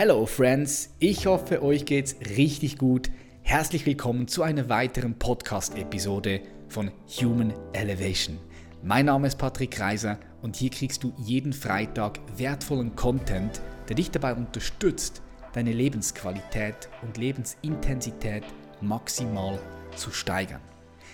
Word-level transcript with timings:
Hello 0.00 0.26
Friends, 0.26 0.90
ich 1.00 1.26
hoffe, 1.26 1.60
euch 1.60 1.84
geht's 1.84 2.14
richtig 2.36 2.78
gut. 2.78 3.10
Herzlich 3.42 3.84
willkommen 3.84 4.28
zu 4.28 4.44
einer 4.44 4.68
weiteren 4.68 5.18
Podcast-Episode 5.18 6.40
von 6.68 6.92
Human 7.20 7.52
Elevation. 7.72 8.38
Mein 8.84 9.06
Name 9.06 9.26
ist 9.26 9.38
Patrick 9.38 9.72
Kreiser 9.72 10.20
und 10.40 10.54
hier 10.54 10.70
kriegst 10.70 11.02
du 11.02 11.12
jeden 11.18 11.52
Freitag 11.52 12.20
wertvollen 12.36 12.94
Content, 12.94 13.60
der 13.88 13.96
dich 13.96 14.12
dabei 14.12 14.34
unterstützt, 14.34 15.20
deine 15.52 15.72
Lebensqualität 15.72 16.88
und 17.02 17.16
Lebensintensität 17.16 18.44
maximal 18.80 19.58
zu 19.96 20.12
steigern. 20.12 20.62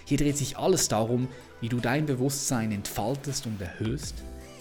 Hier 0.05 0.19
dreht 0.19 0.37
sich 0.37 0.59
alles 0.59 0.89
darum, 0.89 1.29
wie 1.63 1.71
du 1.71 1.79
dein 1.79 2.05
Bewusstsein 2.05 2.71
entfaltest 2.71 3.47
und 3.47 3.63
erhöhst, 3.63 4.17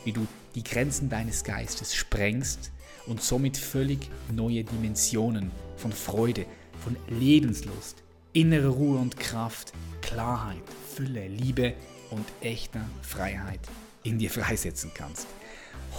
wie 0.06 0.14
du 0.14 0.26
die 0.56 0.64
Grenzen 0.64 1.10
deines 1.10 1.44
Geistes 1.44 1.94
sprengst 1.94 2.72
und 3.08 3.22
somit 3.22 3.58
völlig 3.58 4.10
neue 4.32 4.64
Dimensionen 4.64 5.52
von 5.78 5.92
Freude, 5.92 6.46
von 6.84 6.96
Lebenslust, 7.10 8.04
innere 8.34 8.70
Ruhe 8.70 8.98
und 8.98 9.20
Kraft, 9.20 9.74
Klarheit, 10.02 10.64
Fülle, 10.96 11.28
Liebe 11.28 11.74
und 12.12 12.26
echter 12.42 12.86
Freiheit 13.02 13.60
in 14.04 14.20
dir 14.20 14.30
freisetzen 14.30 14.92
kannst. 14.94 15.28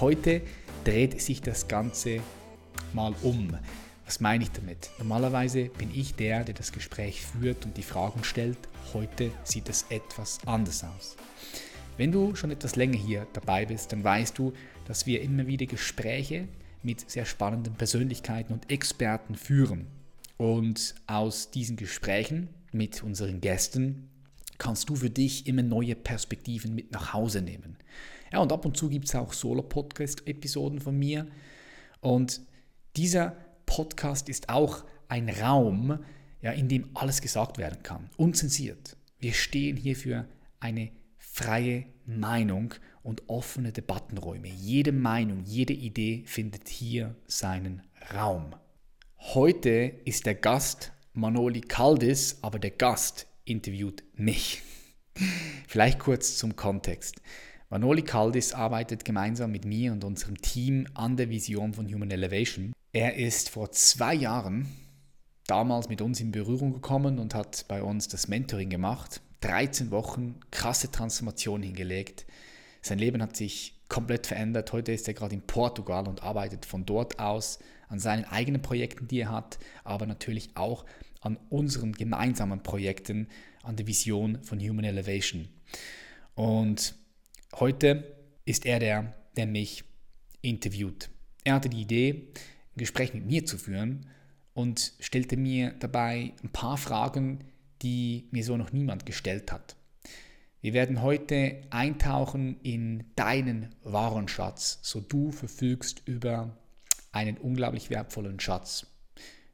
Heute 0.01 0.43
dreht 0.85 1.21
sich 1.21 1.41
das 1.41 1.69
Ganze 1.69 2.21
mal 2.93 3.15
um. 3.23 3.57
Was 4.05 4.21
meine 4.21 4.45
ich 4.45 4.51
damit? 4.51 4.91
Normalerweise 4.99 5.67
bin 5.67 5.91
ich 5.95 6.15
der, 6.15 6.45
der 6.45 6.55
das 6.55 6.73
Gespräch 6.73 7.23
führt 7.23 7.65
und 7.65 7.77
die 7.77 7.83
Fragen 7.83 8.23
stellt. 8.23 8.59
Heute 8.93 9.31
sieht 9.45 9.69
es 9.69 9.87
etwas 9.89 10.41
anders 10.45 10.85
aus. 10.85 11.17
Wenn 11.97 12.13
du 12.13 12.35
schon 12.35 12.51
etwas 12.51 12.77
länger 12.77 12.99
hier 12.99 13.27
dabei 13.33 13.65
bist, 13.65 13.93
dann 13.93 14.05
weißt 14.05 14.37
du, 14.37 14.53
dass 14.87 15.07
wir 15.07 15.23
immer 15.23 15.47
wieder 15.47 15.67
Gespräche 15.67 16.49
mit 16.85 17.11
sehr 17.11 17.25
spannenden 17.25 17.75
Persönlichkeiten 17.75 18.53
und 18.53 18.71
Experten 18.71 19.35
führen. 19.35 19.87
Und 20.37 20.95
aus 21.07 21.51
diesen 21.51 21.77
Gesprächen 21.77 22.49
mit 22.73 23.03
unseren 23.03 23.41
Gästen 23.41 24.09
kannst 24.59 24.89
du 24.89 24.97
für 24.97 25.11
dich 25.11 25.47
immer 25.47 25.63
neue 25.63 25.95
Perspektiven 25.95 26.75
mit 26.75 26.93
nach 26.93 27.13
Hause 27.13 27.43
nehmen. 27.43 27.77
Ja, 28.33 28.41
und 28.41 28.53
ab 28.53 28.65
und 28.65 28.77
zu 28.77 28.89
gibt 28.89 29.07
es 29.07 29.15
auch 29.15 29.33
Solo-Podcast-Episoden 29.33 30.81
von 30.81 30.99
mir. 30.99 31.27
Und 32.01 32.41
dieser 32.97 33.37
Podcast 33.67 34.29
ist 34.29 34.49
auch 34.49 34.85
ein 35.09 35.29
Raum, 35.29 35.99
ja, 36.43 36.53
in 36.53 36.69
dem 36.69 36.89
alles 36.95 37.21
gesagt 37.21 37.59
werden 37.59 37.83
kann, 37.83 38.11
unzensiert. 38.17 38.97
Wir 39.19 39.33
stehen 39.33 39.77
hier 39.77 39.97
für 39.97 40.27
eine 40.61 40.91
freie 41.17 41.87
Meinung 42.07 42.75
und 43.05 43.29
offene 43.29 43.71
Debattenräume. 43.71 44.49
Jede 44.49 44.91
Meinung, 44.91 45.45
jede 45.45 45.75
Idee 45.75 46.25
findet 46.27 46.69
hier 46.69 47.15
seinen 47.29 47.83
Raum. 48.13 48.57
Heute 49.19 49.95
ist 50.05 50.27
der 50.27 50.35
Gast 50.35 50.91
Manoli 51.13 51.61
Kaldis, 51.61 52.39
aber 52.43 52.59
der 52.59 52.73
Gast 52.73 53.29
interviewt 53.45 54.03
mich. 54.17 54.63
Vielleicht 55.69 56.01
kurz 56.01 56.37
zum 56.39 56.57
Kontext. 56.57 57.21
Manoli 57.71 58.03
Kaldis 58.03 58.53
arbeitet 58.53 59.05
gemeinsam 59.05 59.53
mit 59.53 59.65
mir 59.65 59.93
und 59.93 60.03
unserem 60.03 60.41
Team 60.41 60.87
an 60.95 61.17
der 61.17 61.31
Vision 61.31 61.73
von 61.75 61.87
Human 61.93 62.11
Elevation. 62.11 62.73
Er 62.93 63.17
ist 63.17 63.51
vor 63.51 63.71
zwei 63.71 64.15
Jahren 64.15 64.69
damals 65.47 65.89
mit 65.89 66.01
uns 66.01 66.21
in 66.21 66.33
Berührung 66.33 66.73
gekommen 66.73 67.19
und 67.19 67.35
hat 67.35 67.67
bei 67.69 67.83
uns 67.83 68.09
das 68.09 68.29
Mentoring 68.29 68.71
gemacht. 68.71 69.21
13 69.41 69.91
Wochen 69.91 70.41
krasse 70.51 70.91
Transformation 70.91 71.63
hingelegt. 71.63 72.27
Sein 72.85 72.99
Leben 72.99 73.23
hat 73.23 73.35
sich 73.35 73.81
komplett 73.89 74.27
verändert. 74.27 74.71
Heute 74.75 74.93
ist 74.93 75.09
er 75.09 75.15
gerade 75.15 75.35
in 75.35 75.41
Portugal 75.41 76.07
und 76.07 76.23
arbeitet 76.23 76.67
von 76.67 76.85
dort 76.85 77.19
aus 77.19 77.59
an 77.89 77.99
seinen 77.99 78.27
eigenen 78.27 78.61
Projekten, 78.61 79.09
die 79.09 79.21
er 79.21 79.31
hat, 79.31 79.59
aber 79.85 80.05
natürlich 80.05 80.51
auch 80.55 80.85
an 81.23 81.39
unseren 81.49 81.93
gemeinsamen 81.93 82.63
Projekten, 82.63 83.29
an 83.63 83.77
der 83.77 83.87
Vision 83.87 84.43
von 84.43 84.61
Human 84.61 84.85
Elevation. 84.85 85.49
Und 86.35 86.95
heute 87.55 88.19
ist 88.45 88.67
er 88.67 88.81
der, 88.81 89.15
der 89.35 89.47
mich 89.47 89.85
interviewt. 90.43 91.09
Er 91.43 91.55
hatte 91.55 91.71
die 91.71 91.81
Idee, 91.81 92.33
ein 92.75 92.79
Gespräch 92.79 93.15
mit 93.15 93.25
mir 93.25 93.47
zu 93.47 93.57
führen 93.57 94.11
und 94.53 94.93
stellte 95.01 95.39
mir 95.39 95.73
dabei 95.81 96.35
ein 96.43 96.51
paar 96.51 96.77
Fragen, 96.77 97.45
die 97.81 98.29
mir 98.31 98.45
so 98.45 98.59
noch 98.59 98.73
niemand 98.73 99.07
gestellt 99.07 99.53
hat. 99.53 99.75
Wir 100.65 100.73
werden 100.73 101.03
heute 101.03 101.61
eintauchen 101.69 102.59
in 102.63 103.05
deinen 103.17 103.75
Warenschatz, 103.83 104.79
so 104.81 104.99
du 104.99 105.31
verfügst 105.31 106.01
über 106.07 106.57
einen 107.13 107.37
unglaublich 107.37 107.91
wertvollen 107.91 108.41
Schatz. 108.41 108.87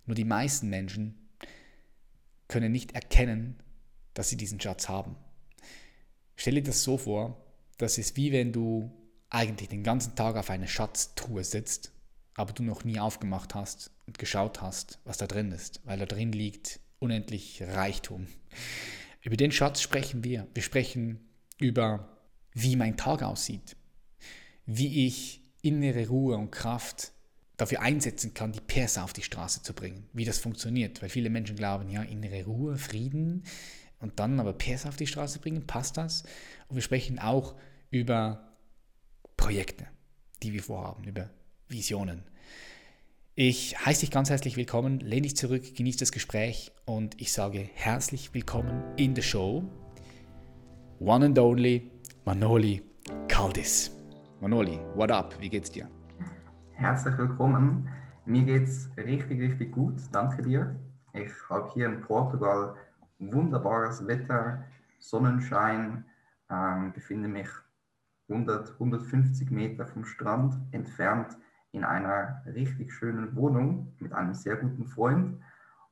Nur 0.07 0.15
die 0.15 0.25
meisten 0.25 0.69
Menschen 0.69 1.29
können 2.47 2.71
nicht 2.71 2.93
erkennen, 2.93 3.57
dass 4.15 4.29
sie 4.29 4.37
diesen 4.37 4.61
Schatz 4.61 4.89
haben. 4.89 5.17
Stell 6.37 6.55
dir 6.55 6.63
das 6.63 6.85
so 6.85 6.97
vor, 6.97 7.45
das 7.77 7.99
ist 7.99 8.17
wie 8.17 8.31
wenn 8.31 8.53
du 8.53 8.93
eigentlich 9.31 9.69
den 9.69 9.83
ganzen 9.83 10.15
Tag 10.15 10.37
auf 10.37 10.49
einer 10.49 10.69
Schatztruhe 10.69 11.43
sitzt, 11.43 11.91
aber 12.35 12.53
du 12.53 12.63
noch 12.63 12.85
nie 12.85 13.01
aufgemacht 13.01 13.57
hast 13.57 13.91
und 14.07 14.21
geschaut 14.21 14.63
hast, 14.63 15.01
was 15.03 15.19
da 15.19 15.27
drin 15.27 15.51
ist, 15.51 15.81
weil 15.85 15.99
da 15.99 16.07
drin 16.07 16.31
liegt 16.31 16.79
unendlich 17.01 17.65
Reichtum. 17.65 18.29
Über 19.23 19.37
den 19.37 19.53
Schatz 19.53 19.81
sprechen 19.81 20.25
wir. 20.25 20.47
Wir 20.55 20.63
sprechen 20.63 21.21
über, 21.59 22.19
wie 22.53 22.77
mein 22.77 22.97
Tag 22.97 23.23
aussieht, 23.23 23.77
wie 24.67 25.07
ich 25.07 25.43
innere 25.63 26.09
Ruhe 26.09 26.37
und 26.37 26.51
Kraft 26.51 27.13
dafür 27.57 27.83
einsetzen 27.83 28.33
kann, 28.33 28.53
die 28.53 28.61
Perser 28.61 29.05
auf 29.05 29.13
die 29.13 29.23
Straße 29.23 29.63
zu 29.63 29.75
bringen, 29.75 30.09
wie 30.15 30.25
das 30.25 30.39
funktioniert. 30.39 31.03
Weil 31.03 31.11
viele 31.11 31.29
Menschen 31.29 31.57
glauben, 31.57 31.91
ja, 31.91 32.03
innere 32.03 32.45
Ruhe, 32.45 32.79
Frieden 32.79 33.45
und 33.99 34.19
dann 34.19 34.41
aber 34.41 34.55
Perser 34.55 34.89
auf 34.89 34.97
die 34.97 35.07
Straße 35.07 35.41
bringen, 35.41 35.67
passt 35.67 35.99
das? 35.99 36.23
Und 36.69 36.77
wir 36.77 36.83
sprechen 36.83 37.19
auch 37.19 37.55
über 37.91 38.57
Projekte, 39.37 39.87
die 40.43 40.55
wir 40.55 40.63
vorhaben, 40.63 41.05
über 41.05 41.29
Visionen. 41.69 42.23
Ich 43.37 43.79
heiße 43.87 44.01
dich 44.01 44.11
ganz 44.11 44.29
herzlich 44.29 44.57
willkommen, 44.57 44.99
lehne 44.99 45.23
dich 45.23 45.37
zurück, 45.37 45.63
genieße 45.77 46.01
das 46.01 46.11
Gespräch 46.11 46.73
und 46.85 47.21
ich 47.21 47.33
sage 47.33 47.61
herzlich 47.75 48.35
willkommen 48.35 48.83
in 48.97 49.15
der 49.15 49.23
Show. 49.23 49.63
One 50.99 51.27
and 51.27 51.39
only 51.39 51.89
Manoli 52.25 52.83
Kaldis. 53.29 53.93
Manoli, 54.41 54.81
what 54.97 55.13
up? 55.13 55.41
Wie 55.41 55.49
geht's 55.49 55.71
dir? 55.71 55.89
Herzlich 56.73 57.17
willkommen. 57.17 57.89
Mir 58.27 58.43
geht's 58.43 58.91
richtig, 58.97 59.41
richtig 59.41 59.71
gut. 59.71 59.95
Danke 60.11 60.43
dir. 60.43 60.75
Ich 61.13 61.31
habe 61.49 61.71
hier 61.73 61.87
in 61.87 62.01
Portugal 62.01 62.75
wunderbares 63.21 64.05
Wetter, 64.09 64.65
Sonnenschein, 64.99 66.05
ähm, 66.51 66.93
befinde 66.93 67.29
mich 67.29 67.49
100, 68.29 68.73
150 68.73 69.53
Meter 69.53 69.87
vom 69.87 70.05
Strand 70.05 70.57
entfernt 70.73 71.37
in 71.73 71.85
einer 71.85 72.43
richtig 72.47 72.93
schönen 72.93 73.35
Wohnung 73.37 73.95
mit 73.99 74.13
einem 74.13 74.35
sehr 74.35 74.57
guten 74.57 74.87
Freund 74.87 75.41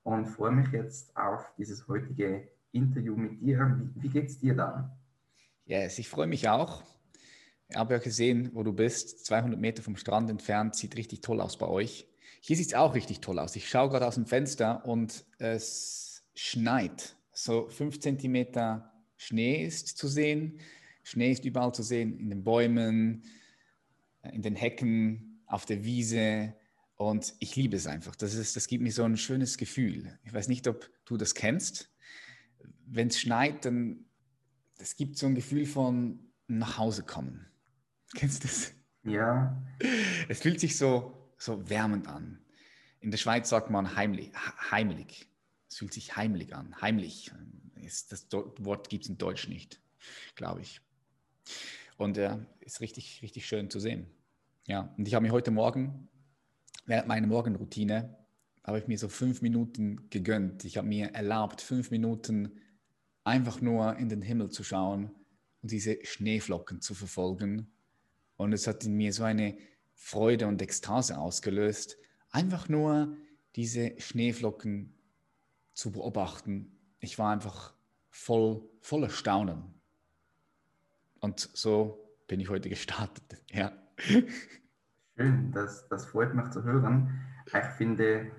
und 0.03 0.27
freue 0.27 0.53
mich 0.53 0.69
jetzt 0.73 1.17
auf 1.17 1.53
dieses 1.57 1.87
heutige 1.89 2.49
Interview 2.73 3.17
mit 3.17 3.41
dir. 3.41 3.79
Wie, 3.79 4.03
wie 4.03 4.09
geht's 4.09 4.39
dir 4.39 4.55
dann? 4.55 4.91
Yes, 5.67 5.99
ich 5.99 6.09
freue 6.09 6.27
mich 6.27 6.49
auch. 6.49 6.83
Ich 7.69 7.77
habe 7.77 7.95
ja 7.95 8.01
gesehen, 8.01 8.51
wo 8.55 8.63
du 8.63 8.73
bist, 8.73 9.27
200 9.27 9.61
Meter 9.61 9.83
vom 9.83 9.97
Strand 9.97 10.31
entfernt, 10.31 10.75
sieht 10.75 10.97
richtig 10.97 11.21
toll 11.21 11.41
aus 11.41 11.59
bei 11.59 11.67
euch. 11.67 12.09
Hier 12.41 12.57
sieht 12.57 12.69
es 12.69 12.75
auch 12.75 12.95
richtig 12.95 13.21
toll 13.21 13.39
aus. 13.39 13.55
Ich 13.57 13.69
schaue 13.69 13.91
gerade 13.91 14.07
aus 14.07 14.15
dem 14.15 14.27
Fenster 14.27 14.85
und 14.87 15.27
es 15.39 16.25
schneit. 16.35 17.17
So 17.33 17.69
fünf 17.69 18.01
Zentimeter 18.01 18.91
Schnee 19.17 19.65
ist 19.65 19.99
zu 19.99 20.09
sehen. 20.09 20.61
Schnee 21.03 21.33
ist 21.33 21.45
überall 21.45 21.75
zu 21.75 21.83
sehen, 21.83 22.19
in 22.19 22.31
den 22.31 22.45
Bäumen, 22.45 23.25
in 24.33 24.43
den 24.43 24.57
Hecken, 24.57 25.28
auf 25.49 25.67
der 25.67 25.83
Wiese 25.83 26.55
und 26.95 27.35
ich 27.41 27.57
liebe 27.57 27.77
es 27.77 27.87
einfach. 27.87 28.15
Das, 28.15 28.35
ist, 28.35 28.55
das 28.55 28.67
gibt 28.69 28.83
mir 28.83 28.93
so 28.93 29.03
ein 29.03 29.17
schönes 29.17 29.57
Gefühl. 29.57 30.19
Ich 30.25 30.33
weiß 30.33 30.49
nicht, 30.49 30.69
ob 30.69 30.89
du 31.05 31.17
das 31.17 31.35
kennst. 31.35 31.91
Wenn 32.87 33.09
es 33.09 33.19
schneit, 33.19 33.65
dann 33.65 34.05
es 34.79 34.97
gibt 34.97 35.17
so 35.17 35.27
ein 35.27 35.35
Gefühl 35.35 35.67
von 35.67 36.21
nach 36.47 36.79
Hause 36.79 37.03
kommen. 37.03 37.47
Kennst 38.15 38.45
du 38.45 38.49
das? 38.49 38.73
Ja. 39.05 39.63
Es 40.29 40.41
fühlt 40.41 40.61
sich 40.61 40.77
so, 40.77 41.33
so 41.39 41.69
wärmend 41.69 42.09
an. 42.09 42.45
In 43.01 43.11
der 43.11 43.19
Schweiz 43.19 43.49
sagt 43.49 43.71
man 43.71 43.97
heimlich. 43.97 44.33
heimlich. 44.71 45.29
Es 45.69 45.77
fühlt 45.77 45.93
sich 45.93 46.17
heimlich 46.17 46.55
an. 46.55 46.81
Heimlich. 46.81 47.31
Das 48.09 48.27
Wort 48.59 48.89
gibt 48.89 49.05
es 49.05 49.11
in 49.11 49.19
Deutsch 49.19 49.49
nicht, 49.49 49.81
glaube 50.35 50.63
ich. 50.63 50.81
Und 51.97 52.19
äh, 52.19 52.39
ist 52.61 52.81
richtig, 52.81 53.23
richtig 53.23 53.47
schön 53.47 53.71
zu 53.71 53.81
sehen. 53.81 54.07
Ja, 54.69 54.95
und 54.99 55.09
ich 55.09 55.15
habe 55.15 55.27
mir 55.27 55.33
heute 55.33 55.51
Morgen, 55.51 56.11
während 56.85 57.09
meiner 57.09 57.27
Morgenroutine, 57.27 58.15
habe 58.63 58.79
ich 58.79 58.87
mir 58.87 58.99
so 58.99 59.09
fünf 59.09 59.41
Minuten 59.41 60.11
gegönnt. 60.11 60.63
Ich 60.67 60.77
habe 60.77 60.87
mir 60.87 61.15
erlaubt, 61.15 61.63
fünf 61.63 61.91
Minuten 61.91 62.61
einfach 63.25 63.63
nur 63.63 63.97
in 63.97 64.11
den 64.11 64.21
Himmel 64.21 64.51
zu 64.51 64.63
schauen 64.63 65.11
und 65.63 65.71
diese 65.71 65.97
Schneeflocken 66.05 66.83
zu 66.83 66.93
verfolgen. 66.93 67.73
Und 68.37 68.53
es 68.53 68.67
hat 68.67 68.85
in 68.85 68.93
mir 68.93 69.15
so 69.15 69.25
eine 69.25 69.57
Freude 69.95 70.47
und 70.47 70.61
Ekstase 70.61 71.17
ausgelöst, 71.17 71.97
einfach 72.31 72.69
nur 72.69 73.17
diese 73.57 73.99
Schneeflocken 73.99 74.93
zu 75.73 75.93
beobachten. 75.93 76.77
Ich 77.01 77.19
war 77.19 77.33
einfach 77.33 77.73
voll, 78.11 78.69
voller 78.83 79.09
Staunen. 79.09 79.81
Und 81.21 81.49
so 81.55 82.07
bin 82.27 82.39
ich 82.39 82.51
heute 82.51 82.69
gestartet. 82.69 83.43
Ja. 83.51 83.73
Schön, 83.99 85.53
das, 85.53 85.89
das 85.89 86.07
freut 86.07 86.35
mich 86.35 86.51
zu 86.51 86.63
hören. 86.63 87.21
Ich 87.47 87.65
finde, 87.77 88.31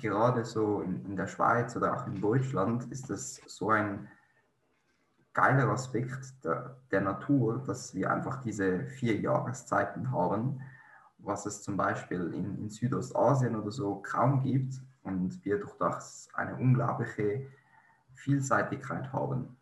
gerade 0.00 0.44
so 0.44 0.80
in, 0.80 1.04
in 1.04 1.16
der 1.16 1.26
Schweiz 1.26 1.76
oder 1.76 1.96
auch 1.96 2.06
in 2.06 2.20
Deutschland 2.20 2.84
ist 2.92 3.10
das 3.10 3.40
so 3.46 3.70
ein 3.70 4.08
geiler 5.32 5.68
Aspekt 5.70 6.44
der, 6.44 6.76
der 6.90 7.00
Natur, 7.00 7.62
dass 7.66 7.94
wir 7.94 8.10
einfach 8.10 8.42
diese 8.42 8.84
vier 8.84 9.18
Jahreszeiten 9.18 10.10
haben, 10.12 10.60
was 11.18 11.46
es 11.46 11.62
zum 11.62 11.76
Beispiel 11.76 12.32
in, 12.34 12.58
in 12.58 12.68
Südostasien 12.68 13.56
oder 13.56 13.70
so 13.70 13.96
kaum 13.96 14.42
gibt 14.42 14.74
und 15.02 15.44
wir 15.44 15.58
durch 15.58 15.76
das 15.78 16.28
eine 16.34 16.54
unglaubliche 16.56 17.46
Vielseitigkeit 18.14 19.12
haben. 19.12 19.56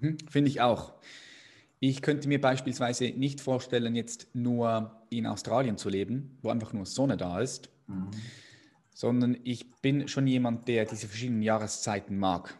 Mhm, 0.00 0.18
finde 0.30 0.48
ich 0.48 0.60
auch. 0.60 0.94
Ich 1.84 2.00
könnte 2.00 2.28
mir 2.28 2.40
beispielsweise 2.40 3.06
nicht 3.10 3.40
vorstellen, 3.40 3.96
jetzt 3.96 4.28
nur 4.34 5.02
in 5.10 5.26
Australien 5.26 5.76
zu 5.76 5.88
leben, 5.88 6.38
wo 6.40 6.50
einfach 6.50 6.72
nur 6.72 6.86
Sonne 6.86 7.16
da 7.16 7.40
ist, 7.40 7.70
mhm. 7.88 8.10
sondern 8.94 9.36
ich 9.42 9.70
bin 9.80 10.06
schon 10.06 10.26
jemand, 10.26 10.68
der 10.68 10.84
diese 10.84 11.08
verschiedenen 11.08 11.42
Jahreszeiten 11.42 12.18
mag 12.18 12.56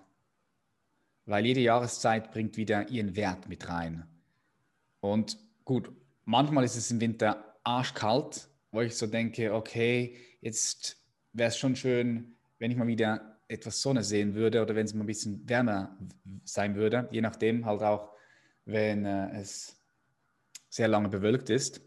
weil 1.26 1.46
jede 1.46 1.60
Jahreszeit 1.60 2.32
bringt 2.32 2.56
wieder 2.56 2.88
ihren 2.88 3.16
Wert 3.16 3.48
mit 3.48 3.68
rein. 3.68 4.04
Und 5.00 5.38
gut, 5.64 5.92
manchmal 6.24 6.64
ist 6.64 6.76
es 6.76 6.90
im 6.90 7.00
Winter 7.00 7.56
arschkalt, 7.64 8.48
wo 8.70 8.80
ich 8.80 8.96
so 8.96 9.06
denke, 9.06 9.54
okay, 9.54 10.16
jetzt 10.40 10.96
wäre 11.32 11.48
es 11.48 11.56
schon 11.56 11.76
schön, 11.76 12.36
wenn 12.58 12.70
ich 12.70 12.76
mal 12.76 12.86
wieder 12.86 13.38
etwas 13.48 13.82
Sonne 13.82 14.02
sehen 14.02 14.34
würde 14.34 14.62
oder 14.62 14.74
wenn 14.74 14.86
es 14.86 14.94
mal 14.94 15.04
ein 15.04 15.06
bisschen 15.06 15.48
wärmer 15.48 15.96
sein 16.44 16.74
würde, 16.74 17.08
je 17.10 17.20
nachdem 17.20 17.66
halt 17.66 17.82
auch, 17.82 18.11
wenn 18.64 19.04
äh, 19.04 19.40
es 19.40 19.76
sehr 20.68 20.88
lange 20.88 21.08
bewölkt 21.08 21.50
ist. 21.50 21.80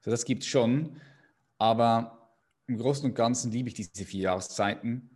So, 0.00 0.10
das 0.10 0.24
gibt 0.24 0.42
es 0.42 0.48
schon, 0.48 1.00
aber 1.58 2.32
im 2.66 2.78
Großen 2.78 3.04
und 3.04 3.14
Ganzen 3.14 3.50
liebe 3.50 3.68
ich 3.68 3.74
diese 3.74 4.04
vier 4.04 4.22
Jahreszeiten 4.22 5.10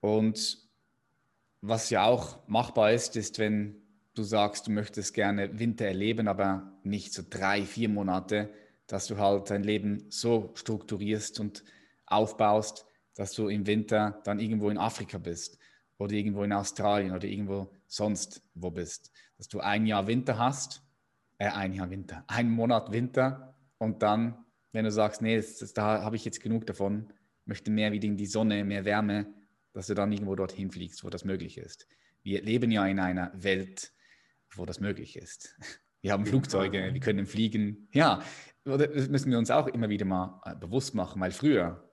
und 0.00 0.58
was 1.60 1.90
ja 1.90 2.04
auch 2.04 2.46
machbar 2.46 2.92
ist, 2.92 3.16
ist, 3.16 3.38
wenn 3.38 3.82
du 4.14 4.22
sagst, 4.22 4.66
du 4.66 4.70
möchtest 4.70 5.14
gerne 5.14 5.58
Winter 5.58 5.86
erleben, 5.86 6.28
aber 6.28 6.72
nicht 6.82 7.12
so 7.12 7.22
drei, 7.28 7.62
vier 7.62 7.88
Monate, 7.88 8.50
dass 8.86 9.06
du 9.06 9.18
halt 9.18 9.50
dein 9.50 9.62
Leben 9.62 10.06
so 10.08 10.52
strukturierst 10.54 11.40
und 11.40 11.64
aufbaust, 12.06 12.86
dass 13.14 13.32
du 13.32 13.48
im 13.48 13.66
Winter 13.66 14.20
dann 14.24 14.40
irgendwo 14.40 14.70
in 14.70 14.78
Afrika 14.78 15.18
bist 15.18 15.58
oder 15.98 16.12
irgendwo 16.12 16.42
in 16.42 16.52
Australien 16.52 17.12
oder 17.12 17.26
irgendwo 17.26 17.72
sonst 17.86 18.42
wo 18.54 18.70
bist. 18.70 19.12
Dass 19.38 19.48
du 19.48 19.60
ein 19.60 19.86
Jahr 19.86 20.06
Winter 20.06 20.38
hast, 20.38 20.82
äh, 21.38 21.48
ein 21.48 21.72
Jahr 21.72 21.90
Winter, 21.90 22.24
einen 22.26 22.50
Monat 22.50 22.92
Winter 22.92 23.54
und 23.78 24.02
dann, 24.02 24.44
wenn 24.72 24.84
du 24.84 24.90
sagst, 24.90 25.22
nee, 25.22 25.36
das, 25.36 25.58
das, 25.58 25.72
da 25.72 26.02
habe 26.02 26.16
ich 26.16 26.24
jetzt 26.24 26.42
genug 26.42 26.66
davon, 26.66 27.12
möchte 27.44 27.70
mehr 27.70 27.92
wieder 27.92 28.06
in 28.06 28.16
die 28.16 28.26
Sonne, 28.26 28.64
mehr 28.64 28.84
Wärme, 28.84 29.26
dass 29.72 29.86
du 29.86 29.94
dann 29.94 30.12
irgendwo 30.12 30.34
dorthin 30.34 30.70
fliegst, 30.70 31.04
wo 31.04 31.10
das 31.10 31.24
möglich 31.24 31.56
ist. 31.56 31.86
Wir 32.22 32.42
leben 32.42 32.70
ja 32.70 32.86
in 32.86 32.98
einer 32.98 33.32
Welt, 33.34 33.92
wo 34.50 34.66
das 34.66 34.80
möglich 34.80 35.16
ist. 35.16 35.56
Wir 36.00 36.12
haben 36.12 36.26
Flugzeuge, 36.26 36.90
wir 36.92 37.00
können 37.00 37.26
fliegen. 37.26 37.88
Ja, 37.92 38.22
das 38.64 39.08
müssen 39.08 39.32
wir 39.32 39.38
uns 39.38 39.50
auch 39.50 39.66
immer 39.66 39.88
wieder 39.88 40.04
mal 40.04 40.40
äh, 40.44 40.54
bewusst 40.54 40.94
machen, 40.94 41.20
weil 41.20 41.32
früher 41.32 41.90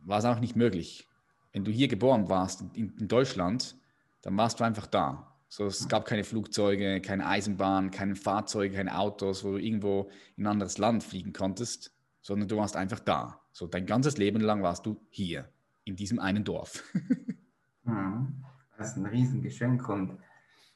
war 0.00 0.18
es 0.18 0.26
auch 0.26 0.38
nicht 0.38 0.54
möglich. 0.54 1.08
Wenn 1.54 1.64
du 1.64 1.70
hier 1.70 1.88
geboren 1.88 2.28
warst, 2.28 2.62
in 2.74 3.08
Deutschland, 3.08 3.78
dann 4.20 4.36
warst 4.36 4.60
du 4.60 4.64
einfach 4.64 4.86
da. 4.86 5.35
So, 5.48 5.66
es 5.66 5.88
gab 5.88 6.06
keine 6.06 6.24
Flugzeuge, 6.24 7.00
keine 7.00 7.26
Eisenbahn, 7.26 7.90
keine 7.90 8.16
Fahrzeuge, 8.16 8.76
keine 8.76 8.98
Autos, 8.98 9.44
wo 9.44 9.52
du 9.52 9.58
irgendwo 9.58 10.10
in 10.36 10.44
ein 10.44 10.52
anderes 10.52 10.78
Land 10.78 11.04
fliegen 11.04 11.32
konntest, 11.32 11.94
sondern 12.20 12.48
du 12.48 12.56
warst 12.56 12.76
einfach 12.76 13.00
da. 13.00 13.40
So, 13.52 13.66
dein 13.66 13.86
ganzes 13.86 14.18
Leben 14.18 14.40
lang 14.40 14.62
warst 14.62 14.84
du 14.86 15.00
hier 15.08 15.48
in 15.84 15.96
diesem 15.96 16.18
einen 16.18 16.44
Dorf. 16.44 16.82
Mhm. 17.88 18.42
das 18.76 18.88
ist 18.88 18.96
ein 18.96 19.06
Riesengeschenk 19.06 19.88
und 19.88 20.18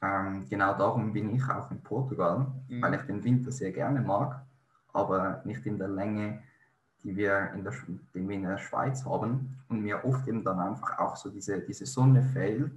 ähm, 0.01 0.47
genau 0.49 0.79
darum 0.79 1.13
bin 1.13 1.35
ich 1.35 1.43
auch 1.43 1.69
in 1.73 1.83
Portugal, 1.83 2.47
mhm. 2.69 2.81
weil 2.81 2.95
ich 2.95 3.01
den 3.01 3.25
Winter 3.25 3.51
sehr 3.51 3.73
gerne 3.73 4.01
mag, 4.01 4.47
aber 4.93 5.43
nicht 5.45 5.67
in 5.67 5.77
der 5.77 5.89
Länge, 5.89 6.41
die 7.03 7.17
wir 7.17 7.51
in 7.53 7.65
der, 7.65 7.73
die 8.15 8.29
wir 8.29 8.37
in 8.37 8.45
der 8.45 8.59
Schweiz 8.59 9.05
haben 9.05 9.59
und 9.69 9.83
mir 9.83 10.05
oft 10.05 10.29
eben 10.29 10.45
dann 10.45 10.61
einfach 10.61 10.99
auch 11.01 11.17
so 11.17 11.31
diese, 11.31 11.61
diese 11.61 11.85
Sonne 11.85 12.23
fehlt, 12.23 12.73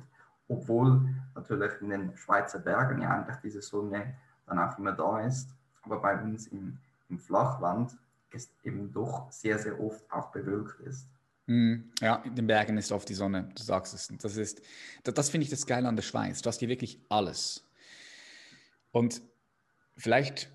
obwohl 0.54 1.02
natürlich 1.36 1.74
in 1.82 1.90
den 1.90 2.16
Schweizer 2.16 2.60
Bergen 2.60 3.02
ja 3.02 3.10
eigentlich 3.10 3.38
diese 3.44 3.62
Sonne 3.62 4.16
dann 4.46 4.60
auch 4.60 4.78
immer 4.78 4.92
da 4.92 5.22
ist, 5.22 5.50
aber 5.84 6.00
bei 6.00 6.22
uns 6.22 6.48
im, 6.48 6.78
im 7.10 7.20
Flachland 7.20 7.96
es 8.32 8.50
eben 8.64 8.92
doch 8.92 9.32
sehr, 9.32 9.60
sehr 9.60 9.80
oft 9.80 10.12
auch 10.12 10.32
bewölkt 10.32 10.80
ist. 10.82 11.08
Hm, 11.48 11.92
ja, 12.00 12.16
in 12.24 12.36
den 12.36 12.48
Bergen 12.48 12.78
ist 12.78 12.92
oft 12.92 13.08
die 13.10 13.14
Sonne, 13.14 13.50
du 13.56 13.64
sagst 13.64 13.94
es. 13.94 14.08
Das 14.22 14.38
ist, 14.38 14.62
das, 15.04 15.14
das 15.14 15.30
finde 15.30 15.44
ich 15.44 15.50
das 15.50 15.68
Geile 15.68 15.88
an 15.88 15.96
der 15.96 16.04
Schweiz. 16.04 16.42
Du 16.42 16.48
hast 16.48 16.60
hier 16.60 16.70
wirklich 16.70 17.00
alles. 17.10 17.68
Und 18.92 19.22
vielleicht 19.98 20.50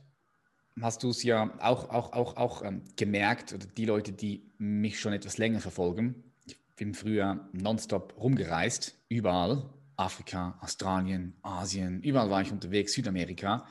hast 0.80 1.02
du 1.02 1.10
es 1.10 1.22
ja 1.22 1.52
auch, 1.60 1.90
auch, 1.90 2.12
auch, 2.12 2.36
auch 2.36 2.62
ähm, 2.64 2.82
gemerkt, 2.96 3.52
oder 3.52 3.66
die 3.66 3.84
Leute, 3.84 4.12
die 4.12 4.50
mich 4.58 4.98
schon 4.98 5.12
etwas 5.12 5.38
länger 5.38 5.60
verfolgen. 5.60 6.24
Ich 6.46 6.58
bin 6.76 6.94
früher 6.94 7.48
nonstop 7.52 8.14
rumgereist, 8.18 8.96
überall. 9.08 9.68
Afrika, 9.98 10.58
Australien, 10.62 11.36
Asien, 11.42 12.02
überall 12.02 12.30
war 12.30 12.40
ich 12.42 12.52
unterwegs, 12.52 12.92
Südamerika. 12.92 13.66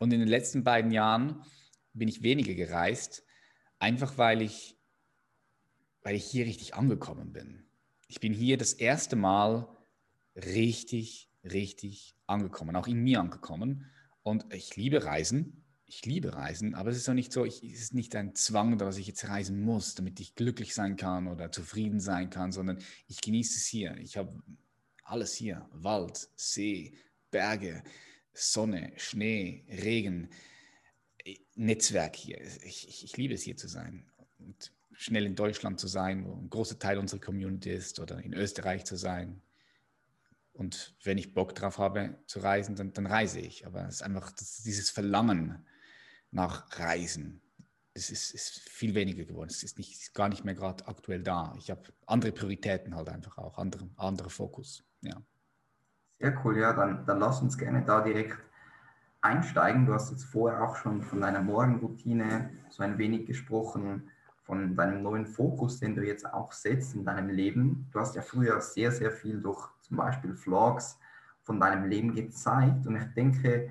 Und 0.00 0.12
in 0.12 0.20
den 0.20 0.28
letzten 0.28 0.64
beiden 0.64 0.90
Jahren 0.90 1.42
bin 1.92 2.08
ich 2.08 2.22
weniger 2.22 2.54
gereist, 2.54 3.24
einfach 3.78 4.18
weil 4.18 4.42
ich 4.42 4.76
weil 6.06 6.14
ich 6.14 6.24
hier 6.24 6.46
richtig 6.46 6.76
angekommen 6.76 7.32
bin. 7.32 7.64
Ich 8.06 8.20
bin 8.20 8.32
hier 8.32 8.56
das 8.56 8.74
erste 8.74 9.16
Mal 9.16 9.66
richtig, 10.36 11.28
richtig 11.42 12.14
angekommen, 12.28 12.76
auch 12.76 12.86
in 12.86 13.02
mir 13.02 13.18
angekommen. 13.18 13.90
Und 14.22 14.46
ich 14.54 14.76
liebe 14.76 15.02
Reisen. 15.02 15.64
Ich 15.84 16.06
liebe 16.06 16.32
Reisen, 16.32 16.76
aber 16.76 16.90
es 16.90 16.96
ist 16.96 17.08
auch 17.08 17.14
nicht 17.14 17.32
so, 17.32 17.44
ich, 17.44 17.62
es 17.64 17.80
ist 17.80 17.94
nicht 17.94 18.14
ein 18.14 18.36
Zwang, 18.36 18.78
dass 18.78 18.98
ich 18.98 19.08
jetzt 19.08 19.28
reisen 19.28 19.60
muss, 19.60 19.96
damit 19.96 20.20
ich 20.20 20.36
glücklich 20.36 20.74
sein 20.74 20.96
kann 20.96 21.26
oder 21.26 21.50
zufrieden 21.50 21.98
sein 21.98 22.30
kann, 22.30 22.52
sondern 22.52 22.78
ich 23.08 23.20
genieße 23.20 23.56
es 23.56 23.66
hier. 23.66 23.96
Ich 23.98 24.16
habe 24.16 24.40
alles 25.06 25.34
hier: 25.34 25.68
Wald, 25.72 26.28
See, 26.36 26.96
Berge, 27.30 27.82
Sonne, 28.32 28.92
Schnee, 28.96 29.64
Regen, 29.68 30.30
Netzwerk 31.54 32.16
hier. 32.16 32.40
Ich, 32.62 32.88
ich, 32.88 33.04
ich 33.04 33.16
liebe 33.16 33.34
es 33.34 33.42
hier 33.42 33.56
zu 33.56 33.68
sein. 33.68 34.10
Und 34.38 34.72
schnell 34.92 35.26
in 35.26 35.34
Deutschland 35.34 35.80
zu 35.80 35.88
sein, 35.88 36.24
wo 36.26 36.34
ein 36.34 36.50
großer 36.50 36.78
Teil 36.78 36.98
unserer 36.98 37.20
Community 37.20 37.70
ist, 37.70 38.00
oder 38.00 38.22
in 38.22 38.34
Österreich 38.34 38.84
zu 38.84 38.96
sein. 38.96 39.42
Und 40.52 40.94
wenn 41.02 41.18
ich 41.18 41.34
Bock 41.34 41.54
drauf 41.54 41.78
habe 41.78 42.18
zu 42.26 42.38
reisen, 42.38 42.76
dann, 42.76 42.92
dann 42.92 43.06
reise 43.06 43.40
ich. 43.40 43.66
Aber 43.66 43.86
es 43.86 43.96
ist 43.96 44.02
einfach 44.02 44.32
dieses 44.64 44.90
Verlangen 44.90 45.66
nach 46.30 46.78
Reisen, 46.78 47.42
das 47.96 48.10
ist, 48.10 48.34
ist 48.34 48.60
viel 48.68 48.94
weniger 48.94 49.24
geworden. 49.24 49.48
Es 49.48 49.62
ist, 49.62 49.78
nicht, 49.78 49.90
ist 49.90 50.12
gar 50.12 50.28
nicht 50.28 50.44
mehr 50.44 50.54
gerade 50.54 50.86
aktuell 50.86 51.22
da. 51.22 51.54
Ich 51.58 51.70
habe 51.70 51.82
andere 52.04 52.30
Prioritäten 52.30 52.94
halt 52.94 53.08
einfach 53.08 53.38
auch, 53.38 53.56
andere, 53.56 53.88
andere 53.96 54.28
Fokus. 54.28 54.84
Ja. 55.06 55.16
Sehr 56.18 56.44
cool, 56.44 56.58
ja, 56.58 56.72
dann, 56.72 57.04
dann 57.06 57.18
lass 57.18 57.42
uns 57.42 57.58
gerne 57.58 57.82
da 57.84 58.00
direkt 58.00 58.38
einsteigen. 59.20 59.86
Du 59.86 59.92
hast 59.92 60.10
jetzt 60.10 60.24
vorher 60.24 60.62
auch 60.62 60.76
schon 60.76 61.02
von 61.02 61.20
deiner 61.20 61.42
Morgenroutine 61.42 62.50
so 62.70 62.82
ein 62.82 62.98
wenig 62.98 63.26
gesprochen 63.26 64.10
von 64.42 64.76
deinem 64.76 65.02
neuen 65.02 65.26
Fokus, 65.26 65.80
den 65.80 65.96
du 65.96 66.06
jetzt 66.06 66.32
auch 66.32 66.52
setzt 66.52 66.94
in 66.94 67.04
deinem 67.04 67.28
Leben. 67.28 67.88
Du 67.92 67.98
hast 67.98 68.14
ja 68.14 68.22
früher 68.22 68.60
sehr, 68.60 68.92
sehr 68.92 69.10
viel 69.10 69.40
durch 69.40 69.68
zum 69.80 69.96
Beispiel 69.96 70.34
Vlogs 70.34 70.98
von 71.42 71.60
deinem 71.60 71.88
Leben 71.88 72.14
gezeigt 72.14 72.86
und 72.86 72.96
ich 72.96 73.14
denke, 73.14 73.70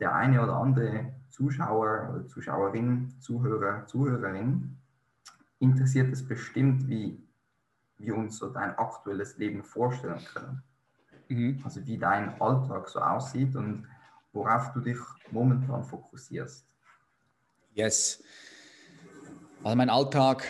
der 0.00 0.14
eine 0.14 0.42
oder 0.42 0.54
andere 0.56 1.12
Zuschauer 1.28 2.10
oder 2.10 2.26
Zuschauerin, 2.28 3.14
Zuhörer, 3.20 3.86
Zuhörerin 3.86 4.76
interessiert 5.58 6.12
es 6.12 6.26
bestimmt, 6.26 6.88
wie 6.88 7.27
wir 7.98 8.14
uns 8.16 8.38
so 8.38 8.48
dein 8.48 8.76
aktuelles 8.76 9.36
Leben 9.38 9.62
vorstellen 9.62 10.24
können. 10.24 10.62
Mhm. 11.28 11.60
Also 11.64 11.84
wie 11.86 11.98
dein 11.98 12.40
Alltag 12.40 12.88
so 12.88 13.00
aussieht 13.00 13.54
und 13.56 13.86
worauf 14.32 14.72
du 14.72 14.80
dich 14.80 14.98
momentan 15.30 15.84
fokussierst. 15.84 16.64
Yes. 17.74 18.22
Also 19.62 19.76
mein 19.76 19.90
Alltag 19.90 20.44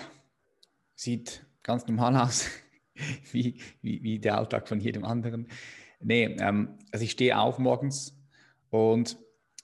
sieht 0.94 1.44
ganz 1.62 1.86
normal 1.86 2.16
aus, 2.16 2.46
wie, 3.32 3.60
wie, 3.82 4.02
wie 4.02 4.18
der 4.18 4.38
Alltag 4.38 4.68
von 4.68 4.80
jedem 4.80 5.04
anderen. 5.04 5.48
Nee, 6.00 6.36
ähm, 6.38 6.78
also 6.92 7.04
ich 7.04 7.12
stehe 7.12 7.38
auf 7.38 7.58
morgens 7.58 8.14
und 8.70 9.18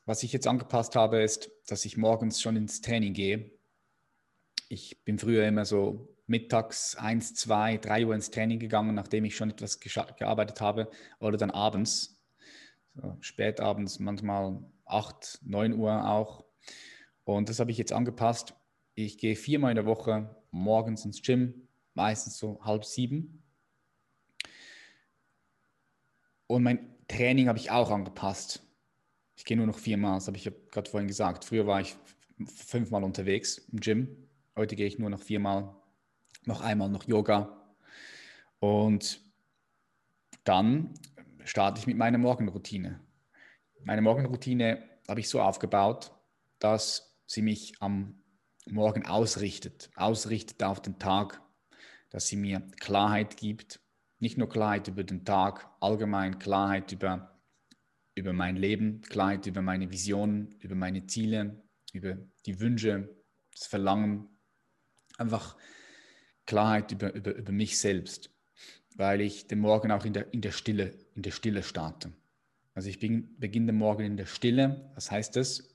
was 0.07 0.23
ich 0.23 0.33
jetzt 0.33 0.47
angepasst 0.47 0.97
habe, 0.97 1.23
ist, 1.23 1.51
dass 1.67 1.85
ich 1.85 1.97
morgens 1.97 2.43
schon 2.43 2.57
ins 2.57 2.81
Training 2.81 3.15
gehe. 3.15 3.51
ich 4.69 5.03
bin 5.05 5.19
früher 5.19 5.47
immer 5.47 5.65
so 5.65 6.14
mittags 6.27 6.97
1, 6.97 7.35
2, 7.35 7.79
3 7.79 8.07
Uhr 8.07 8.15
ins 8.15 8.31
Training 8.31 8.59
gegangen, 8.59 8.95
nachdem 8.95 9.25
ich 9.25 9.37
schon 9.37 9.51
etwas 9.51 9.81
gearbeitet 9.81 10.61
habe, 10.61 10.91
oder 11.21 11.37
dann 11.37 11.51
abends, 11.51 12.23
so 12.95 13.17
spät 13.21 13.61
abends, 13.61 13.99
manchmal 13.99 14.65
8, 14.87 15.41
9 15.45 15.75
Uhr 15.75 16.09
auch. 16.09 16.45
Und 17.25 17.49
das 17.49 17.61
habe 17.61 17.71
ich 17.71 17.79
jetzt 17.79 17.93
angepasst. 17.93 18.55
Ich 18.95 19.19
gehe 19.19 19.37
viermal 19.37 19.71
in 19.71 19.77
der 19.77 19.87
Woche 19.87 20.37
morgens 20.51 21.05
ins 21.05 21.23
Gym, 21.23 21.69
meistens 21.95 22.39
so 22.39 22.61
halb 22.63 22.85
sieben. 22.85 23.43
Und 26.47 26.63
mein 26.63 26.95
Training 27.09 27.49
habe 27.49 27.59
ich 27.59 27.71
auch 27.71 27.91
angepasst. 27.91 28.63
Ich 29.37 29.45
gehe 29.45 29.57
nur 29.57 29.67
noch 29.67 29.79
viermal, 29.79 30.15
das 30.15 30.29
habe 30.29 30.37
ich 30.37 30.51
gerade 30.71 30.89
vorhin 30.89 31.09
gesagt. 31.09 31.45
Früher 31.45 31.67
war 31.67 31.81
ich 31.81 31.97
fünfmal 32.47 33.03
unterwegs 33.03 33.59
im 33.59 33.81
Gym. 33.81 34.29
Heute 34.55 34.77
gehe 34.77 34.87
ich 34.87 34.99
nur 34.99 35.11
noch 35.11 35.21
viermal, 35.21 35.75
noch 36.47 36.61
einmal 36.61 36.89
noch 36.89 37.05
Yoga. 37.05 37.65
Und 38.59 39.21
dann 40.45 40.95
starte 41.45 41.81
ich 41.81 41.87
mit 41.87 41.97
meiner 41.97 42.19
Morgenroutine. 42.19 43.01
Meine 43.85 44.03
Morgenroutine 44.03 44.83
habe 45.09 45.21
ich 45.21 45.29
so 45.29 45.41
aufgebaut, 45.41 46.13
dass 46.59 47.19
sie 47.27 47.43
mich 47.43 47.75
am 47.81 48.23
Morgen 48.67 49.05
ausrichtet, 49.05 49.91
ausrichtet 49.95 50.63
auf 50.63 50.81
den 50.81 50.99
Tag, 50.99 51.43
dass 52.09 52.29
sie 52.29 52.37
mir 52.37 52.61
Klarheit 52.81 53.37
gibt, 53.37 53.81
nicht 54.19 54.39
nur 54.39 54.49
Klarheit 54.49 54.89
über 54.89 55.05
den 55.05 55.27
Tag, 55.27 55.69
allgemein 55.81 56.39
Klarheit 56.39 56.93
über, 56.93 57.39
über 58.15 58.33
mein 58.33 58.57
Leben, 58.57 59.03
Klarheit 59.03 59.47
über 59.47 59.61
meine 59.61 59.91
Visionen, 59.91 60.53
über 60.61 60.75
meine 60.75 61.07
Ziele, 61.07 61.63
über 61.93 62.17
die 62.47 62.59
Wünsche, 62.61 63.15
das 63.53 63.67
Verlangen, 63.67 64.29
einfach 65.19 65.57
Klarheit 66.47 66.93
über, 66.93 67.13
über, 67.15 67.35
über 67.35 67.53
mich 67.53 67.79
selbst, 67.79 68.31
weil 68.97 69.21
ich 69.21 69.47
den 69.47 69.61
Morgen 69.61 69.91
auch 69.91 70.05
in 70.05 70.13
der, 70.13 70.33
in 70.33 70.41
der 70.41 70.53
Stille, 70.53 70.95
in 71.15 71.23
der 71.23 71.31
Stille 71.31 71.63
starte. 71.63 72.13
Also 72.75 72.89
ich 72.89 72.99
beginne 72.99 73.67
den 73.67 73.77
Morgen 73.77 74.05
in 74.05 74.17
der 74.17 74.27
Stille. 74.27 74.91
Was 74.95 75.11
heißt 75.11 75.37
das? 75.37 75.75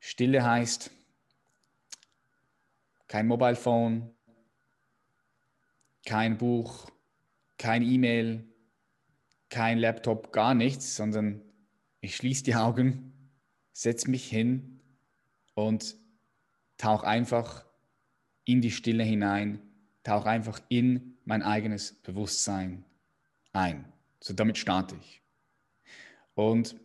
Stille 0.00 0.44
heißt 0.44 0.90
kein 3.06 3.26
Mobile 3.26 3.56
Phone, 3.56 4.10
kein 6.04 6.36
Buch, 6.36 6.90
kein 7.58 7.82
E-Mail, 7.82 8.44
kein 9.48 9.78
Laptop, 9.78 10.32
gar 10.32 10.54
nichts, 10.54 10.96
sondern 10.96 11.40
ich 12.00 12.16
schließe 12.16 12.44
die 12.44 12.54
Augen, 12.54 13.30
setze 13.72 14.10
mich 14.10 14.28
hin 14.28 14.80
und 15.54 15.96
tauche 16.76 17.06
einfach 17.06 17.64
in 18.44 18.60
die 18.60 18.70
Stille 18.70 19.04
hinein, 19.04 19.60
tauche 20.02 20.28
einfach 20.28 20.60
in 20.68 21.16
mein 21.24 21.42
eigenes 21.42 21.94
Bewusstsein 21.94 22.84
ein. 23.52 23.92
So 24.20 24.34
damit 24.34 24.58
starte 24.58 24.96
ich. 25.00 25.22
Und 26.34 26.76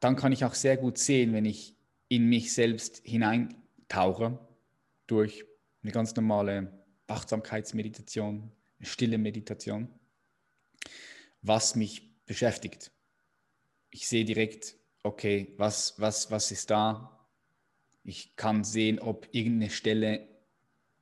dann 0.00 0.16
kann 0.16 0.32
ich 0.32 0.44
auch 0.44 0.54
sehr 0.54 0.76
gut 0.76 0.98
sehen, 0.98 1.32
wenn 1.32 1.44
ich 1.44 1.76
in 2.08 2.28
mich 2.28 2.52
selbst 2.52 3.02
hineintauche 3.04 4.38
durch 5.06 5.44
eine 5.82 5.92
ganz 5.92 6.14
normale 6.16 6.84
Achtsamkeitsmeditation, 7.06 8.50
eine 8.78 8.86
stille 8.86 9.18
Meditation, 9.18 9.88
was 11.42 11.74
mich 11.76 12.24
beschäftigt. 12.24 12.92
Ich 13.90 14.08
sehe 14.08 14.24
direkt, 14.24 14.76
okay, 15.02 15.54
was, 15.56 15.98
was, 15.98 16.30
was 16.30 16.50
ist 16.50 16.70
da? 16.70 17.19
Ich 18.02 18.36
kann 18.36 18.64
sehen, 18.64 18.98
ob 18.98 19.28
irgendeine 19.32 19.70
Stelle 19.70 20.28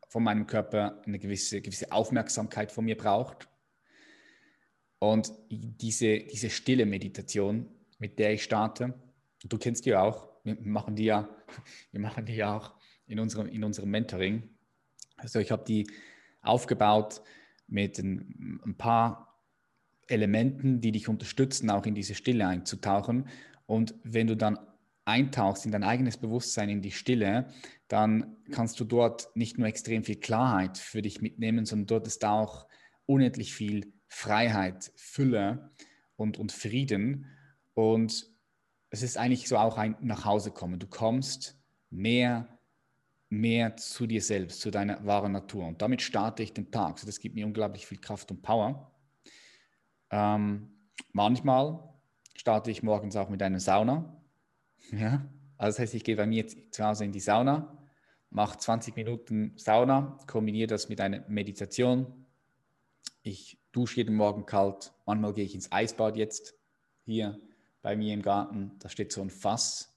von 0.09 0.23
meinem 0.23 0.47
Körper 0.47 1.03
eine 1.07 1.19
gewisse, 1.19 1.61
gewisse 1.61 1.93
Aufmerksamkeit 1.93 2.73
von 2.73 2.85
mir 2.85 2.97
braucht. 2.97 3.49
Und 4.99 5.33
diese, 5.49 6.21
diese 6.21 6.51
stille 6.51 6.87
Meditation, 6.87 7.69
mit 7.99 8.19
der 8.19 8.33
ich 8.33 8.43
starte, 8.43 8.95
du 9.45 9.59
kennst 9.59 9.87
die 9.87 9.95
auch, 9.95 10.29
wir 10.45 10.57
machen 10.61 10.97
die 10.97 11.05
ja, 11.05 11.29
wir 11.93 12.01
machen 12.01 12.27
die 12.27 12.35
ja 12.35 12.57
auch 12.57 12.75
in 13.07 13.21
unserem, 13.21 13.49
in 13.49 13.63
unserem 13.65 13.91
Mentoring. 13.91 14.49
Also 15.17 15.39
ich 15.39 15.51
habe 15.51 15.65
die 15.65 15.89
aufgebaut 16.43 17.23
mit 17.67 17.99
ein, 17.99 18.61
ein 18.65 18.77
paar 18.77 19.43
Elementen, 20.09 20.81
die 20.81 20.93
dich 20.93 21.09
unterstützen, 21.09 21.71
auch 21.71 21.87
in 21.87 21.95
diese 21.95 22.15
Stille 22.15 22.47
einzutauchen. 22.47 23.29
Und 23.67 23.95
wenn 24.03 24.27
du 24.27 24.37
dann 24.37 24.59
eintauchst 25.09 25.67
in 25.67 25.73
dein 25.73 25.83
eigenes 25.83 26.19
Bewusstsein, 26.19 26.69
in 26.69 26.83
die 26.83 26.93
Stille, 26.93 27.49
dann 27.89 28.37
kannst 28.53 28.79
du 28.79 28.85
dort 28.85 29.35
nicht 29.35 29.59
nur 29.59 29.67
extrem 29.67 30.05
viel 30.05 30.17
Klarheit 30.17 30.79
für 30.79 31.03
dich 31.03 31.23
mitnehmen, 31.23 31.65
sondern 31.65 31.87
dort 31.87 32.07
ist 32.07 32.25
auch 32.25 32.67
unendlich 33.07 33.55
viel 33.55 33.93
Freiheit, 34.07 34.93
Fülle 34.97 35.71
und, 36.17 36.39
und 36.39 36.53
Frieden. 36.53 37.27
Und 37.75 38.31
es 38.91 39.03
ist 39.03 39.17
eigentlich 39.17 39.49
so 39.49 39.57
auch 39.57 39.79
ein 39.79 39.97
Nachhausekommen. 40.01 40.79
Du 40.79 40.87
kommst 40.87 41.59
mehr, 41.91 42.59
mehr 43.31 43.77
zu 43.77 44.07
dir 44.07 44.23
selbst, 44.23 44.61
zu 44.61 44.71
deiner 44.71 45.05
wahren 45.07 45.33
Natur. 45.33 45.67
Und 45.67 45.81
damit 45.81 46.03
starte 46.03 46.43
ich 46.43 46.53
den 46.53 46.71
Tag. 46.71 46.99
So, 46.99 47.07
das 47.07 47.19
gibt 47.19 47.35
mir 47.35 47.47
unglaublich 47.47 47.87
viel 47.87 47.99
Kraft 47.99 48.31
und 48.31 48.43
Power. 48.43 48.93
Ähm, 50.11 50.71
manchmal 51.13 51.79
starte 52.35 52.71
ich 52.71 52.83
morgens 52.83 53.17
auch 53.17 53.31
mit 53.31 53.43
einer 53.43 53.61
Sauna. 53.61 54.18
Ja? 54.93 55.29
Also 55.57 55.77
das 55.77 55.79
heißt, 55.81 55.95
ich 55.95 56.05
gehe 56.05 56.17
bei 56.17 56.27
mir 56.27 56.47
zu 56.47 56.85
Hause 56.85 57.05
in 57.05 57.13
die 57.13 57.21
Sauna, 57.21 57.77
mache 58.31 58.59
20 58.59 58.97
Minuten 58.97 59.53
Sauna, 59.57 60.19
kombiniere 60.27 60.69
das 60.69 60.89
mit 60.89 61.01
einer 61.01 61.25
Meditation. 61.29 62.27
Ich 63.23 63.59
dusche 63.73 63.97
jeden 63.97 64.15
Morgen 64.15 64.47
kalt. 64.47 64.93
Manchmal 65.07 65.35
gehe 65.35 65.45
ich 65.45 65.55
ins 65.55 65.73
Eisbad 65.73 66.17
jetzt 66.17 66.55
hier 67.05 67.41
bei 67.83 67.97
mir 67.97 68.15
im 68.15 68.23
Garten. 68.23 68.73
Da 68.79 68.89
steht 68.89 69.13
so 69.13 69.21
ein 69.21 69.31
Fass. 69.31 69.95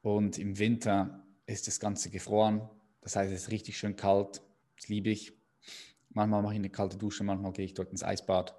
Und 0.00 0.38
im 0.38 0.58
Winter 0.58 1.24
ist 1.46 1.66
das 1.66 1.80
Ganze 1.80 2.10
gefroren. 2.10 2.68
Das 3.02 3.16
heißt, 3.16 3.32
es 3.32 3.42
ist 3.42 3.50
richtig 3.50 3.78
schön 3.78 3.96
kalt. 3.96 4.42
Das 4.76 4.88
liebe 4.88 5.10
ich. 5.10 5.32
Manchmal 6.10 6.42
mache 6.42 6.54
ich 6.54 6.58
eine 6.58 6.70
kalte 6.70 6.96
Dusche, 6.96 7.24
manchmal 7.24 7.52
gehe 7.52 7.64
ich 7.64 7.74
dort 7.74 7.90
ins 7.90 8.02
Eisbad. 8.02 8.54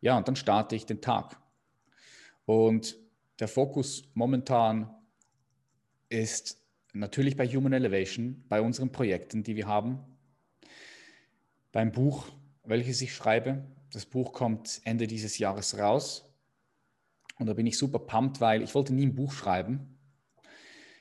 Ja, 0.00 0.16
und 0.16 0.28
dann 0.28 0.36
starte 0.36 0.76
ich 0.76 0.86
den 0.86 1.00
Tag. 1.00 1.40
Und 2.44 2.96
der 3.38 3.48
Fokus 3.48 4.04
momentan 4.14 4.94
ist 6.08 6.60
natürlich 6.92 7.36
bei 7.36 7.46
Human 7.46 7.72
Elevation, 7.72 8.44
bei 8.48 8.60
unseren 8.60 8.90
Projekten, 8.90 9.42
die 9.42 9.56
wir 9.56 9.66
haben, 9.66 10.00
beim 11.72 11.92
Buch, 11.92 12.28
welches 12.64 13.00
ich 13.02 13.14
schreibe. 13.14 13.64
Das 13.92 14.06
Buch 14.06 14.32
kommt 14.32 14.80
Ende 14.84 15.06
dieses 15.06 15.38
Jahres 15.38 15.78
raus. 15.78 16.24
Und 17.38 17.46
da 17.46 17.54
bin 17.54 17.66
ich 17.66 17.78
super 17.78 18.00
pumped, 18.00 18.40
weil 18.40 18.62
ich 18.62 18.74
wollte 18.74 18.92
nie 18.92 19.06
ein 19.06 19.14
Buch 19.14 19.32
schreiben. 19.32 19.98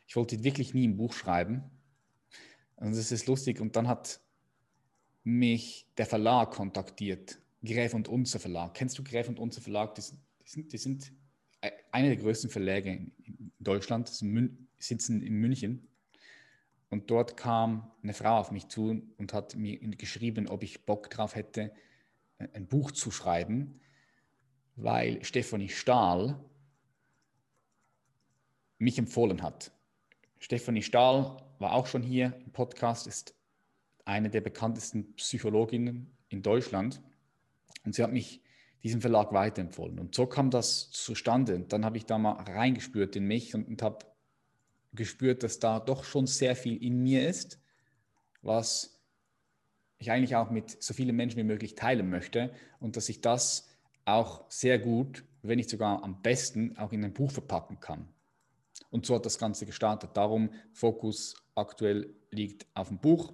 Ich 0.08 0.16
wollte 0.16 0.44
wirklich 0.44 0.74
nie 0.74 0.88
ein 0.88 0.98
Buch 0.98 1.14
schreiben. 1.14 1.64
Und 2.76 2.96
das 2.96 3.12
ist 3.12 3.28
lustig. 3.28 3.60
Und 3.60 3.76
dann 3.76 3.88
hat 3.88 4.20
mich 5.24 5.88
der 5.98 6.06
Verlag 6.06 6.52
kontaktiert, 6.52 7.40
Gräf 7.64 7.94
und 7.94 8.08
Unser 8.08 8.40
Verlag. 8.40 8.76
Kennst 8.76 8.98
du 9.00 9.04
Gräf 9.04 9.28
und 9.28 9.40
Unser 9.40 9.62
Verlag? 9.62 9.96
Die 9.96 10.02
sind, 10.02 10.20
die 10.46 10.50
sind, 10.50 10.74
die 10.74 10.78
sind 10.78 11.12
eine 11.92 12.08
der 12.10 12.18
größten 12.18 12.50
Verläge 12.50 12.92
in, 12.92 13.12
in 13.24 13.52
Deutschland, 13.60 14.10
sitzen 14.80 15.22
in 15.22 15.34
München. 15.36 15.88
Und 16.90 17.12
dort 17.12 17.36
kam 17.36 17.92
eine 18.02 18.14
Frau 18.14 18.38
auf 18.38 18.52
mich 18.52 18.68
zu 18.68 19.02
und 19.18 19.34
hat 19.34 19.56
mir 19.56 19.78
geschrieben, 19.80 20.48
ob 20.48 20.64
ich 20.64 20.86
Bock 20.86 21.10
drauf 21.10 21.36
hätte, 21.36 21.74
ein 22.54 22.68
Buch 22.68 22.92
zu 22.92 23.12
schreiben 23.12 23.80
weil 24.78 25.24
Stefanie 25.26 25.70
Stahl 25.70 26.40
mich 28.78 28.98
empfohlen 28.98 29.42
hat. 29.42 29.72
Stefanie 30.40 30.84
Stahl 30.84 31.44
war 31.58 31.74
auch 31.74 31.88
schon 31.88 32.04
hier 32.04 32.40
im 32.46 32.52
Podcast, 32.52 33.08
ist 33.08 33.34
eine 34.06 34.30
der 34.30 34.42
bekanntesten 34.42 35.14
Psychologinnen 35.16 36.16
in 36.30 36.44
Deutschland 36.44 37.02
und 37.84 37.96
sie 37.96 38.04
hat 38.04 38.14
mich 38.14 38.42
diesem 38.84 39.02
Verlag 39.02 39.34
weiterempfohlen. 39.34 40.00
Und 40.00 40.16
so 40.16 40.26
kam 40.26 40.50
das 40.50 40.92
zustande. 40.92 41.56
Und 41.56 41.74
dann 41.74 41.84
habe 41.84 41.98
ich 41.98 42.06
da 42.06 42.18
mal 42.18 42.34
reingespürt 42.34 43.16
in 43.16 43.26
mich 43.26 43.56
und, 43.56 43.68
und 43.68 43.82
habe 43.82 44.06
gespürt, 44.94 45.44
dass 45.44 45.60
da 45.60 45.80
doch 45.80 46.04
schon 46.04 46.28
sehr 46.28 46.56
viel 46.56 46.82
in 46.84 47.02
mir 47.02 47.28
ist, 47.28 47.60
was 48.42 49.00
ich 50.00 50.12
eigentlich 50.12 50.36
auch 50.36 50.50
mit 50.50 50.82
so 50.82 50.94
vielen 50.94 51.16
Menschen 51.16 51.38
wie 51.38 51.44
möglich 51.44 51.76
teilen 51.76 52.10
möchte 52.10 52.54
und 52.80 52.96
dass 52.98 53.10
ich 53.10 53.22
das 53.22 53.68
auch 54.06 54.46
sehr 54.50 54.80
gut, 54.80 55.26
wenn 55.42 55.58
nicht 55.58 55.70
sogar 55.70 56.04
am 56.04 56.22
besten, 56.22 56.78
auch 56.78 56.92
in 56.92 57.04
ein 57.04 57.14
Buch 57.14 57.32
verpacken 57.32 57.80
kann. 57.80 58.08
Und 58.90 59.06
so 59.06 59.16
hat 59.16 59.26
das 59.26 59.38
Ganze 59.38 59.66
gestartet. 59.66 60.12
Darum 60.14 60.52
Fokus 60.72 61.36
aktuell 61.56 62.14
liegt 62.32 62.68
auf 62.74 62.90
dem 62.90 63.00
Buch 63.00 63.34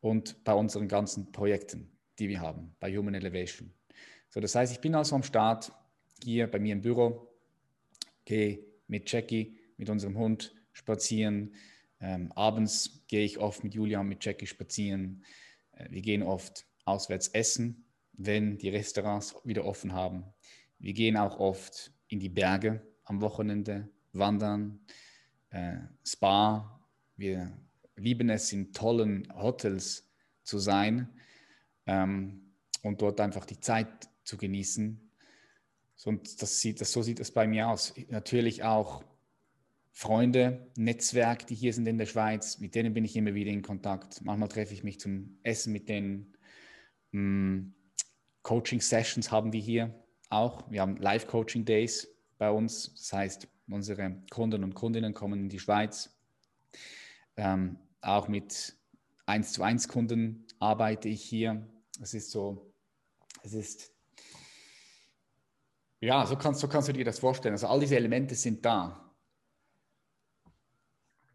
und 0.00 0.42
bei 0.44 0.52
unseren 0.52 0.88
ganzen 0.88 1.32
Projekten, 1.32 1.90
die 2.18 2.28
wir 2.28 2.40
haben, 2.40 2.74
bei 2.80 2.94
Human 2.94 3.14
Elevation. 3.14 3.72
So, 4.32 4.40
das 4.40 4.54
heißt, 4.54 4.72
ich 4.72 4.80
bin 4.80 4.94
also 4.94 5.14
am 5.14 5.22
Start 5.22 5.70
hier 6.24 6.50
bei 6.50 6.58
mir 6.58 6.72
im 6.72 6.80
Büro, 6.80 7.28
gehe 8.24 8.64
mit 8.86 9.12
Jackie, 9.12 9.58
mit 9.76 9.90
unserem 9.90 10.16
Hund 10.16 10.54
spazieren, 10.72 11.54
Ähm, 12.04 12.32
abends 12.32 13.04
gehe 13.06 13.24
ich 13.24 13.38
oft 13.38 13.62
mit 13.62 13.74
Julia 13.74 14.00
und 14.00 14.08
mit 14.08 14.24
Jackie 14.24 14.48
spazieren. 14.48 15.22
Äh, 15.72 15.88
wir 15.90 16.02
gehen 16.02 16.24
oft 16.24 16.66
auswärts 16.84 17.28
essen, 17.28 17.84
wenn 18.14 18.58
die 18.58 18.70
Restaurants 18.70 19.36
wieder 19.44 19.64
offen 19.64 19.92
haben. 19.92 20.24
Wir 20.80 20.94
gehen 20.94 21.16
auch 21.16 21.38
oft 21.38 21.92
in 22.08 22.18
die 22.18 22.28
Berge 22.28 22.82
am 23.04 23.20
Wochenende, 23.20 23.88
wandern, 24.12 24.80
äh, 25.50 25.76
Spa. 26.04 26.80
Wir 27.16 27.56
lieben 27.94 28.30
es, 28.30 28.52
in 28.52 28.72
tollen 28.72 29.32
Hotels 29.36 30.10
zu 30.42 30.58
sein 30.58 31.08
ähm, 31.86 32.52
und 32.82 33.00
dort 33.00 33.20
einfach 33.20 33.46
die 33.46 33.60
Zeit 33.60 34.08
zu 34.24 34.36
genießen. 34.36 35.10
Und 36.04 36.42
das 36.42 36.60
sieht, 36.60 36.80
das, 36.80 36.92
so 36.92 37.02
sieht 37.02 37.20
es 37.20 37.30
bei 37.30 37.46
mir 37.46 37.68
aus. 37.68 37.94
Natürlich 38.08 38.64
auch 38.64 39.04
Freunde, 39.92 40.70
Netzwerk, 40.76 41.46
die 41.46 41.54
hier 41.54 41.72
sind 41.72 41.86
in 41.86 41.98
der 41.98 42.06
Schweiz, 42.06 42.58
mit 42.58 42.74
denen 42.74 42.94
bin 42.94 43.04
ich 43.04 43.14
immer 43.14 43.34
wieder 43.34 43.50
in 43.50 43.62
Kontakt. 43.62 44.22
Manchmal 44.24 44.48
treffe 44.48 44.74
ich 44.74 44.82
mich 44.82 44.98
zum 44.98 45.38
Essen 45.42 45.72
mit 45.72 45.88
denen. 45.88 46.36
Mm, 47.12 47.72
Coaching-Sessions 48.42 49.30
haben 49.30 49.52
wir 49.52 49.60
hier 49.60 49.94
auch. 50.30 50.68
Wir 50.70 50.80
haben 50.80 50.96
Live-Coaching-Days 50.96 52.08
bei 52.38 52.50
uns. 52.50 52.94
Das 52.94 53.12
heißt, 53.12 53.48
unsere 53.68 54.22
Kunden 54.30 54.64
und 54.64 54.74
Kundinnen 54.74 55.14
kommen 55.14 55.40
in 55.40 55.48
die 55.48 55.60
Schweiz. 55.60 56.18
Ähm, 57.36 57.78
auch 58.00 58.28
mit 58.28 58.76
1 59.26 59.52
zu 59.52 59.62
1 59.62 59.88
Kunden 59.88 60.46
arbeite 60.58 61.08
ich 61.08 61.22
hier. 61.22 61.68
Es 62.00 62.14
ist 62.14 62.30
so, 62.30 62.72
es 63.42 63.52
ist, 63.52 63.91
ja, 66.02 66.26
so 66.26 66.36
kannst, 66.36 66.60
so 66.60 66.66
kannst 66.66 66.88
du 66.88 66.92
dir 66.92 67.04
das 67.04 67.20
vorstellen. 67.20 67.54
Also 67.54 67.68
all 67.68 67.78
diese 67.78 67.96
Elemente 67.96 68.34
sind 68.34 68.64
da. 68.64 69.08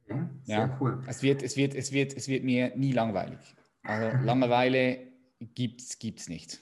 Okay, 0.03 0.27
sehr 0.43 0.57
ja, 0.57 0.77
cool. 0.79 1.01
Es 1.07 1.23
wird, 1.23 1.41
es, 1.41 1.55
wird, 1.55 1.73
es, 1.73 1.93
wird, 1.93 2.13
es 2.13 2.27
wird 2.27 2.43
mir 2.43 2.75
nie 2.75 2.91
langweilig. 2.91 3.55
Also 3.83 4.17
Langeweile 4.25 5.07
gibt 5.39 5.81
es 5.81 6.27
nicht. 6.27 6.59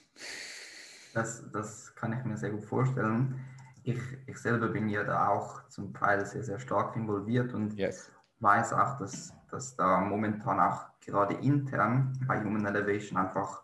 Das, 1.15 1.49
das 1.51 1.95
kann 1.95 2.13
ich 2.13 2.23
mir 2.25 2.37
sehr 2.37 2.51
gut 2.51 2.65
vorstellen. 2.65 3.43
Ich, 3.81 3.99
ich 4.27 4.37
selber 4.37 4.67
bin 4.67 4.87
ja 4.87 5.03
da 5.03 5.29
auch 5.29 5.67
zum 5.69 5.91
Teil 5.91 6.25
sehr, 6.27 6.43
sehr 6.43 6.59
stark 6.59 6.95
involviert 6.95 7.53
und 7.53 7.73
yes. 7.73 8.11
weiß 8.39 8.73
auch, 8.73 8.99
dass, 8.99 9.33
dass 9.49 9.75
da 9.75 10.01
momentan 10.01 10.59
auch 10.59 10.85
gerade 10.99 11.35
intern 11.35 12.13
bei 12.27 12.43
Human 12.43 12.65
Elevation 12.67 13.17
einfach 13.17 13.63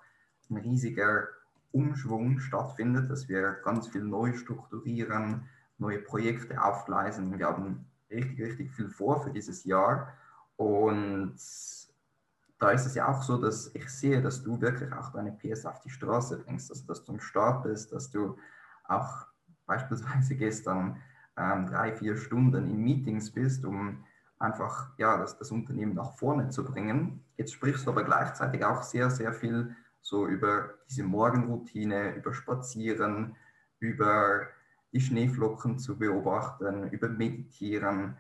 ein 0.50 0.58
riesiger 0.58 1.28
Umschwung 1.72 2.40
stattfindet, 2.40 3.10
dass 3.10 3.30
wir 3.30 3.54
ganz 3.64 3.88
viel 3.88 4.04
neu 4.04 4.34
strukturieren, 4.34 5.48
neue 5.78 6.00
Projekte 6.00 6.62
aufgleisen. 6.64 7.38
Wir 7.38 7.48
haben 7.48 7.86
richtig, 8.10 8.42
richtig 8.42 8.72
viel 8.72 8.90
vor 8.90 9.24
für 9.24 9.32
dieses 9.32 9.64
Jahr. 9.64 10.14
Und 10.58 11.36
da 12.60 12.70
ist 12.70 12.86
es 12.86 12.96
ja 12.96 13.08
auch 13.08 13.24
so, 13.24 13.38
dass 13.38 13.74
ich 13.74 13.90
sehe, 13.90 14.22
dass 14.22 14.44
du 14.44 14.62
wirklich 14.62 14.94
auch 14.94 15.12
deine 15.12 15.32
PS 15.32 15.66
auf 15.66 15.80
die 15.82 15.90
Straße 15.90 16.38
bringst, 16.38 16.70
also 16.70 16.86
dass 16.86 17.04
du 17.04 17.14
am 17.14 17.20
Start 17.20 17.64
bist, 17.64 17.92
dass 17.92 18.12
du 18.12 18.38
auch 18.88 19.26
beispielsweise 19.66 20.36
gestern 20.38 21.02
ähm, 21.38 21.66
drei, 21.68 21.94
vier 21.94 22.18
Stunden 22.18 22.68
in 22.68 22.84
Meetings 22.84 23.32
bist, 23.32 23.66
um 23.66 24.04
einfach 24.38 24.92
ja, 24.98 25.18
das, 25.18 25.38
das 25.38 25.52
Unternehmen 25.52 25.96
nach 25.96 26.14
vorne 26.18 26.50
zu 26.50 26.64
bringen. 26.64 27.24
Jetzt 27.38 27.54
sprichst 27.54 27.86
du 27.86 27.92
aber 27.92 28.04
gleichzeitig 28.04 28.64
auch 28.66 28.84
sehr, 28.84 29.10
sehr 29.10 29.34
viel 29.34 29.76
so 30.02 30.28
über 30.28 30.76
diese 30.90 31.04
Morgenroutine, 31.04 32.16
über 32.16 32.34
Spazieren, 32.34 33.36
über 33.80 34.48
die 34.94 35.02
Schneeflocken 35.02 35.80
zu 35.80 35.98
beobachten, 35.98 36.90
über 36.90 37.08
Meditieren. 37.08 38.18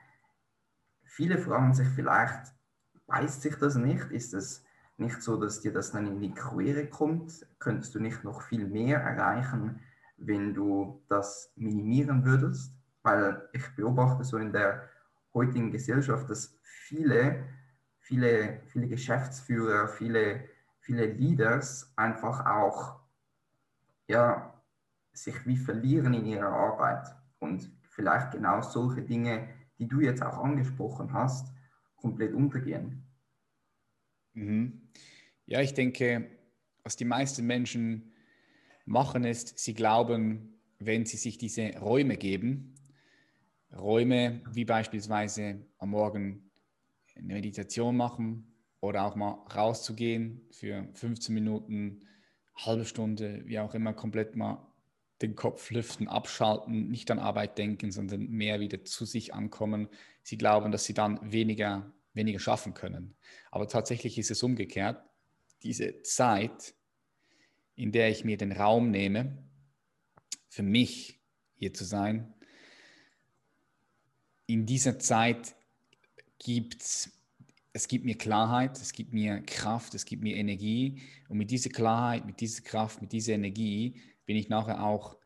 Viele 1.04 1.38
fragen 1.38 1.74
sich 1.74 1.88
vielleicht, 1.90 2.54
weiß 3.08 3.42
sich 3.42 3.56
das 3.56 3.76
nicht? 3.76 4.10
Ist 4.12 4.34
es 4.34 4.64
nicht 4.98 5.22
so, 5.22 5.38
dass 5.38 5.62
dir 5.62 5.74
das 5.74 5.92
dann 5.92 6.08
in 6.08 6.22
die 6.22 6.34
Quere 6.34 6.88
kommt? 6.88 7.46
Könntest 7.60 7.94
du 7.96 8.00
nicht 8.00 8.24
noch 8.24 8.42
viel 8.42 8.68
mehr 8.68 9.00
erreichen, 9.00 9.82
wenn 10.18 10.54
du 10.54 11.04
das 11.10 11.52
minimieren 11.56 12.24
würdest? 12.26 12.74
Weil 13.04 13.50
ich 13.52 13.76
beobachte 13.76 14.24
so 14.24 14.38
in 14.38 14.54
der 14.54 14.88
heutigen 15.34 15.72
Gesellschaft, 15.72 16.30
dass 16.30 16.58
viele, 16.64 17.44
viele, 18.00 18.62
viele 18.68 18.88
Geschäftsführer, 18.88 19.88
viele, 19.88 20.46
viele 20.82 21.06
Leaders 21.06 21.94
einfach 21.96 22.46
auch 22.46 23.00
ja, 24.08 24.62
sich 25.14 25.46
wie 25.46 25.58
verlieren 25.58 26.14
in 26.14 26.26
ihrer 26.26 26.52
Arbeit 26.52 27.08
und 27.40 27.72
vielleicht 27.90 28.32
genau 28.32 28.62
solche 28.62 29.02
Dinge, 29.02 29.48
die 29.78 29.88
du 29.88 30.02
jetzt 30.02 30.22
auch 30.22 30.44
angesprochen 30.44 31.14
hast, 31.14 31.54
komplett 31.96 32.34
untergehen. 32.34 33.04
Mhm. 34.34 34.90
Ja, 35.46 35.62
ich 35.62 35.74
denke, 35.74 36.30
was 36.84 36.96
die 36.96 37.06
meisten 37.06 37.46
Menschen 37.46 38.14
machen 38.86 39.24
ist, 39.24 39.60
sie 39.60 39.74
glauben, 39.74 40.60
wenn 40.80 41.06
sie 41.06 41.18
sich 41.18 41.38
diese 41.38 41.78
Räume 41.78 42.18
geben, 42.18 42.76
Räume 43.74 44.42
wie 44.52 44.66
beispielsweise 44.66 45.66
am 45.78 45.92
Morgen 45.92 46.52
eine 47.16 47.34
Meditation 47.34 47.96
machen 47.96 48.51
oder 48.82 49.06
auch 49.06 49.16
mal 49.16 49.46
rauszugehen 49.56 50.42
für 50.52 50.88
15 50.94 51.34
Minuten, 51.34 52.08
halbe 52.56 52.86
Stunde, 52.86 53.44
wie 53.46 53.60
auch 53.60 53.74
immer, 53.74 53.94
komplett 53.94 54.36
mal 54.36 54.68
den 55.22 55.36
Kopf 55.36 55.70
lüften, 55.70 56.08
abschalten, 56.08 56.90
nicht 56.90 57.12
an 57.12 57.20
Arbeit 57.20 57.58
denken, 57.58 57.92
sondern 57.92 58.28
mehr 58.28 58.60
wieder 58.60 58.84
zu 58.84 59.06
sich 59.06 59.34
ankommen. 59.34 59.88
Sie 60.24 60.38
glauben, 60.38 60.72
dass 60.72 60.84
sie 60.86 60.96
dann 60.96 61.32
weniger, 61.32 61.94
weniger 62.14 62.40
schaffen 62.40 62.74
können. 62.74 63.16
Aber 63.52 63.68
tatsächlich 63.68 64.18
ist 64.18 64.32
es 64.32 64.42
umgekehrt. 64.42 65.04
Diese 65.62 66.02
Zeit, 66.02 66.74
in 67.76 67.92
der 67.92 68.10
ich 68.10 68.26
mir 68.26 68.38
den 68.38 68.52
Raum 68.52 68.90
nehme, 68.90 69.38
für 70.50 70.64
mich 70.64 71.20
hier 71.56 71.74
zu 71.74 71.86
sein, 71.86 72.34
in 74.48 74.66
dieser 74.66 74.98
Zeit 74.98 75.56
gibt 76.40 76.82
es 76.82 77.21
es 77.74 77.88
gibt 77.88 78.06
mir 78.06 78.18
Klarheit, 78.18 78.78
es 78.78 78.92
gibt 78.92 79.14
mir 79.14 79.42
Kraft, 79.42 79.96
es 79.96 80.06
gibt 80.06 80.24
mir 80.24 80.36
Energie. 80.36 81.02
Und 81.30 81.38
mit 81.38 81.52
dieser 81.52 81.70
Klarheit, 81.70 82.26
mit 82.26 82.42
dieser 82.42 82.62
Kraft, 82.64 83.02
mit 83.02 83.12
dieser 83.12 83.34
Energie 83.34 84.02
bin 84.26 84.36
ich 84.36 84.50
nachher 84.50 84.84
auch 84.84 85.18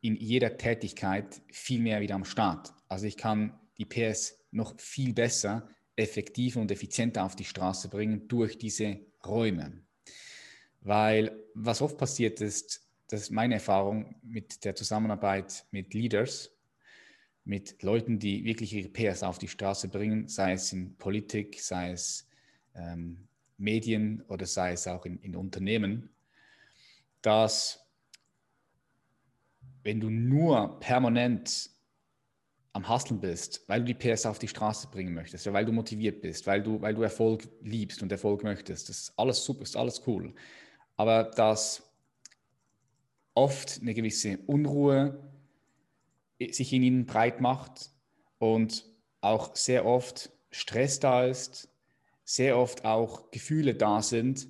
in 0.00 0.14
jeder 0.16 0.56
Tätigkeit 0.56 1.42
viel 1.50 1.80
mehr 1.80 2.00
wieder 2.00 2.14
am 2.14 2.24
Start. 2.24 2.72
Also 2.88 3.06
ich 3.06 3.16
kann 3.16 3.58
die 3.78 3.84
PS 3.84 4.38
noch 4.50 4.78
viel 4.78 5.12
besser, 5.12 5.68
effektiver 5.96 6.60
und 6.60 6.70
effizienter 6.70 7.24
auf 7.24 7.34
die 7.34 7.44
Straße 7.44 7.88
bringen 7.88 8.28
durch 8.28 8.58
diese 8.58 9.00
Räume. 9.26 9.82
Weil 10.80 11.44
was 11.54 11.82
oft 11.82 11.98
passiert 11.98 12.40
ist, 12.40 12.88
das 13.08 13.22
ist 13.22 13.30
meine 13.30 13.54
Erfahrung 13.54 14.14
mit 14.22 14.64
der 14.64 14.76
Zusammenarbeit 14.76 15.66
mit 15.72 15.94
Leaders, 15.94 16.50
mit 17.48 17.82
Leuten, 17.82 18.18
die 18.18 18.44
wirklich 18.44 18.74
ihre 18.74 18.90
PS 18.90 19.22
auf 19.22 19.38
die 19.38 19.48
Straße 19.48 19.88
bringen, 19.88 20.28
sei 20.28 20.52
es 20.52 20.70
in 20.72 20.94
Politik, 20.96 21.58
sei 21.60 21.92
es 21.92 22.28
ähm, 22.74 23.26
Medien 23.56 24.22
oder 24.28 24.44
sei 24.44 24.72
es 24.72 24.86
auch 24.86 25.06
in, 25.06 25.18
in 25.20 25.34
Unternehmen, 25.34 26.10
dass 27.22 27.86
wenn 29.82 29.98
du 29.98 30.10
nur 30.10 30.78
permanent 30.78 31.70
am 32.74 32.86
Hasseln 32.86 33.18
bist, 33.18 33.66
weil 33.66 33.82
du 33.82 33.94
die 33.94 33.94
PS 33.94 34.26
auf 34.26 34.38
die 34.38 34.46
Straße 34.46 34.88
bringen 34.88 35.14
möchtest, 35.14 35.50
weil 35.50 35.64
du 35.64 35.72
motiviert 35.72 36.20
bist, 36.20 36.46
weil 36.46 36.62
du, 36.62 36.82
weil 36.82 36.94
du 36.94 37.02
Erfolg 37.02 37.48
liebst 37.62 38.02
und 38.02 38.12
Erfolg 38.12 38.42
möchtest, 38.42 38.90
das 38.90 38.98
ist 38.98 39.12
alles 39.16 39.42
super, 39.42 39.62
ist 39.62 39.74
alles 39.74 40.02
cool. 40.06 40.34
Aber 40.96 41.24
dass 41.24 41.82
oft 43.32 43.80
eine 43.80 43.94
gewisse 43.94 44.36
Unruhe 44.46 45.27
sich 46.50 46.72
in 46.72 46.82
ihnen 46.82 47.06
breit 47.06 47.40
macht 47.40 47.90
und 48.38 48.84
auch 49.20 49.56
sehr 49.56 49.84
oft 49.84 50.30
Stress 50.50 51.00
da 51.00 51.26
ist, 51.26 51.68
sehr 52.24 52.58
oft 52.58 52.84
auch 52.84 53.30
Gefühle 53.30 53.74
da 53.74 54.02
sind, 54.02 54.48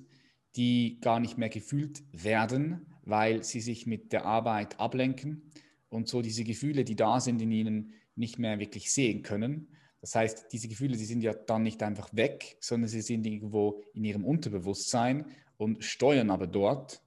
die 0.55 0.99
gar 1.01 1.19
nicht 1.19 1.37
mehr 1.37 1.49
gefühlt 1.49 2.03
werden, 2.11 2.85
weil 3.03 3.43
sie 3.43 3.61
sich 3.61 3.85
mit 3.85 4.11
der 4.11 4.25
Arbeit 4.25 4.79
ablenken 4.79 5.51
und 5.89 6.07
so 6.07 6.21
diese 6.21 6.43
Gefühle, 6.43 6.83
die 6.83 6.95
da 6.95 7.19
sind 7.19 7.41
in 7.41 7.51
ihnen, 7.51 7.93
nicht 8.15 8.37
mehr 8.37 8.59
wirklich 8.59 8.91
sehen 8.91 9.23
können. 9.23 9.69
Das 10.01 10.15
heißt, 10.15 10.47
diese 10.51 10.67
Gefühle, 10.67 10.95
die 10.95 11.05
sind 11.05 11.21
ja 11.21 11.33
dann 11.33 11.63
nicht 11.63 11.81
einfach 11.83 12.09
weg, 12.13 12.57
sondern 12.59 12.89
sie 12.89 13.01
sind 13.01 13.25
irgendwo 13.25 13.81
in 13.93 14.03
ihrem 14.05 14.25
Unterbewusstsein 14.25 15.25
und 15.57 15.83
steuern 15.83 16.29
aber 16.29 16.47
dort 16.47 17.01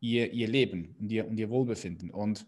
ihr, 0.00 0.32
ihr 0.32 0.48
Leben 0.48 0.94
und 1.00 1.10
ihr, 1.10 1.26
und 1.26 1.38
ihr 1.38 1.50
Wohlbefinden. 1.50 2.10
Und 2.10 2.46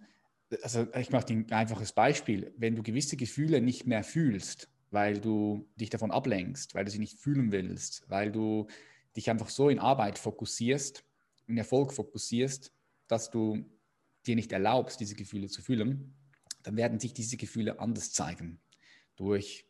also 0.63 0.87
ich 0.95 1.11
mache 1.11 1.33
ein 1.33 1.51
einfaches 1.53 1.93
Beispiel. 1.93 2.53
Wenn 2.57 2.77
du 2.77 2.83
gewisse 2.83 3.17
Gefühle 3.17 3.61
nicht 3.61 3.87
mehr 3.87 4.05
fühlst, 4.05 4.69
weil 4.91 5.21
du 5.21 5.69
dich 5.77 5.91
davon 5.91 6.11
ablenkst, 6.11 6.75
weil 6.75 6.85
du 6.85 6.91
sie 6.91 6.99
nicht 6.99 7.19
fühlen 7.19 7.53
willst, 7.53 8.09
weil 8.09 8.31
du 8.31 8.67
dich 9.17 9.31
einfach 9.31 9.49
so 9.49 9.69
in 9.69 9.79
Arbeit 9.79 10.19
fokussierst, 10.19 11.05
in 11.47 11.59
Erfolg 11.59 11.93
fokussierst, 11.93 12.73
dass 13.09 13.31
du 13.31 13.65
dir 14.27 14.37
nicht 14.37 14.53
erlaubst, 14.53 15.01
diese 15.01 15.15
Gefühle 15.15 15.49
zu 15.49 15.63
fühlen, 15.63 16.15
dann 16.63 16.77
werden 16.77 16.99
sich 16.99 17.13
diese 17.13 17.37
Gefühle 17.37 17.79
anders 17.79 18.13
zeigen. 18.13 18.61
Durch 19.17 19.67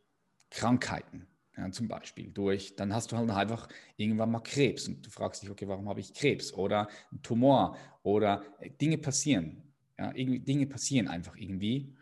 Krankheiten, 0.50 1.26
ja, 1.56 1.70
zum 1.70 1.88
Beispiel 1.88 2.30
durch, 2.30 2.76
dann 2.76 2.94
hast 2.94 3.12
du 3.12 3.16
halt 3.16 3.30
einfach 3.30 3.68
irgendwann 3.96 4.30
mal 4.30 4.40
Krebs 4.40 4.88
und 4.88 5.04
du 5.04 5.10
fragst 5.10 5.42
dich, 5.42 5.50
okay, 5.50 5.68
warum 5.68 5.88
habe 5.88 6.00
ich 6.00 6.14
Krebs 6.14 6.52
oder 6.52 6.88
ein 7.12 7.22
Tumor 7.22 7.76
oder 8.02 8.42
äh, 8.60 8.70
Dinge 8.70 8.98
passieren. 8.98 9.62
Ja, 9.98 10.12
Dinge 10.12 10.66
passieren 10.66 11.08
einfach 11.08 11.36
irgendwie. 11.36 11.94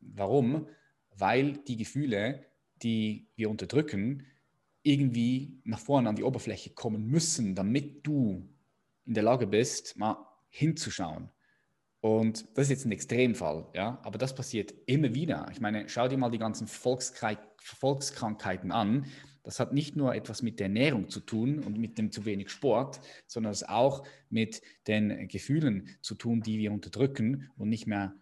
Warum? 0.00 0.66
Weil 1.16 1.58
die 1.58 1.76
Gefühle, 1.76 2.46
die 2.82 3.26
wir 3.36 3.50
unterdrücken, 3.50 4.26
irgendwie 4.82 5.60
nach 5.64 5.80
vorne 5.80 6.08
an 6.08 6.16
die 6.16 6.22
Oberfläche 6.22 6.70
kommen 6.70 7.06
müssen, 7.06 7.54
damit 7.54 8.06
du 8.06 8.48
in 9.04 9.14
der 9.14 9.22
Lage 9.22 9.46
bist, 9.46 9.96
mal 9.96 10.16
hinzuschauen. 10.48 11.30
Und 12.00 12.46
das 12.56 12.66
ist 12.66 12.70
jetzt 12.70 12.86
ein 12.86 12.92
Extremfall, 12.92 13.66
ja, 13.74 13.98
aber 14.04 14.18
das 14.18 14.34
passiert 14.34 14.72
immer 14.86 15.14
wieder. 15.14 15.48
Ich 15.50 15.60
meine, 15.60 15.88
schau 15.88 16.06
dir 16.06 16.16
mal 16.16 16.30
die 16.30 16.38
ganzen 16.38 16.68
Volkskrankheiten 16.68 18.70
an. 18.70 19.06
Das 19.42 19.58
hat 19.58 19.72
nicht 19.72 19.96
nur 19.96 20.14
etwas 20.14 20.42
mit 20.42 20.60
der 20.60 20.66
Ernährung 20.66 21.08
zu 21.08 21.20
tun 21.20 21.58
und 21.58 21.78
mit 21.78 21.98
dem 21.98 22.12
zu 22.12 22.24
wenig 22.24 22.50
Sport, 22.50 23.00
sondern 23.26 23.50
es 23.50 23.66
auch 23.66 24.06
mit 24.30 24.62
den 24.86 25.26
Gefühlen 25.26 25.88
zu 26.00 26.14
tun, 26.14 26.42
die 26.42 26.58
wir 26.58 26.70
unterdrücken 26.70 27.50
und 27.56 27.68
nicht 27.68 27.86
mehr, 27.86 28.14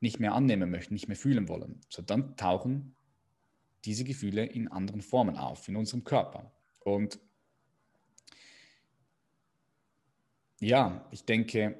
nicht 0.00 0.20
mehr 0.20 0.34
annehmen 0.34 0.70
möchten, 0.70 0.94
nicht 0.94 1.08
mehr 1.08 1.16
fühlen 1.16 1.48
wollen. 1.48 1.80
So 1.88 2.02
dann 2.02 2.36
tauchen 2.36 2.94
diese 3.84 4.04
Gefühle 4.04 4.44
in 4.44 4.68
anderen 4.68 5.00
Formen 5.00 5.36
auf, 5.36 5.66
in 5.66 5.74
unserem 5.74 6.04
Körper. 6.04 6.52
Und 6.80 7.18
ja, 10.60 11.08
ich 11.10 11.24
denke, 11.24 11.76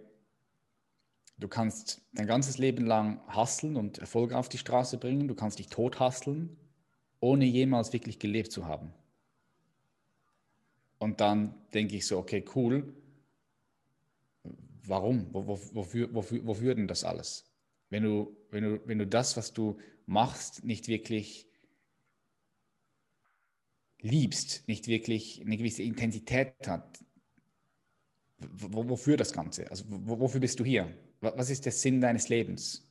Du 1.43 1.49
kannst 1.49 2.01
dein 2.13 2.29
ganzes 2.29 2.59
Leben 2.59 2.87
lang 2.87 3.21
hasseln 3.27 3.77
und 3.77 3.99
Erfolge 3.99 4.39
auf 4.39 4.49
die 4.49 4.59
Straße 4.59 4.97
bringen. 4.97 5.27
Du 5.27 5.35
kannst 5.35 5.59
dich 5.59 5.67
tot 5.67 5.99
hasseln, 5.99 6.57
ohne 7.19 7.45
jemals 7.47 7.93
wirklich 7.93 8.21
gelebt 8.21 8.53
zu 8.53 8.67
haben. 8.67 8.93
Und 11.01 11.21
dann 11.21 11.57
denke 11.75 11.97
ich 11.97 12.07
so, 12.07 12.17
okay, 12.19 12.45
cool. 12.55 12.95
Warum? 14.87 15.35
Wofür, 15.35 16.15
wofür, 16.15 16.47
wofür 16.47 16.77
denn 16.77 16.87
das 16.87 17.03
alles? 17.03 17.53
Wenn 17.91 18.05
du, 18.05 18.37
wenn, 18.53 18.63
du, 18.63 18.87
wenn 18.87 18.99
du 19.01 19.07
das, 19.09 19.37
was 19.37 19.53
du 19.53 19.79
machst, 20.07 20.63
nicht 20.63 20.87
wirklich 20.87 21.49
liebst, 23.99 24.69
nicht 24.69 24.87
wirklich 24.87 25.41
eine 25.45 25.57
gewisse 25.57 25.83
Intensität 25.83 26.55
hat, 26.69 27.01
wofür 28.39 29.17
das 29.17 29.33
Ganze? 29.33 29.69
Also 29.73 29.87
wofür 29.89 30.41
bist 30.41 30.61
du 30.61 30.65
hier? 30.65 30.97
Was 31.23 31.51
ist 31.51 31.65
der 31.65 31.73
Sinn 31.73 32.01
deines 32.01 32.29
Lebens? 32.29 32.85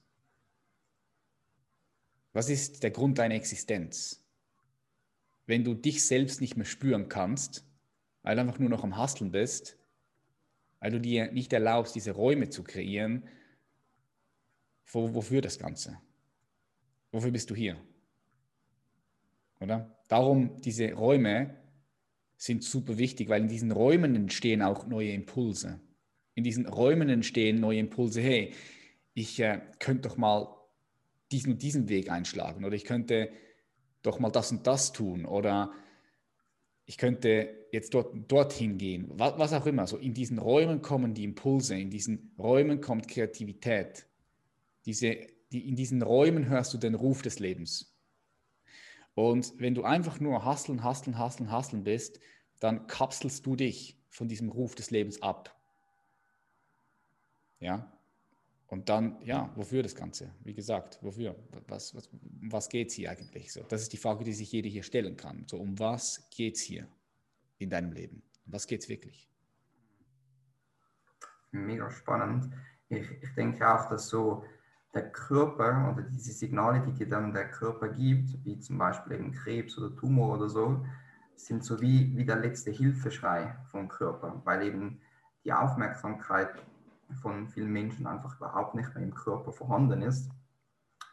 Was 2.32 2.50
ist 2.50 2.82
der 2.82 2.92
Grund 2.92 3.18
deiner 3.18 3.36
Existenz? 3.36 4.26
Wenn 5.46 5.66
du 5.66 5.74
dich 5.74 6.08
selbst 6.08 6.40
nicht 6.40 6.56
mehr 6.56 6.66
spüren 6.66 7.10
kannst, 7.10 7.66
weil 8.24 8.36
du 8.36 8.42
einfach 8.42 8.58
nur 8.58 8.70
noch 8.70 8.86
am 8.86 8.96
Hasteln 8.96 9.32
bist, 9.32 9.78
weil 10.80 10.92
du 10.92 11.02
dir 11.02 11.30
nicht 11.34 11.52
erlaubst, 11.52 11.94
diese 11.94 12.12
Räume 12.12 12.50
zu 12.50 12.64
kreieren, 12.64 13.28
wo, 14.86 15.14
wofür 15.14 15.42
das 15.42 15.60
Ganze? 15.60 16.00
Wofür 17.12 17.32
bist 17.32 17.50
du 17.50 17.56
hier? 17.56 17.84
Oder? 19.60 20.02
Darum, 20.08 20.62
diese 20.62 20.94
Räume 20.94 21.58
sind 22.38 22.64
super 22.64 22.98
wichtig, 22.98 23.28
weil 23.28 23.42
in 23.42 23.50
diesen 23.50 23.72
Räumen 23.72 24.16
entstehen 24.16 24.62
auch 24.62 24.88
neue 24.88 25.12
Impulse 25.12 25.82
in 26.36 26.44
diesen 26.44 26.68
Räumen 26.68 27.10
entstehen 27.10 27.60
neue 27.60 27.80
Impulse. 27.80 28.22
Hey, 28.22 28.54
ich 29.14 29.40
äh, 29.40 29.62
könnte 29.80 30.10
doch 30.10 30.18
mal 30.18 30.48
diesen 31.32 31.54
und 31.54 31.62
diesen 31.62 31.90
Weg 31.90 32.10
einschlagen 32.10 32.66
oder 32.66 32.76
ich 32.76 32.86
könnte 32.86 33.32
doch 34.02 34.20
mal 34.20 34.30
das 34.30 34.52
und 34.52 34.68
das 34.68 34.92
tun 34.92 35.26
oder 35.26 35.72
ich 36.86 36.98
könnte 36.98 37.68
jetzt 37.72 37.94
dort, 37.94 38.14
dorthin 38.30 38.78
gehen, 38.78 39.08
was, 39.12 39.38
was 39.38 39.54
auch 39.54 39.66
immer. 39.66 39.88
So 39.88 39.98
in 39.98 40.14
diesen 40.14 40.40
Räumen 40.40 40.82
kommen 40.82 41.14
die 41.14 41.24
Impulse, 41.24 41.78
in 41.78 41.90
diesen 41.90 42.34
Räumen 42.38 42.82
kommt 42.82 43.08
Kreativität. 43.08 44.08
Diese, 44.86 45.16
die, 45.52 45.70
in 45.70 45.76
diesen 45.76 46.02
Räumen 46.02 46.50
hörst 46.50 46.74
du 46.74 46.78
den 46.78 46.96
Ruf 46.96 47.22
des 47.22 47.40
Lebens. 47.40 47.96
Und 49.14 49.54
wenn 49.58 49.76
du 49.76 49.84
einfach 49.84 50.20
nur 50.20 50.44
hasseln, 50.44 50.84
hasseln, 50.84 51.18
hasseln, 51.18 51.52
hasseln 51.52 51.84
bist, 51.84 52.20
dann 52.60 52.88
kapselst 52.88 53.46
du 53.46 53.56
dich 53.56 53.98
von 54.10 54.28
diesem 54.28 54.50
Ruf 54.50 54.76
des 54.76 54.92
Lebens 54.92 55.22
ab. 55.22 55.61
Ja. 57.62 57.90
Und 58.68 58.90
dann, 58.90 59.22
ja, 59.22 59.50
wofür 59.56 59.84
das 59.84 59.96
Ganze? 59.96 60.34
Wie 60.44 60.54
gesagt, 60.54 60.98
wofür? 61.02 61.36
Was, 61.68 61.96
was, 61.96 62.08
um 62.08 62.52
was 62.52 62.70
geht 62.70 62.90
es 62.90 62.96
hier 62.96 63.12
eigentlich? 63.12 63.52
So, 63.52 63.64
das 63.64 63.82
ist 63.82 63.94
die 63.94 63.98
Frage, 63.98 64.24
die 64.24 64.34
sich 64.34 64.52
jeder 64.52 64.70
hier 64.70 64.84
stellen 64.84 65.16
kann. 65.16 65.46
So, 65.48 65.58
um 65.58 65.78
was 65.80 66.28
geht 66.30 66.56
es 66.56 66.62
hier 66.62 66.88
in 67.58 67.70
deinem 67.70 67.92
Leben? 67.92 68.24
Um 68.46 68.54
was 68.54 68.68
geht 68.68 68.82
es 68.82 68.90
wirklich? 68.90 69.30
Mega 71.52 71.90
spannend. 71.92 72.54
Ich, 72.90 73.10
ich 73.22 73.34
denke 73.36 73.68
auch, 73.70 73.90
dass 73.90 74.08
so 74.08 74.44
der 74.94 75.12
Körper 75.12 75.92
oder 75.92 76.04
diese 76.04 76.32
Signale, 76.32 76.82
die 76.82 76.94
dir 76.94 77.10
dann 77.10 77.34
der 77.34 77.50
Körper 77.50 77.90
gibt, 77.90 78.44
wie 78.46 78.60
zum 78.60 78.78
Beispiel 78.78 79.14
eben 79.14 79.32
Krebs 79.32 79.78
oder 79.78 79.96
Tumor 79.96 80.38
oder 80.38 80.50
so, 80.50 80.86
sind 81.36 81.64
so 81.64 81.82
wie, 81.82 82.16
wie 82.16 82.26
der 82.26 82.38
letzte 82.38 82.72
Hilfeschrei 82.72 83.56
vom 83.70 83.88
Körper, 83.88 84.42
weil 84.46 84.64
eben 84.64 85.02
die 85.44 85.54
Aufmerksamkeit 85.54 86.50
von 87.16 87.48
vielen 87.48 87.72
Menschen 87.72 88.08
einfach 88.08 88.38
überhaupt 88.38 88.76
nicht 88.76 88.94
mehr 88.96 89.04
im 89.04 89.14
Körper 89.14 89.52
vorhanden 89.52 90.02
ist. 90.02 90.32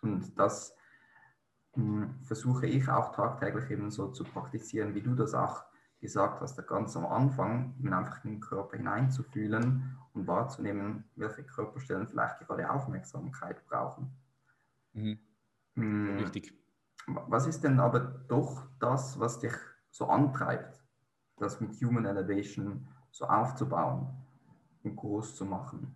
Und 0.02 0.38
das 0.38 0.74
mh, 1.74 2.02
hm, 2.06 2.14
versuche 2.22 2.66
ich 2.66 2.88
auch 2.88 3.14
tagtäglich 3.14 3.70
eben 3.70 3.90
so 3.90 4.08
zu 4.08 4.24
praktizieren, 4.24 4.94
wie 4.94 5.02
du 5.02 5.14
das 5.14 5.34
auch 5.34 5.64
gesagt 6.00 6.40
hast, 6.40 6.64
ganz 6.68 6.96
am 6.96 7.06
Anfang, 7.06 7.74
einfach 7.92 8.24
in 8.24 8.32
den 8.32 8.40
Körper 8.40 8.76
hineinzufühlen 8.76 9.96
und 10.12 10.26
wahrzunehmen, 10.26 11.04
welche 11.16 11.42
Körperstellen 11.42 12.06
vielleicht 12.06 12.38
gerade 12.40 12.70
Aufmerksamkeit 12.70 13.64
brauchen. 13.66 14.10
Mhm. 14.92 15.18
Hm, 15.74 16.18
Richtig. 16.18 16.54
Was 17.06 17.46
ist 17.46 17.64
denn 17.64 17.80
aber 17.80 18.00
doch 18.00 18.66
das, 18.80 19.18
was 19.18 19.38
dich 19.38 19.54
so 19.90 20.06
antreibt, 20.08 20.84
das 21.36 21.60
mit 21.60 21.72
Human 21.80 22.04
Elevation 22.04 22.88
so 23.10 23.24
aufzubauen? 23.24 24.08
Groß 24.96 25.36
zu 25.36 25.44
machen? 25.44 25.94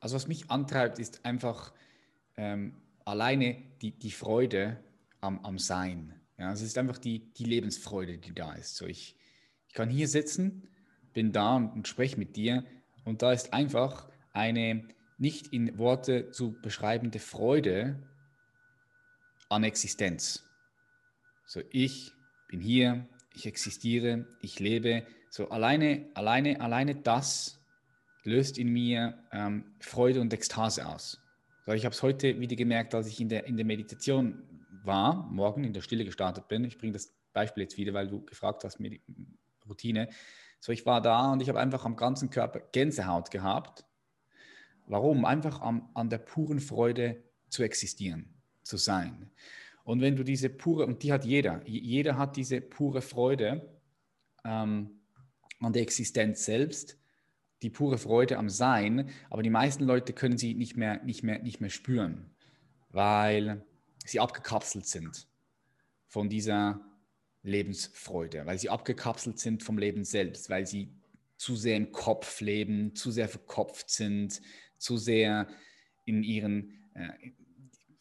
Also 0.00 0.16
was 0.16 0.26
mich 0.26 0.50
antreibt, 0.50 0.98
ist 0.98 1.24
einfach 1.24 1.72
ähm, 2.36 2.82
alleine 3.04 3.62
die, 3.80 3.92
die 3.92 4.10
Freude 4.10 4.82
am, 5.20 5.44
am 5.44 5.58
Sein. 5.58 6.20
Ja, 6.38 6.52
es 6.52 6.62
ist 6.62 6.76
einfach 6.78 6.98
die, 6.98 7.32
die 7.34 7.44
Lebensfreude, 7.44 8.18
die 8.18 8.34
da 8.34 8.52
ist. 8.54 8.76
So 8.76 8.86
ich, 8.86 9.16
ich 9.68 9.74
kann 9.74 9.88
hier 9.88 10.08
sitzen, 10.08 10.68
bin 11.12 11.32
da 11.32 11.56
und, 11.56 11.70
und 11.70 11.88
spreche 11.88 12.18
mit 12.18 12.36
dir 12.36 12.64
und 13.04 13.22
da 13.22 13.32
ist 13.32 13.52
einfach 13.52 14.08
eine 14.32 14.88
nicht 15.18 15.48
in 15.52 15.78
Worte 15.78 16.30
zu 16.30 16.60
beschreibende 16.60 17.20
Freude 17.20 18.02
an 19.48 19.62
Existenz. 19.62 20.44
So 21.46 21.60
ich 21.70 22.12
bin 22.48 22.60
hier, 22.60 23.08
ich 23.34 23.46
existiere, 23.46 24.26
ich 24.40 24.58
lebe, 24.58 25.06
so 25.32 25.48
alleine, 25.48 26.10
alleine, 26.12 26.60
alleine 26.60 26.94
das 26.94 27.58
löst 28.22 28.58
in 28.58 28.68
mir 28.68 29.18
ähm, 29.32 29.64
Freude 29.80 30.20
und 30.20 30.30
Ekstase 30.34 30.86
aus. 30.86 31.18
So, 31.64 31.72
ich 31.72 31.86
habe 31.86 31.94
es 31.94 32.02
heute 32.02 32.38
wieder 32.38 32.54
gemerkt, 32.54 32.94
als 32.94 33.06
ich 33.06 33.18
in 33.18 33.30
der, 33.30 33.46
in 33.46 33.56
der 33.56 33.64
Meditation 33.64 34.42
war, 34.84 35.26
morgen 35.30 35.64
in 35.64 35.72
der 35.72 35.80
Stille 35.80 36.04
gestartet 36.04 36.48
bin. 36.48 36.64
Ich 36.64 36.76
bringe 36.76 36.92
das 36.92 37.14
Beispiel 37.32 37.62
jetzt 37.62 37.78
wieder, 37.78 37.94
weil 37.94 38.08
du 38.08 38.22
gefragt 38.26 38.62
hast, 38.64 38.78
mir 38.78 38.90
die 38.90 39.00
Routine. 39.66 40.10
So, 40.60 40.70
ich 40.70 40.84
war 40.84 41.00
da 41.00 41.32
und 41.32 41.40
ich 41.40 41.48
habe 41.48 41.60
einfach 41.60 41.86
am 41.86 41.96
ganzen 41.96 42.28
Körper 42.28 42.60
Gänsehaut 42.70 43.30
gehabt. 43.30 43.86
Warum? 44.86 45.24
Einfach 45.24 45.62
am, 45.62 45.88
an 45.94 46.10
der 46.10 46.18
puren 46.18 46.60
Freude 46.60 47.22
zu 47.48 47.62
existieren, 47.62 48.34
zu 48.64 48.76
sein. 48.76 49.30
Und 49.84 50.02
wenn 50.02 50.14
du 50.14 50.24
diese 50.24 50.50
pure, 50.50 50.84
und 50.84 51.02
die 51.02 51.10
hat 51.10 51.24
jeder, 51.24 51.66
jeder 51.66 52.18
hat 52.18 52.36
diese 52.36 52.60
pure 52.60 53.00
Freude, 53.00 53.80
ähm, 54.44 54.98
an 55.64 55.72
der 55.72 55.82
Existenz 55.82 56.44
selbst, 56.44 56.98
die 57.62 57.70
pure 57.70 57.98
Freude 57.98 58.38
am 58.38 58.48
Sein, 58.48 59.10
aber 59.30 59.42
die 59.42 59.50
meisten 59.50 59.84
Leute 59.84 60.12
können 60.12 60.38
sie 60.38 60.54
nicht 60.54 60.76
mehr, 60.76 61.02
nicht 61.04 61.22
mehr, 61.22 61.38
nicht 61.38 61.60
mehr 61.60 61.70
spüren, 61.70 62.30
weil 62.90 63.64
sie 64.04 64.20
abgekapselt 64.20 64.86
sind 64.86 65.28
von 66.06 66.28
dieser 66.28 66.80
Lebensfreude, 67.42 68.46
weil 68.46 68.58
sie 68.58 68.68
abgekapselt 68.68 69.38
sind 69.38 69.62
vom 69.62 69.78
Leben 69.78 70.04
selbst, 70.04 70.50
weil 70.50 70.66
sie 70.66 70.92
zu 71.36 71.56
sehr 71.56 71.76
im 71.76 71.92
Kopf 71.92 72.40
leben, 72.40 72.94
zu 72.94 73.10
sehr 73.10 73.28
verkopft 73.28 73.90
sind, 73.90 74.40
zu 74.78 74.96
sehr 74.96 75.48
in 76.04 76.22
ihren 76.22 76.72
äh, 76.94 77.08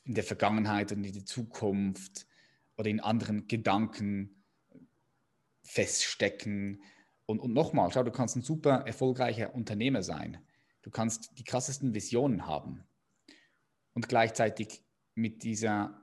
in 0.04 0.15
der 0.15 0.24
Vergangenheit 0.24 0.91
und 0.91 1.04
in 1.04 1.13
der 1.13 1.26
Zukunft 1.26 2.26
oder 2.76 2.89
in 2.89 3.00
anderen 3.00 3.47
Gedanken 3.47 4.43
feststecken 5.63 6.82
und, 7.31 7.39
und 7.39 7.53
nochmal, 7.53 7.89
schau, 7.91 8.03
du 8.03 8.11
kannst 8.11 8.35
ein 8.35 8.41
super 8.41 8.83
erfolgreicher 8.85 9.55
Unternehmer 9.55 10.03
sein. 10.03 10.37
Du 10.81 10.91
kannst 10.91 11.37
die 11.37 11.43
krassesten 11.43 11.93
Visionen 11.93 12.45
haben 12.45 12.83
und 13.93 14.09
gleichzeitig 14.09 14.83
mit 15.15 15.43
dieser, 15.43 15.99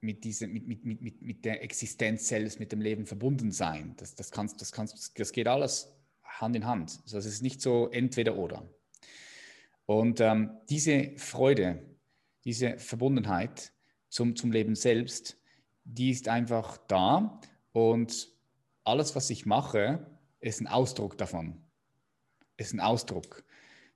mit, 0.00 0.24
diese, 0.24 0.46
mit, 0.46 0.66
mit, 0.66 0.84
mit, 0.84 1.22
mit 1.22 1.44
der 1.44 1.62
Existenz 1.62 2.28
selbst, 2.28 2.60
mit 2.60 2.72
dem 2.72 2.80
Leben 2.80 3.06
verbunden 3.06 3.50
sein. 3.50 3.94
Das, 3.96 4.14
das, 4.14 4.30
kannst, 4.30 4.60
das, 4.60 4.72
kannst, 4.72 5.18
das 5.18 5.32
geht 5.32 5.48
alles 5.48 5.92
Hand 6.22 6.54
in 6.54 6.66
Hand. 6.66 7.00
Also 7.02 7.18
es 7.18 7.26
ist 7.26 7.42
nicht 7.42 7.60
so 7.60 7.88
entweder 7.90 8.36
oder. 8.36 8.68
Und 9.86 10.20
ähm, 10.20 10.50
diese 10.68 11.12
Freude, 11.16 11.82
diese 12.44 12.78
Verbundenheit 12.78 13.72
zum, 14.08 14.36
zum 14.36 14.52
Leben 14.52 14.74
selbst, 14.74 15.38
die 15.84 16.10
ist 16.10 16.28
einfach 16.28 16.76
da 16.88 17.40
und 17.72 18.35
alles, 18.86 19.16
was 19.16 19.30
ich 19.30 19.46
mache, 19.46 20.06
ist 20.40 20.60
ein 20.60 20.66
Ausdruck 20.66 21.18
davon. 21.18 21.60
Ist 22.56 22.72
ein 22.72 22.80
Ausdruck. 22.80 23.44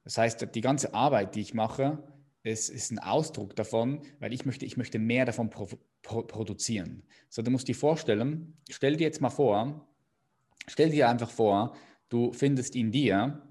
Das 0.05 0.19
heißt, 0.19 0.55
die 0.55 0.61
ganze 0.61 0.95
Arbeit, 0.95 1.35
die 1.35 1.41
ich 1.41 1.55
mache, 1.55 2.03
ist, 2.43 2.69
ist 2.71 2.91
ein 2.91 2.99
Ausdruck 2.99 3.55
davon, 3.55 4.03
weil 4.19 4.33
ich 4.33 4.45
möchte, 4.47 4.65
ich 4.65 4.77
möchte 4.77 4.99
mehr 4.99 5.27
davon 5.27 5.51
pro, 5.51 5.69
pro, 6.03 6.23
produzieren. 6.23 7.03
So, 7.29 7.43
du 7.43 7.51
musst 7.51 7.69
dir 7.69 7.75
vorstellen, 7.75 8.57
stell 8.71 8.97
dir 8.97 9.05
jetzt 9.05 9.21
mal 9.21 9.31
vor, 9.31 9.87
stell 10.67 10.91
dir 10.91 11.09
einfach 11.09 11.31
vor, 11.31 11.77
du 12.09 12.33
findest 12.33 12.75
in 12.75 12.91
dir 12.91 13.43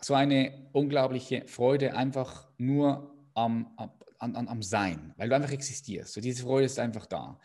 so 0.00 0.14
eine 0.14 0.68
unglaubliche 0.72 1.46
Freude 1.46 1.94
einfach 1.94 2.50
nur 2.58 3.14
am, 3.34 3.72
am, 3.76 3.90
am, 4.18 4.48
am 4.48 4.62
Sein, 4.62 5.14
weil 5.16 5.28
du 5.28 5.36
einfach 5.36 5.52
existierst. 5.52 6.12
So, 6.12 6.20
diese 6.20 6.42
Freude 6.42 6.66
ist 6.66 6.78
einfach 6.78 7.06
da. 7.06 7.38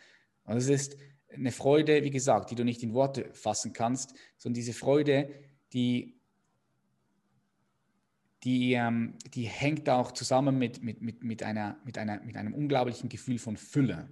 Und 0.44 0.56
es 0.56 0.68
ist 0.68 0.96
eine 1.32 1.52
Freude, 1.52 2.02
wie 2.04 2.10
gesagt, 2.10 2.50
die 2.50 2.54
du 2.54 2.64
nicht 2.64 2.82
in 2.82 2.94
Worte 2.94 3.32
fassen 3.32 3.72
kannst, 3.72 4.14
sondern 4.36 4.54
diese 4.54 4.72
Freude, 4.72 5.30
die 5.72 6.18
die, 8.44 8.74
ähm, 8.74 9.14
die 9.34 9.44
hängt 9.44 9.88
auch 9.88 10.12
zusammen 10.12 10.58
mit, 10.58 10.82
mit, 10.82 11.02
mit, 11.02 11.24
mit, 11.24 11.42
einer, 11.42 11.78
mit, 11.84 11.98
einer, 11.98 12.20
mit 12.22 12.36
einem 12.36 12.54
unglaublichen 12.54 13.08
Gefühl 13.08 13.38
von 13.38 13.56
Fülle. 13.56 14.08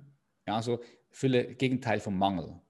Ja, 0.46 0.56
also 0.56 0.80
Fülle, 1.10 1.54
Gegenteil 1.54 2.00
vom 2.00 2.18
Mangel. 2.18 2.60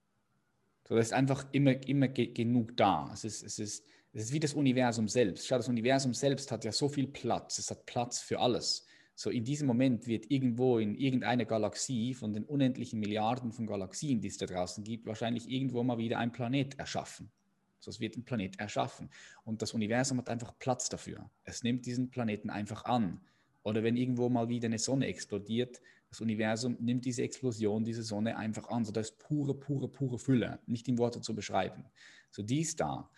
So, 0.87 0.95
da 0.95 1.01
ist 1.01 1.13
einfach 1.13 1.45
immer, 1.51 1.85
immer 1.87 2.07
ge 2.07 2.27
genug 2.27 2.77
da. 2.77 3.09
Es 3.13 3.23
ist, 3.23 3.43
es, 3.43 3.59
ist, 3.59 3.85
es 4.13 4.25
ist 4.25 4.33
wie 4.33 4.39
das 4.39 4.53
Universum 4.53 5.07
selbst. 5.07 5.47
Schau, 5.47 5.57
das 5.57 5.67
Universum 5.67 6.13
selbst 6.13 6.51
hat 6.51 6.63
ja 6.63 6.71
so 6.71 6.87
viel 6.87 7.07
Platz. 7.07 7.59
Es 7.59 7.69
hat 7.71 7.85
Platz 7.85 8.19
für 8.19 8.39
alles. 8.39 8.86
So 9.19 9.31
in 9.31 9.43
diesem 9.43 9.65
Moment 9.65 10.05
wird 10.05 10.29
irgendwo 10.29 10.77
in 10.77 10.93
irgendeiner 10.93 11.45
Galaxie 11.45 12.13
von 12.13 12.33
den 12.33 12.43
unendlichen 12.43 12.99
Milliarden 12.99 13.51
von 13.51 13.65
Galaxien, 13.65 14.21
die 14.21 14.27
es 14.27 14.37
da 14.37 14.45
draußen 14.45 14.83
gibt, 14.83 15.07
wahrscheinlich 15.07 15.49
irgendwo 15.49 15.81
mal 15.81 15.97
wieder 15.97 16.19
ein 16.19 16.31
Planet 16.31 16.77
erschaffen. 16.77 17.31
So, 17.79 17.89
es 17.89 17.99
wird 17.99 18.15
ein 18.15 18.25
Planet 18.25 18.59
erschaffen. 18.59 19.09
Und 19.43 19.63
das 19.63 19.73
Universum 19.73 20.19
hat 20.19 20.29
einfach 20.29 20.53
Platz 20.59 20.87
dafür. 20.87 21.31
Es 21.45 21.63
nimmt 21.63 21.87
diesen 21.87 22.11
Planeten 22.11 22.51
einfach 22.51 22.85
an. 22.85 23.19
Oder 23.63 23.81
wenn 23.81 23.97
irgendwo 23.97 24.29
mal 24.29 24.49
wieder 24.49 24.67
eine 24.67 24.77
Sonne 24.77 25.07
explodiert, 25.07 25.81
das 26.09 26.21
Universum 26.21 26.77
nimmt 26.79 27.03
diese 27.03 27.23
Explosion, 27.23 27.83
diese 27.83 28.03
Sonne 28.03 28.37
einfach 28.37 28.69
an. 28.69 28.85
So, 28.85 28.91
das 28.91 29.09
ist 29.09 29.17
pure, 29.17 29.55
pure, 29.55 29.87
pure 29.87 30.19
Fülle, 30.19 30.59
nicht 30.67 30.87
in 30.87 30.99
Worte 30.99 31.21
zu 31.21 31.33
beschreiben. 31.33 31.85
So, 32.29 32.43
die 32.43 32.61
ist 32.61 32.79
da. 32.79 33.09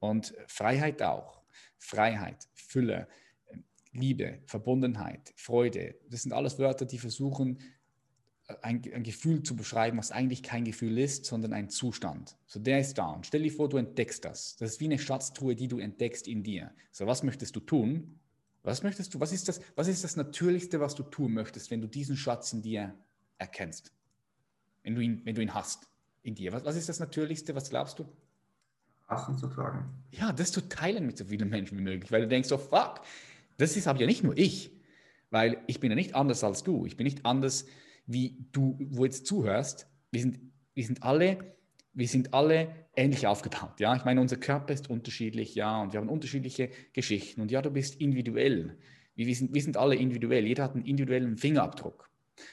Und 0.00 0.34
Freiheit 0.48 1.00
auch. 1.02 1.40
Freiheit, 1.78 2.48
Fülle, 2.52 3.06
Liebe, 3.96 4.40
Verbundenheit, 4.46 5.32
Freude. 5.36 5.96
Das 6.08 6.22
sind 6.22 6.32
alles 6.32 6.58
Wörter, 6.58 6.86
die 6.86 6.98
versuchen, 6.98 7.58
ein, 8.62 8.82
ein, 8.94 9.02
Gefühl 9.02 9.42
zu 9.42 9.56
beschreiben, 9.56 9.98
was 9.98 10.12
eigentlich 10.12 10.42
kein 10.42 10.64
Gefühl 10.64 10.98
ist, 10.98 11.24
sondern 11.24 11.52
ein 11.52 11.68
Zustand. 11.68 12.36
So, 12.46 12.60
der 12.60 12.78
ist 12.78 12.94
da. 12.94 13.10
Und 13.10 13.26
stell 13.26 13.42
dir 13.42 13.50
vor, 13.50 13.68
du 13.68 13.76
entdeckst 13.76 14.24
das. 14.24 14.56
Das 14.56 14.72
ist 14.72 14.80
wie 14.80 14.84
eine 14.84 14.98
Schatztruhe, 14.98 15.56
die 15.56 15.66
du 15.66 15.78
entdeckst 15.78 16.28
in 16.28 16.44
dir. 16.44 16.72
So, 16.92 17.06
was 17.06 17.22
möchtest 17.24 17.56
du 17.56 17.60
tun? 17.60 18.20
Was 18.62 18.82
möchtest 18.82 19.14
du? 19.14 19.20
Was 19.20 19.32
ist 19.32 19.48
das, 19.48 19.60
was 19.74 19.88
ist 19.88 20.04
das 20.04 20.16
Natürlichste, 20.16 20.80
was 20.80 20.94
du 20.94 21.02
tun 21.02 21.32
möchtest, 21.32 21.70
wenn 21.70 21.80
du 21.80 21.88
diesen 21.88 22.16
Schatz 22.16 22.52
in 22.52 22.62
dir 22.62 22.94
erkennst? 23.38 23.92
Wenn 24.82 24.94
du 24.94 25.00
ihn, 25.00 25.22
wenn 25.24 25.34
du 25.34 25.42
ihn 25.42 25.54
hast 25.54 25.88
in 26.22 26.34
dir. 26.34 26.52
Was, 26.52 26.64
was 26.64 26.76
ist 26.76 26.88
das 26.88 27.00
Natürlichste? 27.00 27.54
Was 27.54 27.70
glaubst 27.70 27.98
du? 27.98 28.06
Hassen 29.08 29.38
zu 29.38 29.46
tragen. 29.48 29.88
Ja, 30.10 30.32
das 30.32 30.50
zu 30.50 30.68
teilen 30.68 31.06
mit 31.06 31.16
so 31.16 31.24
vielen 31.24 31.48
Menschen 31.48 31.78
wie 31.78 31.82
möglich, 31.82 32.10
weil 32.10 32.22
du 32.22 32.28
denkst, 32.28 32.48
so 32.48 32.58
fuck, 32.58 33.02
das 33.58 33.76
ist 33.76 33.86
aber 33.86 34.00
ja 34.00 34.06
nicht 34.06 34.22
nur 34.22 34.36
ich, 34.36 34.70
weil 35.30 35.58
ich 35.66 35.80
bin 35.80 35.90
ja 35.90 35.96
nicht 35.96 36.14
anders 36.14 36.44
als 36.44 36.62
du. 36.62 36.86
Ich 36.86 36.96
bin 36.96 37.04
nicht 37.04 37.24
anders 37.24 37.66
wie 38.06 38.46
du, 38.52 38.78
wo 38.90 39.04
jetzt 39.04 39.26
zuhörst, 39.26 39.88
wir 40.10 40.20
sind, 40.20 40.38
wir 40.74 40.84
sind 40.84 41.02
alle, 41.02 41.56
wir 41.92 42.08
sind 42.08 42.32
alle 42.34 42.74
ähnlich 42.94 43.26
aufgebaut. 43.26 43.80
Ja, 43.80 43.96
ich 43.96 44.04
meine, 44.04 44.20
unser 44.20 44.36
Körper 44.36 44.72
ist 44.72 44.88
unterschiedlich, 44.88 45.54
ja, 45.54 45.82
und 45.82 45.92
wir 45.92 46.00
haben 46.00 46.08
unterschiedliche 46.08 46.70
Geschichten. 46.92 47.40
Und 47.40 47.50
ja, 47.50 47.62
du 47.62 47.70
bist 47.70 48.00
individuell. 48.00 48.78
Wir, 49.14 49.26
wir, 49.26 49.34
sind, 49.34 49.54
wir 49.54 49.62
sind 49.62 49.76
alle 49.76 49.96
individuell. 49.96 50.46
Jeder 50.46 50.64
hat 50.64 50.74
einen 50.74 50.84
individuellen 50.84 51.36
Fingerabdruck. 51.36 52.10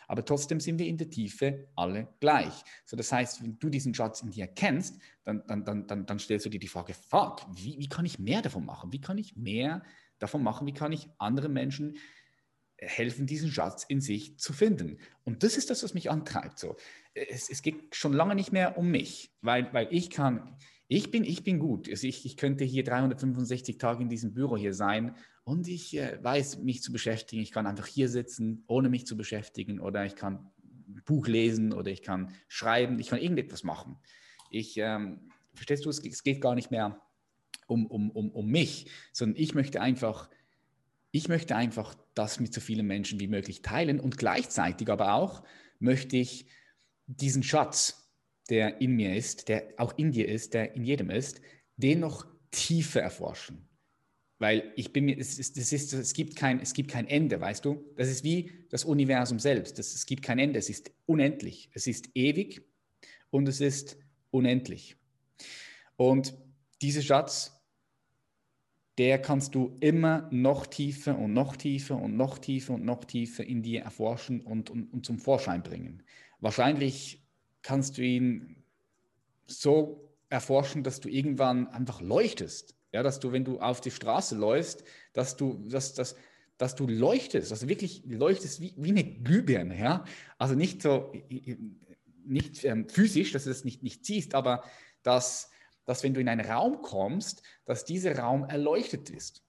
Aber 0.07 0.23
trotzdem 0.23 0.59
sind 0.59 0.79
wir 0.79 0.87
in 0.87 0.97
der 0.97 1.09
Tiefe 1.09 1.67
alle 1.75 2.07
gleich. 2.19 2.53
So, 2.85 2.95
das 2.95 3.11
heißt, 3.11 3.43
wenn 3.43 3.59
du 3.59 3.69
diesen 3.69 3.93
Schatz 3.93 4.21
in 4.21 4.31
dir 4.31 4.47
kennst, 4.47 4.99
dann, 5.25 5.43
dann, 5.47 5.65
dann, 5.65 6.05
dann, 6.05 6.19
stellst 6.19 6.45
du 6.45 6.49
dir 6.49 6.59
die 6.59 6.67
Frage, 6.67 6.93
fuck, 6.93 7.45
wie, 7.53 7.77
wie 7.77 7.89
kann 7.89 8.05
ich 8.05 8.17
mehr 8.17 8.41
davon 8.41 8.65
machen? 8.65 8.93
Wie 8.93 9.01
kann 9.01 9.17
ich 9.17 9.35
mehr 9.35 9.83
davon 10.23 10.43
machen? 10.43 10.65
Wie 10.65 10.73
kann 10.73 10.91
ich 10.91 11.09
andere 11.19 11.49
Menschen 11.49 11.97
helfen, 12.87 13.25
diesen 13.25 13.51
Schatz 13.51 13.83
in 13.87 14.01
sich 14.01 14.37
zu 14.37 14.53
finden. 14.53 14.97
Und 15.23 15.43
das 15.43 15.57
ist 15.57 15.69
das, 15.69 15.83
was 15.83 15.93
mich 15.93 16.09
antreibt. 16.09 16.59
So. 16.59 16.75
Es, 17.13 17.49
es 17.49 17.61
geht 17.61 17.95
schon 17.95 18.13
lange 18.13 18.35
nicht 18.35 18.51
mehr 18.51 18.77
um 18.77 18.89
mich, 18.89 19.31
weil, 19.41 19.71
weil 19.73 19.87
ich 19.91 20.09
kann, 20.09 20.57
ich 20.87 21.11
bin, 21.11 21.23
ich 21.23 21.43
bin 21.43 21.59
gut. 21.59 21.89
Also 21.89 22.07
ich, 22.07 22.25
ich 22.25 22.37
könnte 22.37 22.63
hier 22.63 22.83
365 22.83 23.77
Tage 23.77 24.03
in 24.03 24.09
diesem 24.09 24.33
Büro 24.33 24.57
hier 24.57 24.73
sein 24.73 25.15
und 25.43 25.67
ich 25.67 25.97
äh, 25.97 26.17
weiß, 26.21 26.59
mich 26.59 26.81
zu 26.81 26.91
beschäftigen. 26.91 27.41
Ich 27.41 27.51
kann 27.51 27.67
einfach 27.67 27.87
hier 27.87 28.09
sitzen, 28.09 28.63
ohne 28.67 28.89
mich 28.89 29.05
zu 29.05 29.17
beschäftigen 29.17 29.79
oder 29.79 30.05
ich 30.05 30.15
kann 30.15 30.51
ein 30.87 31.01
Buch 31.05 31.27
lesen 31.27 31.73
oder 31.73 31.91
ich 31.91 32.01
kann 32.01 32.33
schreiben, 32.47 32.99
ich 32.99 33.07
kann 33.07 33.19
irgendetwas 33.19 33.63
machen. 33.63 33.97
Ich, 34.49 34.77
ähm, 34.77 35.29
verstehst 35.53 35.85
du, 35.85 35.89
es, 35.89 35.99
es 35.99 36.23
geht 36.23 36.41
gar 36.41 36.55
nicht 36.55 36.71
mehr 36.71 37.01
um, 37.67 37.85
um, 37.87 38.11
um, 38.11 38.31
um 38.31 38.47
mich, 38.47 38.87
sondern 39.11 39.41
ich 39.41 39.53
möchte 39.55 39.81
einfach 39.81 40.29
ich 41.15 41.27
möchte 41.27 41.55
einfach 41.55 41.95
das 42.15 42.39
mit 42.39 42.53
so 42.53 42.59
vielen 42.59 42.87
Menschen 42.87 43.19
wie 43.19 43.27
möglich 43.27 43.61
teilen 43.61 43.99
und 43.99 44.17
gleichzeitig 44.17 44.89
aber 44.89 45.13
auch 45.13 45.43
möchte 45.79 46.17
ich 46.17 46.47
diesen 47.05 47.43
Schatz, 47.43 48.09
der 48.49 48.81
in 48.81 48.95
mir 48.95 49.15
ist, 49.15 49.47
der 49.47 49.73
auch 49.77 49.95
in 49.97 50.11
dir 50.11 50.27
ist, 50.27 50.55
der 50.55 50.75
in 50.75 50.83
jedem 50.83 51.11
ist, 51.11 51.39
den 51.77 51.99
noch 51.99 52.25
tiefer 52.49 53.01
erforschen. 53.01 53.69
Weil 54.39 54.73
ich 54.75 54.91
bin 54.91 55.05
mir, 55.05 55.17
es, 55.17 55.37
ist, 55.37 55.55
es, 55.55 55.71
ist, 55.71 55.93
es, 55.93 56.13
gibt 56.13 56.35
kein, 56.35 56.59
es 56.59 56.73
gibt 56.73 56.89
kein 56.89 57.07
Ende, 57.07 57.39
weißt 57.39 57.63
du? 57.63 57.85
Das 57.95 58.09
ist 58.09 58.23
wie 58.23 58.51
das 58.69 58.83
Universum 58.83 59.39
selbst. 59.39 59.77
Das, 59.77 59.93
es 59.93 60.05
gibt 60.07 60.23
kein 60.23 60.39
Ende, 60.39 60.59
es 60.59 60.69
ist 60.69 60.91
unendlich. 61.05 61.69
Es 61.73 61.85
ist 61.85 62.09
ewig 62.15 62.61
und 63.29 63.47
es 63.47 63.61
ist 63.61 63.97
unendlich. 64.31 64.97
Und 65.95 66.33
dieser 66.83 67.01
Schatz 67.01 67.53
der 68.97 69.19
kannst 69.19 69.55
du 69.55 69.75
immer 69.79 70.27
noch 70.31 70.67
tiefer 70.67 71.17
und 71.17 71.33
noch 71.33 71.55
tiefer 71.55 71.95
und 71.95 72.15
noch 72.15 72.37
tiefer 72.37 72.75
und 72.75 72.85
noch 72.85 73.05
tiefer 73.05 73.43
in 73.43 73.63
dir 73.63 73.81
erforschen 73.81 74.41
und, 74.41 74.69
und, 74.69 74.93
und 74.93 75.05
zum 75.05 75.17
Vorschein 75.17 75.63
bringen. 75.63 76.03
Wahrscheinlich 76.39 77.25
kannst 77.63 77.97
du 77.97 78.03
ihn 78.03 78.63
so 79.47 80.13
erforschen, 80.29 80.83
dass 80.83 80.99
du 80.99 81.09
irgendwann 81.09 81.67
einfach 81.67 82.01
leuchtest. 82.01 82.75
Ja, 82.91 83.01
dass 83.01 83.19
du, 83.19 83.31
wenn 83.31 83.43
du 83.43 83.59
auf 83.59 83.81
die 83.81 83.89
Straße 83.89 84.35
läufst, 84.35 84.83
dass 85.13 85.35
du, 85.35 85.67
dass, 85.67 85.95
dass, 85.95 86.15
dass 86.59 86.75
du 86.75 86.85
leuchtest, 86.85 87.51
also 87.51 87.67
wirklich 87.67 88.03
leuchtest 88.05 88.61
wie, 88.61 88.75
wie 88.77 88.89
eine 88.89 89.03
Glühbirne. 89.03 89.79
Ja? 89.79 90.05
Also 90.37 90.53
nicht 90.53 90.83
so, 90.83 91.11
nicht 92.23 92.63
ähm, 92.63 92.87
physisch, 92.87 93.31
dass 93.31 93.45
du 93.45 93.49
das 93.49 93.63
nicht, 93.63 93.81
nicht 93.81 94.05
siehst, 94.05 94.35
aber 94.35 94.63
dass 95.01 95.49
dass 95.85 96.03
wenn 96.03 96.13
du 96.13 96.21
in 96.21 96.29
einen 96.29 96.45
Raum 96.45 96.81
kommst, 96.81 97.43
dass 97.65 97.85
dieser 97.85 98.17
Raum 98.17 98.43
erleuchtet 98.45 99.09
ist. 99.09 99.43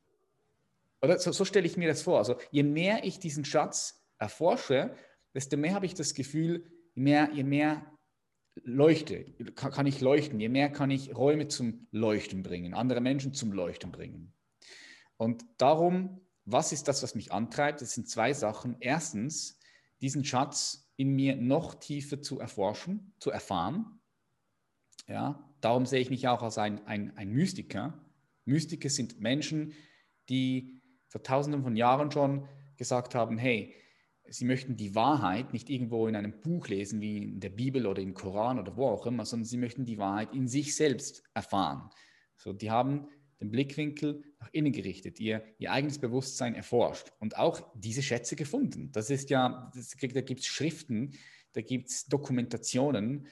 Oder 1.02 1.18
so, 1.18 1.32
so 1.32 1.44
stelle 1.44 1.66
ich 1.66 1.76
mir 1.76 1.88
das 1.88 2.02
vor. 2.02 2.18
Also 2.18 2.36
je 2.50 2.62
mehr 2.62 3.04
ich 3.04 3.18
diesen 3.18 3.44
Schatz 3.44 4.02
erforsche, 4.18 4.94
desto 5.34 5.56
mehr 5.56 5.74
habe 5.74 5.86
ich 5.86 5.94
das 5.94 6.14
Gefühl, 6.14 6.70
je 6.94 7.02
mehr, 7.02 7.30
je 7.32 7.44
mehr 7.44 7.84
leuchte, 8.62 9.24
kann, 9.54 9.86
ich 9.86 10.00
leuchten, 10.00 10.40
je 10.40 10.48
mehr 10.48 10.70
kann 10.70 10.90
ich 10.90 11.14
Räume 11.14 11.48
zum 11.48 11.88
Leuchten 11.90 12.42
bringen, 12.42 12.74
andere 12.74 13.00
Menschen 13.00 13.34
zum 13.34 13.52
Leuchten 13.52 13.90
bringen. 13.90 14.32
Und 15.16 15.44
darum, 15.58 16.20
was 16.44 16.72
ist 16.72 16.88
das, 16.88 17.02
was 17.02 17.14
mich 17.14 17.32
antreibt? 17.32 17.80
Das 17.80 17.94
sind 17.94 18.08
zwei 18.08 18.32
Sachen. 18.32 18.76
Erstens, 18.80 19.58
diesen 20.00 20.24
Schatz 20.24 20.90
in 20.96 21.14
mir 21.14 21.36
noch 21.36 21.74
tiefer 21.74 22.22
zu 22.22 22.38
erforschen, 22.38 23.14
zu 23.18 23.30
erfahren. 23.30 24.00
Ja, 25.08 25.48
Darum 25.64 25.86
sehe 25.86 26.00
ich 26.00 26.10
mich 26.10 26.28
auch 26.28 26.42
als 26.42 26.58
ein, 26.58 26.86
ein, 26.86 27.16
ein 27.16 27.30
Mystiker. 27.30 27.98
Mystiker 28.44 28.90
sind 28.90 29.18
Menschen, 29.18 29.72
die 30.28 30.82
vor 31.08 31.22
tausenden 31.22 31.62
von 31.62 31.74
Jahren 31.74 32.10
schon 32.10 32.46
gesagt 32.76 33.14
haben, 33.14 33.38
hey, 33.38 33.74
sie 34.28 34.44
möchten 34.44 34.76
die 34.76 34.94
Wahrheit 34.94 35.54
nicht 35.54 35.70
irgendwo 35.70 36.06
in 36.06 36.16
einem 36.16 36.38
Buch 36.42 36.68
lesen, 36.68 37.00
wie 37.00 37.16
in 37.16 37.40
der 37.40 37.48
Bibel 37.48 37.86
oder 37.86 38.02
im 38.02 38.12
Koran 38.12 38.58
oder 38.58 38.76
wo 38.76 38.88
auch 38.88 39.06
immer, 39.06 39.24
sondern 39.24 39.46
sie 39.46 39.56
möchten 39.56 39.86
die 39.86 39.96
Wahrheit 39.96 40.34
in 40.34 40.48
sich 40.48 40.76
selbst 40.76 41.22
erfahren. 41.32 41.88
So, 42.36 42.52
die 42.52 42.70
haben 42.70 43.08
den 43.40 43.50
Blickwinkel 43.50 44.22
nach 44.40 44.50
innen 44.52 44.72
gerichtet, 44.72 45.18
ihr, 45.18 45.44
ihr 45.56 45.72
eigenes 45.72 45.98
Bewusstsein 45.98 46.54
erforscht 46.54 47.10
und 47.20 47.38
auch 47.38 47.72
diese 47.74 48.02
Schätze 48.02 48.36
gefunden. 48.36 48.92
Das 48.92 49.08
ist 49.08 49.30
ja, 49.30 49.70
das, 49.74 49.96
da 49.98 50.20
gibt 50.20 50.40
es 50.40 50.46
Schriften, 50.46 51.12
da 51.54 51.62
gibt 51.62 51.88
es 51.88 52.04
Dokumentationen, 52.04 53.28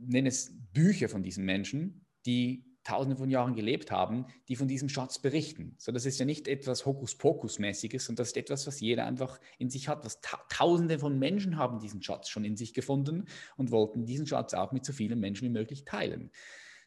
nenne 0.00 0.28
es 0.28 0.52
Bücher 0.72 1.08
von 1.08 1.22
diesen 1.22 1.44
Menschen, 1.44 2.06
die 2.26 2.64
tausende 2.82 3.16
von 3.16 3.30
Jahren 3.30 3.54
gelebt 3.54 3.90
haben, 3.90 4.26
die 4.48 4.56
von 4.56 4.66
diesem 4.66 4.88
Schatz 4.88 5.20
berichten. 5.20 5.74
So, 5.78 5.92
das 5.92 6.06
ist 6.06 6.18
ja 6.18 6.24
nicht 6.24 6.48
etwas 6.48 6.86
Hokuspokus-mäßiges, 6.86 8.06
sondern 8.06 8.22
das 8.22 8.28
ist 8.28 8.36
etwas, 8.36 8.66
was 8.66 8.80
jeder 8.80 9.06
einfach 9.06 9.38
in 9.58 9.68
sich 9.68 9.88
hat. 9.88 10.04
Was 10.04 10.20
ta 10.20 10.38
tausende 10.48 10.98
von 10.98 11.18
Menschen 11.18 11.56
haben 11.56 11.78
diesen 11.78 12.02
Schatz 12.02 12.28
schon 12.28 12.44
in 12.44 12.56
sich 12.56 12.72
gefunden 12.72 13.26
und 13.56 13.70
wollten 13.70 14.06
diesen 14.06 14.26
Schatz 14.26 14.54
auch 14.54 14.72
mit 14.72 14.84
so 14.84 14.92
vielen 14.92 15.20
Menschen 15.20 15.46
wie 15.46 15.52
möglich 15.52 15.84
teilen. 15.84 16.30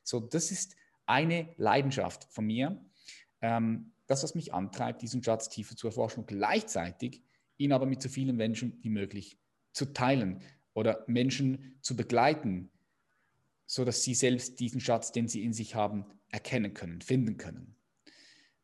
So, 0.03 0.19
das 0.19 0.51
ist 0.51 0.75
eine 1.05 1.53
Leidenschaft 1.57 2.25
von 2.31 2.45
mir. 2.45 2.83
Ähm, 3.41 3.93
das, 4.07 4.23
was 4.23 4.35
mich 4.35 4.53
antreibt, 4.53 5.01
diesen 5.01 5.23
Schatz 5.23 5.47
tiefer 5.49 5.75
zu 5.75 5.87
erforschen 5.87 6.21
und 6.21 6.27
gleichzeitig 6.27 7.23
ihn 7.57 7.71
aber 7.71 7.85
mit 7.85 8.01
so 8.01 8.09
vielen 8.09 8.35
Menschen 8.35 8.79
wie 8.81 8.89
möglich 8.89 9.39
zu 9.73 9.93
teilen 9.93 10.41
oder 10.73 11.03
Menschen 11.07 11.77
zu 11.81 11.95
begleiten, 11.95 12.71
so 13.73 13.83
dass 13.83 14.03
sie 14.03 14.13
selbst 14.13 14.59
diesen 14.59 14.79
Schatz, 14.79 15.11
den 15.11 15.27
sie 15.27 15.43
in 15.43 15.51
sich 15.51 15.73
haben, 15.73 16.05
erkennen 16.29 16.75
können, 16.75 17.01
finden 17.01 17.37
können. 17.37 17.75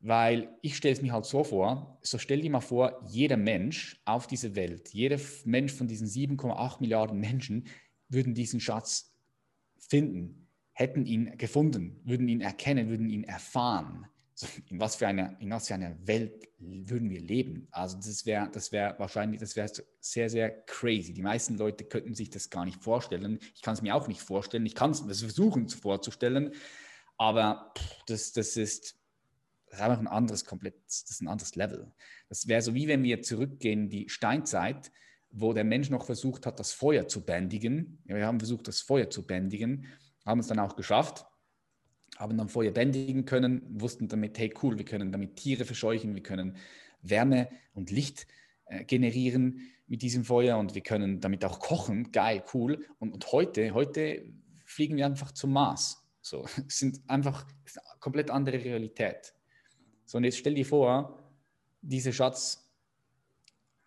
Weil 0.02 0.56
ich 0.62 0.78
stelle 0.78 0.94
es 0.94 1.02
mir 1.02 1.14
halt 1.14 1.26
so 1.26 1.44
vor, 1.44 1.98
so 2.04 2.20
stell 2.20 2.42
dir 2.42 2.52
mal 2.52 2.62
vor, 2.62 3.04
jeder 3.08 3.36
Mensch 3.36 4.00
auf 4.06 4.28
dieser 4.28 4.56
Welt, 4.56 4.90
jeder 4.90 5.20
Mensch 5.46 5.74
von 5.74 5.88
diesen 5.88 6.08
7,8 6.08 6.80
Milliarden 6.82 7.20
Menschen 7.20 7.66
würden 8.08 8.36
diesen 8.36 8.60
Schatz 8.60 9.12
finden, 9.80 10.48
hätten 10.74 11.08
ihn 11.08 11.36
gefunden, 11.40 12.00
würden 12.04 12.28
ihn 12.28 12.42
erkennen, 12.42 12.88
würden 12.90 13.10
ihn 13.10 13.24
erfahren 13.24 14.06
in 14.70 14.80
was 14.80 14.96
für 14.96 15.08
einer, 15.08 15.40
in 15.40 15.52
was 15.52 15.68
für 15.68 15.74
einer 15.74 15.96
Welt 16.08 16.48
würden 16.60 17.10
wir 17.10 17.22
leben? 17.22 17.68
Also 17.72 17.98
das 17.98 18.26
wäre, 18.26 18.50
das 18.52 18.72
wäre 18.72 18.96
wahrscheinlich, 18.98 19.40
das 19.40 19.56
wäre 19.56 19.70
sehr, 20.00 20.30
sehr 20.30 20.50
crazy. 20.66 21.14
Die 21.14 21.22
meisten 21.22 21.58
Leute 21.58 21.84
könnten 21.84 22.16
sich 22.16 22.30
das 22.30 22.50
gar 22.50 22.66
nicht 22.66 22.82
vorstellen. 22.82 23.40
Ich 23.56 23.62
kann 23.62 23.74
es 23.74 23.82
mir 23.82 23.96
auch 23.96 24.08
nicht 24.08 24.22
vorstellen. 24.22 24.66
Ich 24.66 24.76
kann 24.76 24.92
es 24.92 25.02
versuchen 25.02 25.68
vorzustellen, 25.68 26.54
aber 27.18 27.74
das, 28.08 28.32
das 28.32 28.56
ist, 28.56 28.98
das 29.68 29.80
ist 29.80 29.82
einfach 29.82 30.00
ein 30.00 30.08
anderes 30.08 30.46
komplett, 30.46 30.76
das 30.86 31.06
ist 31.10 31.22
ein 31.22 31.28
anderes 31.28 31.56
Level. 31.56 31.92
Das 32.30 32.48
wäre 32.48 32.62
so 32.62 32.74
wie 32.74 32.88
wenn 32.88 33.04
wir 33.04 33.22
zurückgehen 33.22 33.84
in 33.84 33.90
die 33.90 34.10
Steinzeit, 34.10 34.92
wo 35.32 35.54
der 35.54 35.64
Mensch 35.64 35.90
noch 35.90 36.06
versucht 36.06 36.46
hat, 36.46 36.60
das 36.60 36.72
Feuer 36.72 37.08
zu 37.08 37.26
bändigen. 37.26 38.02
Ja, 38.06 38.16
wir 38.16 38.26
haben 38.26 38.40
versucht, 38.40 38.68
das 38.68 38.82
Feuer 38.82 39.10
zu 39.10 39.28
bändigen, 39.28 39.86
haben 40.26 40.40
es 40.40 40.48
dann 40.48 40.60
auch 40.60 40.76
geschafft 40.76 41.26
haben 42.20 42.38
dann 42.38 42.50
Feuer 42.50 42.72
bändigen 42.72 43.26
können, 43.26 43.62
wussten 43.70 44.10
damit, 44.10 44.38
hey 44.38 44.54
cool, 44.62 44.78
wir 44.78 44.86
können 44.86 45.12
damit 45.12 45.38
Tiere 45.38 45.64
verscheuchen, 45.64 46.14
wir 46.14 46.22
können 46.22 46.58
Wärme 47.02 47.48
und 47.74 47.92
Licht 47.92 48.28
äh, 48.66 48.84
generieren 48.84 49.62
mit 49.88 50.02
diesem 50.02 50.26
Feuer 50.26 50.58
und 50.58 50.76
wir 50.76 50.82
können 50.82 51.22
damit 51.22 51.46
auch 51.46 51.60
kochen, 51.60 52.12
geil, 52.12 52.44
cool. 52.54 52.86
Und, 53.00 53.14
und 53.14 53.32
heute, 53.32 53.74
heute 53.74 54.26
fliegen 54.66 54.98
wir 54.98 55.06
einfach 55.06 55.32
zum 55.32 55.54
Mars. 55.54 56.06
So, 56.22 56.46
es 56.68 56.78
sind 56.78 57.00
einfach 57.08 57.48
ist 57.66 57.80
eine 57.80 58.00
komplett 58.00 58.30
andere 58.30 58.64
Realität. 58.64 59.34
So, 60.06 60.18
und 60.18 60.26
jetzt 60.26 60.38
stell 60.38 60.56
dir 60.56 60.66
vor, 60.66 61.24
dieser 61.82 62.12
Schatz 62.12 62.70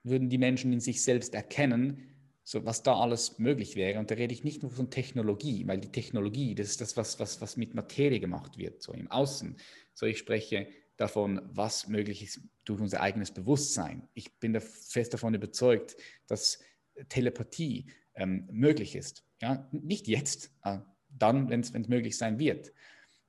würden 0.05 0.31
die 0.31 0.38
Menschen 0.38 0.73
in 0.73 0.81
sich 0.81 1.05
selbst 1.05 1.35
erkennen, 1.35 2.12
so 2.44 2.64
was 2.64 2.83
da 2.83 2.96
alles 2.96 3.38
möglich 3.38 3.76
wäre. 3.76 3.98
Und 3.98 4.11
da 4.11 4.16
rede 4.16 4.35
ich 4.35 4.44
nicht 4.44 4.62
nur 4.62 4.70
von 4.70 4.90
Technologie, 4.90 5.66
weil 5.66 5.78
die 5.78 5.92
Technologie, 5.92 6.55
das 6.55 6.68
ist 6.68 6.81
das, 6.81 6.96
was, 6.96 7.20
was, 7.20 7.40
was 7.40 7.57
mit 7.57 7.74
Materie 7.74 8.20
gemacht 8.20 8.59
wird, 8.59 8.83
so 8.83 8.92
im 8.92 9.11
Außen. 9.11 9.57
So 9.94 10.07
ich 10.07 10.18
spreche 10.18 10.68
davon, 10.96 11.40
was 11.52 11.88
möglich 11.88 12.22
ist 12.22 12.40
durch 12.64 12.81
unser 12.81 13.00
eigenes 13.00 13.33
Bewusstsein. 13.33 14.09
Ich 14.14 14.38
bin 14.38 14.52
da 14.52 14.61
fest 14.61 15.14
davon 15.14 15.35
überzeugt, 15.35 15.96
dass 16.26 16.61
Telepathie 17.09 17.87
ähm, 18.14 18.48
möglich 18.50 18.96
ist. 18.96 19.24
Ja? 19.40 19.68
Nicht 19.72 20.09
jetzt, 20.09 20.52
äh, 20.64 20.78
dann, 21.09 21.48
wenn 21.48 21.61
es 21.61 21.72
möglich 21.72 22.16
sein 22.16 22.38
wird. 22.38 22.72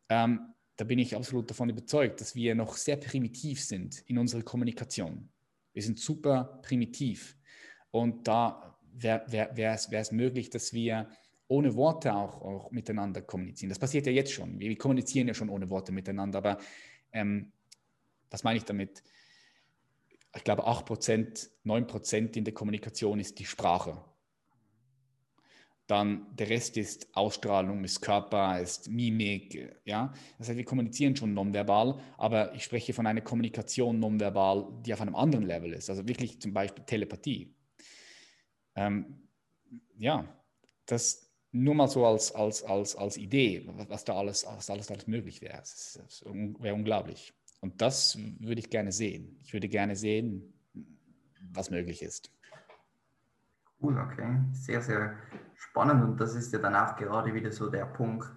Ähm, 0.10 0.54
da 0.76 0.86
bin 0.86 1.00
ich 1.00 1.16
absolut 1.16 1.50
davon 1.50 1.70
überzeugt, 1.70 2.20
dass 2.20 2.36
wir 2.36 2.56
noch 2.56 2.78
sehr 2.78 2.98
primitiv 2.98 3.64
sind 3.64 4.00
in 4.08 4.18
unserer 4.18 4.42
Kommunikation. 4.42 5.30
Wir 5.74 5.84
sind 5.84 6.00
super 6.00 6.60
primitiv. 6.64 7.38
Und 7.92 8.28
da 8.28 8.73
wäre 8.94 9.24
wär, 9.28 9.56
wär 9.56 10.02
es 10.02 10.12
möglich, 10.12 10.50
dass 10.50 10.74
wir 10.74 11.10
ohne 11.48 11.76
Worte 11.76 12.14
auch, 12.14 12.42
auch 12.42 12.72
miteinander 12.72 13.22
kommunizieren. 13.22 13.70
Das 13.70 13.80
passiert 13.80 14.06
ja 14.06 14.12
jetzt 14.12 14.32
schon. 14.32 14.60
Wir, 14.60 14.70
wir 14.70 14.78
kommunizieren 14.78 15.28
ja 15.28 15.34
schon 15.34 15.50
ohne 15.50 15.70
Worte 15.70 15.92
miteinander, 15.92 16.40
aber 16.40 16.58
ähm, 17.12 17.52
was 18.30 18.44
meine 18.44 18.58
ich 18.58 18.66
damit? 18.66 19.04
Ich 20.36 20.44
glaube, 20.44 20.68
8%, 20.68 21.50
9% 21.64 22.38
in 22.38 22.44
der 22.44 22.54
Kommunikation 22.54 23.20
ist 23.20 23.38
die 23.38 23.46
Sprache. 23.46 24.04
Dann 25.86 26.26
der 26.34 26.50
Rest 26.50 26.78
ist 26.78 27.16
Ausstrahlung, 27.16 27.84
ist 27.84 28.02
Körper, 28.02 28.60
ist 28.60 28.90
Mimik. 28.90 29.78
Ja? 29.86 30.14
Das 30.40 30.48
heißt, 30.48 30.58
wir 30.58 30.66
kommunizieren 30.66 31.16
schon 31.16 31.34
nonverbal, 31.34 32.00
aber 32.18 32.56
ich 32.56 32.64
spreche 32.64 32.94
von 32.94 33.06
einer 33.06 33.22
Kommunikation 33.22 34.00
nonverbal, 34.00 34.68
die 34.86 34.94
auf 34.94 35.02
einem 35.02 35.16
anderen 35.16 35.46
Level 35.46 35.74
ist. 35.74 35.90
Also 35.90 36.08
wirklich 36.08 36.40
zum 36.42 36.54
Beispiel 36.54 36.86
Telepathie. 36.86 37.54
Ähm, 38.76 39.28
ja, 39.98 40.26
das 40.86 41.32
nur 41.52 41.76
mal 41.76 41.88
so 41.88 42.06
als, 42.06 42.34
als, 42.34 42.64
als, 42.64 42.96
als 42.96 43.18
Idee, 43.18 43.70
was 43.88 44.04
da 44.04 44.16
alles, 44.16 44.46
was 44.46 44.70
alles, 44.70 44.90
alles 44.90 45.08
möglich 45.08 45.42
wäre. 45.42 45.58
Das, 45.58 46.00
das 46.02 46.26
wäre 46.26 46.74
unglaublich. 46.74 47.34
Und 47.62 47.80
das 47.82 48.18
würde 48.40 48.60
ich 48.60 48.70
gerne 48.70 48.92
sehen. 48.92 49.38
Ich 49.44 49.54
würde 49.54 49.70
gerne 49.70 49.96
sehen, 49.96 50.54
was 51.54 51.70
möglich 51.70 52.02
ist. 52.02 52.32
Cool, 53.82 53.98
okay. 54.00 54.40
Sehr, 54.52 54.82
sehr 54.82 55.16
spannend. 55.56 56.04
Und 56.04 56.20
das 56.20 56.36
ist 56.36 56.52
ja 56.52 56.60
dann 56.60 56.76
auch 56.76 56.96
gerade 56.96 57.34
wieder 57.34 57.52
so 57.52 57.70
der 57.70 57.86
Punkt, 57.86 58.28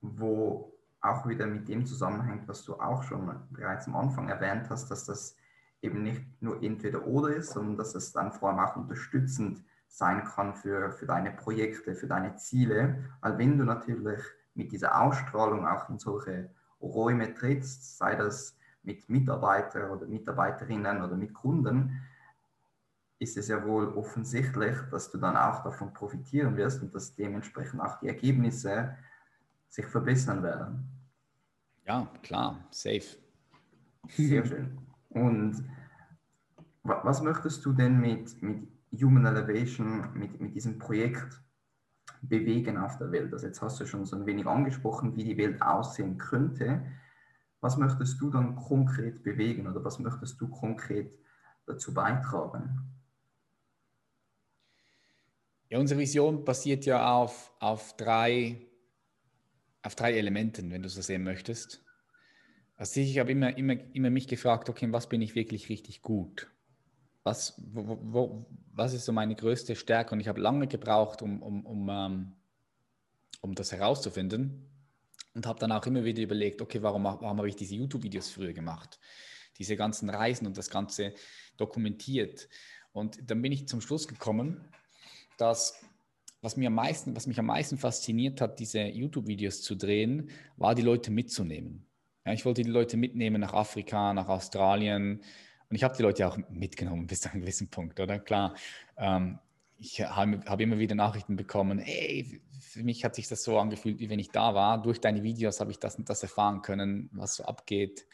wo 0.00 0.72
auch 1.00 1.26
wieder 1.26 1.46
mit 1.46 1.68
dem 1.68 1.84
zusammenhängt, 1.84 2.46
was 2.46 2.64
du 2.64 2.74
auch 2.74 3.02
schon 3.02 3.30
bereits 3.50 3.86
am 3.86 3.96
Anfang 3.96 4.28
erwähnt 4.28 4.68
hast, 4.70 4.90
dass 4.90 5.04
das 5.04 5.36
eben 5.82 6.02
nicht 6.02 6.24
nur 6.42 6.62
entweder 6.62 7.06
oder 7.06 7.34
ist, 7.34 7.52
sondern 7.52 7.76
dass 7.76 7.94
es 7.94 8.12
dann 8.12 8.32
vor 8.32 8.50
allem 8.50 8.58
auch 8.60 8.76
unterstützend 8.76 9.64
sein 9.88 10.24
kann 10.24 10.54
für, 10.54 10.92
für 10.92 11.06
deine 11.06 11.32
Projekte, 11.32 11.94
für 11.94 12.06
deine 12.06 12.36
Ziele. 12.36 13.04
Weil 13.20 13.38
wenn 13.38 13.58
du 13.58 13.64
natürlich 13.64 14.20
mit 14.54 14.72
dieser 14.72 15.00
Ausstrahlung 15.00 15.66
auch 15.66 15.88
in 15.88 15.98
solche 15.98 16.50
Räume 16.80 17.34
trittst, 17.34 17.98
sei 17.98 18.14
das 18.14 18.56
mit 18.82 19.08
Mitarbeitern 19.08 19.90
oder 19.90 20.06
Mitarbeiterinnen 20.06 21.02
oder 21.02 21.16
mit 21.16 21.34
Kunden, 21.34 22.00
ist 23.18 23.36
es 23.36 23.48
ja 23.48 23.62
wohl 23.64 23.88
offensichtlich, 23.88 24.76
dass 24.90 25.10
du 25.10 25.18
dann 25.18 25.36
auch 25.36 25.62
davon 25.62 25.92
profitieren 25.92 26.56
wirst 26.56 26.82
und 26.82 26.94
dass 26.94 27.14
dementsprechend 27.14 27.80
auch 27.80 27.98
die 28.00 28.08
Ergebnisse 28.08 28.96
sich 29.68 29.86
verbessern 29.86 30.42
werden. 30.42 30.88
Ja, 31.84 32.08
klar, 32.22 32.64
safe. 32.70 33.18
Sehr 34.08 34.44
schön. 34.44 34.78
Und 35.10 35.64
was 36.82 37.20
möchtest 37.20 37.64
du 37.64 37.72
denn 37.72 38.00
mit, 38.00 38.40
mit 38.42 38.68
Human 38.92 39.26
Elevation, 39.26 40.12
mit, 40.14 40.40
mit 40.40 40.54
diesem 40.54 40.78
Projekt 40.78 41.40
bewegen 42.22 42.78
auf 42.78 42.96
der 42.98 43.12
Welt? 43.12 43.32
Also 43.32 43.46
jetzt 43.46 43.60
hast 43.60 43.80
du 43.80 43.86
schon 43.86 44.06
so 44.06 44.16
ein 44.16 44.26
wenig 44.26 44.46
angesprochen, 44.46 45.16
wie 45.16 45.24
die 45.24 45.36
Welt 45.36 45.60
aussehen 45.60 46.16
könnte. 46.16 46.84
Was 47.60 47.76
möchtest 47.76 48.20
du 48.20 48.30
dann 48.30 48.56
konkret 48.56 49.22
bewegen 49.22 49.66
oder 49.66 49.84
was 49.84 49.98
möchtest 49.98 50.40
du 50.40 50.48
konkret 50.48 51.12
dazu 51.66 51.92
beitragen? 51.92 52.90
Ja, 55.68 55.78
unsere 55.78 56.00
Vision 56.00 56.44
basiert 56.44 56.86
ja 56.86 57.14
auf, 57.14 57.52
auf, 57.60 57.96
drei, 57.96 58.66
auf 59.82 59.94
drei 59.94 60.14
Elementen, 60.14 60.70
wenn 60.70 60.82
du 60.82 60.88
so 60.88 61.00
sehen 61.00 61.22
möchtest. 61.22 61.84
Also 62.80 63.00
ich 63.00 63.18
habe 63.18 63.30
immer, 63.30 63.54
immer, 63.58 63.74
immer 63.92 64.08
mich 64.08 64.26
gefragt, 64.26 64.70
okay, 64.70 64.90
was 64.90 65.06
bin 65.06 65.20
ich 65.20 65.34
wirklich 65.34 65.68
richtig 65.68 66.00
gut? 66.00 66.50
Was, 67.24 67.52
wo, 67.58 67.98
wo, 68.00 68.46
was 68.72 68.94
ist 68.94 69.04
so 69.04 69.12
meine 69.12 69.34
größte 69.34 69.76
Stärke? 69.76 70.14
Und 70.14 70.20
ich 70.20 70.28
habe 70.28 70.40
lange 70.40 70.66
gebraucht, 70.66 71.20
um, 71.20 71.42
um, 71.42 71.66
um, 71.66 71.88
ähm, 71.90 72.32
um 73.42 73.54
das 73.54 73.72
herauszufinden. 73.72 74.66
Und 75.34 75.46
habe 75.46 75.58
dann 75.58 75.72
auch 75.72 75.84
immer 75.84 76.06
wieder 76.06 76.22
überlegt, 76.22 76.62
okay, 76.62 76.80
warum, 76.80 77.04
warum 77.04 77.36
habe 77.36 77.50
ich 77.50 77.54
diese 77.54 77.74
YouTube-Videos 77.74 78.30
früher 78.30 78.54
gemacht? 78.54 78.98
Diese 79.58 79.76
ganzen 79.76 80.08
Reisen 80.08 80.46
und 80.46 80.56
das 80.56 80.70
Ganze 80.70 81.12
dokumentiert. 81.58 82.48
Und 82.92 83.30
dann 83.30 83.42
bin 83.42 83.52
ich 83.52 83.68
zum 83.68 83.82
Schluss 83.82 84.08
gekommen, 84.08 84.66
dass 85.36 85.84
was, 86.40 86.56
mir 86.56 86.68
am 86.68 86.76
meisten, 86.76 87.14
was 87.14 87.26
mich 87.26 87.38
am 87.38 87.46
meisten 87.46 87.76
fasziniert 87.76 88.40
hat, 88.40 88.58
diese 88.58 88.80
YouTube-Videos 88.80 89.60
zu 89.60 89.74
drehen, 89.74 90.30
war 90.56 90.74
die 90.74 90.80
Leute 90.80 91.10
mitzunehmen. 91.10 91.89
Ja, 92.26 92.32
ich 92.32 92.44
wollte 92.44 92.62
die 92.62 92.70
Leute 92.70 92.96
mitnehmen 92.96 93.40
nach 93.40 93.54
Afrika, 93.54 94.12
nach 94.12 94.28
Australien. 94.28 95.22
Und 95.68 95.76
ich 95.76 95.84
habe 95.84 95.96
die 95.96 96.02
Leute 96.02 96.26
auch 96.28 96.38
mitgenommen 96.50 97.06
bis 97.06 97.22
zu 97.22 97.30
einem 97.30 97.42
gewissen 97.42 97.70
Punkt, 97.70 97.98
oder? 98.00 98.18
Klar. 98.18 98.54
Ähm, 98.96 99.38
ich 99.78 100.02
habe 100.02 100.40
hab 100.44 100.60
immer 100.60 100.78
wieder 100.78 100.94
Nachrichten 100.94 101.36
bekommen, 101.36 101.78
hey, 101.78 102.42
für 102.60 102.82
mich 102.82 103.04
hat 103.04 103.14
sich 103.14 103.28
das 103.28 103.42
so 103.42 103.58
angefühlt, 103.58 103.98
wie 103.98 104.10
wenn 104.10 104.18
ich 104.18 104.30
da 104.30 104.54
war. 104.54 104.82
Durch 104.82 105.00
deine 105.00 105.22
Videos 105.22 105.60
habe 105.60 105.70
ich 105.70 105.78
das 105.78 105.96
und 105.96 106.10
das 106.10 106.22
erfahren 106.22 106.60
können, 106.60 107.08
was 107.12 107.36
so 107.36 107.44
abgeht. 107.44 108.06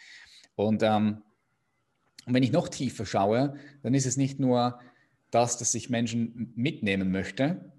Und, 0.54 0.82
ähm, 0.84 1.22
und 2.24 2.34
wenn 2.34 2.42
ich 2.42 2.52
noch 2.52 2.68
tiefer 2.68 3.04
schaue, 3.04 3.56
dann 3.82 3.94
ist 3.94 4.06
es 4.06 4.16
nicht 4.16 4.38
nur 4.38 4.80
das, 5.30 5.58
dass 5.58 5.74
ich 5.74 5.90
Menschen 5.90 6.52
mitnehmen 6.54 7.10
möchte, 7.10 7.72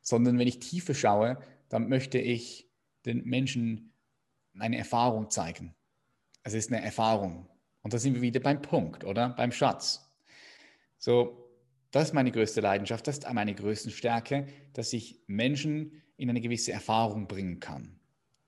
sondern 0.00 0.38
wenn 0.38 0.48
ich 0.48 0.58
tiefer 0.58 0.94
schaue, 0.94 1.38
dann 1.68 1.88
möchte 1.88 2.18
ich 2.18 2.68
den 3.04 3.24
Menschen 3.24 3.91
eine 4.58 4.78
Erfahrung 4.78 5.30
zeigen. 5.30 5.74
Es 6.42 6.54
ist 6.54 6.72
eine 6.72 6.82
Erfahrung. 6.82 7.48
Und 7.82 7.92
da 7.92 7.98
sind 7.98 8.14
wir 8.14 8.22
wieder 8.22 8.40
beim 8.40 8.62
Punkt, 8.62 9.04
oder? 9.04 9.30
Beim 9.30 9.52
Schatz. 9.52 10.08
So, 10.98 11.42
das 11.90 12.04
ist 12.04 12.14
meine 12.14 12.32
größte 12.32 12.60
Leidenschaft, 12.60 13.06
das 13.06 13.18
ist 13.18 13.32
meine 13.32 13.54
größte 13.54 13.90
Stärke, 13.90 14.46
dass 14.72 14.92
ich 14.92 15.20
Menschen 15.26 16.02
in 16.16 16.30
eine 16.30 16.40
gewisse 16.40 16.72
Erfahrung 16.72 17.26
bringen 17.26 17.60
kann. 17.60 17.98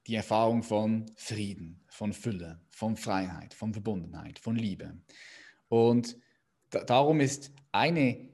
Die 0.07 0.15
Erfahrung 0.15 0.63
von 0.63 1.07
Frieden, 1.17 1.83
von 1.89 2.13
Fülle, 2.13 2.61
von 2.71 2.97
Freiheit, 2.97 3.55
von 3.55 3.73
Verbundenheit, 3.73 4.39
von 4.39 4.57
Liebe. 4.57 4.97
Und 5.69 6.17
da, 6.71 6.85
darum 6.85 7.21
ist 7.21 7.53
eine, 7.73 8.31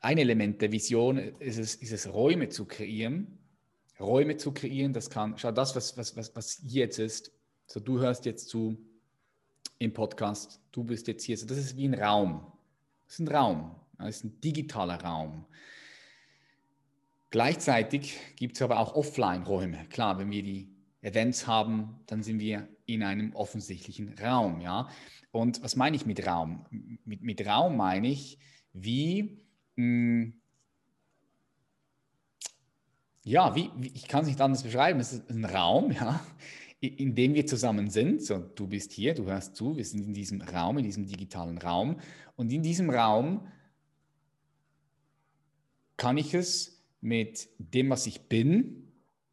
ein 0.00 0.18
Element 0.18 0.60
der 0.60 0.72
Vision, 0.72 1.18
ist 1.18 1.58
es, 1.58 1.74
ist 1.76 1.92
es 1.92 2.12
Räume 2.12 2.48
zu 2.48 2.66
kreieren. 2.66 3.38
Räume 4.02 4.36
zu 4.36 4.52
kreieren, 4.52 4.92
das 4.92 5.10
kann, 5.10 5.34
schau, 5.38 5.52
das, 5.52 5.74
was, 5.76 5.96
was, 5.96 6.16
was, 6.16 6.34
was 6.36 6.60
jetzt 6.64 6.98
ist, 6.98 7.32
so 7.66 7.80
du 7.80 8.00
hörst 8.00 8.24
jetzt 8.26 8.48
zu 8.48 8.76
im 9.78 9.92
Podcast, 9.92 10.60
du 10.70 10.84
bist 10.84 11.08
jetzt 11.08 11.24
hier, 11.24 11.36
so 11.36 11.46
das 11.46 11.58
ist 11.58 11.76
wie 11.76 11.88
ein 11.88 11.94
Raum. 11.94 12.46
Das 13.06 13.14
ist 13.14 13.20
ein 13.20 13.28
Raum, 13.28 13.74
das 13.98 14.16
ist 14.16 14.24
ein 14.24 14.40
digitaler 14.40 15.02
Raum. 15.02 15.44
Gleichzeitig 17.30 18.18
gibt 18.36 18.56
es 18.56 18.62
aber 18.62 18.78
auch 18.78 18.94
Offline-Räume. 18.94 19.86
Klar, 19.88 20.18
wenn 20.18 20.30
wir 20.30 20.42
die 20.42 20.68
Events 21.00 21.46
haben, 21.46 22.00
dann 22.06 22.22
sind 22.22 22.40
wir 22.40 22.68
in 22.86 23.02
einem 23.02 23.34
offensichtlichen 23.34 24.14
Raum. 24.18 24.60
Ja? 24.60 24.88
Und 25.30 25.62
was 25.62 25.74
meine 25.76 25.96
ich 25.96 26.04
mit 26.04 26.26
Raum? 26.26 26.66
Mit, 27.04 27.22
mit 27.22 27.46
Raum 27.46 27.76
meine 27.76 28.08
ich, 28.08 28.38
wie, 28.72 29.44
mh, 29.76 30.24
hm, 30.24 30.41
ja, 33.24 33.54
wie, 33.54 33.70
wie, 33.76 33.92
ich 33.94 34.08
kann 34.08 34.22
es 34.22 34.28
nicht 34.28 34.40
anders 34.40 34.62
beschreiben, 34.62 35.00
es 35.00 35.12
ist 35.12 35.30
ein 35.30 35.44
Raum, 35.44 35.92
ja, 35.92 36.24
in 36.80 37.14
dem 37.14 37.34
wir 37.34 37.46
zusammen 37.46 37.90
sind. 37.90 38.22
So, 38.22 38.38
du 38.38 38.66
bist 38.66 38.92
hier, 38.92 39.14
du 39.14 39.24
hörst 39.26 39.54
zu, 39.54 39.76
wir 39.76 39.84
sind 39.84 40.04
in 40.04 40.14
diesem 40.14 40.40
Raum, 40.40 40.78
in 40.78 40.84
diesem 40.84 41.06
digitalen 41.06 41.58
Raum. 41.58 42.00
Und 42.34 42.52
in 42.52 42.62
diesem 42.62 42.90
Raum 42.90 43.46
kann 45.96 46.18
ich 46.18 46.34
es 46.34 46.82
mit 47.00 47.48
dem, 47.58 47.90
was 47.90 48.06
ich 48.06 48.22
bin, 48.22 48.92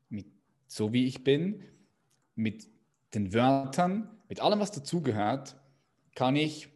mit 0.10 0.28
so 0.68 0.94
wie 0.94 1.06
ich 1.06 1.24
bin, 1.24 1.64
mit 2.36 2.68
den 3.16 3.34
Wörtern, 3.34 4.08
mit 4.28 4.40
allem, 4.42 4.60
was 4.60 4.72
dazugehört, 4.72 5.56
kann 6.14 6.36
ich 6.36 6.70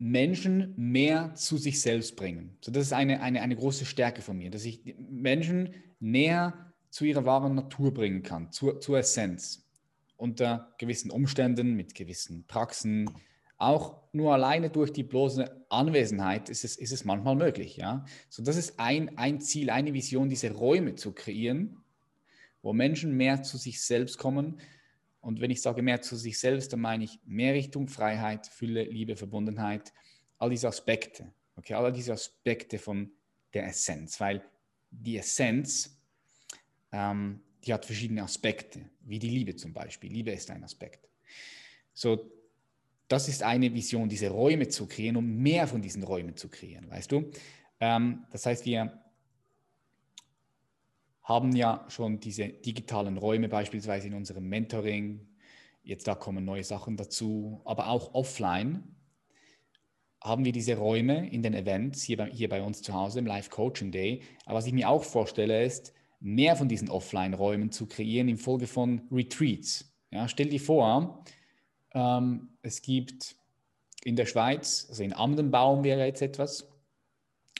Menschen 0.00 0.72
mehr 0.76 1.34
zu 1.34 1.58
sich 1.58 1.80
selbst 1.82 2.16
bringen. 2.16 2.56
So, 2.62 2.72
das 2.72 2.86
ist 2.86 2.92
eine, 2.94 3.20
eine, 3.20 3.42
eine 3.42 3.54
große 3.54 3.84
Stärke 3.84 4.22
von 4.22 4.38
mir, 4.38 4.50
dass 4.50 4.64
ich 4.64 4.96
Menschen 4.98 5.74
näher 6.00 6.72
zu 6.88 7.04
ihrer 7.04 7.26
wahren 7.26 7.54
Natur 7.54 7.92
bringen 7.92 8.22
kann, 8.22 8.50
zur, 8.50 8.80
zur 8.80 8.98
Essenz. 8.98 9.66
Unter 10.16 10.74
gewissen 10.78 11.10
Umständen, 11.10 11.74
mit 11.74 11.94
gewissen 11.94 12.46
Praxen, 12.46 13.10
auch 13.58 13.98
nur 14.12 14.32
alleine 14.32 14.70
durch 14.70 14.90
die 14.90 15.02
bloße 15.02 15.66
Anwesenheit 15.68 16.48
ist 16.48 16.64
es, 16.64 16.76
ist 16.76 16.92
es 16.92 17.04
manchmal 17.04 17.36
möglich. 17.36 17.76
Ja? 17.76 18.06
So, 18.30 18.42
das 18.42 18.56
ist 18.56 18.80
ein, 18.80 19.18
ein 19.18 19.42
Ziel, 19.42 19.68
eine 19.68 19.92
Vision, 19.92 20.30
diese 20.30 20.50
Räume 20.50 20.94
zu 20.94 21.12
kreieren, 21.12 21.76
wo 22.62 22.72
Menschen 22.72 23.18
mehr 23.18 23.42
zu 23.42 23.58
sich 23.58 23.82
selbst 23.82 24.16
kommen. 24.16 24.60
Und 25.20 25.40
wenn 25.40 25.50
ich 25.50 25.60
sage 25.60 25.82
mehr 25.82 26.00
zu 26.00 26.16
sich 26.16 26.38
selbst, 26.38 26.72
dann 26.72 26.80
meine 26.80 27.04
ich 27.04 27.18
mehr 27.24 27.54
Richtung 27.54 27.88
Freiheit, 27.88 28.46
Fülle, 28.46 28.84
Liebe, 28.84 29.16
Verbundenheit, 29.16 29.92
all 30.38 30.50
diese 30.50 30.68
Aspekte. 30.68 31.32
Okay, 31.56 31.74
all 31.74 31.92
diese 31.92 32.12
Aspekte 32.12 32.78
von 32.78 33.12
der 33.52 33.66
Essenz, 33.66 34.18
weil 34.20 34.42
die 34.90 35.18
Essenz, 35.18 36.00
ähm, 36.92 37.42
die 37.64 37.74
hat 37.74 37.84
verschiedene 37.84 38.22
Aspekte, 38.22 38.88
wie 39.00 39.18
die 39.18 39.28
Liebe 39.28 39.54
zum 39.56 39.72
Beispiel. 39.72 40.10
Liebe 40.10 40.30
ist 40.30 40.50
ein 40.50 40.64
Aspekt. 40.64 41.08
So, 41.92 42.30
das 43.08 43.28
ist 43.28 43.42
eine 43.42 43.74
Vision, 43.74 44.08
diese 44.08 44.30
Räume 44.30 44.68
zu 44.68 44.86
kreieren, 44.86 45.16
um 45.16 45.36
mehr 45.36 45.66
von 45.66 45.82
diesen 45.82 46.02
Räumen 46.02 46.36
zu 46.36 46.48
kreieren, 46.48 46.88
weißt 46.90 47.12
du? 47.12 47.30
Ähm, 47.80 48.24
das 48.30 48.46
heißt, 48.46 48.64
wir 48.64 49.02
haben 51.30 51.54
ja 51.54 51.84
schon 51.86 52.18
diese 52.18 52.48
digitalen 52.48 53.16
Räume 53.16 53.48
beispielsweise 53.48 54.08
in 54.08 54.14
unserem 54.14 54.48
Mentoring. 54.48 55.28
Jetzt 55.84 56.08
da 56.08 56.16
kommen 56.16 56.44
neue 56.44 56.64
Sachen 56.64 56.96
dazu, 56.96 57.60
aber 57.64 57.88
auch 57.88 58.14
offline 58.14 58.96
haben 60.20 60.44
wir 60.44 60.50
diese 60.50 60.76
Räume 60.76 61.30
in 61.30 61.42
den 61.42 61.54
Events 61.54 62.02
hier 62.02 62.16
bei, 62.16 62.26
hier 62.26 62.48
bei 62.48 62.60
uns 62.60 62.82
zu 62.82 62.92
Hause 62.92 63.20
im 63.20 63.26
Live 63.26 63.48
Coaching 63.48 63.92
Day. 63.92 64.22
Aber 64.44 64.58
was 64.58 64.66
ich 64.66 64.72
mir 64.72 64.88
auch 64.88 65.04
vorstelle, 65.04 65.64
ist, 65.64 65.94
mehr 66.18 66.56
von 66.56 66.68
diesen 66.68 66.90
Offline-Räumen 66.90 67.70
zu 67.70 67.86
kreieren 67.86 68.28
in 68.28 68.36
Folge 68.36 68.66
von 68.66 69.02
Retreats. 69.12 69.94
Ja, 70.10 70.26
stell 70.26 70.48
dir 70.48 70.60
vor, 70.60 71.22
ähm, 71.94 72.48
es 72.62 72.82
gibt 72.82 73.36
in 74.02 74.16
der 74.16 74.26
Schweiz, 74.26 74.86
also 74.88 75.04
in 75.04 75.14
Amdenbaum 75.14 75.84
wäre 75.84 76.04
jetzt 76.04 76.22
etwas. 76.22 76.68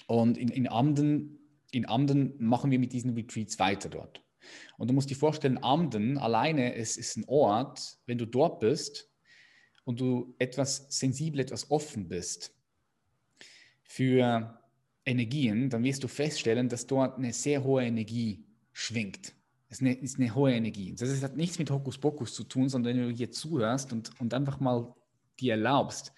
Und 0.09 0.37
in, 0.37 0.49
in, 0.49 0.69
Amden, 0.69 1.40
in 1.73 1.89
Amden 1.89 2.35
machen 2.39 2.71
wir 2.71 2.79
mit 2.79 2.93
diesen 2.93 3.15
Retreats 3.15 3.59
weiter 3.59 3.89
dort. 3.89 4.23
Und 4.79 4.89
du 4.89 4.95
musst 4.95 5.11
dir 5.11 5.17
vorstellen, 5.17 5.63
Amden 5.63 6.19
alleine 6.19 6.75
es 6.75 6.97
ist 6.97 7.17
ein 7.17 7.25
Ort, 7.27 7.99
wenn 8.07 8.19
du 8.19 8.27
dort 8.27 8.61
bist 8.61 9.09
und 9.85 10.01
du 10.01 10.35
etwas 10.39 10.87
sensibel, 10.89 11.41
etwas 11.41 11.71
offen 11.71 12.09
bist 12.09 12.55
für 13.83 14.59
Energien, 15.05 15.71
dann 15.71 15.83
wirst 15.83 16.05
du 16.05 16.09
feststellen, 16.09 16.69
dass 16.69 16.87
dort 16.87 17.19
eine 17.19 17.33
sehr 17.33 17.65
hohe 17.65 17.85
Energie 17.85 18.45
schwingt. 18.73 19.35
Es 19.69 19.79
ist 19.79 19.83
eine, 19.83 19.95
ist 19.95 20.19
eine 20.19 20.35
hohe 20.35 20.53
Energie. 20.53 20.95
Das 20.95 21.23
hat 21.23 21.37
nichts 21.37 21.59
mit 21.59 21.71
Hokuspokus 21.71 22.35
zu 22.35 22.45
tun, 22.45 22.69
sondern 22.69 22.97
wenn 22.97 23.09
du 23.09 23.15
hier 23.15 23.31
zuhörst 23.31 23.93
und, 23.93 24.11
und 24.21 24.35
einfach 24.35 24.59
mal 24.61 24.95
dir 25.39 25.53
erlaubst, 25.53 26.13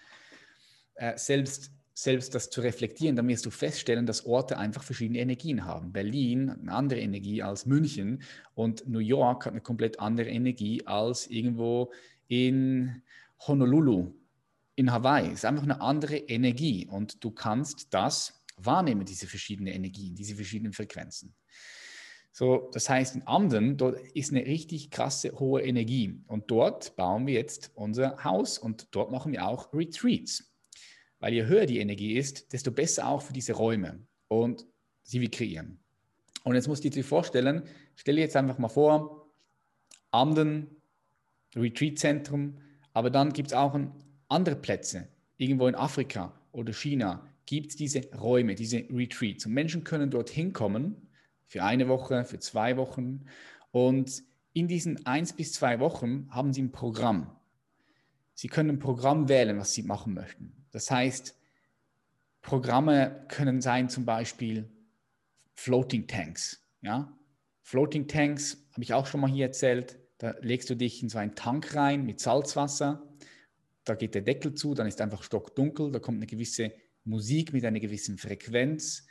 äh, 0.95 1.17
selbst, 1.17 1.71
selbst 1.93 2.33
das 2.33 2.49
zu 2.49 2.61
reflektieren, 2.61 3.15
dann 3.15 3.27
wirst 3.27 3.45
du 3.45 3.51
feststellen, 3.51 4.05
dass 4.05 4.25
Orte 4.25 4.57
einfach 4.57 4.83
verschiedene 4.83 5.19
Energien 5.19 5.65
haben. 5.65 5.91
Berlin 5.91 6.51
hat 6.51 6.59
eine 6.59 6.73
andere 6.73 6.99
Energie 6.99 7.43
als 7.43 7.65
München 7.65 8.23
und 8.55 8.87
New 8.87 8.99
York 8.99 9.45
hat 9.45 9.53
eine 9.53 9.61
komplett 9.61 9.99
andere 9.99 10.29
Energie 10.29 10.85
als 10.85 11.27
irgendwo 11.27 11.91
in 12.27 13.03
Honolulu, 13.47 14.11
in 14.75 14.91
Hawaii. 14.91 15.27
Es 15.27 15.35
ist 15.35 15.45
einfach 15.45 15.63
eine 15.63 15.81
andere 15.81 16.17
Energie 16.17 16.87
und 16.87 17.23
du 17.23 17.29
kannst 17.29 17.93
das 17.93 18.43
wahrnehmen, 18.57 19.05
diese 19.05 19.27
verschiedenen 19.27 19.73
Energien, 19.73 20.15
diese 20.15 20.35
verschiedenen 20.35 20.73
Frequenzen. 20.73 21.35
So, 22.31 22.71
das 22.73 22.89
heißt, 22.89 23.15
in 23.15 23.27
Amden, 23.27 23.77
dort 23.77 23.99
ist 24.15 24.31
eine 24.31 24.43
richtig 24.43 24.89
krasse 24.89 25.31
hohe 25.37 25.61
Energie. 25.61 26.19
Und 26.25 26.49
dort 26.49 26.95
bauen 26.95 27.27
wir 27.27 27.35
jetzt 27.35 27.71
unser 27.75 28.23
Haus 28.23 28.57
und 28.57 28.87
dort 28.89 29.11
machen 29.11 29.31
wir 29.31 29.45
auch 29.45 29.71
Retreats. 29.71 30.52
Weil 31.23 31.35
je 31.35 31.45
höher 31.45 31.65
die 31.65 31.79
Energie 31.79 32.17
ist, 32.17 32.51
desto 32.51 32.69
besser 32.69 33.07
auch 33.07 33.21
für 33.21 33.31
diese 33.31 33.53
Räume 33.53 33.97
und 34.27 34.65
sie 35.03 35.21
wir 35.21 35.31
kreieren. 35.31 35.79
Und 36.43 36.55
jetzt 36.55 36.67
musst 36.67 36.83
du 36.83 36.89
dir 36.89 37.01
vorstellen, 37.01 37.63
stell 37.95 38.15
dir 38.15 38.23
jetzt 38.23 38.35
einfach 38.35 38.57
mal 38.57 38.67
vor, 38.67 39.31
Amden, 40.11 40.67
Retreat-Zentrum, 41.55 42.57
aber 42.91 43.09
dann 43.09 43.31
gibt 43.31 43.47
es 43.47 43.53
auch 43.53 43.79
andere 44.27 44.57
Plätze, 44.57 45.07
irgendwo 45.37 45.67
in 45.67 45.75
Afrika 45.75 46.37
oder 46.51 46.73
China, 46.73 47.25
gibt 47.45 47.69
es 47.69 47.77
diese 47.77 48.01
Räume, 48.13 48.55
diese 48.55 48.79
Retreats. 48.89 49.45
Und 49.45 49.53
Menschen 49.53 49.85
können 49.85 50.09
dort 50.09 50.29
hinkommen 50.29 51.07
für 51.45 51.63
eine 51.63 51.87
Woche, 51.87 52.25
für 52.25 52.39
zwei 52.39 52.75
Wochen. 52.75 53.27
Und 53.71 54.23
in 54.51 54.67
diesen 54.67 55.05
eins 55.05 55.31
bis 55.31 55.53
zwei 55.53 55.79
Wochen 55.79 56.27
haben 56.31 56.51
Sie 56.51 56.63
ein 56.63 56.73
Programm. 56.73 57.33
Sie 58.33 58.49
können 58.49 58.71
ein 58.71 58.79
Programm 58.79 59.29
wählen, 59.29 59.57
was 59.57 59.71
Sie 59.71 59.83
machen 59.83 60.15
möchten. 60.15 60.62
Das 60.73 60.91
heißt, 60.91 61.35
Programme 62.41 63.25
können 63.29 63.61
sein 63.61 63.87
zum 63.87 64.05
Beispiel 64.05 64.69
Floating 65.53 66.07
Tanks. 66.07 66.61
Ja? 66.81 67.17
Floating 67.61 68.07
Tanks 68.07 68.57
habe 68.73 68.83
ich 68.83 68.93
auch 68.93 69.07
schon 69.07 69.21
mal 69.21 69.31
hier 69.31 69.45
erzählt. 69.45 69.97
Da 70.17 70.35
legst 70.41 70.69
du 70.69 70.75
dich 70.75 71.01
in 71.01 71.09
so 71.09 71.17
einen 71.17 71.35
Tank 71.35 71.75
rein 71.75 72.05
mit 72.05 72.19
Salzwasser. 72.19 73.01
Da 73.85 73.95
geht 73.95 74.15
der 74.15 74.23
Deckel 74.23 74.53
zu, 74.53 74.73
dann 74.73 74.87
ist 74.87 74.99
einfach 74.99 75.23
stockdunkel. 75.23 75.91
Da 75.91 75.99
kommt 75.99 76.17
eine 76.17 76.27
gewisse 76.27 76.73
Musik 77.05 77.53
mit 77.53 77.63
einer 77.65 77.79
gewissen 77.79 78.17
Frequenz. 78.17 79.05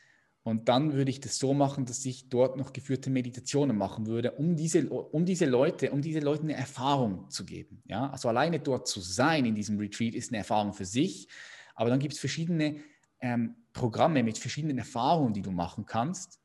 Und 0.44 0.68
dann 0.68 0.92
würde 0.92 1.10
ich 1.10 1.20
das 1.20 1.38
so 1.38 1.54
machen, 1.54 1.86
dass 1.86 2.04
ich 2.04 2.28
dort 2.28 2.56
noch 2.56 2.72
geführte 2.72 3.10
Meditationen 3.10 3.76
machen 3.76 4.06
würde, 4.06 4.32
um 4.32 4.56
diese, 4.56 4.88
um 4.90 5.24
diese 5.24 5.46
Leute, 5.46 5.92
um 5.92 6.02
diese 6.02 6.18
Leute 6.18 6.42
eine 6.42 6.54
Erfahrung 6.54 7.30
zu 7.30 7.44
geben. 7.44 7.82
Ja? 7.86 8.10
Also 8.10 8.28
alleine 8.28 8.58
dort 8.58 8.88
zu 8.88 9.00
sein 9.00 9.44
in 9.44 9.54
diesem 9.54 9.78
Retreat 9.78 10.14
ist 10.14 10.30
eine 10.30 10.38
Erfahrung 10.38 10.72
für 10.72 10.84
sich. 10.84 11.28
Aber 11.74 11.90
dann 11.90 11.98
gibt 11.98 12.14
es 12.14 12.20
verschiedene 12.20 12.76
ähm, 13.20 13.56
Programme 13.72 14.22
mit 14.22 14.38
verschiedenen 14.38 14.78
Erfahrungen, 14.78 15.32
die 15.32 15.42
du 15.42 15.50
machen 15.50 15.86
kannst. 15.86 16.40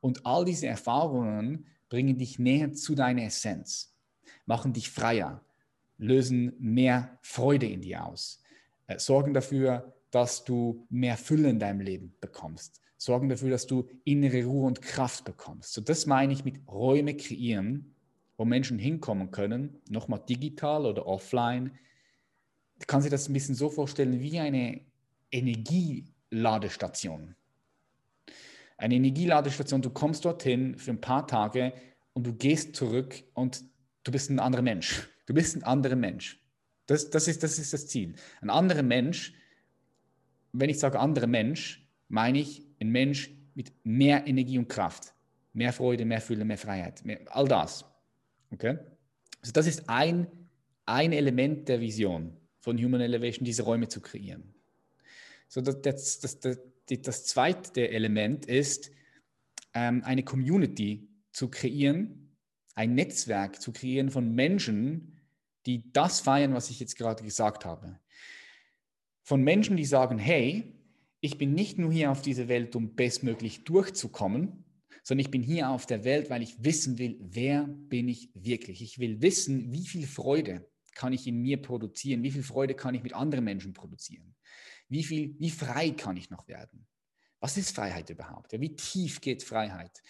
Und 0.00 0.24
all 0.24 0.44
diese 0.44 0.66
Erfahrungen 0.66 1.66
bringen 1.88 2.16
dich 2.16 2.38
näher 2.38 2.72
zu 2.72 2.94
deiner 2.94 3.24
Essenz, 3.24 3.94
machen 4.46 4.72
dich 4.72 4.90
freier, 4.90 5.44
lösen 5.98 6.54
mehr 6.58 7.18
Freude 7.22 7.66
in 7.66 7.82
dir 7.82 8.04
aus, 8.06 8.42
äh, 8.86 8.98
sorgen 8.98 9.34
dafür, 9.34 9.94
dass 10.10 10.44
du 10.44 10.86
mehr 10.90 11.16
Fülle 11.16 11.50
in 11.50 11.58
deinem 11.58 11.80
Leben 11.80 12.14
bekommst. 12.20 12.80
Sorgen 12.96 13.28
dafür, 13.28 13.50
dass 13.50 13.66
du 13.66 13.88
innere 14.04 14.44
Ruhe 14.44 14.66
und 14.66 14.82
Kraft 14.82 15.24
bekommst. 15.24 15.72
So, 15.72 15.80
das 15.80 16.06
meine 16.06 16.32
ich 16.32 16.44
mit 16.44 16.60
Räume 16.68 17.16
kreieren, 17.16 17.94
wo 18.36 18.44
Menschen 18.44 18.78
hinkommen 18.78 19.30
können, 19.30 19.80
nochmal 19.88 20.22
digital 20.28 20.86
oder 20.86 21.06
offline. 21.06 21.72
Kannst 22.86 23.06
dir 23.06 23.10
das 23.10 23.28
ein 23.28 23.32
bisschen 23.32 23.54
so 23.54 23.70
vorstellen 23.70 24.20
wie 24.20 24.38
eine 24.38 24.80
Energieladestation. 25.30 27.34
Eine 28.76 28.94
Energieladestation, 28.94 29.82
du 29.82 29.90
kommst 29.90 30.24
dorthin 30.24 30.78
für 30.78 30.92
ein 30.92 31.00
paar 31.00 31.26
Tage 31.26 31.72
und 32.14 32.26
du 32.26 32.34
gehst 32.34 32.74
zurück 32.74 33.22
und 33.34 33.62
du 34.04 34.12
bist 34.12 34.30
ein 34.30 34.38
anderer 34.38 34.62
Mensch. 34.62 35.08
Du 35.26 35.34
bist 35.34 35.56
ein 35.56 35.62
anderer 35.62 35.96
Mensch. 35.96 36.40
Das, 36.86 37.10
das, 37.10 37.28
ist, 37.28 37.42
das 37.42 37.58
ist 37.58 37.72
das 37.72 37.86
Ziel. 37.86 38.14
Ein 38.40 38.50
anderer 38.50 38.82
Mensch, 38.82 39.34
wenn 40.52 40.70
ich 40.70 40.78
sage 40.78 40.98
anderer 40.98 41.26
Mensch, 41.26 41.86
meine 42.08 42.40
ich 42.40 42.66
ein 42.80 42.88
Mensch 42.88 43.30
mit 43.54 43.72
mehr 43.84 44.26
Energie 44.26 44.58
und 44.58 44.68
Kraft, 44.68 45.14
mehr 45.52 45.72
Freude, 45.72 46.04
mehr 46.04 46.20
Fülle, 46.20 46.44
mehr 46.44 46.58
Freiheit, 46.58 47.04
mehr, 47.04 47.20
all 47.26 47.46
das. 47.46 47.84
Okay? 48.50 48.78
Also 49.40 49.52
das 49.52 49.66
ist 49.66 49.88
ein, 49.88 50.26
ein 50.86 51.12
Element 51.12 51.68
der 51.68 51.80
Vision 51.80 52.36
von 52.60 52.78
Human 52.78 53.00
Elevation, 53.00 53.44
diese 53.44 53.62
Räume 53.62 53.88
zu 53.88 54.00
kreieren. 54.00 54.54
So, 55.48 55.60
das, 55.60 55.80
das, 55.82 56.20
das, 56.20 56.40
das, 56.40 56.58
das 56.86 57.24
zweite 57.24 57.88
Element 57.90 58.46
ist, 58.46 58.90
ähm, 59.74 60.02
eine 60.04 60.22
Community 60.22 61.08
zu 61.32 61.48
kreieren, 61.48 62.36
ein 62.74 62.94
Netzwerk 62.94 63.60
zu 63.60 63.72
kreieren 63.72 64.10
von 64.10 64.34
Menschen, 64.34 65.18
die 65.66 65.92
das 65.92 66.20
feiern, 66.20 66.54
was 66.54 66.70
ich 66.70 66.80
jetzt 66.80 66.96
gerade 66.96 67.22
gesagt 67.22 67.64
habe. 67.64 67.98
Von 69.22 69.42
Menschen, 69.42 69.76
die 69.76 69.84
sagen, 69.84 70.18
hey, 70.18 70.74
ich 71.20 71.36
bin 71.36 71.52
nicht 71.52 71.78
nur 71.78 71.92
hier 71.92 72.10
auf 72.10 72.22
dieser 72.22 72.48
Welt, 72.48 72.74
um 72.74 72.94
bestmöglich 72.94 73.64
durchzukommen, 73.64 74.64
sondern 75.02 75.24
ich 75.24 75.30
bin 75.30 75.42
hier 75.42 75.70
auf 75.70 75.86
der 75.86 76.04
Welt, 76.04 76.30
weil 76.30 76.42
ich 76.42 76.62
wissen 76.64 76.98
will, 76.98 77.16
wer 77.20 77.64
bin 77.64 78.08
ich 78.08 78.30
wirklich. 78.34 78.82
Ich 78.82 78.98
will 78.98 79.20
wissen, 79.20 79.72
wie 79.72 79.86
viel 79.86 80.06
Freude 80.06 80.66
kann 81.00 81.14
ich 81.14 81.26
in 81.26 81.40
mir 81.40 81.62
produzieren, 81.62 82.22
wie 82.22 82.30
viel 82.30 82.42
Freude 82.42 82.74
kann 82.74 82.94
ich 82.94 83.02
mit 83.02 83.14
anderen 83.14 83.42
Menschen 83.42 83.72
produzieren, 83.72 84.36
wie, 84.86 85.02
viel, 85.02 85.34
wie 85.40 85.48
frei 85.48 85.92
kann 85.92 86.18
ich 86.18 86.28
noch 86.28 86.46
werden. 86.46 86.86
Was 87.38 87.56
ist 87.56 87.74
Freiheit 87.74 88.10
überhaupt? 88.10 88.52
wie 88.52 88.76
tief 88.76 89.22
geht 89.22 89.42
Freiheit? 89.42 90.02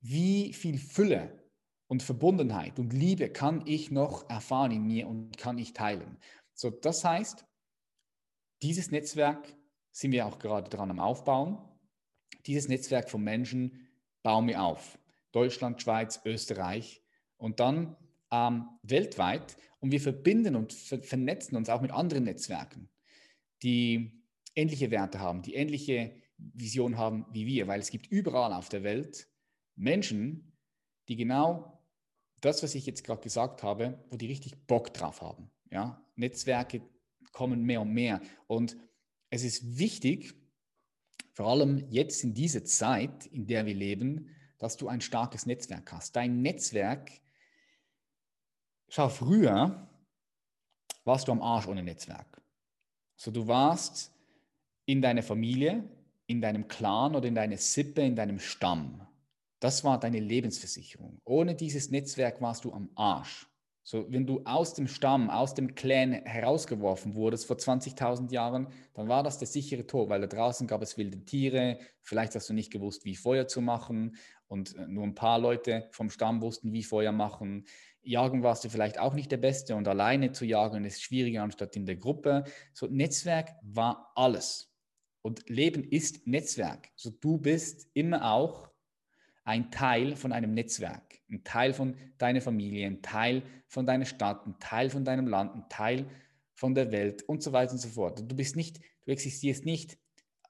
Wie 0.00 0.54
viel 0.54 0.78
Fülle 0.78 1.44
und 1.86 2.02
Verbundenheit 2.02 2.78
und 2.78 2.94
Liebe 2.94 3.28
kann 3.28 3.66
ich 3.66 3.90
noch 3.90 4.30
erfahren 4.30 4.70
in 4.70 4.86
mir 4.86 5.06
und 5.06 5.36
kann 5.36 5.58
ich 5.58 5.74
teilen. 5.74 6.16
So, 6.54 6.70
das 6.70 7.04
heißt, 7.04 7.44
dieses 8.62 8.90
Netzwerk 8.90 9.54
sind 9.92 10.12
wir 10.12 10.24
auch 10.24 10.38
gerade 10.38 10.70
dran 10.70 10.90
am 10.90 10.98
Aufbauen. 10.98 11.58
Dieses 12.46 12.68
Netzwerk 12.68 13.10
von 13.10 13.22
Menschen 13.22 13.86
bauen 14.22 14.46
wir 14.46 14.62
auf. 14.62 14.98
Deutschland, 15.32 15.82
Schweiz, 15.82 16.22
Österreich 16.24 17.02
und 17.36 17.60
dann 17.60 17.98
ähm, 18.30 18.66
weltweit. 18.82 19.58
Und 19.86 19.92
wir 19.92 20.00
verbinden 20.00 20.56
und 20.56 20.72
ver 20.72 21.00
vernetzen 21.00 21.54
uns 21.54 21.68
auch 21.68 21.80
mit 21.80 21.92
anderen 21.92 22.24
Netzwerken, 22.24 22.88
die 23.62 24.20
ähnliche 24.56 24.90
Werte 24.90 25.20
haben, 25.20 25.42
die 25.42 25.54
ähnliche 25.54 26.12
Vision 26.38 26.96
haben 26.96 27.24
wie 27.30 27.46
wir, 27.46 27.68
weil 27.68 27.78
es 27.78 27.92
gibt 27.92 28.08
überall 28.08 28.52
auf 28.52 28.68
der 28.68 28.82
Welt 28.82 29.28
Menschen, 29.76 30.56
die 31.06 31.14
genau 31.14 31.80
das, 32.40 32.64
was 32.64 32.74
ich 32.74 32.84
jetzt 32.84 33.04
gerade 33.04 33.22
gesagt 33.22 33.62
habe, 33.62 34.04
wo 34.10 34.16
die 34.16 34.26
richtig 34.26 34.66
Bock 34.66 34.92
drauf 34.92 35.22
haben. 35.22 35.52
Ja? 35.70 36.04
Netzwerke 36.16 36.82
kommen 37.30 37.62
mehr 37.62 37.82
und 37.82 37.92
mehr. 37.92 38.20
Und 38.48 38.76
es 39.30 39.44
ist 39.44 39.78
wichtig, 39.78 40.34
vor 41.32 41.46
allem 41.46 41.86
jetzt 41.90 42.24
in 42.24 42.34
dieser 42.34 42.64
Zeit, 42.64 43.26
in 43.26 43.46
der 43.46 43.66
wir 43.66 43.74
leben, 43.74 44.34
dass 44.58 44.76
du 44.76 44.88
ein 44.88 45.00
starkes 45.00 45.46
Netzwerk 45.46 45.92
hast. 45.92 46.16
Dein 46.16 46.42
Netzwerk, 46.42 47.12
schau, 48.88 49.08
früher 49.08 49.88
warst 51.04 51.28
du 51.28 51.32
am 51.32 51.42
Arsch 51.42 51.66
ohne 51.66 51.82
Netzwerk. 51.82 52.42
So, 53.16 53.30
du 53.30 53.46
warst 53.46 54.12
in 54.84 55.00
deiner 55.00 55.22
Familie, 55.22 55.84
in 56.26 56.40
deinem 56.40 56.68
Clan 56.68 57.14
oder 57.14 57.28
in 57.28 57.34
deiner 57.34 57.56
Sippe, 57.56 58.02
in 58.02 58.16
deinem 58.16 58.38
Stamm. 58.38 59.06
Das 59.60 59.84
war 59.84 59.98
deine 59.98 60.20
Lebensversicherung. 60.20 61.18
Ohne 61.24 61.54
dieses 61.54 61.90
Netzwerk 61.90 62.40
warst 62.40 62.64
du 62.64 62.72
am 62.72 62.90
Arsch. 62.94 63.46
So, 63.88 64.04
wenn 64.10 64.26
du 64.26 64.42
aus 64.44 64.74
dem 64.74 64.88
Stamm, 64.88 65.30
aus 65.30 65.54
dem 65.54 65.76
Clan 65.76 66.12
herausgeworfen 66.12 67.14
wurdest 67.14 67.46
vor 67.46 67.54
20.000 67.54 68.32
Jahren, 68.32 68.66
dann 68.94 69.08
war 69.08 69.22
das 69.22 69.38
der 69.38 69.46
sichere 69.46 69.86
Tod, 69.86 70.08
weil 70.08 70.20
da 70.20 70.26
draußen 70.26 70.66
gab 70.66 70.82
es 70.82 70.98
wilde 70.98 71.24
Tiere. 71.24 71.78
Vielleicht 72.02 72.34
hast 72.34 72.48
du 72.48 72.52
nicht 72.52 72.72
gewusst, 72.72 73.04
wie 73.04 73.14
Feuer 73.14 73.46
zu 73.46 73.60
machen 73.60 74.16
und 74.48 74.74
äh, 74.74 74.88
nur 74.88 75.04
ein 75.04 75.14
paar 75.14 75.38
Leute 75.38 75.86
vom 75.92 76.10
Stamm 76.10 76.42
wussten, 76.42 76.72
wie 76.72 76.82
Feuer 76.82 77.12
machen. 77.12 77.64
Jagen 78.06 78.42
warst 78.42 78.64
du 78.64 78.68
vielleicht 78.68 78.98
auch 78.98 79.14
nicht 79.14 79.30
der 79.30 79.36
Beste 79.36 79.74
und 79.76 79.88
alleine 79.88 80.32
zu 80.32 80.44
jagen 80.44 80.84
ist 80.84 81.02
schwieriger 81.02 81.42
anstatt 81.42 81.76
in 81.76 81.86
der 81.86 81.96
Gruppe. 81.96 82.44
So, 82.72 82.86
Netzwerk 82.86 83.54
war 83.62 84.12
alles. 84.14 84.72
Und 85.22 85.48
Leben 85.48 85.82
ist 85.82 86.26
Netzwerk. 86.26 86.88
So, 86.94 87.10
du 87.10 87.38
bist 87.38 87.88
immer 87.94 88.32
auch 88.32 88.68
ein 89.44 89.70
Teil 89.70 90.16
von 90.16 90.32
einem 90.32 90.54
Netzwerk, 90.54 91.20
ein 91.30 91.42
Teil 91.44 91.72
von 91.72 91.96
deiner 92.18 92.40
Familie, 92.40 92.86
ein 92.86 93.02
Teil 93.02 93.42
von 93.68 93.86
deiner 93.86 94.04
Stadt, 94.04 94.46
ein 94.46 94.58
Teil 94.58 94.90
von 94.90 95.04
deinem 95.04 95.26
Land, 95.26 95.54
ein 95.54 95.68
Teil 95.68 96.06
von 96.54 96.74
der 96.74 96.90
Welt 96.90 97.22
und 97.24 97.42
so 97.42 97.52
weiter 97.52 97.72
und 97.72 97.78
so 97.78 97.88
fort. 97.88 98.20
Du 98.20 98.34
bist 98.34 98.56
nicht, 98.56 98.80
du 99.04 99.12
existierst 99.12 99.64
nicht 99.64 99.98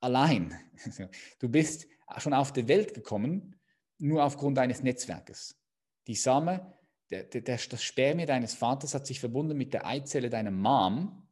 allein. 0.01 0.55
Du 1.39 1.49
bist 1.49 1.87
schon 2.19 2.33
auf 2.33 2.53
die 2.53 2.69
Welt 2.69 2.95
gekommen, 2.95 3.57
nur 3.99 4.25
aufgrund 4.25 4.59
eines 4.59 4.83
Netzwerkes. 4.83 5.59
Die 6.07 6.15
Same, 6.15 6.76
der, 7.11 7.25
der, 7.25 7.43
das 7.43 7.83
Spermie 7.83 8.27
deines 8.27 8.55
Vaters 8.55 8.95
hat 8.95 9.07
sich 9.07 9.21
verbunden 9.21 9.57
mit 9.57 9.73
der 9.73 9.87
Eizelle 9.87 10.31
deiner 10.31 10.51
Mom. 10.51 11.27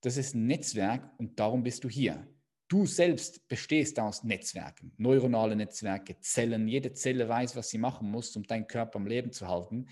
Das 0.00 0.16
ist 0.16 0.34
ein 0.34 0.46
Netzwerk 0.46 1.08
und 1.18 1.38
darum 1.38 1.62
bist 1.62 1.84
du 1.84 1.88
hier. 1.88 2.26
Du 2.68 2.86
selbst 2.86 3.46
bestehst 3.48 4.00
aus 4.00 4.24
Netzwerken, 4.24 4.92
neuronale 4.96 5.54
Netzwerke, 5.54 6.18
Zellen. 6.20 6.68
Jede 6.68 6.94
Zelle 6.94 7.28
weiß, 7.28 7.54
was 7.54 7.68
sie 7.68 7.78
machen 7.78 8.10
muss, 8.10 8.34
um 8.34 8.44
deinen 8.44 8.66
Körper 8.66 8.96
am 8.96 9.06
Leben 9.06 9.30
zu 9.30 9.46
halten. 9.46 9.88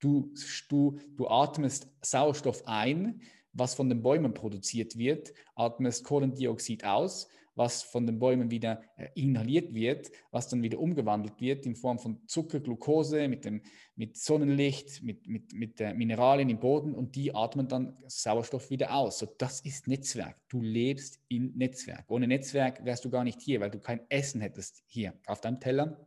Du, 0.00 0.32
du, 0.68 0.98
du 1.16 1.28
atmest 1.28 1.88
Sauerstoff 2.02 2.66
ein, 2.66 3.22
was 3.52 3.74
von 3.74 3.88
den 3.88 4.02
Bäumen 4.02 4.34
produziert 4.34 4.96
wird, 4.96 5.32
atmest 5.54 6.04
Kohlendioxid 6.04 6.84
aus, 6.84 7.28
was 7.54 7.82
von 7.82 8.06
den 8.06 8.18
Bäumen 8.18 8.50
wieder 8.50 8.82
äh, 8.96 9.08
inhaliert 9.14 9.74
wird, 9.74 10.10
was 10.30 10.48
dann 10.48 10.62
wieder 10.62 10.78
umgewandelt 10.78 11.40
wird 11.40 11.66
in 11.66 11.76
Form 11.76 11.98
von 11.98 12.26
Zucker, 12.26 12.60
Glucose, 12.60 13.28
mit, 13.28 13.44
dem, 13.44 13.62
mit 13.96 14.16
Sonnenlicht, 14.16 15.02
mit, 15.02 15.26
mit, 15.26 15.52
mit 15.52 15.80
Mineralien 15.96 16.48
im 16.48 16.60
Boden 16.60 16.94
und 16.94 17.16
die 17.16 17.34
atmen 17.34 17.68
dann 17.68 17.96
Sauerstoff 18.06 18.70
wieder 18.70 18.94
aus. 18.94 19.18
So, 19.18 19.26
das 19.38 19.60
ist 19.60 19.88
Netzwerk. 19.88 20.36
Du 20.48 20.62
lebst 20.62 21.20
in 21.28 21.56
Netzwerk. 21.56 22.10
Ohne 22.10 22.26
Netzwerk 22.26 22.84
wärst 22.84 23.04
du 23.04 23.10
gar 23.10 23.24
nicht 23.24 23.40
hier, 23.40 23.60
weil 23.60 23.70
du 23.70 23.78
kein 23.78 24.00
Essen 24.08 24.40
hättest 24.40 24.82
hier 24.86 25.14
auf 25.26 25.40
deinem 25.40 25.60
Teller. 25.60 26.06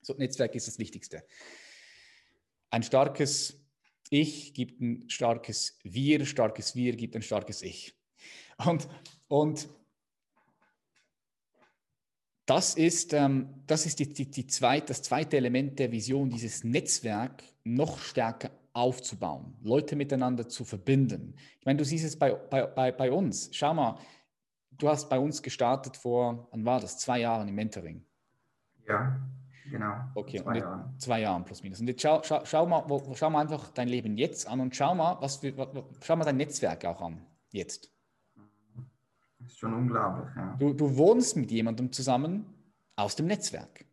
So, 0.00 0.14
Netzwerk 0.14 0.54
ist 0.54 0.68
das 0.68 0.78
Wichtigste. 0.78 1.24
Ein 2.70 2.82
starkes 2.82 3.60
Ich 4.10 4.54
gibt 4.54 4.80
ein 4.80 5.08
starkes 5.08 5.78
Wir, 5.82 6.24
starkes 6.26 6.74
Wir 6.74 6.96
gibt 6.96 7.16
ein 7.16 7.22
starkes 7.22 7.62
Ich. 7.62 7.94
Und, 8.66 8.88
und 9.28 9.68
das 12.46 12.74
ist, 12.74 13.12
ähm, 13.12 13.62
das, 13.66 13.86
ist 13.86 13.98
die, 13.98 14.12
die, 14.12 14.30
die 14.30 14.46
zweit, 14.46 14.90
das 14.90 15.02
zweite 15.02 15.36
Element 15.36 15.78
der 15.78 15.90
Vision, 15.90 16.28
dieses 16.30 16.64
Netzwerk 16.64 17.42
noch 17.64 17.98
stärker 17.98 18.50
aufzubauen, 18.74 19.56
Leute 19.62 19.96
miteinander 19.96 20.48
zu 20.48 20.64
verbinden. 20.64 21.34
Ich 21.58 21.64
meine, 21.64 21.78
du 21.78 21.84
siehst 21.84 22.04
es 22.04 22.18
bei, 22.18 22.34
bei, 22.34 22.66
bei, 22.66 22.92
bei 22.92 23.12
uns. 23.12 23.48
Schau 23.52 23.72
mal, 23.72 23.98
du 24.72 24.88
hast 24.88 25.08
bei 25.08 25.18
uns 25.18 25.42
gestartet 25.42 25.96
vor, 25.96 26.48
wann 26.50 26.64
war 26.64 26.80
das? 26.80 26.98
Zwei 26.98 27.20
Jahren 27.20 27.48
im 27.48 27.54
Mentoring. 27.54 28.04
Ja, 28.86 29.20
genau. 29.70 29.94
Okay, 30.14 30.42
zwei, 30.42 30.58
Jahren. 30.58 30.98
zwei 30.98 31.20
Jahren 31.20 31.44
plus 31.44 31.62
minus. 31.62 31.80
Und 31.80 31.86
jetzt 31.86 32.02
schau, 32.02 32.20
schau, 32.24 32.44
schau, 32.44 32.66
mal, 32.66 32.84
schau 33.14 33.30
mal 33.30 33.40
einfach 33.40 33.70
dein 33.70 33.88
Leben 33.88 34.18
jetzt 34.18 34.46
an 34.46 34.60
und 34.60 34.74
schau 34.74 34.94
mal, 34.94 35.16
was 35.20 35.36
für, 35.36 35.52
schau 36.02 36.16
mal 36.16 36.24
dein 36.24 36.36
Netzwerk 36.36 36.84
auch 36.84 37.00
an, 37.00 37.24
jetzt. 37.52 37.93
Ist 39.46 39.58
schon 39.58 39.74
unglaublich. 39.74 40.28
Ja. 40.36 40.56
Du, 40.58 40.72
du 40.72 40.96
wohnst 40.96 41.36
mit 41.36 41.50
jemandem 41.50 41.92
zusammen 41.92 42.46
aus 42.96 43.16
dem 43.16 43.26
Netzwerk, 43.26 43.84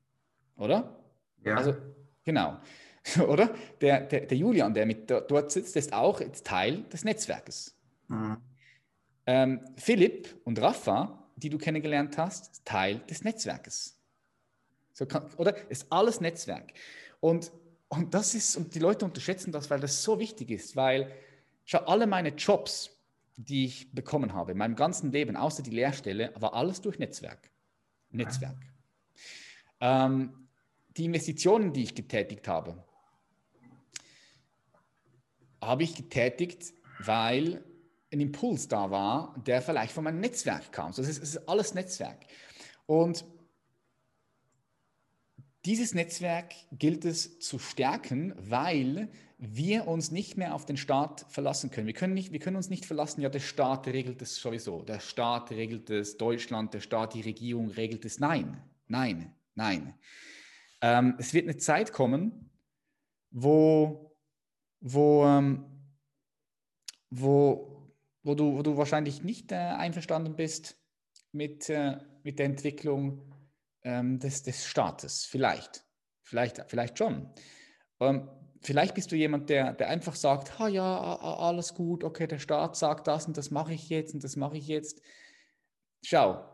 oder? 0.58 0.98
Ja. 1.44 1.56
Also, 1.56 1.76
genau. 2.24 2.58
oder? 3.28 3.54
Der, 3.80 4.02
der, 4.02 4.22
der 4.28 4.38
Julian, 4.38 4.74
der 4.74 4.86
mit 4.86 5.10
dort 5.10 5.52
sitzt, 5.52 5.76
ist 5.76 5.94
auch 5.94 6.22
Teil 6.44 6.84
des 6.84 7.04
Netzwerkes. 7.04 7.76
Mhm. 8.08 8.38
Ähm, 9.26 9.62
Philipp 9.78 10.36
und 10.44 10.62
Rafa, 10.62 11.30
die 11.36 11.50
du 11.50 11.58
kennengelernt 11.58 12.18
hast, 12.18 12.66
Teil 12.66 13.00
des 13.10 13.24
Netzwerkes. 13.24 13.98
So 14.94 15.06
kann, 15.06 15.26
oder? 15.38 15.56
Ist 15.70 15.92
alles 15.92 16.22
Netzwerk. 16.22 16.74
Und, 17.20 17.52
und 17.88 18.14
das 18.14 18.36
ist, 18.36 18.56
und 18.56 18.76
die 18.76 18.80
Leute 18.80 19.06
unterschätzen 19.06 19.52
das, 19.52 19.70
weil 19.70 19.80
das 19.80 20.04
so 20.04 20.20
wichtig 20.20 20.52
ist, 20.52 20.76
weil 20.76 21.12
schau, 21.66 21.80
alle 21.80 22.08
meine 22.08 22.30
Jobs, 22.30 22.92
die 23.38 23.66
ich 23.66 23.92
bekommen 23.94 24.34
habe, 24.34 24.52
in 24.52 24.58
meinem 24.58 24.76
ganzen 24.76 25.12
Leben, 25.12 25.36
außer 25.36 25.64
die 25.64 25.72
Lehrstelle, 25.72 26.34
war 26.36 26.54
alles 26.54 26.82
durch 26.82 27.00
Netzwerk. 27.00 27.52
Netzwerk. 28.10 28.58
Ähm, 29.80 30.48
die 30.98 31.06
Investitionen, 31.06 31.74
die 31.74 31.84
ich 31.84 31.96
getätigt 31.96 32.48
habe, 32.48 32.84
habe 35.62 35.84
ich 35.84 35.96
getätigt, 35.96 36.74
weil 37.00 37.64
ein 38.12 38.20
Impuls 38.20 38.68
da 38.68 38.92
war, 38.92 39.36
der 39.46 39.62
vielleicht 39.62 39.94
von 39.94 40.04
meinem 40.04 40.20
Netzwerk 40.20 40.72
kam. 40.72 40.92
So, 40.92 41.02
es, 41.02 41.08
ist, 41.08 41.24
es 41.24 41.36
ist 41.36 41.50
alles 41.50 41.74
Netzwerk. 41.74 42.26
Und 42.86 43.24
dieses 45.66 45.94
Netzwerk 45.94 46.54
gilt 46.72 47.06
es 47.06 47.40
zu 47.40 47.60
stärken, 47.60 48.34
weil 48.38 49.10
wir 49.38 49.88
uns 49.88 50.12
nicht 50.12 50.38
mehr 50.38 50.54
auf 50.54 50.66
den 50.66 50.78
Staat 50.78 51.26
verlassen 51.30 51.72
können. 51.72 51.88
Wir 51.88 51.94
können, 51.94 52.14
nicht, 52.14 52.32
wir 52.32 52.40
können 52.40 52.56
uns 52.56 52.70
nicht 52.70 52.86
verlassen, 52.86 53.22
ja, 53.22 53.30
der 53.30 53.40
Staat 53.40 53.88
regelt 53.88 54.22
es 54.22 54.36
sowieso, 54.36 54.84
der 54.84 55.00
Staat 55.00 55.52
regelt 55.52 55.90
es, 55.90 56.18
Deutschland, 56.18 56.74
der 56.74 56.80
Staat, 56.80 57.14
die 57.16 57.22
Regierung 57.22 57.70
regelt 57.70 58.06
es. 58.06 58.20
Nein, 58.20 58.62
nein, 58.88 59.34
nein. 59.56 59.96
Ähm, 60.82 61.16
es 61.18 61.34
wird 61.34 61.48
eine 61.48 61.58
Zeit 61.58 61.92
kommen, 61.92 62.52
wo, 63.32 64.16
wo, 64.80 65.26
ähm, 65.26 65.66
wo, 67.10 67.92
wo, 68.24 68.36
du, 68.36 68.58
wo 68.58 68.62
du 68.62 68.78
wahrscheinlich 68.78 69.24
nicht 69.24 69.52
äh, 69.52 69.56
einverstanden 69.56 70.36
bist 70.36 70.78
mit, 71.32 71.70
äh, 71.70 71.98
mit 72.24 72.40
der 72.40 72.48
Entwicklung 72.48 73.31
ähm, 73.84 74.20
des, 74.20 74.44
des 74.44 74.66
Staates. 74.66 75.26
Vielleicht, 75.26 75.86
vielleicht, 76.24 76.64
vielleicht 76.68 76.98
schon. 76.98 77.30
Ähm, 78.00 78.30
vielleicht 78.62 78.96
bist 78.96 79.12
du 79.12 79.16
jemand, 79.16 79.50
der, 79.50 79.74
der 79.74 79.90
einfach 79.90 80.16
sagt, 80.16 80.60
ha 80.60 80.68
ja, 80.68 81.18
alles 81.20 81.74
gut, 81.74 82.04
okay, 82.04 82.28
der 82.28 82.40
Staat 82.40 82.76
sagt 82.76 83.08
das 83.08 83.26
und 83.28 83.38
das 83.38 83.52
mache 83.52 83.74
ich 83.74 83.90
jetzt 83.90 84.14
und 84.14 84.24
das 84.24 84.36
mache 84.36 84.58
ich 84.58 84.68
jetzt. 84.68 85.02
Schau, 86.04 86.46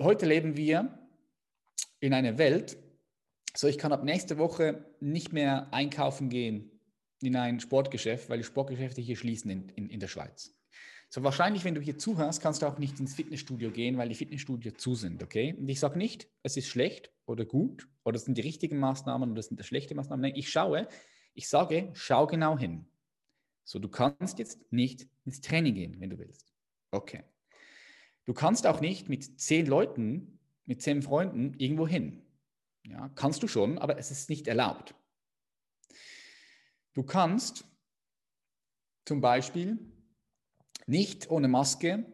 heute 0.00 0.26
leben 0.26 0.56
wir 0.56 0.98
in 2.00 2.14
einer 2.14 2.38
Welt, 2.38 2.78
so 3.54 3.68
ich 3.68 3.78
kann 3.78 3.92
ab 3.92 4.04
nächste 4.04 4.38
Woche 4.38 4.84
nicht 5.00 5.32
mehr 5.32 5.72
einkaufen 5.72 6.28
gehen 6.28 6.70
in 7.20 7.36
ein 7.36 7.60
Sportgeschäft, 7.60 8.28
weil 8.28 8.38
die 8.38 8.44
Sportgeschäfte 8.44 9.00
hier 9.00 9.16
schließen 9.16 9.50
in, 9.50 9.68
in, 9.70 9.88
in 9.88 10.00
der 10.00 10.08
Schweiz. 10.08 10.55
So 11.08 11.22
wahrscheinlich, 11.22 11.64
wenn 11.64 11.74
du 11.74 11.80
hier 11.80 11.98
zuhörst, 11.98 12.40
kannst 12.42 12.62
du 12.62 12.66
auch 12.66 12.78
nicht 12.78 12.98
ins 12.98 13.14
Fitnessstudio 13.14 13.70
gehen, 13.70 13.96
weil 13.96 14.08
die 14.08 14.14
Fitnessstudios 14.14 14.76
zu 14.76 14.94
sind, 14.94 15.22
okay? 15.22 15.54
Und 15.54 15.68
ich 15.68 15.80
sage 15.80 15.98
nicht, 15.98 16.28
es 16.42 16.56
ist 16.56 16.68
schlecht 16.68 17.12
oder 17.26 17.44
gut 17.44 17.88
oder 18.04 18.16
es 18.16 18.24
sind 18.24 18.36
die 18.36 18.42
richtigen 18.42 18.78
Maßnahmen 18.78 19.30
oder 19.30 19.40
es 19.40 19.46
sind 19.46 19.60
die 19.60 19.64
schlechten 19.64 19.96
Maßnahmen. 19.96 20.22
Nein, 20.22 20.34
ich 20.34 20.50
schaue, 20.50 20.88
ich 21.34 21.48
sage, 21.48 21.90
schau 21.94 22.26
genau 22.26 22.58
hin. 22.58 22.86
So, 23.64 23.78
du 23.78 23.88
kannst 23.88 24.38
jetzt 24.38 24.60
nicht 24.72 25.08
ins 25.24 25.40
Training 25.40 25.74
gehen, 25.74 26.00
wenn 26.00 26.10
du 26.10 26.18
willst. 26.18 26.52
Okay. 26.90 27.24
Du 28.24 28.34
kannst 28.34 28.66
auch 28.66 28.80
nicht 28.80 29.08
mit 29.08 29.40
zehn 29.40 29.66
Leuten, 29.66 30.40
mit 30.64 30.82
zehn 30.82 31.02
Freunden 31.02 31.54
irgendwo 31.58 31.86
hin. 31.86 32.22
Ja, 32.84 33.08
kannst 33.14 33.42
du 33.42 33.48
schon, 33.48 33.78
aber 33.78 33.98
es 33.98 34.10
ist 34.10 34.28
nicht 34.28 34.46
erlaubt. 34.48 34.94
Du 36.94 37.02
kannst 37.02 37.64
zum 39.04 39.20
Beispiel 39.20 39.78
nicht 40.86 41.30
ohne 41.30 41.48
Maske 41.48 42.06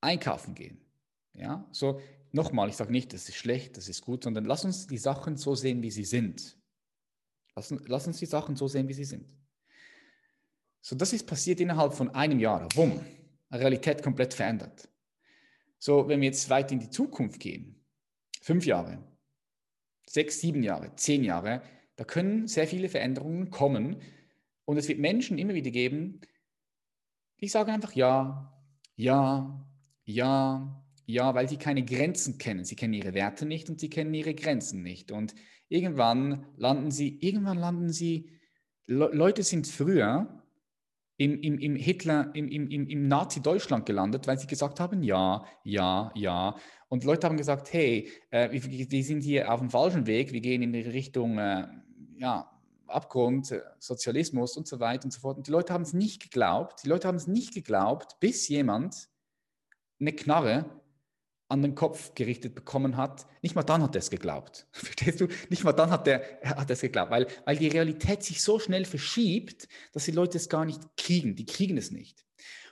einkaufen 0.00 0.54
gehen. 0.54 0.80
Ja, 1.34 1.68
so 1.72 2.00
nochmal, 2.32 2.68
ich 2.68 2.76
sage 2.76 2.92
nicht, 2.92 3.12
das 3.12 3.28
ist 3.28 3.36
schlecht, 3.36 3.76
das 3.76 3.88
ist 3.88 4.02
gut, 4.02 4.24
sondern 4.24 4.44
lass 4.44 4.64
uns 4.64 4.86
die 4.86 4.98
Sachen 4.98 5.36
so 5.36 5.54
sehen, 5.54 5.82
wie 5.82 5.90
sie 5.90 6.04
sind. 6.04 6.56
Lass, 7.56 7.74
lass 7.86 8.06
uns 8.06 8.18
die 8.18 8.26
Sachen 8.26 8.56
so 8.56 8.68
sehen, 8.68 8.88
wie 8.88 8.94
sie 8.94 9.04
sind. 9.04 9.26
So, 10.80 10.96
das 10.96 11.12
ist 11.12 11.26
passiert 11.26 11.60
innerhalb 11.60 11.94
von 11.94 12.10
einem 12.10 12.38
Jahr. 12.38 12.68
Bumm, 12.74 13.00
Realität 13.50 14.02
komplett 14.02 14.34
verändert. 14.34 14.88
So, 15.78 16.08
wenn 16.08 16.20
wir 16.20 16.28
jetzt 16.28 16.50
weit 16.50 16.72
in 16.72 16.80
die 16.80 16.90
Zukunft 16.90 17.40
gehen, 17.40 17.84
fünf 18.42 18.66
Jahre, 18.66 19.02
sechs, 20.06 20.40
sieben 20.40 20.62
Jahre, 20.62 20.94
zehn 20.96 21.24
Jahre, 21.24 21.62
da 21.96 22.04
können 22.04 22.48
sehr 22.48 22.66
viele 22.66 22.88
Veränderungen 22.88 23.50
kommen 23.50 24.02
und 24.64 24.76
es 24.76 24.88
wird 24.88 24.98
Menschen 24.98 25.38
immer 25.38 25.54
wieder 25.54 25.70
geben, 25.70 26.20
die 27.44 27.48
sagen 27.48 27.72
einfach 27.72 27.92
ja, 27.92 28.50
ja, 28.96 29.68
ja, 30.06 30.82
ja, 31.04 31.34
weil 31.34 31.46
sie 31.46 31.58
keine 31.58 31.84
Grenzen 31.84 32.38
kennen. 32.38 32.64
Sie 32.64 32.74
kennen 32.74 32.94
ihre 32.94 33.12
Werte 33.12 33.44
nicht 33.44 33.68
und 33.68 33.78
sie 33.78 33.90
kennen 33.90 34.14
ihre 34.14 34.34
Grenzen 34.34 34.82
nicht. 34.82 35.12
Und 35.12 35.34
irgendwann 35.68 36.46
landen 36.56 36.90
sie, 36.90 37.18
irgendwann 37.20 37.58
landen 37.58 37.90
sie, 37.90 38.30
Le 38.86 39.10
Leute 39.12 39.42
sind 39.42 39.66
früher 39.66 40.42
im, 41.18 41.38
im, 41.42 41.58
im 41.58 41.76
Hitler, 41.76 42.30
im, 42.34 42.48
im, 42.48 42.70
im 42.70 43.08
Nazi-Deutschland 43.08 43.84
gelandet, 43.84 44.26
weil 44.26 44.38
sie 44.38 44.46
gesagt 44.46 44.80
haben, 44.80 45.02
ja, 45.02 45.44
ja, 45.64 46.12
ja. 46.14 46.56
Und 46.88 47.04
Leute 47.04 47.26
haben 47.26 47.36
gesagt, 47.36 47.74
hey, 47.74 48.10
äh, 48.30 48.50
wir, 48.52 48.90
wir, 48.90 49.04
sind 49.04 49.22
hier 49.22 49.52
auf 49.52 49.60
dem 49.60 49.68
falschen 49.68 50.06
Weg, 50.06 50.32
wir 50.32 50.40
gehen 50.40 50.62
in 50.62 50.72
die 50.72 50.80
Richtung, 50.80 51.36
äh, 51.36 51.66
ja, 52.16 52.53
Abgrund, 52.94 53.50
äh, 53.50 53.62
Sozialismus 53.78 54.56
und 54.56 54.66
so 54.66 54.80
weiter 54.80 55.04
und 55.04 55.10
so 55.12 55.20
fort. 55.20 55.36
Und 55.36 55.46
die 55.46 55.50
Leute 55.50 55.72
haben 55.72 55.82
es 55.82 55.92
nicht 55.92 56.22
geglaubt. 56.22 56.84
Die 56.84 56.88
Leute 56.88 57.08
haben 57.08 57.16
es 57.16 57.26
nicht 57.26 57.54
geglaubt, 57.54 58.18
bis 58.20 58.48
jemand 58.48 59.08
eine 60.00 60.12
Knarre 60.12 60.64
an 61.48 61.62
den 61.62 61.74
Kopf 61.74 62.14
gerichtet 62.14 62.54
bekommen 62.54 62.96
hat. 62.96 63.26
Nicht 63.42 63.54
mal 63.54 63.62
dann 63.62 63.82
hat 63.82 63.94
er 63.94 64.00
es 64.00 64.10
geglaubt. 64.10 64.66
Verstehst 64.72 65.20
du? 65.20 65.28
Nicht 65.50 65.64
mal 65.64 65.72
dann 65.72 65.90
hat 65.90 66.06
er, 66.08 66.22
hat 66.42 66.70
es 66.70 66.80
geglaubt, 66.80 67.10
weil, 67.10 67.26
weil 67.44 67.56
die 67.56 67.68
Realität 67.68 68.22
sich 68.22 68.42
so 68.42 68.58
schnell 68.58 68.84
verschiebt, 68.84 69.68
dass 69.92 70.04
die 70.04 70.12
Leute 70.12 70.38
es 70.38 70.48
gar 70.48 70.64
nicht 70.64 70.80
kriegen. 70.96 71.36
Die 71.36 71.46
kriegen 71.46 71.76
es 71.76 71.90
nicht. 71.90 72.24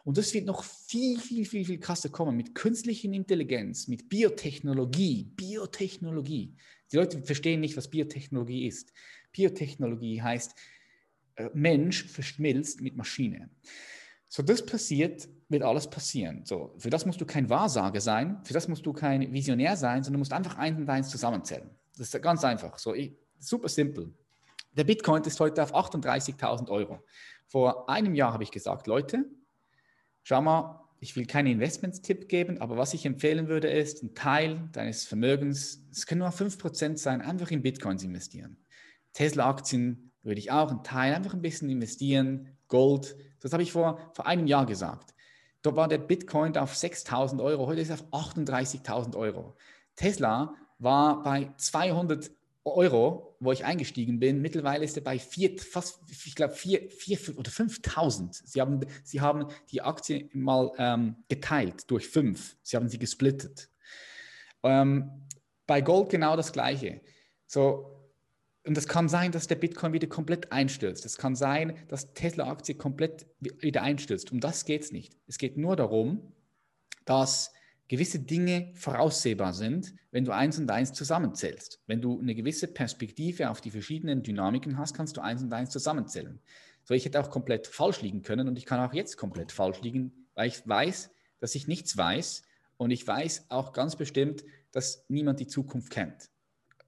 Und 0.05 0.19
das 0.19 0.35
wird 0.35 0.47
noch 0.47 0.65
viel, 0.65 1.21
viel, 1.21 1.45
viel, 1.45 1.65
viel 1.65 1.79
krasser 1.79 2.09
kommen 2.09 2.37
mit 2.37 2.55
künstlicher 2.55 3.09
Intelligenz, 3.09 3.87
mit 3.87 4.09
Biotechnologie. 4.09 5.33
Biotechnologie. 5.37 6.57
Die 6.91 6.97
Leute 6.97 7.23
verstehen 7.23 7.61
nicht, 7.61 7.77
was 7.77 7.89
Biotechnologie 7.89 8.67
ist. 8.67 8.93
Biotechnologie 9.33 10.23
heißt, 10.23 10.55
äh, 11.37 11.51
Mensch 11.55 12.05
verschmilzt 12.05 12.81
mit 12.81 12.97
Maschine. 12.97 13.51
So, 14.29 14.43
das 14.43 14.65
passiert, 14.65 15.29
wird 15.49 15.63
alles 15.63 15.89
passieren. 15.89 16.45
So, 16.45 16.75
für 16.79 16.91
das 16.91 17.05
musst 17.05 17.21
du 17.21 17.27
kein 17.27 17.51
Wahrsager 17.51 18.01
sein, 18.01 18.41
für 18.45 18.55
das 18.55 18.69
musst 18.69 18.87
du 18.87 18.93
kein 18.93 19.33
Visionär 19.33 19.77
sein, 19.77 20.03
sondern 20.03 20.21
musst 20.21 20.33
einfach 20.33 20.57
eins 20.57 20.79
und 20.79 20.89
eins 20.89 21.11
zusammenzählen. 21.11 21.69
Das 21.99 22.13
ist 22.13 22.23
ganz 22.23 22.43
einfach. 22.43 22.79
So, 22.79 22.95
ich, 22.95 23.13
super 23.39 23.69
simpel. 23.69 24.13
Der 24.75 24.85
Bitcoin 24.85 25.23
ist 25.25 25.39
heute 25.39 25.63
auf 25.63 25.75
38.000 25.75 26.71
Euro. 26.71 27.05
Vor 27.47 27.91
einem 27.91 28.15
Jahr 28.15 28.33
habe 28.33 28.43
ich 28.43 28.51
gesagt, 28.51 28.87
Leute, 28.87 29.27
schau 30.23 30.41
mal, 30.41 30.81
ich 31.01 31.15
will 31.17 31.27
keinen 31.27 31.49
Investmentstipp 31.49 32.29
geben, 32.29 32.59
aber 32.59 32.79
was 32.79 32.95
ich 32.95 33.05
empfehlen 33.05 33.49
würde, 33.49 33.69
ist, 33.69 34.03
ein 34.03 34.15
Teil 34.15 34.69
deines 34.73 35.05
Vermögens, 35.05 35.85
es 35.91 36.07
können 36.07 36.21
nur 36.21 36.31
5% 36.31 36.97
sein, 36.97 37.21
einfach 37.21 37.51
in 37.51 37.61
Bitcoins 37.61 38.03
investieren. 38.05 38.57
Tesla-Aktien 39.13 40.13
würde 40.23 40.39
ich 40.39 40.51
auch 40.51 40.71
einen 40.71 40.85
Teil 40.85 41.15
einfach 41.15 41.35
ein 41.35 41.43
bisschen 41.43 41.69
investieren, 41.69 42.57
Gold. 42.69 43.17
Das 43.41 43.53
habe 43.53 43.63
ich 43.63 43.73
vor, 43.73 43.99
vor 44.15 44.27
einem 44.27 44.47
Jahr 44.47 44.67
gesagt. 44.67 45.15
Dort 45.63 45.77
war 45.77 45.89
der 45.89 45.99
Bitcoin 45.99 46.57
auf 46.57 46.75
6.000 46.75 47.43
Euro, 47.43 47.67
heute 47.67 47.81
ist 47.81 47.91
er 47.91 47.95
auf 47.95 48.35
38.000 48.35 49.17
Euro. 49.17 49.57
Tesla 49.95 50.55
war 50.79 51.23
bei 51.23 51.53
200 51.57 52.31
Euro, 52.65 53.37
wo 53.41 53.53
ich 53.53 53.65
eingestiegen 53.65 54.21
bin. 54.21 54.41
Mittlerweile 54.41 54.85
ist 54.85 54.97
er 54.97 55.03
bei 55.03 55.19
vier, 55.19 55.59
fast, 55.59 56.01
ich 56.09 56.35
glaube, 56.35 56.55
vier, 56.55 56.89
vier 56.91 57.19
oder 57.37 57.51
5.000. 57.51 58.41
Sie 58.45 58.61
haben, 58.61 58.81
sie 59.03 59.21
haben 59.21 59.47
die 59.71 59.83
Aktie 59.83 60.29
mal 60.33 60.71
ähm, 60.79 61.17
geteilt 61.29 61.91
durch 61.91 62.09
fünf. 62.09 62.57
Sie 62.63 62.77
haben 62.77 62.89
sie 62.89 62.99
gesplittet. 62.99 63.69
Ähm, 64.63 65.11
bei 65.67 65.81
Gold 65.81 66.11
genau 66.11 66.37
das 66.37 66.53
Gleiche. 66.53 67.01
So, 67.47 68.02
und 68.65 68.79
es 68.79 68.87
kann 68.87 69.09
sein, 69.09 69.33
dass 69.33 69.49
der 69.49 69.57
Bitcoin 69.57 69.93
wieder 69.93 70.07
komplett 70.07 70.53
einstürzt. 70.53 71.05
Es 71.05 71.19
kann 71.19 71.35
sein, 71.35 71.77
dass 71.89 72.15
Tesla-Aktie 72.15 72.77
komplett 72.77 73.27
wieder 73.41 73.83
einstürzt. 73.83 74.31
Um 74.31 74.41
das 74.41 74.65
geht 74.65 74.83
es 74.83 74.93
nicht. 74.93 75.17
Es 75.27 75.39
geht 75.39 75.57
nur 75.57 75.75
darum, 75.75 76.33
dass 77.05 77.53
gewisse 77.89 78.21
Dinge 78.21 78.71
voraussehbar 78.75 79.53
sind, 79.53 79.95
wenn 80.13 80.25
du 80.25 80.33
eins 80.33 80.59
und 80.59 80.71
eins 80.71 80.93
zusammenzählst. 80.93 81.81
Wenn 81.87 82.01
du 82.01 82.21
eine 82.21 82.35
gewisse 82.35 82.69
Perspektive 82.69 83.51
auf 83.51 83.61
die 83.61 83.73
verschiedenen 83.73 84.23
Dynamiken 84.23 84.79
hast, 84.79 84.95
kannst 84.95 85.17
du 85.17 85.21
eins 85.21 85.43
und 85.43 85.53
eins 85.53 85.71
zusammenzählen. 85.71 86.39
So, 86.85 86.95
ich 86.95 87.05
hätte 87.05 87.21
auch 87.21 87.31
komplett 87.31 87.67
falsch 87.67 88.01
liegen 88.01 88.23
können 88.23 88.49
und 88.49 88.57
ich 88.57 88.67
kann 88.67 88.81
auch 88.81 88.95
jetzt 88.95 89.17
komplett 89.17 89.53
falsch 89.53 89.81
liegen, 89.83 90.13
weil 90.35 90.49
ich 90.49 90.67
weiß, 90.67 91.11
dass 91.41 91.55
ich 91.55 91.67
nichts 91.67 91.97
weiß 91.97 92.45
und 92.77 92.93
ich 92.93 93.07
weiß 93.07 93.47
auch 93.51 93.73
ganz 93.73 93.97
bestimmt, 93.97 94.45
dass 94.71 95.05
niemand 95.09 95.41
die 95.41 95.47
Zukunft 95.47 95.91
kennt. 95.91 96.31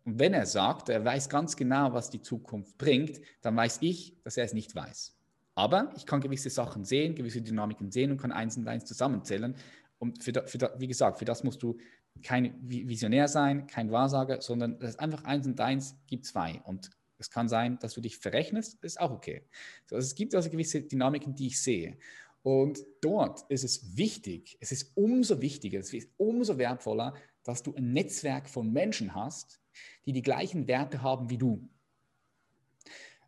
Und 0.05 0.18
wenn 0.18 0.34
er 0.34 0.46
sagt, 0.46 0.90
er 0.90 1.05
weiß 1.05 1.28
ganz 1.28 1.57
genau, 1.57 1.92
was 1.92 2.11
die 2.11 2.20
Zukunft 2.20 2.76
bringt, 2.76 3.20
dann 3.40 3.57
weiß 3.57 3.78
ich, 3.80 4.16
dass 4.22 4.36
er 4.36 4.44
es 4.44 4.52
nicht 4.52 4.74
weiß. 4.74 5.16
Aber 5.55 5.92
ich 5.96 6.05
kann 6.05 6.20
gewisse 6.20 6.50
Sachen 6.50 6.84
sehen, 6.84 7.14
gewisse 7.14 7.40
Dynamiken 7.40 7.90
sehen 7.90 8.11
und 8.11 8.20
kann 8.20 8.32
eins 8.32 8.57
und 8.57 8.68
eins 8.68 8.84
zusammenzählen. 8.84 9.55
Und 9.98 10.22
für, 10.22 10.32
für, 10.46 10.74
wie 10.78 10.88
gesagt, 10.88 11.18
für 11.18 11.24
das 11.24 11.44
musst 11.44 11.62
du 11.62 11.78
kein 12.22 12.55
Visionär 12.62 13.28
sein, 13.28 13.66
kein 13.66 13.90
Wahrsager, 13.90 14.40
sondern 14.40 14.78
das 14.78 14.90
ist 14.90 15.00
einfach 15.00 15.24
eins 15.24 15.46
und 15.46 15.59
eins 15.61 15.96
gibt 16.07 16.26
zwei. 16.26 16.61
Und 16.64 16.90
es 17.18 17.30
kann 17.30 17.48
sein, 17.48 17.78
dass 17.78 17.94
du 17.94 18.00
dich 18.00 18.18
verrechnest, 18.18 18.82
ist 18.82 19.00
auch 19.00 19.11
okay. 19.11 19.42
So, 19.86 19.96
also 19.96 20.07
es 20.07 20.14
gibt 20.14 20.34
also 20.34 20.50
gewisse 20.50 20.82
Dynamiken, 20.82 21.34
die 21.34 21.46
ich 21.48 21.62
sehe. 21.62 21.96
Und 22.42 22.78
dort 23.00 23.44
ist 23.48 23.64
es 23.64 23.96
wichtig, 23.96 24.59
es 24.61 24.70
ist 24.70 24.92
umso 24.96 25.40
wichtiger, 25.40 25.80
es 25.80 25.94
ist 25.94 26.11
umso 26.18 26.59
wertvoller, 26.59 27.14
dass 27.42 27.62
du 27.62 27.74
ein 27.74 27.92
Netzwerk 27.92 28.50
von 28.50 28.70
Menschen 28.70 29.14
hast, 29.14 29.61
die 30.07 30.12
die 30.12 30.22
gleichen 30.22 30.66
Werte 30.66 31.03
haben 31.03 31.31
wie 31.31 31.39
du. 31.39 31.68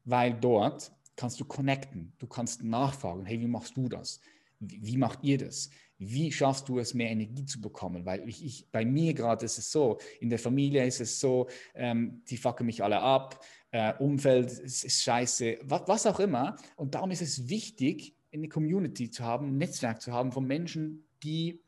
Weil 0.05 0.35
dort 0.35 0.93
kannst 1.17 1.41
du 1.41 1.45
connecten, 1.45 2.13
du 2.19 2.27
kannst 2.27 2.63
nachfragen, 2.63 3.25
hey, 3.25 3.41
wie 3.41 3.47
machst 3.47 3.77
du 3.77 3.89
das? 3.89 4.21
Wie, 4.59 4.97
macht 4.97 5.23
ihr 5.23 5.39
das? 5.39 5.71
Wie 5.99 6.31
schaffst 6.33 6.69
du 6.69 6.79
es, 6.79 6.95
mehr 6.95 7.11
Energie 7.11 7.45
zu 7.45 7.61
bekommen? 7.61 8.07
Weil 8.07 8.27
ich, 8.29 8.45
ich 8.45 8.71
bei 8.71 8.85
mir 8.85 9.15
gerade 9.15 9.45
ist 9.45 9.59
es 9.59 9.71
so, 9.71 9.99
in 10.21 10.31
der 10.31 10.39
Familie 10.39 10.87
ist 10.87 11.01
es 11.01 11.21
so, 11.21 11.49
ähm, 11.75 12.23
die 12.29 12.37
fucken 12.37 12.67
mich 12.67 12.83
alle 12.83 13.01
ab, 13.01 13.45
äh, 13.71 13.95
Umfeld 13.99 14.51
ist, 14.51 14.85
ist 14.85 15.03
scheiße, 15.03 15.59
was, 15.63 15.83
was 15.87 16.07
auch 16.07 16.21
immer. 16.21 16.57
Und 16.77 16.95
darum 16.95 17.11
ist 17.11 17.23
es 17.23 17.49
wichtig, 17.49 18.15
eine 18.33 18.49
Community 18.49 19.11
zu 19.11 19.25
haben, 19.25 19.49
ein 19.49 19.57
Netzwerk 19.59 20.01
zu 20.01 20.13
haben 20.13 20.33
von 20.33 20.47
Menschen, 20.47 21.07
die 21.23 21.61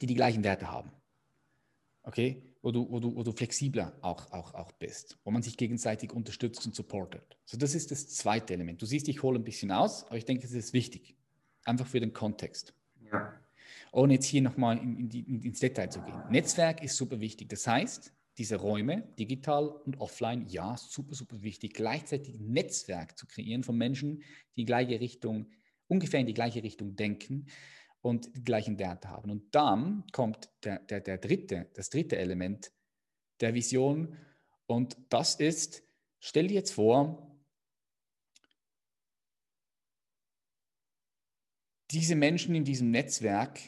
die, 0.00 0.06
die 0.06 0.14
gleichen 0.14 0.44
Werte 0.44 0.70
haben. 0.70 0.90
Okay? 2.02 2.42
Wo 2.62 2.72
du, 2.72 2.90
wo 2.90 3.00
du, 3.00 3.16
wo 3.16 3.22
du 3.22 3.32
flexibler 3.32 3.96
auch, 4.02 4.32
auch, 4.32 4.52
auch 4.52 4.72
bist, 4.72 5.18
wo 5.24 5.30
man 5.30 5.42
sich 5.42 5.56
gegenseitig 5.56 6.12
unterstützt 6.12 6.66
und 6.66 6.74
supportet. 6.74 7.38
So, 7.46 7.56
das 7.56 7.74
ist 7.74 7.90
das 7.90 8.08
zweite 8.08 8.52
Element. 8.52 8.82
Du 8.82 8.86
siehst, 8.86 9.08
ich 9.08 9.22
hole 9.22 9.38
ein 9.38 9.44
bisschen 9.44 9.72
aus, 9.72 10.04
aber 10.04 10.18
ich 10.18 10.26
denke, 10.26 10.44
es 10.44 10.52
ist 10.52 10.74
wichtig. 10.74 11.16
Einfach 11.64 11.86
für 11.86 12.00
den 12.00 12.12
Kontext. 12.12 12.74
Ja. 13.10 13.32
Ohne 13.92 14.14
jetzt 14.14 14.26
hier 14.26 14.42
nochmal 14.42 14.76
in, 14.76 14.98
in 14.98 15.08
die, 15.08 15.20
in, 15.20 15.42
ins 15.42 15.60
Detail 15.60 15.88
zu 15.88 16.02
gehen. 16.02 16.20
Netzwerk 16.30 16.82
ist 16.82 16.96
super 16.96 17.20
wichtig. 17.20 17.48
Das 17.48 17.66
heißt, 17.66 18.12
diese 18.36 18.56
Räume, 18.56 19.04
digital 19.18 19.68
und 19.68 20.00
offline, 20.00 20.46
ja, 20.48 20.76
super, 20.76 21.14
super 21.14 21.42
wichtig. 21.42 21.74
Gleichzeitig 21.74 22.38
ein 22.38 22.52
Netzwerk 22.52 23.18
zu 23.18 23.26
kreieren 23.26 23.64
von 23.64 23.76
Menschen, 23.76 24.22
die 24.56 24.60
in 24.60 24.66
gleiche 24.66 25.00
Richtung, 25.00 25.46
ungefähr 25.88 26.20
in 26.20 26.26
die 26.26 26.34
gleiche 26.34 26.62
Richtung 26.62 26.94
denken 26.94 27.46
und 28.02 28.34
die 28.34 28.44
gleichen 28.44 28.78
Werte 28.78 29.08
haben. 29.08 29.30
Und 29.30 29.54
dann 29.54 30.04
kommt 30.12 30.48
der, 30.64 30.78
der, 30.80 31.00
der 31.00 31.18
dritte, 31.18 31.68
das 31.74 31.90
dritte 31.90 32.16
Element 32.16 32.72
der 33.40 33.54
Vision. 33.54 34.16
Und 34.66 34.96
das 35.08 35.34
ist, 35.34 35.82
stell 36.18 36.48
dir 36.48 36.54
jetzt 36.54 36.72
vor, 36.72 37.30
diese 41.90 42.14
Menschen 42.14 42.54
in 42.54 42.64
diesem 42.64 42.90
Netzwerk 42.90 43.60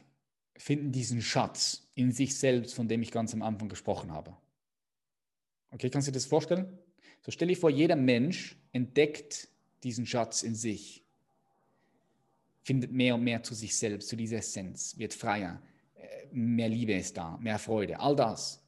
finden 0.57 0.93
diesen 0.93 1.21
Schatz 1.23 1.89
in 1.95 2.13
sich 2.13 2.39
selbst, 2.39 2.75
von 2.75 2.89
dem 2.89 3.03
ich 3.03 3.11
ganz 3.11 3.35
am 3.35 3.43
Anfang 3.43 3.69
gesprochen 3.69 4.13
habe. 4.13 4.37
Okay, 5.71 5.91
kannst 5.91 6.07
du 6.07 6.13
dir 6.13 6.17
das 6.17 6.27
vorstellen? 6.27 6.79
So 7.23 7.31
stell 7.31 7.49
dir 7.49 7.57
vor, 7.57 7.71
jeder 7.71 7.97
Mensch 7.97 8.57
entdeckt 8.73 9.49
diesen 9.83 10.07
Schatz 10.07 10.43
in 10.43 10.55
sich, 10.55 11.02
findet 12.63 12.93
mehr 12.93 13.15
und 13.15 13.25
mehr 13.25 13.43
zu 13.43 13.55
sich 13.55 13.77
selbst, 13.77 14.09
zu 14.09 14.17
dieser 14.17 14.39
Essenz, 14.39 14.97
wird 14.99 15.15
freier, 15.15 15.63
äh, 15.95 16.27
mehr 16.33 16.69
Liebe 16.69 16.95
ist 16.95 17.17
da, 17.17 17.37
mehr 17.39 17.59
Freude, 17.59 18.01
all 18.01 18.17
das. 18.17 18.63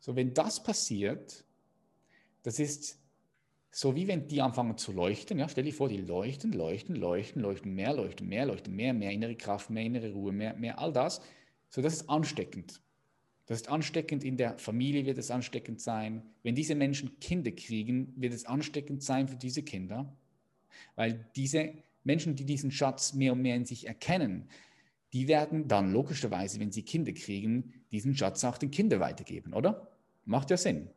So, 0.00 0.14
wenn 0.14 0.34
das 0.34 0.62
passiert, 0.62 1.44
das 2.42 2.58
ist 2.58 2.98
so 3.76 3.94
wie 3.94 4.08
wenn 4.08 4.26
die 4.26 4.40
anfangen 4.40 4.78
zu 4.78 4.90
leuchten. 4.90 5.38
Ja, 5.38 5.50
stell 5.50 5.64
dir 5.64 5.74
vor, 5.74 5.90
die 5.90 5.98
leuchten, 5.98 6.50
leuchten, 6.52 6.96
leuchten, 6.96 7.42
leuchten 7.42 7.74
mehr, 7.74 7.92
leuchten 7.92 8.26
mehr, 8.26 8.46
leuchten 8.46 8.74
mehr, 8.74 8.94
mehr 8.94 9.10
innere 9.10 9.36
Kraft, 9.36 9.68
mehr 9.68 9.84
innere 9.84 10.12
Ruhe, 10.12 10.32
mehr, 10.32 10.54
mehr 10.54 10.78
all 10.78 10.94
das. 10.94 11.20
So, 11.68 11.82
das 11.82 11.92
ist 11.92 12.08
ansteckend. 12.08 12.80
Das 13.44 13.60
ist 13.60 13.68
ansteckend 13.68 14.24
in 14.24 14.38
der 14.38 14.58
Familie, 14.58 15.04
wird 15.04 15.18
es 15.18 15.30
ansteckend 15.30 15.82
sein. 15.82 16.22
Wenn 16.42 16.54
diese 16.54 16.74
Menschen 16.74 17.20
Kinder 17.20 17.50
kriegen, 17.52 18.14
wird 18.16 18.32
es 18.32 18.46
ansteckend 18.46 19.02
sein 19.02 19.28
für 19.28 19.36
diese 19.36 19.62
Kinder, 19.62 20.16
weil 20.94 21.28
diese 21.36 21.74
Menschen, 22.06 22.36
die 22.36 22.44
diesen 22.44 22.70
Schatz 22.70 23.12
mehr 23.12 23.32
und 23.32 23.42
mehr 23.42 23.56
in 23.56 23.66
sich 23.66 23.86
erkennen, 23.86 24.48
die 25.12 25.28
werden 25.28 25.68
dann 25.68 25.92
logischerweise, 25.92 26.60
wenn 26.60 26.72
sie 26.72 26.82
Kinder 26.82 27.12
kriegen, 27.12 27.74
diesen 27.90 28.16
Schatz 28.16 28.44
auch 28.44 28.58
den 28.58 28.70
Kindern 28.70 29.00
weitergeben, 29.00 29.52
oder? 29.52 29.92
Macht 30.24 30.50
ja 30.50 30.56
Sinn. 30.56 30.90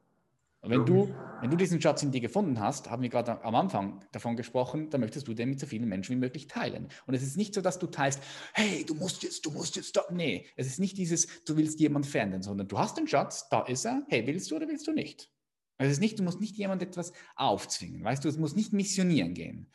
Und 0.61 0.71
wenn 0.71 0.85
du, 0.85 1.15
wenn 1.39 1.49
du 1.49 1.55
diesen 1.55 1.81
Schatz 1.81 2.03
in 2.03 2.11
dir 2.11 2.19
gefunden 2.19 2.59
hast, 2.59 2.89
haben 2.89 3.01
wir 3.01 3.07
gerade 3.07 3.41
am 3.45 3.55
Anfang 3.55 4.03
davon 4.11 4.35
gesprochen, 4.35 4.89
dann 4.89 4.99
möchtest 4.99 5.27
du 5.27 5.33
den 5.33 5.51
mit 5.51 5.59
so 5.59 5.65
vielen 5.65 5.87
Menschen 5.87 6.15
wie 6.15 6.19
möglich 6.19 6.47
teilen. 6.47 6.89
Und 7.05 7.13
es 7.13 7.23
ist 7.23 7.37
nicht 7.37 7.53
so, 7.53 7.61
dass 7.61 7.79
du 7.79 7.87
teilst, 7.87 8.21
hey, 8.53 8.83
du 8.85 8.93
musst 8.93 9.23
jetzt, 9.23 9.45
du 9.45 9.51
musst 9.51 9.77
jetzt, 9.77 9.95
da. 9.95 10.01
nee, 10.11 10.47
es 10.57 10.67
ist 10.67 10.79
nicht 10.79 10.97
dieses, 10.97 11.27
du 11.45 11.55
willst 11.55 11.79
jemand 11.79 12.05
fänden, 12.05 12.41
sondern 12.41 12.67
du 12.67 12.77
hast 12.77 12.97
den 12.97 13.07
Schatz, 13.07 13.47
da 13.47 13.61
ist 13.61 13.85
er, 13.85 14.03
hey, 14.09 14.27
willst 14.27 14.51
du 14.51 14.57
oder 14.57 14.67
willst 14.67 14.85
du 14.85 14.91
nicht? 14.91 15.31
Es 15.77 15.93
ist 15.93 16.01
nicht, 16.01 16.19
du 16.19 16.23
musst 16.23 16.41
nicht 16.41 16.57
jemand 16.57 16.81
etwas 16.81 17.13
aufzwingen, 17.37 18.03
weißt 18.03 18.25
du, 18.25 18.27
es 18.27 18.37
muss 18.37 18.53
nicht 18.53 18.73
missionieren 18.73 19.33
gehen. 19.33 19.71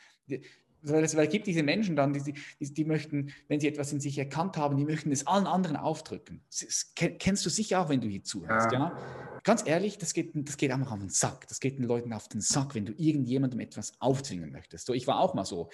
Weil 0.87 1.03
es, 1.03 1.15
weil 1.15 1.25
es 1.25 1.31
gibt 1.31 1.47
diese 1.47 1.63
Menschen 1.63 1.95
dann, 1.95 2.13
die, 2.13 2.33
die, 2.59 2.73
die, 2.73 2.85
möchten, 2.85 3.31
wenn 3.47 3.59
sie 3.59 3.67
etwas 3.67 3.91
in 3.91 3.99
sich 3.99 4.17
erkannt 4.17 4.57
haben, 4.57 4.77
die 4.77 4.85
möchten 4.85 5.11
es 5.11 5.25
allen 5.25 5.47
anderen 5.47 5.77
aufdrücken. 5.77 6.41
Das 6.49 6.93
kennst 6.95 7.45
du 7.45 7.49
sicher 7.49 7.81
auch, 7.81 7.89
wenn 7.89 8.01
du 8.01 8.07
hier 8.07 8.23
zuhörst, 8.23 8.71
ja? 8.71 8.79
ja? 8.79 9.39
ganz 9.43 9.65
ehrlich, 9.65 9.97
das 9.97 10.13
geht, 10.13 10.31
das 10.33 10.57
geht 10.57 10.71
einfach 10.71 10.91
auf 10.91 10.99
den 10.99 11.09
Sack. 11.09 11.47
Das 11.47 11.59
geht 11.59 11.77
den 11.77 11.85
Leuten 11.85 12.11
auf 12.11 12.27
den 12.27 12.41
Sack, 12.41 12.75
wenn 12.75 12.85
du 12.85 12.93
irgendjemandem 12.97 13.59
etwas 13.61 13.93
aufzwingen 14.01 14.51
möchtest. 14.51 14.87
So, 14.87 14.93
ich 14.93 15.07
war 15.07 15.19
auch 15.19 15.33
mal 15.33 15.45
so, 15.45 15.69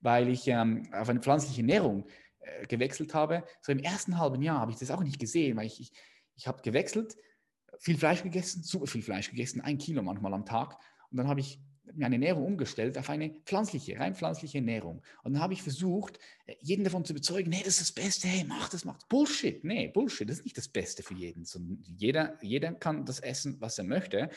weil 0.00 0.28
ich 0.28 0.48
ähm, 0.48 0.88
auf 0.92 1.08
eine 1.08 1.20
pflanzliche 1.20 1.60
Ernährung 1.60 2.06
äh, 2.40 2.66
gewechselt 2.66 3.14
habe. 3.14 3.44
So 3.60 3.70
im 3.70 3.78
ersten 3.78 4.18
halben 4.18 4.42
Jahr 4.42 4.58
habe 4.58 4.72
ich 4.72 4.78
das 4.78 4.90
auch 4.90 5.02
nicht 5.02 5.18
gesehen, 5.18 5.56
weil 5.56 5.66
ich, 5.66 5.80
ich, 5.80 5.92
ich 6.34 6.48
habe 6.48 6.62
gewechselt, 6.62 7.16
viel 7.78 7.98
Fleisch 7.98 8.22
gegessen, 8.22 8.62
super 8.62 8.86
viel 8.86 9.02
Fleisch 9.02 9.30
gegessen, 9.30 9.60
ein 9.60 9.78
Kilo 9.78 10.02
manchmal 10.02 10.34
am 10.34 10.44
Tag. 10.44 10.78
Und 11.10 11.18
dann 11.18 11.28
habe 11.28 11.40
ich 11.40 11.60
meine 11.96 12.16
Ernährung 12.16 12.44
umgestellt 12.44 12.98
auf 12.98 13.10
eine 13.10 13.30
pflanzliche, 13.44 13.98
rein 13.98 14.14
pflanzliche 14.14 14.58
Ernährung. 14.58 15.02
Und 15.22 15.34
dann 15.34 15.42
habe 15.42 15.54
ich 15.54 15.62
versucht, 15.62 16.18
äh, 16.46 16.54
jeden 16.60 16.84
davon 16.84 17.04
zu 17.04 17.12
überzeugen, 17.12 17.50
nee, 17.50 17.62
das 17.64 17.80
ist 17.80 17.80
das 17.80 17.92
Beste, 17.92 18.28
hey, 18.28 18.44
mach 18.46 18.68
das, 18.68 18.84
mach 18.84 18.98
das. 18.98 19.08
Bullshit, 19.08 19.62
nee, 19.64 19.88
Bullshit, 19.88 20.28
das 20.28 20.38
ist 20.38 20.44
nicht 20.44 20.58
das 20.58 20.68
Beste 20.68 21.02
für 21.02 21.14
jeden. 21.14 21.44
Jeder, 21.96 22.38
jeder 22.42 22.72
kann 22.72 23.04
das 23.04 23.20
essen, 23.20 23.56
was 23.60 23.78
er 23.78 23.84
möchte 23.84 24.30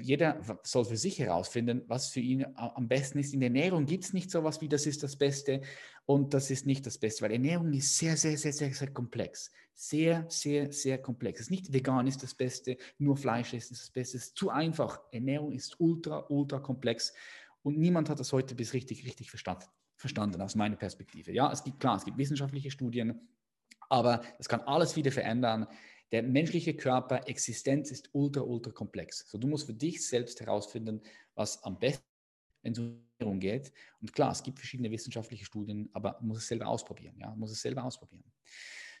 jeder 0.00 0.40
soll 0.64 0.84
für 0.84 0.96
sich 0.96 1.18
herausfinden, 1.18 1.82
was 1.86 2.08
für 2.08 2.20
ihn 2.20 2.44
am 2.54 2.88
besten 2.88 3.18
ist. 3.18 3.32
In 3.32 3.40
der 3.40 3.48
Ernährung 3.48 3.86
gibt 3.86 4.04
es 4.04 4.12
nicht 4.12 4.30
so 4.30 4.40
etwas 4.40 4.60
wie 4.60 4.68
das 4.68 4.86
ist 4.86 5.02
das 5.02 5.16
Beste 5.16 5.62
und 6.04 6.34
das 6.34 6.50
ist 6.50 6.66
nicht 6.66 6.84
das 6.86 6.98
Beste, 6.98 7.22
weil 7.22 7.32
Ernährung 7.32 7.72
ist 7.72 7.96
sehr, 7.96 8.16
sehr, 8.16 8.36
sehr, 8.36 8.52
sehr, 8.52 8.72
sehr 8.72 8.90
komplex. 8.92 9.50
Sehr, 9.80 10.26
sehr, 10.28 10.72
sehr 10.72 11.00
komplex. 11.00 11.38
Es 11.38 11.46
ist 11.46 11.50
nicht 11.52 11.72
vegan 11.72 12.08
ist 12.08 12.20
das 12.24 12.34
Beste, 12.34 12.76
nur 12.98 13.16
Fleisch 13.16 13.54
ist 13.54 13.70
das 13.70 13.90
Beste. 13.90 14.16
Es 14.16 14.24
ist 14.24 14.36
zu 14.36 14.50
einfach. 14.50 15.00
Ernährung 15.12 15.52
ist 15.52 15.78
ultra, 15.78 16.26
ultra 16.30 16.58
komplex 16.58 17.14
und 17.62 17.78
niemand 17.78 18.08
hat 18.10 18.18
das 18.18 18.32
heute 18.32 18.56
bis 18.56 18.72
richtig, 18.72 19.06
richtig 19.06 19.30
verstanden, 19.30 19.66
verstanden 19.94 20.42
aus 20.42 20.56
meiner 20.56 20.74
Perspektive. 20.74 21.30
Ja, 21.30 21.52
es 21.52 21.62
gibt 21.62 21.78
klar, 21.78 21.96
es 21.96 22.04
gibt 22.04 22.18
wissenschaftliche 22.18 22.72
Studien, 22.72 23.20
aber 23.88 24.22
das 24.36 24.48
kann 24.48 24.62
alles 24.62 24.96
wieder 24.96 25.12
verändern. 25.12 25.68
Der 26.10 26.24
menschliche 26.24 26.74
Körper, 26.74 27.28
Existenz 27.28 27.92
ist 27.92 28.10
ultra, 28.14 28.40
ultra 28.40 28.72
komplex. 28.72 29.30
So, 29.30 29.38
du 29.38 29.46
musst 29.46 29.66
für 29.66 29.74
dich 29.74 30.04
selbst 30.04 30.40
herausfinden, 30.40 31.02
was 31.36 31.62
am 31.62 31.78
besten, 31.78 32.02
wenn 32.62 32.72
es 32.72 32.80
um 32.80 33.00
Ernährung 33.20 33.38
geht. 33.38 33.72
Und 34.00 34.12
klar, 34.12 34.32
es 34.32 34.42
gibt 34.42 34.58
verschiedene 34.58 34.90
wissenschaftliche 34.90 35.44
Studien, 35.44 35.88
aber 35.92 36.16
man 36.18 36.30
muss 36.30 36.38
es 36.38 36.48
selber 36.48 36.66
ausprobieren. 36.66 37.14
Ja, 37.20 37.32
muss 37.36 37.52
es 37.52 37.62
selber 37.62 37.84
ausprobieren. 37.84 38.24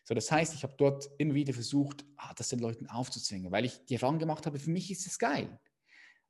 So, 0.08 0.14
das 0.14 0.32
heißt, 0.32 0.54
ich 0.54 0.62
habe 0.62 0.72
dort 0.78 1.06
immer 1.18 1.34
wieder 1.34 1.52
versucht, 1.52 2.06
ah, 2.16 2.32
das 2.34 2.48
den 2.48 2.60
Leuten 2.60 2.86
aufzuzwingen, 2.86 3.52
weil 3.52 3.66
ich 3.66 3.84
die 3.84 3.92
Erfahrung 3.92 4.18
gemacht 4.18 4.46
habe, 4.46 4.58
für 4.58 4.70
mich 4.70 4.90
ist 4.90 5.06
es 5.06 5.18
geil. 5.18 5.60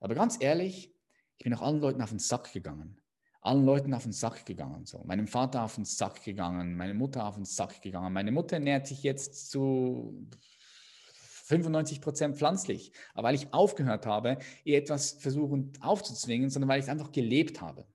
Aber 0.01 0.16
ganz 0.16 0.37
ehrlich, 0.41 0.93
ich 1.37 1.45
bin 1.45 1.55
auch 1.55 1.62
allen 1.62 1.79
Leuten 1.79 2.03
auf 2.03 2.11
den 2.11 2.18
Sack 2.18 2.53
gegangen. 2.53 3.01
Allen 3.41 3.64
Leuten 3.64 3.95
auf 3.95 4.03
den 4.03 4.11
Sack 4.11 4.45
gegangen. 4.45 4.85
So. 4.85 5.05
Meinem 5.05 5.29
Vater 5.29 5.62
auf 5.62 5.76
den 5.76 5.85
Sack 5.85 6.24
gegangen, 6.24 6.74
meine 6.74 6.93
Mutter 6.93 7.24
auf 7.24 7.37
den 7.37 7.45
Sack 7.45 7.81
gegangen. 7.81 8.12
Meine 8.12 8.33
Mutter 8.33 8.57
ernährt 8.57 8.89
sich 8.89 9.05
jetzt 9.05 9.49
zu 9.49 10.26
95 11.45 12.01
Prozent 12.01 12.37
pflanzlich. 12.37 12.91
Aber 13.14 13.29
weil 13.29 13.37
ich 13.37 13.55
aufgehört 13.55 14.07
habe, 14.07 14.39
ihr 14.64 14.79
etwas 14.79 15.12
versuchen 15.12 15.72
aufzuzwingen, 15.81 16.51
sondern 16.51 16.68
weil 16.68 16.81
ich 16.81 16.87
es 16.87 16.91
einfach 16.91 17.12
gelebt 17.12 17.61
habe. 17.61 17.87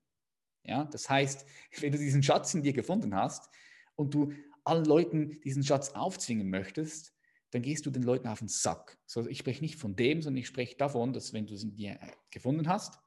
Ja, 0.64 0.86
das 0.86 1.10
heißt, 1.10 1.46
wenn 1.82 1.92
du 1.92 1.98
diesen 1.98 2.24
Schatz 2.24 2.54
in 2.54 2.64
dir 2.64 2.72
gefunden 2.72 3.14
hast 3.14 3.50
und 3.98 4.14
du 4.14 4.32
allen 4.64 4.86
Leuten 4.86 5.39
diesen 5.41 5.64
Schatz 5.64 5.89
aufzwingen 5.89 6.49
möchtest, 6.49 7.14
dann 7.51 7.61
gehst 7.61 7.86
du 7.86 7.91
den 7.91 8.03
Leuten 8.03 8.28
auf 8.28 8.39
den 8.39 8.47
Sack. 8.47 8.97
So, 9.05 9.28
ich 9.28 9.38
spreche 9.38 9.61
nicht 9.61 9.76
von 9.76 9.95
dem, 9.95 10.22
sondern 10.22 10.39
ich 10.39 10.47
spreche 10.47 10.76
davon, 10.76 11.14
dass 11.14 11.34
wenn 11.34 11.45
du 11.45 11.53
es 11.53 11.64
in 11.64 11.76
dir 11.76 11.99
gefunden 12.32 12.68
hast, 12.68 12.99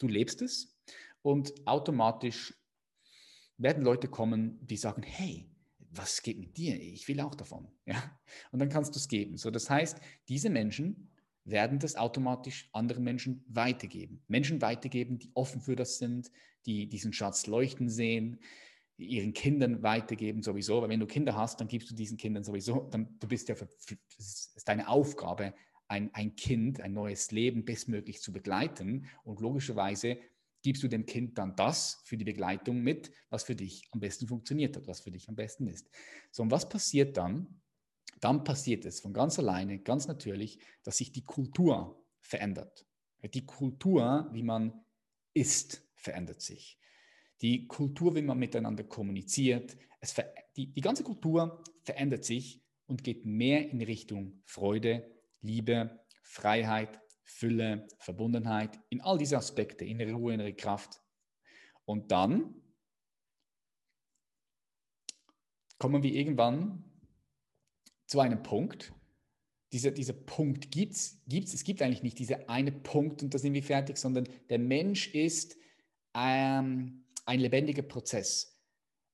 du 0.00 0.08
lebst 0.08 0.42
es 0.42 0.76
und 1.22 1.66
automatisch 1.66 2.54
werden 3.58 3.84
Leute 3.84 4.08
kommen, 4.08 4.58
die 4.66 4.76
sagen, 4.76 5.02
hey, 5.02 5.48
was 5.78 6.22
geht 6.22 6.38
mit 6.38 6.56
dir? 6.56 6.80
Ich 6.80 7.08
will 7.08 7.20
auch 7.20 7.34
davon. 7.34 7.68
Ja? 7.86 8.18
Und 8.50 8.58
dann 8.58 8.68
kannst 8.68 8.94
du 8.94 8.98
es 8.98 9.08
geben. 9.08 9.36
So, 9.36 9.50
das 9.50 9.70
heißt, 9.70 10.00
diese 10.28 10.50
Menschen 10.50 11.10
werden 11.44 11.78
das 11.78 11.96
automatisch 11.96 12.68
anderen 12.72 13.04
Menschen 13.04 13.44
weitergeben. 13.46 14.22
Menschen 14.26 14.60
weitergeben, 14.60 15.18
die 15.18 15.30
offen 15.34 15.60
für 15.60 15.76
das 15.76 15.98
sind, 15.98 16.30
die 16.66 16.88
diesen 16.88 17.12
Schatz 17.12 17.46
leuchten 17.46 17.88
sehen, 17.88 18.40
ihren 18.98 19.32
Kindern 19.32 19.82
weitergeben 19.82 20.42
sowieso. 20.42 20.82
Weil 20.82 20.88
wenn 20.88 21.00
du 21.00 21.06
Kinder 21.06 21.36
hast, 21.36 21.60
dann 21.60 21.68
gibst 21.68 21.90
du 21.90 21.94
diesen 21.94 22.16
Kindern 22.16 22.44
sowieso, 22.44 22.88
dann 22.90 23.18
du 23.18 23.28
bist 23.28 23.48
ja, 23.48 23.54
es 23.54 24.52
ist 24.54 24.68
deine 24.68 24.88
Aufgabe, 24.88 25.54
ein, 25.88 26.12
ein 26.14 26.34
Kind, 26.36 26.80
ein 26.80 26.92
neues 26.92 27.30
Leben 27.30 27.64
bestmöglich 27.64 28.20
zu 28.20 28.32
begleiten. 28.32 29.06
Und 29.24 29.40
logischerweise 29.40 30.18
gibst 30.62 30.82
du 30.82 30.88
dem 30.88 31.06
Kind 31.06 31.38
dann 31.38 31.54
das 31.54 32.00
für 32.04 32.16
die 32.16 32.24
Begleitung 32.24 32.80
mit, 32.80 33.12
was 33.30 33.44
für 33.44 33.54
dich 33.54 33.86
am 33.92 34.00
besten 34.00 34.26
funktioniert 34.26 34.76
hat, 34.76 34.88
was 34.88 35.00
für 35.00 35.10
dich 35.10 35.28
am 35.28 35.36
besten 35.36 35.68
ist. 35.68 35.88
So, 36.30 36.42
und 36.42 36.50
was 36.50 36.68
passiert 36.68 37.16
dann? 37.16 37.60
Dann 38.20 38.44
passiert 38.44 38.84
es 38.84 39.00
von 39.00 39.12
ganz 39.12 39.38
alleine, 39.38 39.78
ganz 39.78 40.08
natürlich, 40.08 40.58
dass 40.82 40.96
sich 40.96 41.12
die 41.12 41.24
Kultur 41.24 42.02
verändert. 42.20 42.86
Die 43.34 43.44
Kultur, 43.44 44.28
wie 44.32 44.42
man 44.42 44.72
ist, 45.34 45.86
verändert 45.94 46.40
sich. 46.40 46.78
Die 47.42 47.66
Kultur, 47.66 48.14
wie 48.14 48.22
man 48.22 48.38
miteinander 48.38 48.84
kommuniziert, 48.84 49.76
es 50.00 50.14
die, 50.56 50.72
die 50.72 50.80
ganze 50.80 51.04
Kultur 51.04 51.62
verändert 51.82 52.24
sich 52.24 52.62
und 52.86 53.04
geht 53.04 53.26
mehr 53.26 53.68
in 53.70 53.82
Richtung 53.82 54.40
Freude, 54.44 55.10
Liebe, 55.42 56.00
Freiheit, 56.22 57.00
Fülle, 57.22 57.88
Verbundenheit, 57.98 58.78
in 58.88 59.00
all 59.00 59.18
diese 59.18 59.36
Aspekte, 59.36 59.84
innere 59.84 60.12
Ruhe, 60.12 60.34
innere 60.34 60.54
Kraft. 60.54 61.02
Und 61.84 62.10
dann 62.10 62.54
kommen 65.78 66.02
wir 66.02 66.12
irgendwann 66.12 66.84
zu 68.06 68.20
einem 68.20 68.42
Punkt. 68.42 68.92
Dieser, 69.72 69.90
dieser 69.90 70.12
Punkt 70.12 70.70
gibt 70.70 70.94
es. 70.94 71.20
Es 71.28 71.64
gibt 71.64 71.82
eigentlich 71.82 72.02
nicht 72.02 72.18
diese 72.18 72.48
eine 72.48 72.72
Punkt 72.72 73.22
und 73.22 73.34
da 73.34 73.38
sind 73.38 73.52
wir 73.52 73.62
fertig, 73.62 73.98
sondern 73.98 74.28
der 74.48 74.58
Mensch 74.58 75.12
ist 75.12 75.56
ähm, 76.14 77.05
ein 77.26 77.40
lebendiger 77.40 77.82
Prozess. 77.82 78.58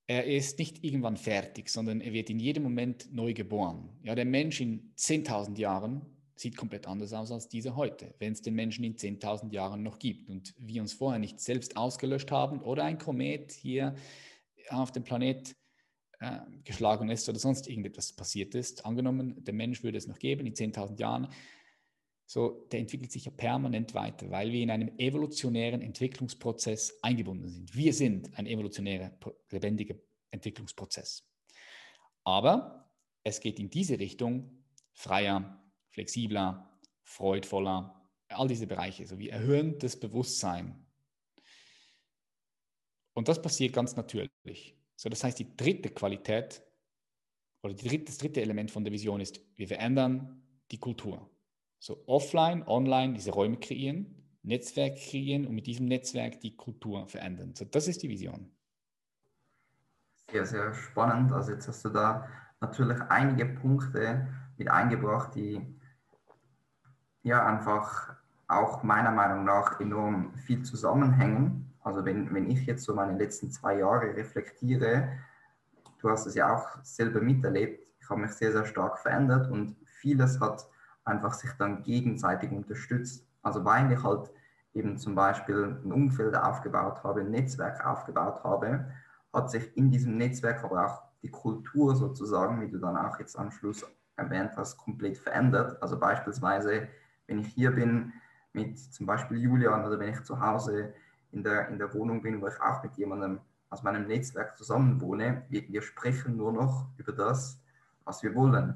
Er 0.06 0.26
ist 0.26 0.58
nicht 0.58 0.84
irgendwann 0.84 1.16
fertig, 1.16 1.68
sondern 1.68 2.00
er 2.00 2.12
wird 2.12 2.30
in 2.30 2.38
jedem 2.38 2.62
Moment 2.62 3.12
neu 3.12 3.32
geboren. 3.32 3.88
Ja, 4.02 4.14
der 4.14 4.24
Mensch 4.24 4.60
in 4.60 4.92
10.000 4.96 5.58
Jahren 5.58 6.06
sieht 6.34 6.56
komplett 6.56 6.86
anders 6.86 7.12
aus 7.12 7.30
als 7.30 7.48
dieser 7.48 7.76
heute, 7.76 8.14
wenn 8.18 8.32
es 8.32 8.42
den 8.42 8.54
Menschen 8.54 8.84
in 8.84 8.96
10.000 8.96 9.52
Jahren 9.52 9.82
noch 9.82 9.98
gibt 9.98 10.28
und 10.28 10.54
wir 10.58 10.82
uns 10.82 10.92
vorher 10.92 11.18
nicht 11.18 11.40
selbst 11.40 11.76
ausgelöscht 11.76 12.30
haben 12.30 12.60
oder 12.60 12.84
ein 12.84 12.98
Komet 12.98 13.52
hier 13.52 13.94
auf 14.68 14.92
dem 14.92 15.04
Planet 15.04 15.54
äh, 16.20 16.40
geschlagen 16.64 17.08
ist 17.10 17.28
oder 17.28 17.38
sonst 17.38 17.68
irgendetwas 17.68 18.12
passiert 18.12 18.54
ist. 18.54 18.84
Angenommen, 18.84 19.42
der 19.44 19.54
Mensch 19.54 19.82
würde 19.82 19.98
es 19.98 20.06
noch 20.06 20.18
geben 20.18 20.46
in 20.46 20.54
10.000 20.54 20.98
Jahren, 20.98 21.28
so, 22.32 22.66
der 22.72 22.80
entwickelt 22.80 23.12
sich 23.12 23.26
ja 23.26 23.30
permanent 23.30 23.92
weiter, 23.92 24.30
weil 24.30 24.50
wir 24.52 24.62
in 24.62 24.70
einem 24.70 24.96
evolutionären 24.96 25.82
Entwicklungsprozess 25.82 26.98
eingebunden 27.02 27.46
sind. 27.46 27.74
Wir 27.74 27.92
sind 27.92 28.38
ein 28.38 28.46
evolutionärer, 28.46 29.12
lebendiger 29.50 29.96
Entwicklungsprozess. 30.30 31.28
Aber 32.24 32.90
es 33.22 33.38
geht 33.38 33.58
in 33.58 33.68
diese 33.68 33.98
Richtung 33.98 34.64
freier, 34.94 35.62
flexibler, 35.90 36.80
freudvoller, 37.02 38.08
all 38.28 38.48
diese 38.48 38.66
Bereiche, 38.66 39.06
so 39.06 39.18
wie 39.18 39.28
erhöhen 39.28 39.78
das 39.78 40.00
Bewusstsein. 40.00 40.86
Und 43.12 43.28
das 43.28 43.42
passiert 43.42 43.74
ganz 43.74 43.94
natürlich. 43.94 44.74
So, 44.96 45.10
das 45.10 45.22
heißt, 45.22 45.38
die 45.38 45.54
dritte 45.54 45.90
Qualität 45.90 46.62
oder 47.62 47.74
dritte, 47.74 48.06
das 48.06 48.16
dritte 48.16 48.40
Element 48.40 48.70
von 48.70 48.84
der 48.84 48.92
Vision 48.94 49.20
ist, 49.20 49.38
wir 49.54 49.68
verändern 49.68 50.42
die 50.70 50.78
Kultur. 50.78 51.28
So 51.82 52.00
offline, 52.06 52.62
online 52.68 53.14
diese 53.14 53.32
Räume 53.32 53.56
kreieren, 53.56 54.14
Netzwerk 54.44 54.94
kreieren 54.94 55.48
und 55.48 55.56
mit 55.56 55.66
diesem 55.66 55.86
Netzwerk 55.86 56.40
die 56.40 56.54
Kultur 56.54 57.08
verändern. 57.08 57.56
So, 57.56 57.64
das 57.64 57.88
ist 57.88 58.04
die 58.04 58.08
Vision. 58.08 58.52
Sehr, 60.30 60.46
sehr 60.46 60.72
spannend. 60.74 61.32
Also 61.32 61.50
jetzt 61.50 61.66
hast 61.66 61.84
du 61.84 61.88
da 61.88 62.28
natürlich 62.60 63.00
einige 63.08 63.46
Punkte 63.46 64.28
mit 64.58 64.70
eingebracht, 64.70 65.34
die 65.34 65.60
ja 67.24 67.44
einfach 67.44 68.14
auch 68.46 68.84
meiner 68.84 69.10
Meinung 69.10 69.44
nach 69.44 69.80
enorm 69.80 70.36
viel 70.36 70.62
zusammenhängen. 70.62 71.74
Also 71.80 72.04
wenn, 72.04 72.32
wenn 72.32 72.48
ich 72.48 72.64
jetzt 72.64 72.84
so 72.84 72.94
meine 72.94 73.18
letzten 73.18 73.50
zwei 73.50 73.78
Jahre 73.78 74.14
reflektiere, 74.14 75.18
du 75.98 76.10
hast 76.10 76.26
es 76.26 76.36
ja 76.36 76.54
auch 76.54 76.80
selber 76.84 77.20
miterlebt, 77.20 77.84
ich 78.00 78.08
habe 78.08 78.20
mich 78.20 78.30
sehr, 78.34 78.52
sehr 78.52 78.66
stark 78.66 79.00
verändert 79.00 79.50
und 79.50 79.74
vieles 79.84 80.38
hat 80.38 80.68
einfach 81.04 81.34
sich 81.34 81.50
dann 81.58 81.82
gegenseitig 81.82 82.50
unterstützt. 82.52 83.26
Also 83.42 83.64
weil 83.64 83.90
ich 83.92 84.02
halt 84.02 84.30
eben 84.74 84.96
zum 84.96 85.14
Beispiel 85.14 85.78
ein 85.84 85.92
Umfeld 85.92 86.34
aufgebaut 86.34 87.02
habe, 87.02 87.20
ein 87.20 87.30
Netzwerk 87.30 87.84
aufgebaut 87.84 88.42
habe, 88.44 88.86
hat 89.32 89.50
sich 89.50 89.76
in 89.76 89.90
diesem 89.90 90.16
Netzwerk 90.16 90.64
aber 90.64 90.86
auch 90.86 91.02
die 91.22 91.30
Kultur 91.30 91.94
sozusagen, 91.94 92.60
wie 92.60 92.70
du 92.70 92.78
dann 92.78 92.96
auch 92.96 93.18
jetzt 93.18 93.38
am 93.38 93.50
Schluss 93.50 93.84
erwähnt 94.16 94.52
hast, 94.56 94.76
komplett 94.76 95.18
verändert. 95.18 95.80
Also 95.82 95.98
beispielsweise, 95.98 96.88
wenn 97.26 97.40
ich 97.40 97.48
hier 97.48 97.70
bin 97.72 98.12
mit 98.52 98.78
zum 98.78 99.06
Beispiel 99.06 99.38
Julian 99.38 99.84
oder 99.84 99.98
wenn 99.98 100.10
ich 100.10 100.22
zu 100.24 100.40
Hause 100.40 100.92
in 101.30 101.42
der, 101.42 101.68
in 101.68 101.78
der 101.78 101.92
Wohnung 101.94 102.22
bin, 102.22 102.40
wo 102.40 102.48
ich 102.48 102.60
auch 102.60 102.82
mit 102.82 102.94
jemandem 102.96 103.40
aus 103.70 103.82
meinem 103.82 104.06
Netzwerk 104.06 104.56
zusammen 104.56 105.00
wohne, 105.00 105.44
wir, 105.48 105.66
wir 105.68 105.82
sprechen 105.82 106.36
nur 106.36 106.52
noch 106.52 106.86
über 106.98 107.12
das, 107.12 107.58
was 108.04 108.22
wir 108.22 108.34
wollen. 108.34 108.74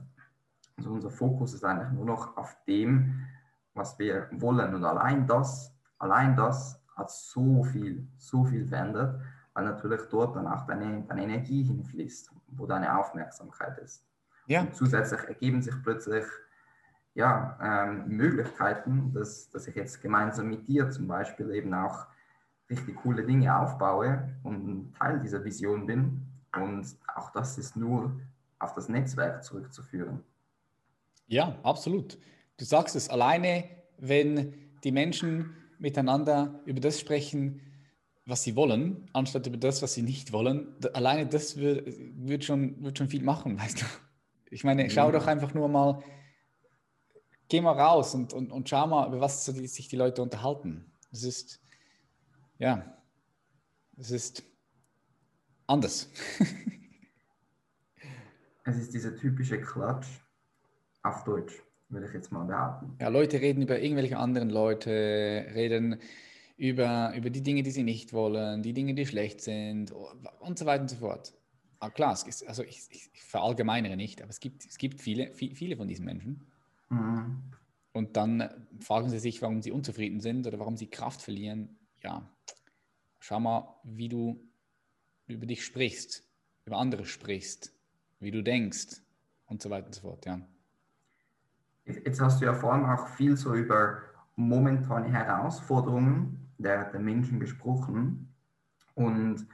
Also 0.76 0.90
unser 0.90 1.10
Fokus 1.10 1.54
ist 1.54 1.64
eigentlich 1.64 1.90
nur 1.92 2.04
noch 2.04 2.36
auf 2.36 2.56
dem, 2.66 3.26
was 3.74 3.98
wir 3.98 4.28
wollen. 4.32 4.74
Und 4.74 4.84
allein 4.84 5.26
das, 5.26 5.74
allein 5.98 6.36
das 6.36 6.82
hat 6.96 7.10
so 7.10 7.62
viel, 7.64 8.06
so 8.16 8.44
viel 8.44 8.66
verändert, 8.66 9.20
weil 9.54 9.64
natürlich 9.64 10.02
dort 10.10 10.36
dann 10.36 10.46
auch 10.46 10.66
deine, 10.66 11.02
deine 11.02 11.24
Energie 11.24 11.62
hinfließt, 11.62 12.30
wo 12.48 12.66
deine 12.66 12.98
Aufmerksamkeit 12.98 13.78
ist. 13.78 14.04
Ja. 14.46 14.60
Und 14.60 14.74
zusätzlich 14.74 15.20
ergeben 15.20 15.62
sich 15.62 15.74
plötzlich 15.82 16.24
ja, 17.14 17.58
ähm, 17.62 18.08
Möglichkeiten, 18.08 19.12
dass, 19.14 19.48
dass 19.50 19.66
ich 19.66 19.74
jetzt 19.74 20.02
gemeinsam 20.02 20.48
mit 20.48 20.68
dir 20.68 20.90
zum 20.90 21.08
Beispiel 21.08 21.50
eben 21.50 21.72
auch 21.72 22.06
richtig 22.68 22.96
coole 22.96 23.24
Dinge 23.24 23.58
aufbaue 23.58 24.34
und 24.42 24.94
Teil 24.98 25.20
dieser 25.20 25.42
Vision 25.42 25.86
bin. 25.86 26.26
Und 26.54 26.96
auch 27.14 27.30
das 27.30 27.56
ist 27.58 27.76
nur 27.76 28.12
auf 28.58 28.74
das 28.74 28.88
Netzwerk 28.88 29.42
zurückzuführen. 29.44 30.22
Ja, 31.26 31.58
absolut. 31.62 32.18
Du 32.56 32.64
sagst 32.64 32.96
es 32.96 33.08
alleine, 33.08 33.68
wenn 33.98 34.54
die 34.84 34.92
Menschen 34.92 35.56
miteinander 35.78 36.60
über 36.64 36.80
das 36.80 37.00
sprechen, 37.00 37.60
was 38.24 38.42
sie 38.42 38.56
wollen, 38.56 39.08
anstatt 39.12 39.46
über 39.46 39.56
das, 39.56 39.82
was 39.82 39.94
sie 39.94 40.02
nicht 40.02 40.32
wollen, 40.32 40.74
alleine 40.94 41.26
das 41.26 41.56
wird, 41.56 41.86
wird, 42.16 42.44
schon, 42.44 42.82
wird 42.82 42.98
schon 42.98 43.08
viel 43.08 43.22
machen, 43.22 43.58
weißt 43.60 43.82
du. 43.82 43.86
Ich 44.50 44.64
meine, 44.64 44.88
schau 44.90 45.10
doch 45.10 45.26
einfach 45.26 45.54
nur 45.54 45.68
mal, 45.68 46.02
geh 47.48 47.60
mal 47.60 47.78
raus 47.78 48.14
und, 48.14 48.32
und, 48.32 48.50
und 48.50 48.68
schau 48.68 48.86
mal, 48.86 49.08
über 49.08 49.20
was 49.20 49.44
sich 49.44 49.88
die 49.88 49.96
Leute 49.96 50.22
unterhalten. 50.22 50.92
Es 51.12 51.24
ist, 51.24 51.60
ja, 52.58 52.96
es 53.96 54.10
ist 54.10 54.42
anders. 55.66 56.10
es 58.64 58.76
ist 58.76 58.94
dieser 58.94 59.16
typische 59.16 59.60
Klatsch, 59.60 60.06
auf 61.08 61.24
Deutsch, 61.24 61.62
würde 61.88 62.06
ich 62.06 62.12
jetzt 62.12 62.32
mal 62.32 62.44
behaupten. 62.44 62.96
Ja, 63.00 63.08
Leute 63.08 63.40
reden 63.40 63.62
über 63.62 63.80
irgendwelche 63.80 64.18
anderen 64.18 64.50
Leute, 64.50 64.90
reden 64.90 66.00
über, 66.56 67.12
über 67.14 67.30
die 67.30 67.42
Dinge, 67.42 67.62
die 67.62 67.70
sie 67.70 67.82
nicht 67.82 68.12
wollen, 68.12 68.62
die 68.62 68.72
Dinge, 68.72 68.94
die 68.94 69.06
schlecht 69.06 69.40
sind 69.40 69.92
und 69.92 70.58
so 70.58 70.66
weiter 70.66 70.82
und 70.82 70.90
so 70.90 70.96
fort. 70.96 71.34
Aber 71.78 71.92
klar, 71.92 72.14
es 72.14 72.22
ist, 72.22 72.46
also 72.46 72.62
ich, 72.62 72.82
ich, 72.90 73.10
verallgemeinere 73.22 73.96
nicht, 73.96 74.22
aber 74.22 74.30
es 74.30 74.40
gibt, 74.40 74.64
es 74.64 74.78
gibt 74.78 75.00
viele, 75.00 75.32
viele 75.34 75.76
von 75.76 75.86
diesen 75.86 76.06
Menschen. 76.06 76.46
Mhm. 76.88 77.42
Und 77.92 78.16
dann 78.16 78.66
fragen 78.80 79.08
sie 79.08 79.18
sich, 79.18 79.42
warum 79.42 79.62
sie 79.62 79.72
unzufrieden 79.72 80.20
sind 80.20 80.46
oder 80.46 80.58
warum 80.58 80.76
sie 80.76 80.86
Kraft 80.86 81.20
verlieren. 81.20 81.78
Ja, 82.02 82.28
schau 83.20 83.40
mal, 83.40 83.80
wie 83.84 84.08
du 84.08 84.40
über 85.26 85.46
dich 85.46 85.64
sprichst, 85.64 86.26
über 86.64 86.78
andere 86.78 87.04
sprichst, 87.04 87.72
wie 88.20 88.30
du 88.30 88.42
denkst 88.42 89.02
und 89.46 89.62
so 89.62 89.70
weiter 89.70 89.86
und 89.86 89.94
so 89.94 90.02
fort. 90.02 90.24
Ja. 90.26 90.40
Jetzt 91.86 92.20
hast 92.20 92.40
du 92.40 92.46
ja 92.46 92.52
vorhin 92.52 92.84
auch 92.84 93.06
viel 93.08 93.36
so 93.36 93.54
über 93.54 93.98
momentane 94.34 95.08
Herausforderungen 95.08 96.50
der, 96.58 96.90
der 96.90 97.00
Menschen 97.00 97.38
gesprochen. 97.38 98.34
Und 98.94 99.46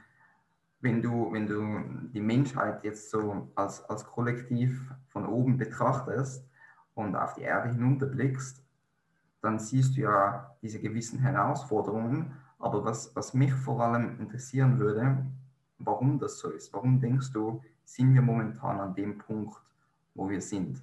wenn 0.81 1.01
du, 1.01 1.31
wenn 1.31 1.45
du 1.45 2.09
die 2.11 2.19
Menschheit 2.19 2.83
jetzt 2.83 3.11
so 3.11 3.49
als, 3.53 3.87
als 3.87 4.03
Kollektiv 4.03 4.91
von 5.09 5.27
oben 5.27 5.57
betrachtest 5.57 6.49
und 6.95 7.15
auf 7.15 7.35
die 7.35 7.43
Erde 7.43 7.69
hinunterblickst, 7.69 8.63
dann 9.41 9.59
siehst 9.59 9.95
du 9.95 10.01
ja 10.01 10.55
diese 10.61 10.79
gewissen 10.79 11.19
Herausforderungen. 11.19 12.33
Aber 12.57 12.83
was, 12.83 13.15
was 13.15 13.33
mich 13.35 13.53
vor 13.53 13.79
allem 13.79 14.19
interessieren 14.19 14.79
würde, 14.79 15.23
warum 15.77 16.17
das 16.17 16.39
so 16.39 16.49
ist. 16.49 16.73
Warum 16.73 16.99
denkst 16.99 17.31
du, 17.31 17.61
sind 17.83 18.13
wir 18.13 18.21
momentan 18.21 18.79
an 18.79 18.95
dem 18.95 19.19
Punkt, 19.19 19.61
wo 20.15 20.29
wir 20.29 20.41
sind? 20.41 20.81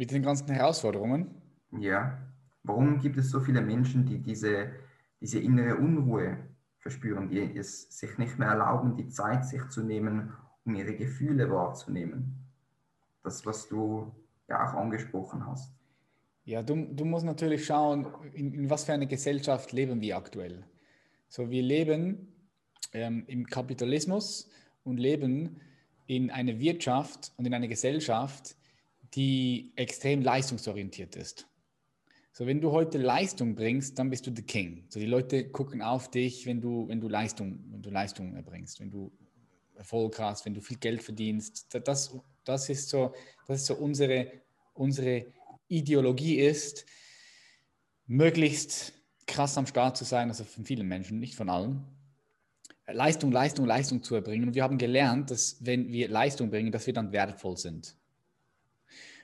Mit 0.00 0.12
den 0.12 0.22
ganzen 0.22 0.48
Herausforderungen? 0.48 1.28
Ja. 1.78 2.18
Warum 2.62 2.98
gibt 3.00 3.18
es 3.18 3.28
so 3.28 3.38
viele 3.38 3.60
Menschen, 3.60 4.06
die 4.06 4.16
diese, 4.16 4.70
diese 5.20 5.40
innere 5.40 5.76
Unruhe 5.76 6.38
verspüren, 6.78 7.28
die 7.28 7.54
es 7.58 7.82
sich 7.98 8.16
nicht 8.16 8.38
mehr 8.38 8.48
erlauben, 8.48 8.96
die 8.96 9.08
Zeit 9.08 9.44
sich 9.44 9.68
zu 9.68 9.82
nehmen, 9.82 10.32
um 10.64 10.74
ihre 10.74 10.94
Gefühle 10.94 11.50
wahrzunehmen? 11.50 12.34
Das, 13.22 13.44
was 13.44 13.68
du 13.68 14.10
ja 14.48 14.66
auch 14.66 14.72
angesprochen 14.72 15.46
hast. 15.46 15.70
Ja, 16.46 16.62
du, 16.62 16.86
du 16.90 17.04
musst 17.04 17.26
natürlich 17.26 17.66
schauen, 17.66 18.06
in, 18.32 18.54
in 18.54 18.70
was 18.70 18.84
für 18.84 18.94
eine 18.94 19.06
Gesellschaft 19.06 19.70
leben 19.72 20.00
wir 20.00 20.16
aktuell. 20.16 20.64
So, 21.28 21.50
wir 21.50 21.62
leben 21.62 22.26
ähm, 22.94 23.24
im 23.26 23.44
Kapitalismus 23.44 24.50
und 24.82 24.96
leben 24.96 25.60
in 26.06 26.30
einer 26.30 26.58
Wirtschaft 26.58 27.32
und 27.36 27.44
in 27.44 27.52
einer 27.52 27.68
Gesellschaft, 27.68 28.56
die 29.14 29.72
extrem 29.76 30.22
leistungsorientiert 30.22 31.16
ist. 31.16 31.46
So, 32.32 32.46
wenn 32.46 32.60
du 32.60 32.70
heute 32.70 32.98
Leistung 32.98 33.54
bringst, 33.54 33.98
dann 33.98 34.08
bist 34.08 34.26
du 34.26 34.32
the 34.34 34.42
King. 34.42 34.84
So, 34.88 35.00
die 35.00 35.06
Leute 35.06 35.50
gucken 35.50 35.82
auf 35.82 36.10
dich, 36.10 36.46
wenn 36.46 36.60
du, 36.60 36.86
wenn 36.88 37.00
du 37.00 37.08
Leistung, 37.08 37.58
wenn 37.70 37.82
du 37.82 37.90
Leistung 37.90 38.34
erbringst, 38.34 38.80
wenn 38.80 38.90
du 38.90 39.10
Erfolg 39.74 40.18
hast, 40.18 40.44
wenn 40.44 40.54
du 40.54 40.60
viel 40.60 40.76
Geld 40.76 41.02
verdienst. 41.02 41.66
Das, 41.84 42.16
das 42.44 42.68
ist 42.68 42.88
so, 42.88 43.12
das 43.46 43.60
ist 43.60 43.66
so 43.66 43.74
unsere, 43.74 44.30
unsere 44.74 45.26
Ideologie 45.68 46.36
ist, 46.36 46.86
möglichst 48.06 48.92
krass 49.26 49.56
am 49.56 49.66
Start 49.66 49.96
zu 49.96 50.04
sein, 50.04 50.28
also 50.28 50.44
von 50.44 50.64
vielen 50.64 50.86
Menschen, 50.86 51.18
nicht 51.18 51.34
von 51.34 51.48
allen. 51.48 51.84
Leistung, 52.86 53.30
Leistung, 53.30 53.66
Leistung 53.66 54.02
zu 54.02 54.16
erbringen. 54.16 54.48
Und 54.48 54.54
wir 54.54 54.64
haben 54.64 54.78
gelernt, 54.78 55.30
dass 55.30 55.64
wenn 55.64 55.88
wir 55.92 56.08
Leistung 56.08 56.50
bringen, 56.50 56.72
dass 56.72 56.86
wir 56.86 56.94
dann 56.94 57.12
wertvoll 57.12 57.56
sind. 57.56 57.96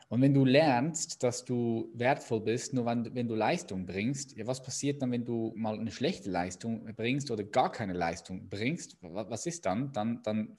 Und 0.09 0.23
wenn 0.23 0.35
du 0.35 0.45
lernst, 0.45 1.23
dass 1.25 1.45
du 1.45 1.91
wertvoll 1.95 2.41
bist, 2.41 2.73
nur 2.73 2.87
wenn, 2.87 3.13
wenn 3.15 3.27
du 3.27 3.35
Leistung 3.35 3.87
bringst, 3.87 4.37
ja, 4.37 4.47
was 4.47 4.63
passiert 4.63 5.03
dann, 5.03 5.11
wenn 5.11 5.25
du 5.25 5.53
mal 5.57 5.79
eine 5.79 5.91
schlechte 5.91 6.31
Leistung 6.31 6.85
bringst 6.95 7.31
oder 7.31 7.43
gar 7.43 7.73
keine 7.73 7.93
Leistung 7.93 8.49
bringst? 8.49 8.97
Was 9.01 9.47
ist 9.47 9.67
dann? 9.67 9.93
Dann, 9.93 10.23
dann 10.23 10.57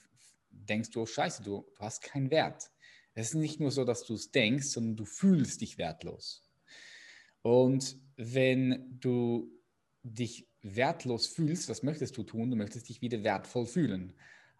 denkst 0.49 0.89
du, 0.91 1.01
oh 1.01 1.05
scheiße, 1.05 1.43
du, 1.43 1.65
du 1.75 1.79
hast 1.79 2.01
keinen 2.01 2.29
Wert. 2.29 2.69
Es 3.13 3.29
ist 3.29 3.35
nicht 3.35 3.59
nur 3.59 3.71
so, 3.71 3.85
dass 3.85 4.03
du 4.03 4.15
es 4.15 4.31
denkst, 4.31 4.67
sondern 4.67 4.97
du 4.97 5.05
fühlst 5.05 5.61
dich 5.61 5.77
wertlos. 5.77 6.43
Und 7.41 7.97
wenn 8.17 8.99
du 8.99 9.49
dich 10.03 10.47
wertlos 10.61 11.27
fühlst, 11.27 11.69
was 11.69 11.83
möchtest 11.83 12.17
du 12.17 12.23
tun? 12.23 12.51
Du 12.51 12.57
möchtest 12.57 12.89
dich 12.89 13.01
wieder 13.01 13.23
wertvoll 13.23 13.65
fühlen. 13.65 14.13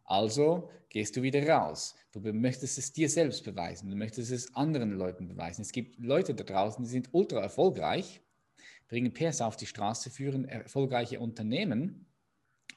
Also 0.08 0.72
gehst 0.89 1.16
du 1.16 1.22
wieder 1.22 1.47
raus. 1.47 1.93
Du 2.14 2.22
möchtest 2.34 2.78
es 2.78 2.93
dir 2.93 3.10
selbst 3.10 3.43
beweisen. 3.43 3.89
Du 3.89 3.95
möchtest 3.95 4.32
es 4.32 4.55
anderen 4.55 4.93
Leuten 4.93 5.28
beweisen. 5.28 5.62
Es 5.62 5.72
gibt 5.72 5.99
Leute 5.99 6.34
da 6.34 6.43
draußen, 6.43 6.84
die 6.84 6.89
sind 6.89 7.10
ultra 7.12 7.41
erfolgreich, 7.41 8.22
bringen 8.88 9.14
PS 9.14 9.41
auf 9.41 9.58
die 9.58 9.66
Straße, 9.66 10.10
führen 10.10 10.45
erfolgreiche 10.45 11.20
Unternehmen. 11.20 12.08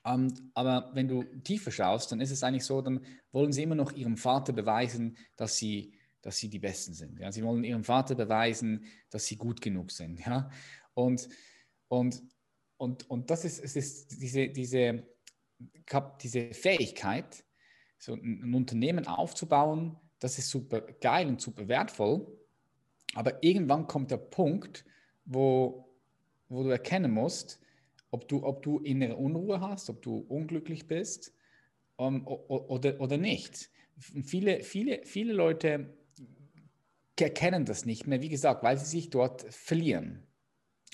Und, 0.03 0.41
ähm, 0.41 0.51
aber 0.55 0.91
wenn 0.95 1.09
du 1.09 1.23
tiefer 1.23 1.71
schaust, 1.71 2.11
dann 2.11 2.21
ist 2.21 2.33
es 2.33 2.43
eigentlich 2.43 2.65
so, 2.65 2.83
dann 2.83 3.05
wollen 3.33 3.53
sie 3.53 3.63
immer 3.63 3.77
noch 3.77 3.93
ihrem 3.93 4.17
Vater 4.17 4.53
beweisen, 4.53 5.17
dass 5.37 5.57
sie, 5.57 5.95
dass 6.23 6.37
sie 6.37 6.49
die 6.49 6.59
Besten 6.59 6.95
sind. 6.95 7.21
Ja? 7.21 7.31
Sie 7.31 7.45
wollen 7.45 7.63
ihrem 7.63 7.85
Vater 7.85 8.17
beweisen, 8.17 8.85
dass 9.09 9.27
sie 9.27 9.37
gut 9.37 9.61
genug 9.61 9.93
sind. 9.93 10.19
Ja? 10.21 10.51
Und, 10.95 11.29
und, 11.89 12.23
und, 12.77 13.09
und 13.09 13.31
das 13.31 13.45
ist, 13.45 13.63
es 13.63 13.77
ist 13.77 14.21
diese, 14.21 14.49
diese 14.49 15.07
diese 16.23 16.53
Fähigkeit, 16.55 17.45
so 17.99 18.15
ein 18.15 18.55
Unternehmen 18.55 19.07
aufzubauen, 19.07 19.97
das 20.19 20.39
ist 20.39 20.51
super 20.51 20.81
geil 20.81 21.29
und 21.29 21.41
super 21.41 21.69
wertvoll. 21.69 22.27
Aber 23.15 23.43
irgendwann 23.43 23.87
kommt 23.87 24.11
der 24.11 24.19
Punkt, 24.19 24.85
wo, 25.25 25.89
wo 26.49 26.63
du 26.63 26.71
erkennen 26.71 27.11
musst, 27.11 27.61
ob 28.11 28.29
du, 28.29 28.45
ob 28.45 28.63
du 28.63 28.79
innere 28.79 29.17
Unruhe 29.17 29.61
hast, 29.61 29.91
ob 29.91 30.03
du 30.03 30.19
unglücklich 30.29 30.87
bist 30.87 31.35
um, 31.97 32.27
oder, 32.27 33.01
oder 33.01 33.17
nicht. 33.17 33.71
Viele, 33.99 34.63
viele, 34.63 35.01
viele 35.05 35.33
Leute 35.33 35.95
erkennen 37.19 37.67
das 37.67 37.85
nicht 37.85 38.07
mehr, 38.07 38.23
wie 38.23 38.31
gesagt, 38.31 38.63
weil 38.63 38.79
sie 38.79 38.87
sich 38.87 39.11
dort 39.11 39.43
verlieren. 39.53 40.27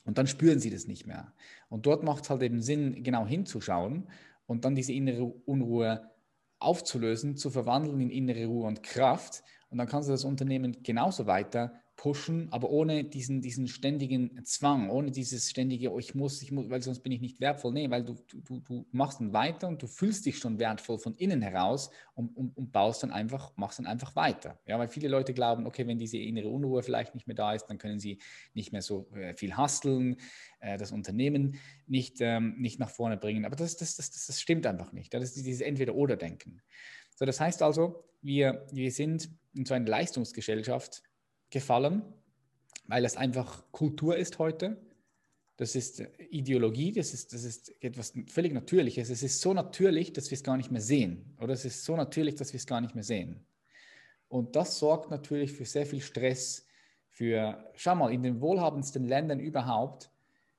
Und 0.04 0.18
dann 0.18 0.26
spüren 0.26 0.58
sie 0.58 0.70
das 0.70 0.86
nicht 0.86 1.06
mehr. 1.06 1.32
Und 1.68 1.86
dort 1.86 2.02
macht 2.02 2.24
es 2.24 2.30
halt 2.30 2.42
eben 2.42 2.62
Sinn, 2.62 3.02
genau 3.02 3.26
hinzuschauen 3.26 4.08
und 4.46 4.64
dann 4.64 4.74
diese 4.74 4.92
innere 4.92 5.24
Unruhe 5.24 6.10
aufzulösen, 6.58 7.36
zu 7.36 7.50
verwandeln 7.50 8.00
in 8.00 8.10
innere 8.10 8.46
Ruhe 8.46 8.66
und 8.66 8.82
Kraft. 8.82 9.42
Und 9.68 9.78
dann 9.78 9.88
kannst 9.88 10.08
du 10.08 10.12
das 10.12 10.24
Unternehmen 10.24 10.82
genauso 10.82 11.26
weiter 11.26 11.74
pushen, 11.96 12.48
aber 12.52 12.68
ohne 12.70 13.04
diesen, 13.04 13.40
diesen 13.40 13.68
ständigen 13.68 14.44
Zwang, 14.44 14.90
ohne 14.90 15.10
dieses 15.10 15.50
ständige, 15.50 15.92
oh, 15.92 15.98
ich 15.98 16.14
muss, 16.14 16.42
ich 16.42 16.52
muss, 16.52 16.68
weil 16.68 16.82
sonst 16.82 17.00
bin 17.00 17.10
ich 17.10 17.22
nicht 17.22 17.40
wertvoll. 17.40 17.72
Nee, 17.72 17.90
weil 17.90 18.04
du, 18.04 18.16
du, 18.44 18.60
du 18.60 18.86
machst 18.92 19.20
dann 19.20 19.32
weiter 19.32 19.66
und 19.66 19.82
du 19.82 19.86
fühlst 19.86 20.26
dich 20.26 20.38
schon 20.38 20.58
wertvoll 20.58 20.98
von 20.98 21.14
innen 21.14 21.40
heraus 21.40 21.90
und, 22.14 22.36
und, 22.36 22.56
und 22.56 22.70
baust 22.70 23.02
dann 23.02 23.10
einfach, 23.10 23.56
machst 23.56 23.78
dann 23.78 23.86
einfach 23.86 24.14
weiter. 24.14 24.60
Ja, 24.66 24.78
weil 24.78 24.88
viele 24.88 25.08
Leute 25.08 25.32
glauben, 25.32 25.66
okay, 25.66 25.86
wenn 25.86 25.98
diese 25.98 26.18
innere 26.18 26.48
Unruhe 26.48 26.82
vielleicht 26.82 27.14
nicht 27.14 27.26
mehr 27.26 27.36
da 27.36 27.54
ist, 27.54 27.64
dann 27.66 27.78
können 27.78 27.98
sie 27.98 28.18
nicht 28.52 28.72
mehr 28.72 28.82
so 28.82 29.08
äh, 29.14 29.34
viel 29.34 29.56
hasteln, 29.56 30.16
äh, 30.60 30.76
das 30.76 30.92
Unternehmen 30.92 31.58
nicht, 31.86 32.18
ähm, 32.20 32.56
nicht 32.58 32.78
nach 32.78 32.90
vorne 32.90 33.16
bringen. 33.16 33.46
Aber 33.46 33.56
das, 33.56 33.76
das, 33.78 33.96
das, 33.96 34.10
das, 34.10 34.40
stimmt 34.40 34.66
einfach 34.66 34.92
nicht. 34.92 35.14
Das 35.14 35.22
ist 35.22 35.36
dieses 35.36 35.62
Entweder-Oder-Denken. 35.62 36.60
So, 37.14 37.24
das 37.24 37.40
heißt 37.40 37.62
also, 37.62 38.04
wir, 38.20 38.66
wir 38.70 38.90
sind 38.90 39.30
in 39.54 39.64
so 39.64 39.72
einer 39.72 39.88
Leistungsgesellschaft, 39.88 41.02
gefallen, 41.50 42.02
weil 42.86 43.04
es 43.04 43.16
einfach 43.16 43.64
Kultur 43.72 44.16
ist 44.16 44.38
heute. 44.38 44.76
Das 45.56 45.74
ist 45.74 46.02
Ideologie, 46.30 46.92
das 46.92 47.14
ist, 47.14 47.32
das 47.32 47.44
ist 47.44 47.72
etwas 47.82 48.12
völlig 48.28 48.52
Natürliches. 48.52 49.08
Es 49.08 49.22
ist 49.22 49.40
so 49.40 49.54
natürlich, 49.54 50.12
dass 50.12 50.30
wir 50.30 50.36
es 50.36 50.42
gar 50.44 50.56
nicht 50.56 50.70
mehr 50.70 50.82
sehen. 50.82 51.34
Oder 51.40 51.54
es 51.54 51.64
ist 51.64 51.84
so 51.84 51.96
natürlich, 51.96 52.34
dass 52.34 52.52
wir 52.52 52.58
es 52.58 52.66
gar 52.66 52.80
nicht 52.80 52.94
mehr 52.94 53.04
sehen. 53.04 53.46
Und 54.28 54.54
das 54.54 54.78
sorgt 54.78 55.10
natürlich 55.10 55.52
für 55.52 55.64
sehr 55.64 55.86
viel 55.86 56.02
Stress. 56.02 56.66
Für, 57.08 57.70
schau 57.74 57.94
mal, 57.94 58.12
in 58.12 58.22
den 58.22 58.42
wohlhabendsten 58.42 59.06
Ländern 59.06 59.40
überhaupt, 59.40 60.10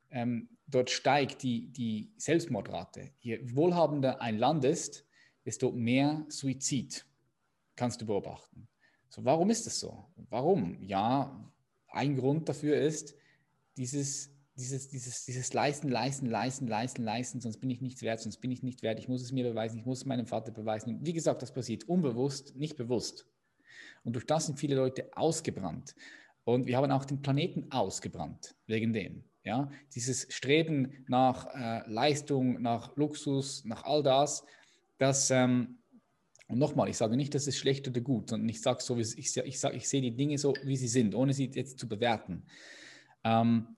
ähm, 0.10 0.50
dort 0.66 0.90
steigt 0.90 1.44
die, 1.44 1.68
die 1.68 2.12
Selbstmordrate. 2.18 3.12
Je 3.20 3.40
wohlhabender 3.56 4.22
ein 4.22 4.40
Land 4.40 4.66
ist, 4.66 5.06
desto 5.46 5.72
mehr 5.72 6.26
Suizid 6.30 7.06
kannst 7.76 8.02
du 8.02 8.06
beobachten. 8.08 8.68
So, 9.10 9.24
warum 9.24 9.50
ist 9.50 9.66
das 9.66 9.80
so? 9.80 10.06
Warum? 10.30 10.82
Ja, 10.82 11.52
ein 11.90 12.16
Grund 12.16 12.50
dafür 12.50 12.78
ist 12.78 13.16
dieses, 13.78 14.32
dieses, 14.56 14.90
dieses, 14.90 15.26
dieses 15.26 15.54
Leisten, 15.54 15.90
Leisten, 15.90 16.28
Leisten, 16.28 16.68
Leisten, 16.68 17.04
Leisten, 17.04 17.42
sonst 17.42 17.58
bin 17.58 17.70
ich 17.70 17.82
nichts 17.82 18.02
wert, 18.02 18.20
sonst 18.20 18.38
bin 18.38 18.52
ich 18.52 18.64
nicht 18.64 18.82
wert, 18.82 19.00
ich 19.00 19.08
muss 19.08 19.22
es 19.22 19.32
mir 19.32 19.48
beweisen, 19.48 19.78
ich 19.78 19.86
muss 19.86 20.00
es 20.00 20.06
meinem 20.06 20.26
Vater 20.26 20.52
beweisen. 20.52 20.96
Und 20.96 21.06
wie 21.06 21.14
gesagt, 21.14 21.42
das 21.42 21.54
passiert 21.54 21.86
unbewusst, 21.86 22.56
nicht 22.56 22.76
bewusst. 22.76 23.28
Und 24.04 24.14
durch 24.14 24.26
das 24.26 24.48
sind 24.48 24.60
viele 24.60 24.76
Leute 24.76 25.10
ausgebrannt. 25.16 25.96
Und 26.44 26.66
wir 26.66 26.78
haben 26.78 26.92
auch 26.92 27.06
den 27.06 27.22
Planeten 27.22 27.72
ausgebrannt, 27.72 28.56
wegen 28.66 28.94
dem. 28.94 29.26
Ja? 29.44 29.70
Dieses 29.94 30.28
Streben 30.30 31.06
nach 31.08 31.48
äh, 31.54 31.90
Leistung, 31.90 32.62
nach 32.62 32.96
Luxus, 32.96 33.64
nach 33.66 33.84
all 33.84 34.02
das, 34.02 34.44
das 34.98 35.30
ähm, 35.30 35.77
und 36.48 36.60
nochmal, 36.60 36.90
ich 36.90 36.98
sage 36.98 37.18
nicht, 37.18 37.36
das 37.36 37.48
ist 37.48 37.58
schlecht 37.58 37.88
oder 37.88 38.02
gut, 38.02 38.30
sondern 38.30 38.48
ich 38.48 38.62
sage 38.62 38.82
so, 38.82 38.98
ich, 38.98 39.18
ich, 39.18 39.60
sag, 39.60 39.76
ich 39.76 39.90
sehe 39.90 40.02
die 40.02 40.16
Dinge 40.16 40.38
so, 40.38 40.54
wie 40.64 40.78
sie 40.78 40.88
sind, 40.88 41.14
ohne 41.14 41.34
sie 41.34 41.52
jetzt 41.54 41.78
zu 41.78 41.88
bewerten. 41.88 42.44
Ähm, 43.24 43.76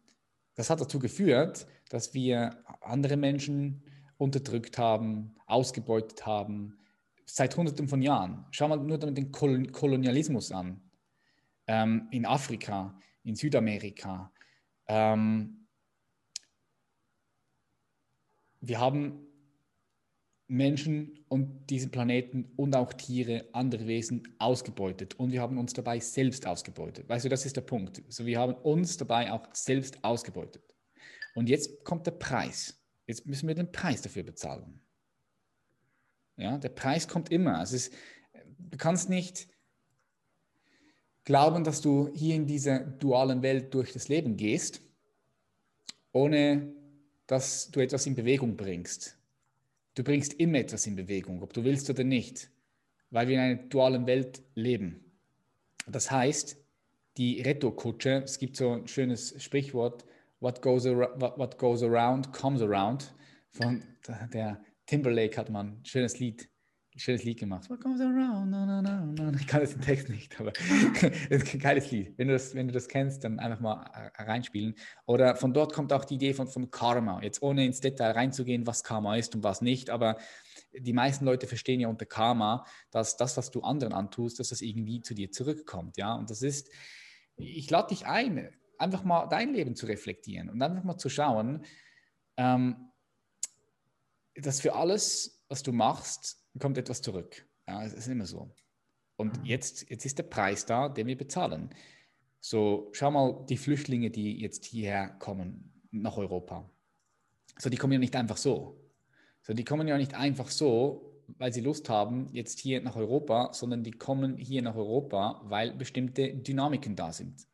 das 0.55 0.70
hat 0.70 0.80
dazu 0.80 0.99
geführt, 0.99 1.65
dass 1.89 2.13
wir 2.13 2.63
andere 2.82 3.17
Menschen 3.17 3.82
unterdrückt 4.17 4.78
haben, 4.78 5.36
ausgebeutet 5.47 6.26
haben, 6.26 6.78
seit 7.26 7.55
Hunderten 7.57 7.88
von 7.88 8.01
Jahren. 8.01 8.45
Schau 8.51 8.67
mal 8.67 8.78
nur 8.78 8.97
den 8.97 9.32
Kolonialismus 9.32 10.51
an. 10.51 10.82
Ähm, 11.67 12.07
in 12.11 12.26
Afrika, 12.26 12.99
in 13.24 13.36
Südamerika. 13.36 14.32
Ähm, 14.88 15.67
wir 18.59 18.80
haben 18.80 19.28
Menschen 20.50 21.24
und 21.30 21.70
diesen 21.70 21.91
Planeten 21.91 22.52
und 22.56 22.76
auch 22.76 22.91
Tiere, 22.91 23.45
andere 23.54 23.86
Wesen 23.86 24.36
ausgebeutet. 24.39 25.14
Und 25.20 25.32
wir 25.32 25.41
haben 25.41 25.60
uns 25.60 25.74
dabei 25.74 26.00
selbst 26.00 26.47
ausgebeutet. 26.47 27.08
Weißt 27.08 27.24
du, 27.24 27.30
das 27.30 27.45
ist 27.45 27.56
der 27.56 27.62
Punkt. 27.62 28.02
Also 28.04 28.26
wir 28.26 28.39
haben 28.39 28.56
uns 28.56 28.97
dabei 28.97 29.32
auch 29.32 29.47
selbst 29.54 30.04
ausgebeutet. 30.04 30.64
Und 31.36 31.50
jetzt 31.50 31.84
kommt 31.84 32.08
der 32.08 32.12
Preis. 32.12 32.84
Jetzt 33.06 33.28
müssen 33.28 33.47
wir 33.47 33.54
den 33.54 33.72
Preis 33.72 34.02
dafür 34.02 34.24
bezahlen. 34.24 34.82
Ja, 36.36 36.58
der 36.58 36.70
Preis 36.70 37.08
kommt 37.08 37.32
immer. 37.32 37.62
Es, 37.62 37.91
du 38.58 38.78
kannst 38.78 39.08
nicht 39.08 39.47
glauben, 41.26 41.64
dass 41.64 41.82
du 41.82 42.10
hier 42.16 42.34
in 42.34 42.47
dieser 42.47 42.80
dualen 42.80 43.43
Welt 43.43 43.72
durch 43.76 43.93
das 43.93 44.08
Leben 44.08 44.36
gehst, 44.36 44.82
ohne 46.12 46.74
dass 47.28 47.70
du 47.70 47.82
etwas 47.82 48.08
in 48.08 48.16
Bewegung 48.16 48.58
bringst 48.58 49.18
Du 49.96 50.04
bringst 50.04 50.34
immer 50.34 50.60
etwas 50.60 50.88
in 50.88 50.96
Bewegung, 50.96 51.42
ob 51.42 51.54
du 51.54 51.64
willst 51.64 51.90
oder 51.90 52.04
nicht, 52.04 52.50
weil 53.10 53.28
wir 53.28 53.36
in 53.36 53.42
einer 53.42 53.64
dualen 53.64 54.08
Welt 54.08 54.42
leben. 54.56 55.04
Das 55.88 56.12
heißt, 56.12 56.58
die 57.18 57.42
Retourkutsche, 57.42 58.22
es 58.24 58.38
gibt 58.38 58.56
so 58.56 58.74
ein 58.74 58.88
schönes 58.88 59.42
Sprichwort, 59.42 60.06
what 60.40 60.62
goes, 60.62 60.86
what, 60.86 61.38
what 61.38 61.58
goes 61.58 61.84
around 61.84 62.32
comes 62.32 62.62
around. 62.62 63.14
Von 63.52 63.84
der 64.34 64.64
Timberlake 64.86 65.38
hat 65.38 65.50
man 65.50 65.80
ein 65.80 65.86
schönes 65.86 66.20
Lied 66.20 66.49
schönes 67.00 67.24
Lied 67.24 67.39
gemacht. 67.39 67.70
What 67.70 67.82
goes 67.82 68.00
around, 68.02 68.52
no, 68.52 68.66
no, 68.66 68.82
no. 68.82 69.32
Ich 69.39 69.47
kann 69.47 69.62
das 69.62 69.72
den 69.72 69.82
Text 69.82 70.10
nicht, 70.10 70.39
aber 70.39 70.52
das 71.02 71.43
ist 71.43 71.54
ein 71.54 71.60
geiles 71.60 71.91
Lied. 71.91 72.18
Wenn 72.18 72.28
du, 72.28 72.34
das, 72.34 72.54
wenn 72.56 72.68
du 72.68 72.74
das 72.74 72.88
kennst, 72.88 73.24
dann 73.24 73.39
einfach 73.39 73.60
mal 73.60 73.86
äh, 73.93 74.24
reinspielen. 74.24 74.76
Oder 75.06 75.36
von 75.36 75.54
dort 75.54 75.74
kommt 75.74 75.93
auch 75.93 76.06
die 76.06 76.16
Idee 76.16 76.34
von, 76.34 76.47
von 76.47 76.70
Karma. 76.70 77.22
Jetzt 77.22 77.41
ohne 77.41 77.66
ins 77.66 77.80
Detail 77.80 78.12
reinzugehen, 78.12 78.68
was 78.68 78.84
Karma 78.84 79.16
ist 79.16 79.36
und 79.36 79.43
was 79.43 79.62
nicht, 79.62 79.89
aber 79.89 80.18
die 80.74 80.93
meisten 80.93 81.26
Leute 81.26 81.47
verstehen 81.47 81.80
ja 81.80 81.88
unter 81.88 82.06
Karma, 82.06 82.66
dass 82.91 83.18
das, 83.18 83.38
was 83.38 83.52
du 83.52 83.62
anderen 83.62 83.93
antust, 83.93 84.39
dass 84.39 84.50
das 84.50 84.62
irgendwie 84.62 85.02
zu 85.02 85.14
dir 85.14 85.32
zurückkommt. 85.32 85.97
Ja, 85.97 86.14
und 86.14 86.30
das 86.30 86.41
ist, 86.41 86.70
ich 87.38 87.70
lade 87.70 87.89
dich 87.89 88.06
ein, 88.06 88.50
einfach 88.78 89.04
mal 89.04 89.28
dein 89.28 89.54
Leben 89.54 89.76
zu 89.76 89.86
reflektieren 89.86 90.50
und 90.50 90.62
einfach 90.62 90.84
mal 90.84 90.97
zu 90.97 91.10
schauen, 91.10 91.66
ähm, 92.38 92.91
dass 94.36 94.62
für 94.62 94.76
alles, 94.76 95.43
was 95.50 95.64
du 95.64 95.72
machst, 95.72 96.39
kommt 96.58 96.78
etwas 96.78 97.02
zurück. 97.02 97.45
Ja, 97.68 97.84
es 97.84 97.93
ist 97.93 98.08
immer 98.08 98.26
so. 98.26 98.50
Und 99.16 99.45
jetzt, 99.45 99.89
jetzt 99.89 100.06
ist 100.06 100.18
der 100.18 100.24
Preis 100.24 100.66
da, 100.66 100.89
den 100.89 101.08
wir 101.08 101.18
bezahlen. 101.18 101.70
So, 102.39 102.89
schau 102.93 103.12
mal 103.12 103.45
die 103.50 103.58
Flüchtlinge, 103.58 104.10
die 104.10 104.39
jetzt 104.39 104.66
hierher 104.66 105.10
kommen 105.10 105.74
nach 105.91 106.18
Europa. 106.18 106.70
So, 107.58 107.70
die 107.70 107.78
kommen 107.78 107.93
ja 107.93 108.00
nicht 108.00 108.16
einfach 108.16 108.38
so. 108.38 108.80
So, 109.41 109.54
die 109.54 109.66
kommen 109.66 109.88
ja 109.88 109.97
nicht 109.97 110.14
einfach 110.14 110.50
so, 110.50 111.22
weil 111.38 111.54
sie 111.54 111.62
Lust 111.62 111.89
haben, 111.89 112.30
jetzt 112.32 112.60
hier 112.60 112.82
nach 112.82 112.95
Europa, 112.95 113.54
sondern 113.54 113.84
die 113.84 113.91
kommen 113.91 114.38
hier 114.38 114.62
nach 114.62 114.76
Europa, 114.76 115.41
weil 115.43 115.74
bestimmte 115.74 116.34
Dynamiken 116.34 116.95
da 116.95 117.12
sind. 117.12 117.45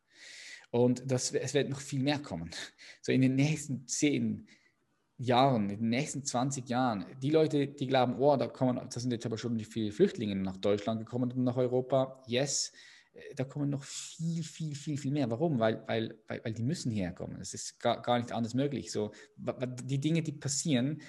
Und 0.72 1.10
das, 1.10 1.32
es 1.32 1.54
wird 1.54 1.70
noch 1.70 1.82
viel 1.82 2.02
mehr 2.02 2.20
kommen. 2.20 2.52
So 3.02 3.12
in 3.12 3.22
den 3.22 3.36
nächsten 3.36 3.88
zehn 3.88 4.24
Jahren, 4.24 4.48
in 5.18 5.68
den 5.70 5.90
nächsten 5.90 6.26
20 6.26 6.68
Jahren, 6.68 7.06
die 7.22 7.30
Leute, 7.30 7.68
die 7.68 7.88
glauben, 7.88 8.16
oh, 8.20 8.36
da 8.36 8.48
kommen, 8.48 8.80
das 8.90 9.02
sind 9.02 9.12
jetzt 9.12 9.26
aber 9.26 9.38
schon 9.38 9.58
viele 9.60 9.92
Flüchtlinge 9.92 10.36
nach 10.36 10.58
Deutschland 10.58 11.00
gekommen 11.00 11.32
und 11.32 11.44
nach 11.44 11.56
Europa. 11.56 12.22
Yes, 12.28 12.74
äh, 13.14 13.34
da 13.36 13.46
kommen 13.46 13.70
noch 13.70 13.84
viel, 13.84 14.44
viel, 14.44 14.76
viel, 14.76 14.98
viel 14.98 15.12
mehr. 15.12 15.30
Warum? 15.32 15.60
Weil, 15.60 15.84
weil, 15.88 16.20
weil, 16.28 16.44
weil 16.44 16.54
die 16.54 16.64
müssen 16.64 16.92
herkommen. 16.92 17.40
Es 17.40 17.54
ist 17.54 17.80
gar, 17.80 18.02
gar 18.02 18.18
nicht 18.18 18.32
anders 18.34 18.54
möglich. 18.54 18.92
So, 18.92 19.12
die 19.38 20.00
Dinge, 20.00 20.22
die 20.22 20.34
passieren, 20.34 21.02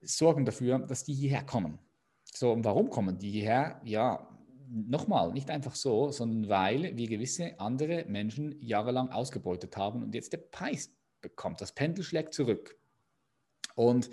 sorgen 0.00 0.44
dafür, 0.44 0.80
dass 0.80 1.04
die 1.04 1.14
hierher 1.14 1.44
kommen. 1.44 1.78
So, 2.24 2.52
und 2.52 2.64
warum 2.64 2.90
kommen 2.90 3.16
die 3.18 3.30
hierher? 3.30 3.80
Ja, 3.84 4.28
nochmal, 4.68 5.32
nicht 5.32 5.50
einfach 5.50 5.76
so, 5.76 6.10
sondern 6.10 6.48
weil 6.48 6.96
wir 6.96 7.08
gewisse 7.08 7.60
andere 7.60 8.06
Menschen 8.06 8.60
jahrelang 8.60 9.10
ausgebeutet 9.10 9.76
haben 9.76 10.02
und 10.02 10.14
jetzt 10.16 10.32
der 10.32 10.38
Preis 10.38 10.90
bekommt. 11.20 11.60
Das 11.60 11.72
Pendel 11.72 12.04
schlägt 12.04 12.34
zurück. 12.34 12.76
Und 13.74 14.10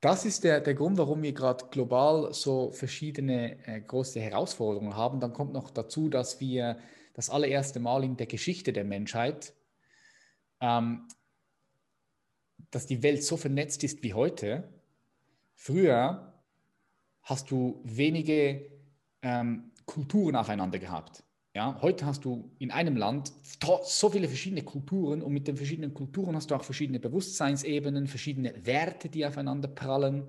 das 0.00 0.24
ist 0.24 0.44
der, 0.44 0.60
der 0.60 0.74
Grund, 0.74 0.96
warum 0.98 1.22
wir 1.22 1.32
gerade 1.32 1.66
global 1.70 2.32
so 2.32 2.70
verschiedene 2.72 3.66
äh, 3.66 3.80
große 3.80 4.20
Herausforderungen 4.20 4.96
haben. 4.96 5.20
Dann 5.20 5.32
kommt 5.32 5.52
noch 5.52 5.70
dazu, 5.70 6.08
dass 6.08 6.40
wir 6.40 6.78
das 7.14 7.30
allererste 7.30 7.80
Mal 7.80 8.04
in 8.04 8.16
der 8.16 8.26
Geschichte 8.26 8.72
der 8.72 8.84
Menschheit 8.84 9.52
ähm, 10.60 11.08
dass 12.70 12.86
die 12.86 13.02
Welt 13.02 13.24
so 13.24 13.36
vernetzt 13.36 13.84
ist 13.84 14.02
wie 14.02 14.14
heute. 14.14 14.68
Früher 15.54 16.34
hast 17.22 17.50
du 17.50 17.80
wenige 17.84 18.70
ähm, 19.22 19.72
Kulturen 19.86 20.36
aufeinander 20.36 20.78
gehabt. 20.78 21.24
Ja, 21.58 21.76
heute 21.82 22.06
hast 22.06 22.24
du 22.24 22.52
in 22.60 22.70
einem 22.70 22.94
Land 22.94 23.32
so 23.82 24.10
viele 24.10 24.28
verschiedene 24.28 24.62
Kulturen 24.62 25.22
und 25.22 25.32
mit 25.32 25.48
den 25.48 25.56
verschiedenen 25.56 25.92
Kulturen 25.92 26.36
hast 26.36 26.52
du 26.52 26.54
auch 26.54 26.62
verschiedene 26.62 27.00
Bewusstseinsebenen, 27.00 28.06
verschiedene 28.06 28.64
Werte, 28.64 29.08
die 29.08 29.26
aufeinander 29.26 29.66
prallen. 29.66 30.28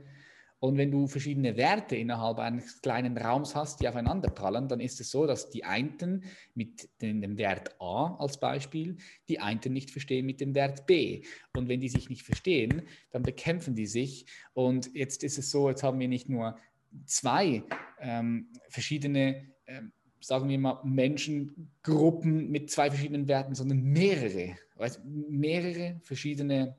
Und 0.57 0.79
wenn 0.79 0.89
du 0.89 1.05
verschiedene 1.05 1.55
Werte 1.55 1.95
innerhalb 1.95 2.39
eines 2.39 2.81
kleinen 2.81 3.15
Raums 3.15 3.53
hast, 3.53 3.79
die 3.79 3.87
aufeinander 3.87 4.31
prallen, 4.31 4.67
dann 4.67 4.79
ist 4.79 5.01
es 5.01 5.11
so, 5.11 5.27
dass 5.27 5.51
die 5.51 5.63
einen 5.65 6.23
mit 6.55 6.89
dem 6.99 7.37
Wert 7.37 7.79
A 7.79 8.15
als 8.15 8.39
Beispiel, 8.39 8.97
die 9.27 9.39
einen 9.39 9.61
nicht 9.71 9.91
verstehen 9.91 10.25
mit 10.25 10.41
dem 10.41 10.55
Wert 10.55 10.87
B. 10.87 11.21
Und 11.55 11.69
wenn 11.69 11.79
die 11.79 11.89
sich 11.89 12.09
nicht 12.09 12.23
verstehen, 12.23 12.87
dann 13.11 13.21
bekämpfen 13.21 13.75
die 13.75 13.85
sich. 13.85 14.25
Und 14.53 14.95
jetzt 14.95 15.23
ist 15.23 15.37
es 15.37 15.51
so, 15.51 15.69
jetzt 15.69 15.83
haben 15.83 15.99
wir 15.99 16.07
nicht 16.07 16.27
nur 16.27 16.57
zwei 17.05 17.61
ähm, 17.99 18.47
verschiedene, 18.69 19.53
ähm, 19.67 19.91
sagen 20.19 20.49
wir 20.49 20.57
mal, 20.59 20.81
Menschengruppen 20.83 22.49
mit 22.49 22.71
zwei 22.71 22.89
verschiedenen 22.89 23.27
Werten, 23.27 23.55
sondern 23.55 23.81
mehrere, 23.81 24.55
weißt, 24.75 25.01
mehrere 25.05 25.99
verschiedene 26.03 26.75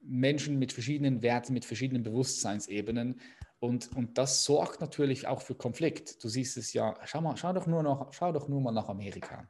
Menschen 0.00 0.58
mit 0.58 0.72
verschiedenen 0.72 1.22
Werten, 1.22 1.52
mit 1.52 1.64
verschiedenen 1.64 2.02
Bewusstseinsebenen. 2.02 3.20
Und, 3.58 3.94
und 3.96 4.18
das 4.18 4.44
sorgt 4.44 4.80
natürlich 4.80 5.26
auch 5.26 5.42
für 5.42 5.54
Konflikt. 5.54 6.22
Du 6.22 6.28
siehst 6.28 6.56
es 6.56 6.72
ja, 6.72 6.94
schau, 7.04 7.20
mal, 7.20 7.36
schau, 7.36 7.52
doch 7.52 7.66
nur 7.66 7.82
noch, 7.82 8.12
schau 8.12 8.32
doch 8.32 8.48
nur 8.48 8.60
mal 8.60 8.72
nach 8.72 8.88
Amerika. 8.88 9.48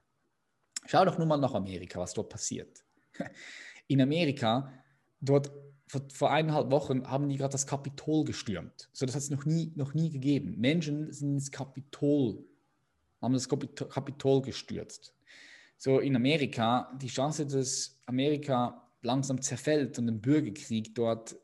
Schau 0.87 1.05
doch 1.05 1.19
nur 1.19 1.27
mal 1.27 1.37
nach 1.37 1.55
Amerika, 1.55 1.99
was 1.99 2.15
dort 2.15 2.31
passiert. 2.31 2.85
In 3.89 4.01
Amerika, 4.01 4.73
dort 5.21 5.51
vor, 5.89 6.03
vor 6.13 6.31
eineinhalb 6.31 6.71
Wochen 6.71 7.09
haben 7.09 7.29
die 7.29 7.37
gerade 7.37 7.53
das 7.53 7.67
Kapitol 7.67 8.25
gestürmt. 8.25 8.89
So, 8.93 9.07
das 9.07 9.15
hat 9.15 9.23
es 9.23 9.31
noch 9.31 9.45
nie, 9.45 9.73
noch 9.77 9.95
nie 9.95 10.11
gegeben. 10.11 10.57
Menschen 10.59 11.13
sind 11.13 11.35
ins 11.35 11.51
Kapitol, 11.51 12.45
haben 13.21 13.33
das 13.33 13.49
Kapitol 13.49 14.43
gestürzt. 14.43 15.15
So 15.79 16.01
in 16.01 16.17
Amerika, 16.17 16.93
die 17.01 17.09
Chance, 17.09 17.47
dass 17.47 18.01
Amerika 18.07 18.83
langsam 19.03 19.41
zerfällt 19.41 19.99
und 19.99 20.09
ein 20.09 20.21
Bürgerkrieg 20.21 20.95
dort 20.95 21.37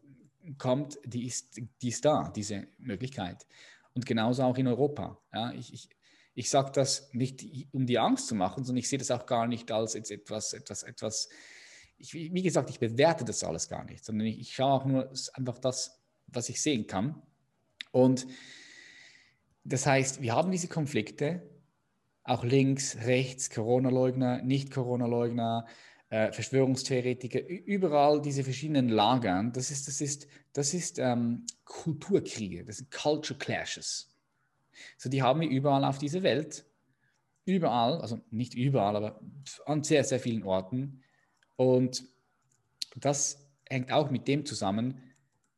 kommt, 0.58 0.98
die 1.04 1.26
ist, 1.26 1.60
die 1.80 1.88
ist 1.88 2.04
da, 2.04 2.32
diese 2.34 2.66
Möglichkeit. 2.78 3.46
Und 3.94 4.06
genauso 4.06 4.42
auch 4.42 4.56
in 4.56 4.66
Europa. 4.66 5.18
Ja, 5.32 5.52
ich, 5.52 5.72
ich, 5.72 5.88
ich 6.34 6.50
sage 6.50 6.72
das 6.72 7.12
nicht, 7.12 7.44
um 7.72 7.86
die 7.86 7.98
Angst 7.98 8.28
zu 8.28 8.34
machen, 8.34 8.64
sondern 8.64 8.78
ich 8.78 8.88
sehe 8.88 8.98
das 8.98 9.10
auch 9.10 9.26
gar 9.26 9.46
nicht 9.46 9.70
als 9.70 9.94
jetzt 9.94 10.10
etwas, 10.10 10.52
etwas, 10.54 10.82
etwas. 10.82 11.28
Ich, 11.98 12.14
wie 12.14 12.42
gesagt, 12.42 12.70
ich 12.70 12.80
bewerte 12.80 13.24
das 13.24 13.44
alles 13.44 13.68
gar 13.68 13.84
nicht, 13.84 14.04
sondern 14.04 14.26
ich, 14.26 14.40
ich 14.40 14.54
schaue 14.54 14.72
auch 14.72 14.84
nur 14.86 15.12
einfach 15.34 15.58
das, 15.58 16.00
was 16.26 16.48
ich 16.48 16.60
sehen 16.60 16.86
kann. 16.86 17.22
Und 17.92 18.26
das 19.64 19.86
heißt, 19.86 20.22
wir 20.22 20.34
haben 20.34 20.50
diese 20.50 20.68
Konflikte, 20.68 21.48
auch 22.24 22.44
links, 22.44 22.96
rechts, 23.04 23.50
Corona-Leugner, 23.50 24.42
Nicht-Corona-Leugner, 24.42 25.66
äh, 26.10 26.30
Verschwörungstheoretiker, 26.30 27.40
überall 27.48 28.20
diese 28.20 28.44
verschiedenen 28.44 28.88
Lagern, 28.88 29.52
das 29.52 29.70
ist, 29.70 29.88
das 29.88 30.00
ist, 30.00 30.28
das 30.52 30.74
ist 30.74 30.98
ähm, 30.98 31.46
Kulturkriege, 31.64 32.64
das 32.64 32.76
sind 32.78 32.90
Culture 32.90 33.38
Clashes. 33.38 34.14
So, 34.98 35.08
die 35.08 35.22
haben 35.22 35.40
wir 35.40 35.48
überall 35.48 35.84
auf 35.84 35.98
dieser 35.98 36.22
Welt, 36.22 36.64
überall, 37.44 38.00
also 38.00 38.20
nicht 38.30 38.54
überall, 38.54 38.96
aber 38.96 39.20
an 39.66 39.82
sehr, 39.82 40.04
sehr 40.04 40.20
vielen 40.20 40.44
Orten. 40.44 41.02
Und 41.56 42.04
das 42.96 43.48
hängt 43.68 43.90
auch 43.92 44.10
mit 44.10 44.28
dem 44.28 44.44
zusammen, 44.44 45.00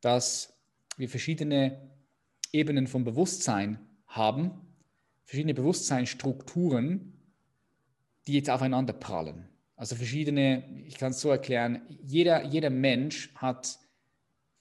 dass 0.01 0.57
wir 0.97 1.09
verschiedene 1.09 1.91
Ebenen 2.51 2.87
von 2.87 3.03
Bewusstsein 3.03 3.79
haben, 4.07 4.64
verschiedene 5.25 5.53
Bewusstseinsstrukturen, 5.53 7.13
die 8.27 8.33
jetzt 8.33 8.49
aufeinander 8.49 8.93
prallen. 8.93 9.49
Also 9.75 9.95
verschiedene, 9.95 10.63
ich 10.85 10.97
kann 10.97 11.11
es 11.11 11.19
so 11.19 11.29
erklären, 11.29 11.81
jeder, 12.01 12.45
jeder 12.45 12.69
Mensch 12.69 13.33
hat 13.35 13.77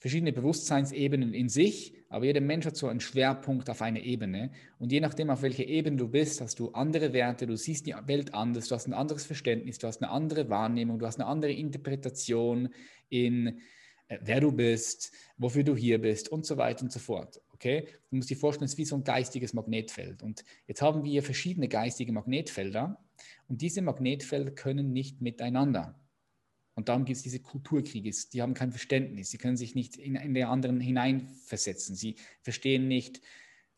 verschiedene 0.00 0.32
Bewusstseinsebenen 0.32 1.32
in 1.32 1.48
sich, 1.48 1.94
aber 2.08 2.26
jeder 2.26 2.40
Mensch 2.40 2.66
hat 2.66 2.76
so 2.76 2.88
einen 2.88 3.00
Schwerpunkt 3.00 3.70
auf 3.70 3.80
einer 3.80 4.00
Ebene. 4.00 4.50
Und 4.78 4.92
je 4.92 5.00
nachdem, 5.00 5.30
auf 5.30 5.42
welcher 5.42 5.66
Ebene 5.66 5.96
du 5.96 6.08
bist, 6.08 6.40
hast 6.40 6.58
du 6.58 6.72
andere 6.72 7.12
Werte, 7.12 7.46
du 7.46 7.56
siehst 7.56 7.86
die 7.86 7.94
Welt 8.06 8.34
anders, 8.34 8.68
du 8.68 8.74
hast 8.74 8.86
ein 8.86 8.92
anderes 8.92 9.24
Verständnis, 9.24 9.78
du 9.78 9.86
hast 9.86 10.02
eine 10.02 10.10
andere 10.10 10.50
Wahrnehmung, 10.50 10.98
du 10.98 11.06
hast 11.06 11.20
eine 11.20 11.26
andere 11.26 11.52
Interpretation 11.52 12.68
in 13.08 13.60
äh, 14.08 14.18
wer 14.20 14.40
du 14.40 14.52
bist, 14.52 15.12
wofür 15.38 15.64
du 15.64 15.74
hier 15.74 16.00
bist 16.00 16.28
und 16.28 16.44
so 16.44 16.56
weiter 16.56 16.82
und 16.82 16.92
so 16.92 16.98
fort. 16.98 17.40
Okay? 17.54 17.88
Du 18.10 18.16
musst 18.16 18.30
dir 18.30 18.36
vorstellen, 18.36 18.66
es 18.66 18.72
ist 18.72 18.78
wie 18.78 18.84
so 18.84 18.96
ein 18.96 19.04
geistiges 19.04 19.54
Magnetfeld. 19.54 20.22
Und 20.22 20.44
jetzt 20.66 20.82
haben 20.82 21.04
wir 21.04 21.22
verschiedene 21.22 21.68
geistige 21.68 22.12
Magnetfelder 22.12 23.02
und 23.48 23.62
diese 23.62 23.82
Magnetfelder 23.82 24.50
können 24.50 24.92
nicht 24.92 25.20
miteinander. 25.20 25.98
Und 26.74 26.88
darum 26.88 27.04
gibt 27.04 27.16
es 27.16 27.22
diese 27.22 27.38
Kulturkriege. 27.38 28.10
Die 28.32 28.42
haben 28.42 28.54
kein 28.54 28.72
Verständnis. 28.72 29.30
Sie 29.30 29.38
können 29.38 29.56
sich 29.56 29.76
nicht 29.76 29.96
in, 29.96 30.16
in 30.16 30.34
den 30.34 30.46
anderen 30.46 30.80
hineinversetzen. 30.80 31.94
Sie 31.94 32.16
verstehen 32.42 32.88
nicht, 32.88 33.20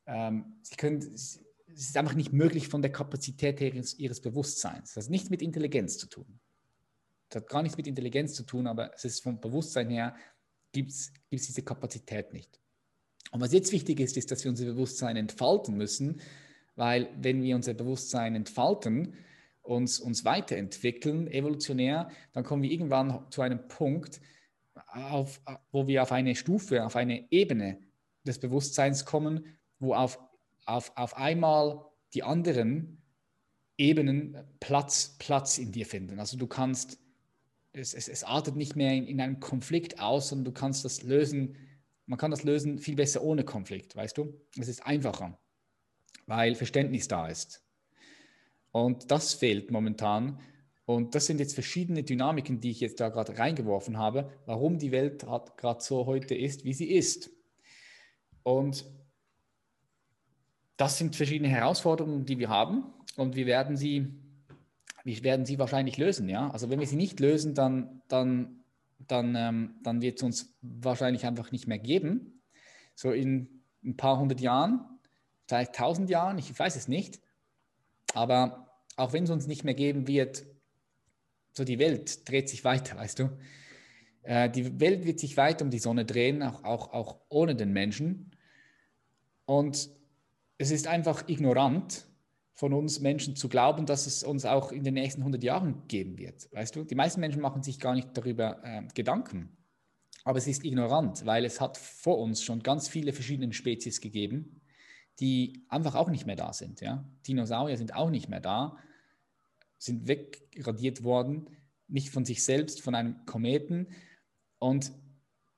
ähm, 0.06 0.56
sie 0.62 0.76
können, 0.76 0.98
es 0.98 1.42
ist 1.68 1.96
einfach 1.98 2.14
nicht 2.14 2.32
möglich 2.32 2.68
von 2.68 2.80
der 2.80 2.92
Kapazität 2.92 3.60
ihres, 3.60 3.98
ihres 3.98 4.20
Bewusstseins. 4.20 4.94
Das 4.94 5.04
hat 5.04 5.10
nichts 5.10 5.28
mit 5.28 5.42
Intelligenz 5.42 5.98
zu 5.98 6.06
tun. 6.06 6.40
Das 7.28 7.42
hat 7.42 7.50
gar 7.50 7.62
nichts 7.62 7.76
mit 7.76 7.86
Intelligenz 7.86 8.32
zu 8.32 8.44
tun, 8.44 8.66
aber 8.66 8.94
es 8.94 9.04
ist 9.04 9.22
vom 9.22 9.40
Bewusstsein 9.40 9.90
her, 9.90 10.16
gibt 10.72 10.92
es 10.92 11.12
diese 11.30 11.62
Kapazität 11.62 12.32
nicht. 12.32 12.60
Und 13.30 13.40
was 13.40 13.52
jetzt 13.52 13.72
wichtig 13.72 14.00
ist, 14.00 14.16
ist, 14.16 14.30
dass 14.30 14.44
wir 14.44 14.50
unser 14.50 14.66
Bewusstsein 14.66 15.16
entfalten 15.16 15.76
müssen, 15.76 16.20
weil 16.76 17.08
wenn 17.20 17.42
wir 17.42 17.56
unser 17.56 17.74
Bewusstsein 17.74 18.34
entfalten, 18.34 19.14
uns, 19.62 19.98
uns 19.98 20.24
weiterentwickeln, 20.24 21.26
evolutionär, 21.28 22.08
dann 22.32 22.44
kommen 22.44 22.62
wir 22.62 22.70
irgendwann 22.70 23.26
zu 23.30 23.42
einem 23.42 23.66
Punkt, 23.68 24.20
auf, 24.92 25.40
wo 25.72 25.86
wir 25.86 26.02
auf 26.02 26.12
eine 26.12 26.34
Stufe, 26.34 26.84
auf 26.84 26.96
eine 26.96 27.30
Ebene 27.30 27.78
des 28.24 28.38
Bewusstseins 28.38 29.04
kommen, 29.04 29.44
wo 29.78 29.94
auf, 29.94 30.18
auf, 30.64 30.92
auf 30.96 31.16
einmal 31.16 31.84
die 32.14 32.22
anderen 32.22 33.02
Ebenen 33.78 34.38
Platz, 34.60 35.16
Platz 35.18 35.58
in 35.58 35.72
dir 35.72 35.86
finden. 35.86 36.18
Also 36.18 36.36
du 36.36 36.46
kannst, 36.46 36.98
es, 37.72 37.94
es, 37.94 38.08
es 38.08 38.24
artet 38.24 38.56
nicht 38.56 38.76
mehr 38.76 38.94
in, 38.94 39.06
in 39.06 39.20
einem 39.20 39.40
Konflikt 39.40 40.00
aus, 40.00 40.28
sondern 40.28 40.46
du 40.46 40.52
kannst 40.52 40.84
das 40.84 41.02
lösen, 41.02 41.56
man 42.06 42.18
kann 42.18 42.30
das 42.30 42.44
lösen 42.44 42.78
viel 42.78 42.96
besser 42.96 43.22
ohne 43.22 43.44
Konflikt, 43.44 43.96
weißt 43.96 44.16
du? 44.16 44.40
Es 44.58 44.68
ist 44.68 44.86
einfacher, 44.86 45.38
weil 46.26 46.54
Verständnis 46.54 47.08
da 47.08 47.28
ist. 47.28 47.62
Und 48.72 49.10
das 49.10 49.34
fehlt 49.34 49.70
momentan. 49.70 50.40
Und 50.84 51.14
das 51.16 51.26
sind 51.26 51.40
jetzt 51.40 51.54
verschiedene 51.54 52.04
Dynamiken, 52.04 52.60
die 52.60 52.70
ich 52.70 52.80
jetzt 52.80 53.00
da 53.00 53.08
gerade 53.08 53.36
reingeworfen 53.36 53.98
habe, 53.98 54.30
warum 54.46 54.78
die 54.78 54.92
Welt 54.92 55.26
gerade 55.56 55.82
so 55.82 56.06
heute 56.06 56.34
ist, 56.34 56.64
wie 56.64 56.74
sie 56.74 56.92
ist. 56.92 57.30
Und 58.44 58.86
das 60.76 60.98
sind 60.98 61.16
verschiedene 61.16 61.48
Herausforderungen, 61.48 62.24
die 62.24 62.38
wir 62.38 62.48
haben 62.48 62.84
und 63.16 63.34
wir 63.34 63.46
werden 63.46 63.76
sie, 63.76 64.06
wir 65.04 65.24
werden 65.24 65.46
sie 65.46 65.58
wahrscheinlich 65.58 65.96
lösen. 65.96 66.28
Ja? 66.28 66.50
Also 66.50 66.70
wenn 66.70 66.78
wir 66.78 66.86
sie 66.86 66.96
nicht 66.96 67.18
lösen, 67.18 67.54
dann, 67.54 68.02
dann, 68.08 68.55
dann, 68.98 69.34
ähm, 69.34 69.76
dann 69.82 70.02
wird 70.02 70.18
es 70.18 70.22
uns 70.22 70.56
wahrscheinlich 70.62 71.26
einfach 71.26 71.52
nicht 71.52 71.66
mehr 71.66 71.78
geben. 71.78 72.42
So 72.94 73.12
in 73.12 73.62
ein 73.84 73.96
paar 73.96 74.18
hundert 74.18 74.40
Jahren, 74.40 74.80
vielleicht 75.46 75.74
tausend 75.74 76.10
Jahren, 76.10 76.38
ich 76.38 76.58
weiß 76.58 76.76
es 76.76 76.88
nicht. 76.88 77.20
Aber 78.14 78.80
auch 78.96 79.12
wenn 79.12 79.24
es 79.24 79.30
uns 79.30 79.46
nicht 79.46 79.64
mehr 79.64 79.74
geben 79.74 80.08
wird, 80.08 80.44
so 81.52 81.64
die 81.64 81.78
Welt 81.78 82.28
dreht 82.28 82.48
sich 82.48 82.64
weiter, 82.64 82.96
weißt 82.96 83.18
du. 83.18 83.30
Äh, 84.22 84.50
die 84.50 84.80
Welt 84.80 85.04
wird 85.04 85.20
sich 85.20 85.36
weiter 85.36 85.64
um 85.64 85.70
die 85.70 85.78
Sonne 85.78 86.04
drehen, 86.04 86.42
auch, 86.42 86.64
auch, 86.64 86.92
auch 86.92 87.20
ohne 87.28 87.54
den 87.54 87.72
Menschen. 87.72 88.36
Und 89.44 89.90
es 90.58 90.70
ist 90.70 90.86
einfach 90.86 91.28
ignorant 91.28 92.06
von 92.56 92.72
uns 92.72 93.00
Menschen 93.00 93.36
zu 93.36 93.50
glauben, 93.50 93.84
dass 93.84 94.06
es 94.06 94.24
uns 94.24 94.46
auch 94.46 94.72
in 94.72 94.82
den 94.82 94.94
nächsten 94.94 95.20
100 95.20 95.42
Jahren 95.44 95.86
geben 95.88 96.16
wird. 96.16 96.48
Weißt 96.52 96.74
du, 96.74 96.84
die 96.84 96.94
meisten 96.94 97.20
Menschen 97.20 97.42
machen 97.42 97.62
sich 97.62 97.78
gar 97.78 97.94
nicht 97.94 98.08
darüber 98.14 98.58
äh, 98.64 98.82
Gedanken. 98.94 99.54
Aber 100.24 100.38
es 100.38 100.46
ist 100.46 100.64
ignorant, 100.64 101.26
weil 101.26 101.44
es 101.44 101.60
hat 101.60 101.76
vor 101.76 102.18
uns 102.18 102.42
schon 102.42 102.62
ganz 102.62 102.88
viele 102.88 103.12
verschiedene 103.12 103.52
Spezies 103.52 104.00
gegeben, 104.00 104.62
die 105.20 105.66
einfach 105.68 105.94
auch 105.94 106.08
nicht 106.08 106.26
mehr 106.26 106.34
da 106.34 106.54
sind. 106.54 106.80
Ja? 106.80 107.04
Dinosaurier 107.28 107.76
sind 107.76 107.94
auch 107.94 108.10
nicht 108.10 108.30
mehr 108.30 108.40
da, 108.40 108.78
sind 109.76 110.08
wegradiert 110.08 111.04
worden, 111.04 111.50
nicht 111.88 112.08
von 112.08 112.24
sich 112.24 112.42
selbst, 112.42 112.80
von 112.80 112.94
einem 112.94 113.26
Kometen. 113.26 113.88
Und 114.58 114.92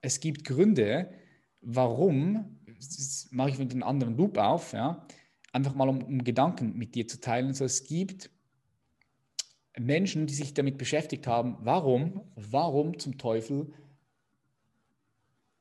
es 0.01 0.19
gibt 0.19 0.45
Gründe, 0.45 1.13
warum, 1.61 2.59
das 2.67 3.29
mache 3.31 3.51
ich 3.51 3.59
mit 3.59 3.71
einem 3.71 3.85
anderen 3.85 4.17
Loop 4.17 4.37
auf, 4.37 4.73
ja, 4.73 5.07
einfach 5.53 5.75
mal 5.75 5.89
um, 5.89 6.03
um 6.03 6.25
Gedanken 6.25 6.77
mit 6.77 6.95
dir 6.95 7.07
zu 7.09 7.21
teilen. 7.21 7.55
So, 7.55 7.65
es 7.65 7.87
gibt 7.87 8.31
Menschen, 9.79 10.27
die 10.27 10.35
sich 10.35 10.55
damit 10.55 10.79
beschäftigt 10.79 11.27
haben, 11.27 11.57
warum, 11.61 12.23
warum 12.35 12.99
zum 12.99 13.19
Teufel 13.19 13.73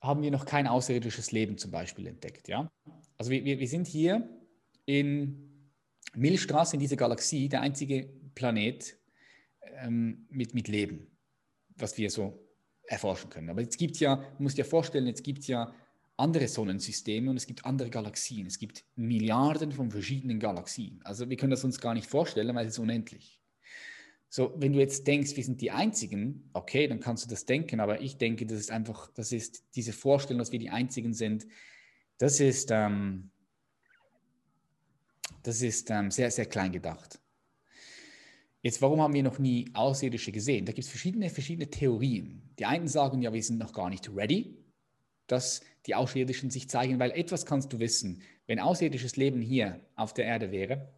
haben 0.01 0.21
wir 0.21 0.31
noch 0.31 0.45
kein 0.45 0.67
außerirdisches 0.67 1.31
Leben 1.31 1.57
zum 1.57 1.71
Beispiel 1.71 2.07
entdeckt. 2.07 2.47
Ja? 2.47 2.71
Also 3.17 3.31
wir, 3.31 3.43
wir 3.43 3.67
sind 3.67 3.87
hier 3.87 4.29
in 4.85 5.71
Milchstraße, 6.15 6.75
in 6.75 6.79
dieser 6.79 6.95
Galaxie, 6.95 7.49
der 7.49 7.61
einzige 7.61 8.09
Planet 8.35 8.97
ähm, 9.81 10.27
mit, 10.29 10.53
mit 10.53 10.67
Leben, 10.67 11.07
was 11.75 11.97
wir 11.97 12.09
so 12.09 12.39
erforschen 12.87 13.29
können. 13.29 13.49
Aber 13.49 13.61
es 13.61 13.77
gibt 13.77 13.99
ja, 13.99 14.15
man 14.15 14.43
muss 14.43 14.55
dir 14.55 14.65
vorstellen, 14.65 15.07
jetzt 15.07 15.23
gibt 15.23 15.45
ja 15.47 15.73
andere 16.17 16.47
Sonnensysteme 16.47 17.29
und 17.29 17.37
es 17.37 17.45
gibt 17.45 17.65
andere 17.65 17.89
Galaxien. 17.89 18.47
Es 18.47 18.57
gibt 18.57 18.83
Milliarden 18.95 19.71
von 19.71 19.91
verschiedenen 19.91 20.39
Galaxien. 20.39 20.99
Also 21.03 21.29
wir 21.29 21.37
können 21.37 21.51
das 21.51 21.63
uns 21.63 21.79
gar 21.79 21.93
nicht 21.93 22.07
vorstellen, 22.07 22.55
weil 22.55 22.65
es 22.65 22.73
ist 22.73 22.79
unendlich. 22.79 23.39
So, 24.29 24.53
wenn 24.57 24.73
du 24.73 24.79
jetzt 24.79 25.07
denkst, 25.07 25.37
wir 25.37 25.43
sind 25.43 25.61
die 25.61 25.71
Einzigen, 25.71 26.49
okay, 26.53 26.87
dann 26.87 26.99
kannst 26.99 27.23
du 27.23 27.29
das 27.29 27.45
denken, 27.45 27.79
aber 27.79 28.01
ich 28.01 28.17
denke, 28.17 28.45
das 28.45 28.59
ist 28.59 28.71
einfach, 28.71 29.09
das 29.13 29.31
ist 29.31 29.63
diese 29.75 29.93
Vorstellung, 29.93 30.39
dass 30.39 30.51
wir 30.51 30.59
die 30.59 30.71
Einzigen 30.71 31.13
sind, 31.13 31.47
das 32.17 32.39
ist, 32.39 32.71
ähm, 32.71 33.29
das 35.43 35.61
ist 35.61 35.89
ähm, 35.91 36.11
sehr, 36.11 36.31
sehr 36.31 36.47
klein 36.47 36.71
gedacht. 36.71 37.21
Jetzt, 38.63 38.81
warum 38.81 38.99
haben 39.01 39.13
wir 39.13 39.23
noch 39.23 39.39
nie 39.39 39.69
Außerirdische 39.73 40.31
gesehen? 40.31 40.65
Da 40.65 40.73
gibt 40.73 40.83
es 40.83 40.89
verschiedene, 40.89 41.29
verschiedene 41.29 41.69
Theorien. 41.69 42.41
Die 42.59 42.65
einen 42.65 42.87
sagen, 42.87 43.21
ja, 43.21 43.31
wir 43.31 43.41
sind 43.41 43.59
noch 43.59 43.71
gar 43.71 43.89
nicht 43.89 44.13
ready 44.13 44.57
dass 45.27 45.61
die 45.87 45.95
Außerirdischen 45.95 46.49
sich 46.49 46.69
zeigen, 46.69 46.99
weil 46.99 47.11
etwas 47.11 47.45
kannst 47.45 47.71
du 47.73 47.79
wissen. 47.79 48.21
Wenn 48.45 48.59
außerirdisches 48.59 49.15
Leben 49.15 49.41
hier 49.41 49.79
auf 49.95 50.13
der 50.13 50.25
Erde 50.25 50.51
wäre, 50.51 50.93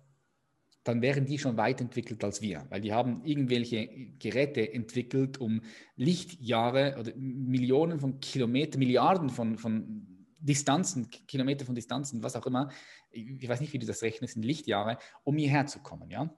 dann 0.83 1.01
wären 1.01 1.25
die 1.25 1.37
schon 1.37 1.57
weit 1.57 1.81
entwickelt 1.81 2.23
als 2.23 2.41
wir, 2.41 2.65
weil 2.69 2.81
die 2.81 2.93
haben 2.93 3.23
irgendwelche 3.23 3.87
Geräte 4.17 4.73
entwickelt, 4.73 5.37
um 5.37 5.61
Lichtjahre 5.95 6.97
oder 6.99 7.13
Millionen 7.15 7.99
von 7.99 8.19
Kilometern, 8.19 8.79
Milliarden 8.79 9.29
von, 9.29 9.57
von 9.57 10.25
Distanzen, 10.39 11.09
Kilometer 11.09 11.65
von 11.65 11.75
Distanzen, 11.75 12.23
was 12.23 12.35
auch 12.35 12.45
immer, 12.47 12.71
ich 13.11 13.47
weiß 13.47 13.59
nicht, 13.59 13.73
wie 13.73 13.79
du 13.79 13.85
das 13.85 14.01
rechnest, 14.01 14.37
in 14.37 14.43
Lichtjahre, 14.43 14.97
um 15.23 15.37
hierher 15.37 15.67
zu 15.67 15.79
kommen, 15.79 16.09
ja? 16.09 16.33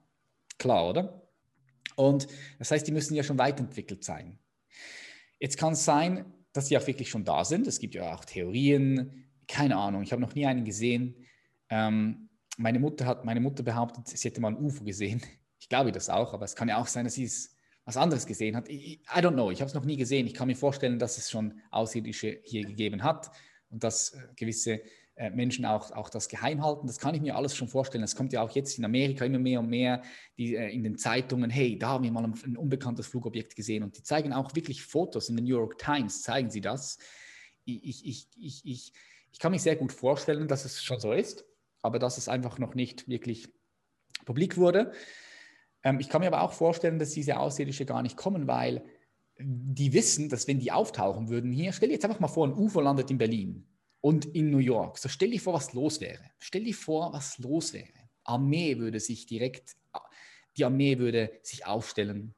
Klar, 0.57 0.89
oder? 0.89 1.27
Und 1.95 2.27
das 2.59 2.71
heißt, 2.71 2.87
die 2.87 2.91
müssen 2.91 3.15
ja 3.15 3.23
schon 3.23 3.37
weit 3.37 3.59
entwickelt 3.59 4.03
sein. 4.03 4.39
Jetzt 5.39 5.57
kann 5.57 5.73
es 5.73 5.85
sein, 5.85 6.25
dass 6.53 6.67
sie 6.67 6.77
auch 6.77 6.87
wirklich 6.87 7.09
schon 7.09 7.23
da 7.23 7.45
sind. 7.45 7.67
Es 7.67 7.79
gibt 7.79 7.95
ja 7.95 8.13
auch 8.13 8.25
Theorien, 8.25 9.25
keine 9.47 9.77
Ahnung, 9.77 10.03
ich 10.03 10.11
habe 10.11 10.21
noch 10.21 10.35
nie 10.35 10.45
einen 10.45 10.65
gesehen. 10.65 11.15
Ähm, 11.69 12.29
meine, 12.57 12.79
Mutter 12.79 13.05
hat, 13.05 13.25
meine 13.25 13.39
Mutter 13.39 13.63
behauptet, 13.63 14.07
sie 14.07 14.27
hätte 14.27 14.41
mal 14.41 14.49
ein 14.49 14.57
UFO 14.57 14.83
gesehen. 14.83 15.21
Ich 15.59 15.69
glaube 15.69 15.91
das 15.91 16.09
auch, 16.09 16.33
aber 16.33 16.45
es 16.45 16.55
kann 16.55 16.69
ja 16.69 16.77
auch 16.77 16.87
sein, 16.87 17.05
dass 17.05 17.13
sie 17.13 17.25
es 17.25 17.55
was 17.85 17.97
anderes 17.97 18.25
gesehen 18.25 18.55
hat. 18.55 18.69
I, 18.69 19.01
I 19.03 19.19
don't 19.19 19.33
know, 19.33 19.51
ich 19.51 19.61
habe 19.61 19.67
es 19.67 19.73
noch 19.73 19.85
nie 19.85 19.97
gesehen. 19.97 20.27
Ich 20.27 20.33
kann 20.33 20.47
mir 20.47 20.55
vorstellen, 20.55 20.99
dass 20.99 21.17
es 21.17 21.29
schon 21.29 21.59
Außerirdische 21.71 22.41
hier 22.43 22.65
gegeben 22.65 23.03
hat 23.03 23.31
und 23.69 23.83
dass 23.83 24.13
äh, 24.13 24.27
gewisse 24.35 24.81
Menschen 25.29 25.65
auch, 25.65 25.91
auch 25.91 26.09
das 26.09 26.27
geheim 26.29 26.63
halten. 26.63 26.87
Das 26.87 26.97
kann 26.97 27.13
ich 27.13 27.21
mir 27.21 27.35
alles 27.35 27.55
schon 27.55 27.67
vorstellen. 27.67 28.03
Es 28.03 28.15
kommt 28.15 28.33
ja 28.33 28.41
auch 28.41 28.51
jetzt 28.51 28.77
in 28.77 28.85
Amerika 28.85 29.23
immer 29.23 29.39
mehr 29.39 29.59
und 29.59 29.69
mehr 29.69 30.01
die, 30.37 30.55
äh, 30.55 30.69
in 30.69 30.83
den 30.83 30.97
Zeitungen, 30.97 31.49
hey, 31.49 31.77
da 31.77 31.89
haben 31.89 32.03
wir 32.03 32.11
mal 32.11 32.23
ein, 32.23 32.33
ein, 32.43 32.57
unbekanntes 32.57 33.07
Flugobjekt 33.07 33.55
gesehen. 33.55 33.83
Und 33.83 33.97
die 33.97 34.03
zeigen 34.03 34.33
auch 34.33 34.55
wirklich 34.55 34.83
Fotos 34.83 35.29
in 35.29 35.35
den 35.35 35.45
New 35.45 35.57
York 35.57 35.77
Times, 35.77 36.23
zeigen 36.23 36.49
sie 36.49 36.61
das. 36.61 36.97
Ich, 37.65 38.05
ich, 38.05 38.27
ich, 38.35 38.65
ich, 38.65 38.93
ich 39.31 39.39
kann 39.39 39.51
mich 39.51 39.61
sehr 39.61 39.75
gut 39.75 39.91
vorstellen, 39.91 40.47
dass 40.47 40.65
es 40.65 40.81
schon 40.81 40.99
so 40.99 41.11
ist, 41.11 41.45
aber 41.81 41.99
dass 41.99 42.17
es 42.17 42.27
einfach 42.27 42.57
noch 42.57 42.73
nicht 42.73 43.07
wirklich 43.07 43.47
publik 44.25 44.57
wurde. 44.57 44.91
Ähm, 45.83 45.99
ich 45.99 46.09
kann 46.09 46.21
mir 46.21 46.27
aber 46.27 46.41
auch 46.41 46.53
vorstellen, 46.53 46.99
dass 46.99 47.11
diese 47.11 47.37
Außerirdische 47.37 47.85
gar 47.85 48.01
nicht 48.01 48.17
kommen, 48.17 48.47
weil 48.47 48.83
die 49.39 49.93
wissen, 49.93 50.29
dass 50.29 50.47
wenn 50.47 50.59
die 50.59 50.71
auftauchen 50.71 51.29
würden 51.29 51.51
hier, 51.51 51.73
stell 51.73 51.89
dir 51.89 51.95
jetzt 51.95 52.05
einfach 52.05 52.19
mal 52.19 52.27
vor, 52.27 52.47
ein 52.47 52.53
UFO 52.53 52.81
landet 52.81 53.11
in 53.11 53.17
Berlin 53.17 53.67
und 54.01 54.25
in 54.25 54.49
New 54.49 54.57
York. 54.57 54.97
So 54.97 55.07
stell 55.07 55.29
dir 55.29 55.39
vor, 55.39 55.53
was 55.53 55.73
los 55.73 56.01
wäre. 56.01 56.31
Stell 56.39 56.63
dir 56.63 56.75
vor, 56.75 57.13
was 57.13 57.37
los 57.37 57.73
wäre. 57.73 57.87
Armee 58.23 58.77
würde 58.77 58.99
sich 58.99 59.25
direkt, 59.25 59.75
die 60.57 60.65
Armee 60.65 60.97
würde 60.97 61.31
sich 61.43 61.65
aufstellen. 61.65 62.33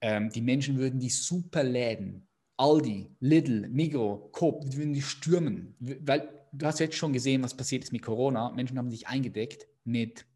Ähm, 0.00 0.30
die 0.30 0.40
Menschen 0.40 0.78
würden 0.78 1.00
die 1.00 1.10
Superläden, 1.10 2.26
Aldi, 2.56 3.10
Lidl, 3.20 3.68
Migro, 3.68 4.30
Coop, 4.32 4.70
die 4.70 4.76
würden 4.76 4.94
die 4.94 5.02
stürmen. 5.02 5.74
Weil 5.78 6.28
du 6.52 6.66
hast 6.66 6.80
jetzt 6.80 6.96
schon 6.96 7.12
gesehen, 7.12 7.42
was 7.42 7.56
passiert 7.56 7.84
ist 7.84 7.92
mit 7.92 8.02
Corona. 8.02 8.50
Menschen 8.52 8.78
haben 8.78 8.90
sich 8.90 9.06
eingedeckt 9.08 9.66
mit 9.84 10.26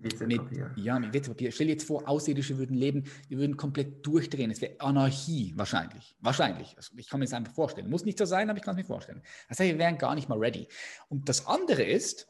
WC-Papier. 0.00 0.72
Ja, 0.76 0.98
mit 0.98 1.12
WC-Papier. 1.12 1.52
Stell 1.52 1.66
dir 1.66 1.72
jetzt 1.72 1.86
vor, 1.86 2.08
Außerirdische 2.08 2.58
würden 2.58 2.76
leben, 2.76 3.04
wir 3.28 3.38
würden 3.38 3.56
komplett 3.56 4.06
durchdrehen. 4.06 4.50
Es 4.50 4.60
wäre 4.60 4.80
Anarchie, 4.80 5.52
wahrscheinlich. 5.56 6.16
Wahrscheinlich. 6.20 6.76
Also 6.76 6.96
ich 6.96 7.08
kann 7.08 7.20
mir 7.20 7.26
das 7.26 7.34
einfach 7.34 7.54
vorstellen. 7.54 7.90
Muss 7.90 8.04
nicht 8.04 8.18
so 8.18 8.24
sein, 8.24 8.48
aber 8.48 8.58
ich 8.58 8.64
kann 8.64 8.74
es 8.74 8.78
mir 8.78 8.84
vorstellen. 8.84 9.22
Das 9.48 9.58
heißt, 9.58 9.70
wir 9.70 9.78
wären 9.78 9.98
gar 9.98 10.14
nicht 10.14 10.28
mal 10.28 10.38
ready. 10.38 10.68
Und 11.08 11.28
das 11.28 11.46
andere 11.46 11.82
ist, 11.82 12.28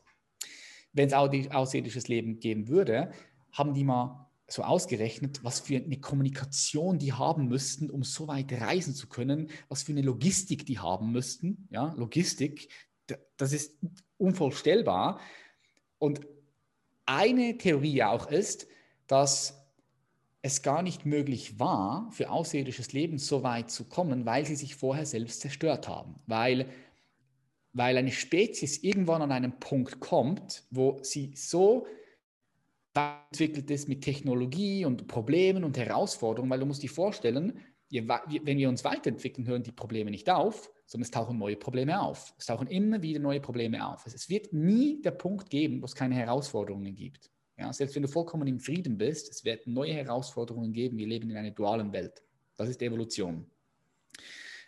wenn 0.92 1.08
es 1.08 1.14
außerirdisches 1.14 2.08
Leben 2.08 2.40
geben 2.40 2.68
würde, 2.68 3.12
haben 3.52 3.74
die 3.74 3.84
mal 3.84 4.28
so 4.50 4.62
ausgerechnet, 4.62 5.44
was 5.44 5.60
für 5.60 5.76
eine 5.76 6.00
Kommunikation 6.00 6.98
die 6.98 7.12
haben 7.12 7.48
müssten, 7.48 7.90
um 7.90 8.02
so 8.02 8.28
weit 8.28 8.50
reisen 8.50 8.94
zu 8.94 9.06
können, 9.06 9.50
was 9.68 9.82
für 9.82 9.92
eine 9.92 10.00
Logistik 10.00 10.64
die 10.64 10.78
haben 10.78 11.12
müssten. 11.12 11.68
Ja, 11.70 11.92
Logistik, 11.98 12.70
das 13.36 13.52
ist 13.52 13.78
unvorstellbar. 14.16 15.20
Und 15.98 16.26
eine 17.08 17.56
Theorie 17.56 18.02
auch 18.02 18.30
ist, 18.30 18.66
dass 19.06 19.66
es 20.42 20.62
gar 20.62 20.82
nicht 20.82 21.06
möglich 21.06 21.58
war, 21.58 22.10
für 22.12 22.30
außerirdisches 22.30 22.92
Leben 22.92 23.18
so 23.18 23.42
weit 23.42 23.70
zu 23.70 23.84
kommen, 23.84 24.26
weil 24.26 24.44
sie 24.44 24.56
sich 24.56 24.76
vorher 24.76 25.06
selbst 25.06 25.40
zerstört 25.40 25.88
haben. 25.88 26.16
Weil, 26.26 26.68
weil 27.72 27.96
eine 27.96 28.12
Spezies 28.12 28.82
irgendwann 28.82 29.22
an 29.22 29.32
einen 29.32 29.58
Punkt 29.58 30.00
kommt, 30.00 30.64
wo 30.70 30.98
sie 31.02 31.32
so 31.34 31.86
entwickelt 32.94 33.70
ist 33.70 33.88
mit 33.88 34.02
Technologie 34.02 34.84
und 34.84 35.08
Problemen 35.08 35.64
und 35.64 35.78
Herausforderungen, 35.78 36.50
weil 36.50 36.60
du 36.60 36.66
musst 36.66 36.82
dir 36.82 36.90
vorstellen, 36.90 37.60
wenn 37.90 38.58
wir 38.58 38.68
uns 38.68 38.84
weiterentwickeln, 38.84 39.46
hören 39.46 39.62
die 39.62 39.72
Probleme 39.72 40.10
nicht 40.10 40.28
auf, 40.28 40.70
sondern 40.88 41.04
es 41.04 41.10
tauchen 41.10 41.36
neue 41.36 41.56
Probleme 41.56 42.00
auf. 42.00 42.34
Es 42.38 42.46
tauchen 42.46 42.66
immer 42.66 43.02
wieder 43.02 43.20
neue 43.20 43.40
Probleme 43.40 43.86
auf. 43.86 44.06
Es 44.06 44.30
wird 44.30 44.54
nie 44.54 45.02
der 45.02 45.10
Punkt 45.10 45.50
geben, 45.50 45.82
wo 45.82 45.84
es 45.84 45.94
keine 45.94 46.14
Herausforderungen 46.14 46.96
gibt. 46.96 47.30
Ja, 47.58 47.70
selbst 47.74 47.94
wenn 47.94 48.02
du 48.02 48.08
vollkommen 48.08 48.48
im 48.48 48.58
Frieden 48.58 48.96
bist, 48.96 49.30
es 49.30 49.44
wird 49.44 49.66
neue 49.66 49.92
Herausforderungen 49.92 50.72
geben. 50.72 50.96
Wir 50.96 51.06
leben 51.06 51.28
in 51.30 51.36
einer 51.36 51.50
dualen 51.50 51.92
Welt. 51.92 52.22
Das 52.56 52.70
ist 52.70 52.80
Evolution. 52.80 53.50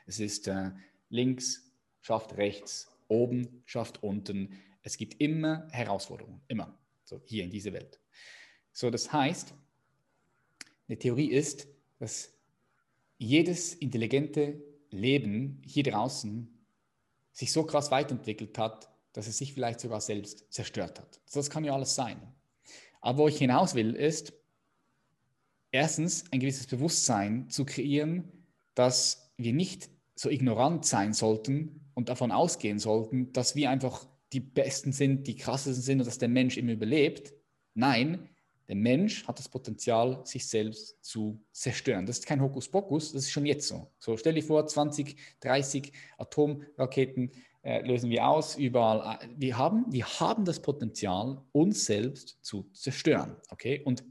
Es 0.06 0.20
ist 0.20 0.46
äh, 0.46 0.70
links 1.08 1.72
schafft 2.02 2.36
rechts, 2.36 2.90
oben 3.08 3.62
schafft 3.64 4.02
unten. 4.02 4.50
Es 4.82 4.98
gibt 4.98 5.22
immer 5.22 5.68
Herausforderungen, 5.70 6.42
immer. 6.48 6.78
So 7.04 7.22
hier 7.24 7.44
in 7.44 7.50
dieser 7.50 7.72
Welt. 7.72 7.98
So, 8.72 8.90
das 8.90 9.10
heißt, 9.10 9.54
eine 10.86 10.98
Theorie 10.98 11.30
ist, 11.30 11.66
dass 11.98 12.34
jedes 13.16 13.74
intelligente 13.74 14.69
Leben 14.90 15.62
hier 15.64 15.82
draußen 15.82 16.48
sich 17.32 17.52
so 17.52 17.64
krass 17.64 17.90
weiterentwickelt 17.90 18.58
hat, 18.58 18.90
dass 19.12 19.26
es 19.26 19.38
sich 19.38 19.54
vielleicht 19.54 19.80
sogar 19.80 20.00
selbst 20.00 20.52
zerstört 20.52 20.98
hat. 21.00 21.20
Das 21.32 21.50
kann 21.50 21.64
ja 21.64 21.74
alles 21.74 21.94
sein. 21.94 22.20
Aber 23.00 23.18
wo 23.18 23.28
ich 23.28 23.38
hinaus 23.38 23.74
will, 23.74 23.94
ist, 23.94 24.32
erstens 25.70 26.24
ein 26.32 26.40
gewisses 26.40 26.66
Bewusstsein 26.66 27.48
zu 27.48 27.64
kreieren, 27.64 28.30
dass 28.74 29.32
wir 29.36 29.52
nicht 29.52 29.90
so 30.14 30.28
ignorant 30.28 30.84
sein 30.84 31.12
sollten 31.12 31.90
und 31.94 32.08
davon 32.08 32.30
ausgehen 32.30 32.78
sollten, 32.78 33.32
dass 33.32 33.56
wir 33.56 33.70
einfach 33.70 34.06
die 34.32 34.40
Besten 34.40 34.92
sind, 34.92 35.26
die 35.26 35.36
krassesten 35.36 35.82
sind 35.82 36.00
und 36.00 36.06
dass 36.06 36.18
der 36.18 36.28
Mensch 36.28 36.56
immer 36.56 36.72
überlebt. 36.72 37.32
Nein, 37.74 38.28
der 38.70 38.76
Mensch 38.76 39.26
hat 39.26 39.36
das 39.36 39.48
Potenzial, 39.48 40.24
sich 40.24 40.46
selbst 40.46 40.96
zu 41.04 41.42
zerstören. 41.50 42.06
Das 42.06 42.20
ist 42.20 42.26
kein 42.26 42.40
Hokuspokus, 42.40 43.10
das 43.10 43.24
ist 43.24 43.32
schon 43.32 43.44
jetzt 43.44 43.66
so. 43.66 43.90
So, 43.98 44.16
stell 44.16 44.34
dir 44.34 44.44
vor, 44.44 44.64
20, 44.64 45.16
30 45.40 45.92
Atomraketen 46.18 47.32
äh, 47.64 47.84
lösen 47.84 48.10
wir 48.10 48.28
aus, 48.28 48.56
überall. 48.56 49.18
Äh, 49.20 49.28
wir 49.36 49.58
haben, 49.58 49.86
wir 49.88 50.06
haben 50.20 50.44
das 50.44 50.62
Potenzial, 50.62 51.42
uns 51.50 51.84
selbst 51.84 52.38
zu 52.42 52.70
zerstören. 52.72 53.34
Okay? 53.48 53.82
Und 53.84 54.04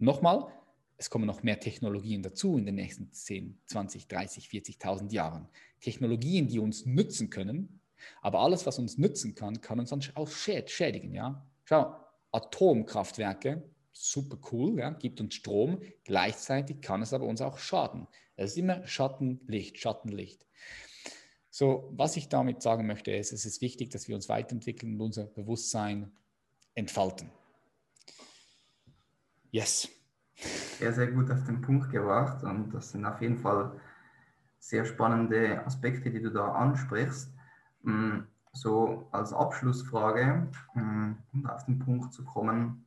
nochmal, 0.00 0.48
es 0.96 1.08
kommen 1.08 1.26
noch 1.26 1.44
mehr 1.44 1.60
Technologien 1.60 2.24
dazu 2.24 2.58
in 2.58 2.66
den 2.66 2.74
nächsten 2.74 3.12
10, 3.12 3.56
20, 3.66 4.08
30, 4.08 4.48
40.000 4.48 5.12
Jahren. 5.12 5.48
Technologien, 5.80 6.48
die 6.48 6.58
uns 6.58 6.86
nützen 6.86 7.30
können, 7.30 7.78
aber 8.20 8.40
alles, 8.40 8.66
was 8.66 8.80
uns 8.80 8.98
nützen 8.98 9.36
kann, 9.36 9.60
kann 9.60 9.78
uns 9.78 9.92
auch 10.16 10.28
schädigen. 10.28 11.14
Ja? 11.14 11.46
Schau, 11.62 11.94
Atomkraftwerke, 12.32 13.62
super 13.96 14.38
cool, 14.52 14.78
ja, 14.78 14.90
gibt 14.90 15.20
uns 15.20 15.34
Strom, 15.34 15.80
gleichzeitig 16.04 16.80
kann 16.80 17.02
es 17.02 17.12
aber 17.12 17.26
uns 17.26 17.40
auch 17.40 17.58
schaden. 17.58 18.06
Es 18.36 18.52
ist 18.52 18.58
immer 18.58 18.86
Schattenlicht, 18.86 19.78
Schattenlicht. 19.78 20.46
So, 21.50 21.90
was 21.96 22.16
ich 22.18 22.28
damit 22.28 22.60
sagen 22.60 22.86
möchte, 22.86 23.12
ist, 23.12 23.32
es 23.32 23.46
ist 23.46 23.62
wichtig, 23.62 23.90
dass 23.90 24.08
wir 24.08 24.14
uns 24.14 24.28
weiterentwickeln 24.28 24.94
und 24.94 25.00
unser 25.00 25.24
Bewusstsein 25.24 26.12
entfalten. 26.74 27.30
Yes. 29.50 29.88
Sehr, 30.78 30.92
sehr 30.92 31.06
gut 31.06 31.30
auf 31.30 31.44
den 31.44 31.62
Punkt 31.62 31.90
gebracht 31.90 32.44
und 32.44 32.74
das 32.74 32.90
sind 32.90 33.06
auf 33.06 33.22
jeden 33.22 33.38
Fall 33.38 33.80
sehr 34.58 34.84
spannende 34.84 35.64
Aspekte, 35.64 36.10
die 36.10 36.20
du 36.20 36.30
da 36.30 36.52
ansprichst. 36.52 37.32
Mm, 37.82 38.18
so 38.52 39.08
als 39.12 39.32
Abschlussfrage, 39.32 40.48
mm, 40.74 41.12
um 41.32 41.46
auf 41.46 41.64
den 41.64 41.78
Punkt 41.78 42.12
zu 42.12 42.24
kommen, 42.24 42.85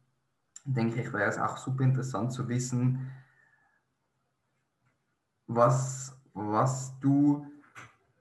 denke 0.74 1.02
ich, 1.02 1.14
wäre 1.14 1.30
es 1.30 1.38
auch 1.38 1.58
super 1.58 1.84
interessant 1.84 2.32
zu 2.32 2.48
wissen, 2.48 3.12
was, 5.48 6.16
was 6.34 6.98
du 7.00 7.46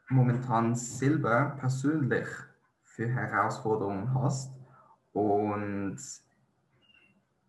momentan 0.09 0.75
selber 0.75 1.57
persönlich 1.59 2.27
für 2.83 3.09
Herausforderungen 3.09 4.15
hast 4.15 4.53
und 5.13 5.99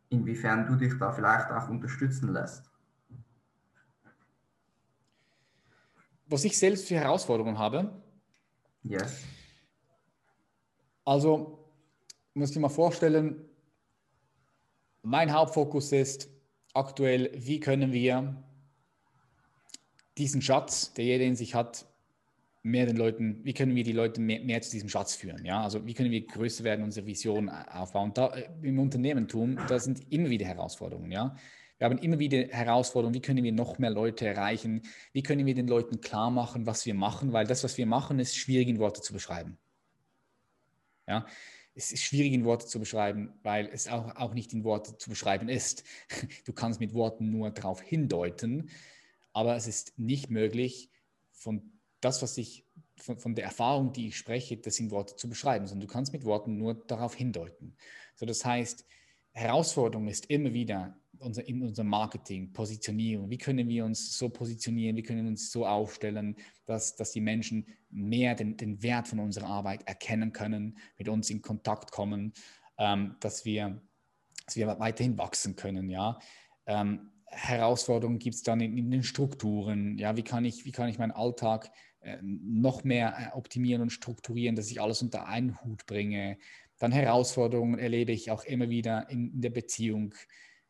inwiefern 0.09 0.67
du 0.67 0.75
dich 0.75 0.97
da 0.99 1.11
vielleicht 1.11 1.49
auch 1.49 1.69
unterstützen 1.69 2.33
lässt. 2.33 2.69
Was 6.27 6.43
ich 6.43 6.59
selbst 6.59 6.87
für 6.87 6.95
Herausforderungen 6.95 7.57
habe? 7.57 7.89
Yes. 8.83 9.23
Also, 11.05 11.65
muss 12.33 12.51
ich 12.51 12.59
mal 12.59 12.69
vorstellen, 12.69 13.49
mein 15.01 15.33
Hauptfokus 15.33 15.91
ist 15.91 16.29
aktuell, 16.73 17.31
wie 17.35 17.59
können 17.59 17.91
wir 17.91 18.35
diesen 20.17 20.41
Schatz, 20.41 20.93
der 20.93 21.05
jeder 21.05 21.25
in 21.25 21.35
sich 21.35 21.55
hat, 21.55 21.85
mehr 22.61 22.85
den 22.85 22.97
Leuten, 22.97 23.43
wie 23.43 23.53
können 23.53 23.75
wir 23.75 23.83
die 23.83 23.93
Leute 23.93 24.19
mehr, 24.19 24.41
mehr, 24.41 24.61
zu 24.61 24.71
diesem 24.71 24.89
Schatz 24.89 25.15
führen? 25.15 25.45
Ja, 25.45 25.63
also 25.63 25.85
wie 25.85 25.93
können 25.93 26.11
wir 26.11 26.25
größer 26.25 26.63
werden, 26.63 26.83
unsere 26.83 27.05
Vision 27.05 27.49
aufbauen? 27.49 28.13
Da, 28.13 28.27
äh, 28.27 28.49
Im 28.61 28.79
Unternehmertum, 28.79 29.57
da 29.67 29.79
sind 29.79 30.11
immer 30.11 30.29
wieder 30.29 30.45
Herausforderungen. 30.45 31.11
Ja, 31.11 31.35
wir 31.77 31.85
haben 31.85 31.97
immer 31.99 32.19
wieder 32.19 32.47
Herausforderungen. 32.49 33.15
Wie 33.15 33.21
können 33.21 33.43
wir 33.43 33.53
noch 33.53 33.79
mehr 33.79 33.89
Leute 33.89 34.27
erreichen? 34.27 34.81
Wie 35.13 35.23
können 35.23 35.45
wir 35.45 35.55
den 35.55 35.67
Leuten 35.67 36.01
klar 36.01 36.29
machen, 36.29 36.65
was 36.65 36.85
wir 36.85 36.93
machen? 36.93 37.31
Weil 37.31 37.47
das, 37.47 37.63
was 37.63 37.77
wir 37.77 37.85
machen, 37.85 38.19
ist 38.19 38.35
schwierig 38.35 38.67
in 38.67 38.79
Worte 38.79 39.01
zu 39.01 39.13
beschreiben. 39.13 39.57
Ja, 41.07 41.25
es 41.79 41.93
ist 41.93 42.03
schwierig 42.03 42.33
in 42.33 42.43
Worte 42.43 42.65
zu 42.65 42.77
beschreiben, 42.77 43.39
weil 43.41 43.67
es 43.67 43.87
auch, 43.87 44.13
auch 44.17 44.33
nicht 44.33 44.51
in 44.51 44.65
Worte 44.65 44.97
zu 44.97 45.09
beschreiben 45.09 45.47
ist. 45.47 45.85
Du 46.45 46.51
kannst 46.51 46.81
mit 46.81 46.93
Worten 46.93 47.31
nur 47.31 47.51
darauf 47.51 47.79
hindeuten, 47.79 48.69
aber 49.31 49.55
es 49.55 49.65
ist 49.65 49.97
nicht 49.97 50.29
möglich, 50.29 50.89
von 51.31 51.71
das, 52.01 52.21
was 52.21 52.37
ich, 52.37 52.65
von, 52.97 53.17
von, 53.17 53.33
der 53.33 53.45
Erfahrung, 53.45 53.93
die 53.93 54.09
ich 54.09 54.17
spreche, 54.17 54.57
das 54.57 54.77
in 54.79 54.91
Worte 54.91 55.15
zu 55.15 55.29
beschreiben, 55.29 55.67
sondern 55.67 55.87
du 55.87 55.93
kannst 55.93 56.11
mit 56.11 56.25
Worten 56.25 56.57
nur 56.57 56.73
darauf 56.73 57.15
hindeuten. 57.15 57.77
So, 58.15 58.25
das 58.25 58.43
heißt, 58.43 58.85
Herausforderung 59.31 60.09
ist 60.09 60.25
immer 60.25 60.53
wieder 60.53 60.99
unser, 61.19 61.47
in 61.47 61.61
unserem 61.61 61.89
Marketing, 61.89 62.51
Positionierung. 62.53 63.29
Wie 63.29 63.37
können 63.37 63.67
wir 63.67 63.85
uns 63.85 64.17
so 64.17 64.29
positionieren? 64.29 64.95
Wie 64.95 65.03
können 65.03 65.23
wir 65.23 65.29
uns 65.29 65.51
so 65.51 65.65
aufstellen, 65.65 66.35
dass, 66.65 66.95
dass 66.95 67.11
die 67.11 67.21
Menschen 67.21 67.65
mehr 67.89 68.35
den, 68.35 68.57
den 68.57 68.81
Wert 68.81 69.07
von 69.07 69.19
unserer 69.19 69.47
Arbeit 69.47 69.87
erkennen 69.87 70.33
können, 70.33 70.77
mit 70.97 71.09
uns 71.09 71.29
in 71.29 71.41
Kontakt 71.41 71.91
kommen, 71.91 72.33
ähm, 72.77 73.15
dass, 73.19 73.45
wir, 73.45 73.81
dass 74.45 74.55
wir 74.55 74.67
weiterhin 74.79 75.17
wachsen 75.17 75.55
können. 75.55 75.89
Ja? 75.89 76.19
Ähm, 76.65 77.11
Herausforderungen 77.25 78.19
gibt 78.19 78.35
es 78.35 78.43
dann 78.43 78.61
in, 78.61 78.77
in, 78.77 78.89
den 78.89 79.03
Strukturen. 79.03 79.97
Ja? 79.97 80.15
Wie, 80.15 80.23
kann 80.23 80.45
ich, 80.45 80.65
wie 80.65 80.71
kann 80.71 80.89
ich 80.89 80.97
meinen 80.97 81.11
Alltag 81.11 81.71
äh, 82.01 82.17
noch 82.21 82.83
mehr 82.83 83.15
äh, 83.17 83.37
optimieren 83.37 83.81
und 83.81 83.91
strukturieren, 83.91 84.55
dass 84.55 84.71
ich 84.71 84.81
alles 84.81 85.01
unter 85.01 85.27
einen 85.27 85.61
Hut 85.63 85.85
bringe? 85.85 86.37
Dann 86.79 86.93
Herausforderungen 86.93 87.77
erlebe 87.77 88.13
ich 88.13 88.31
auch 88.31 88.45
immer 88.45 88.69
wieder 88.69 89.09
in, 89.09 89.33
in 89.33 89.41
der 89.41 89.49
Beziehung 89.49 90.15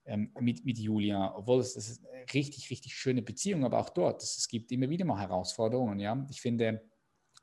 ähm, 0.10 0.31
mit, 0.40 0.65
mit 0.65 0.80
Julia, 0.80 1.36
obwohl 1.36 1.60
es 1.60 1.76
das 1.76 1.88
ist 1.88 2.06
eine 2.06 2.26
richtig, 2.34 2.72
richtig 2.72 2.95
schöne 2.95 3.22
Beziehung, 3.22 3.64
aber 3.64 3.80
auch 3.80 3.90
dort, 3.90 4.23
es, 4.23 4.48
gibt 4.48 4.72
immer 4.72 4.90
wieder 4.90 5.06
mal 5.06 5.19
Herausforderungen. 5.19 5.99
Ja? 5.99 6.26
Ich 6.31 6.41
finde, 6.41 6.81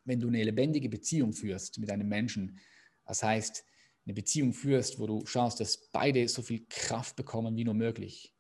wenn 0.05 0.19
du 0.19 0.27
eine 0.27 0.43
lebendige 0.43 0.89
Beziehung 0.89 1.33
führst 1.33 1.79
mit 1.79 1.91
einem 1.91 2.09
Menschen, 2.09 2.59
das 3.05 3.23
heißt, 3.23 3.65
eine 4.05 4.15
Beziehung 4.15 4.53
führst, 4.53 4.99
wo 4.99 5.07
du 5.07 5.25
schaust, 5.27 5.61
dass 5.61 5.91
beide 5.93 6.27
so 6.29 6.43
viel 6.43 6.67
Kraft 6.69 7.15
bekommen 7.15 7.57
wie 7.57 7.65
nur 7.65 7.75
möglich, 7.75 8.35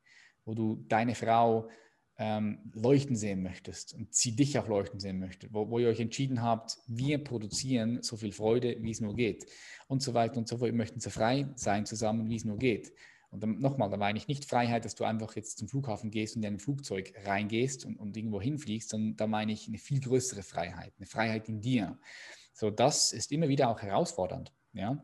wo 0.44 0.55
du 0.55 0.85
deine 0.89 1.15
Frau 1.15 1.69
ähm, 2.19 2.73
leuchten 2.74 3.15
sehen 3.15 3.43
möchtest 3.43 3.94
und 3.94 4.12
sie 4.12 4.35
dich 4.35 4.59
auch 4.59 4.66
leuchten 4.66 4.98
sehen 4.98 5.20
möchte, 5.20 5.48
wo, 5.53 5.70
wo 5.70 5.78
ihr 5.78 5.89
euch 5.89 6.01
entschieden 6.01 6.43
habt, 6.43 6.78
wir 6.89 7.23
produzieren 7.23 8.03
so 8.03 8.16
viel 8.16 8.32
Freude, 8.32 8.77
wie 8.81 8.90
es 8.90 9.01
nur 9.01 9.15
geht 9.15 9.47
und 9.86 10.03
so 10.03 10.15
weiter 10.15 10.39
und 10.39 10.48
so 10.48 10.59
fort. 10.59 10.70
Wir 10.70 10.77
möchten 10.77 10.98
so 10.98 11.11
frei 11.11 11.48
sein 11.55 11.86
zusammen, 11.86 12.28
wie 12.28 12.36
es 12.36 12.44
nur 12.44 12.59
geht. 12.59 12.93
Und 13.31 13.43
dann 13.43 13.59
nochmal, 13.59 13.90
da 13.90 13.97
meine 13.97 14.19
ich 14.19 14.28
nicht 14.28 14.44
Freiheit, 14.44 14.85
dass 14.85 14.94
du 14.94 15.05
einfach 15.05 15.35
jetzt 15.36 15.59
zum 15.59 15.69
Flughafen 15.69 16.11
gehst 16.11 16.36
und 16.36 16.44
in 16.44 16.55
ein 16.55 16.59
Flugzeug 16.59 17.12
reingehst 17.24 17.85
und, 17.85 17.97
und 17.97 18.16
irgendwo 18.16 18.40
hinfliegst, 18.40 18.90
sondern 18.90 19.16
da 19.16 19.27
meine 19.27 19.53
ich 19.53 19.69
eine 19.69 19.78
viel 19.78 20.01
größere 20.01 20.43
Freiheit, 20.43 20.93
eine 20.97 21.07
Freiheit 21.07 21.48
in 21.48 21.61
dir. 21.61 21.98
So, 22.53 22.70
das 22.70 23.12
ist 23.12 23.32
immer 23.32 23.48
wieder 23.48 23.69
auch 23.69 23.82
herausfordernd. 23.82 24.53
Ja? 24.73 25.03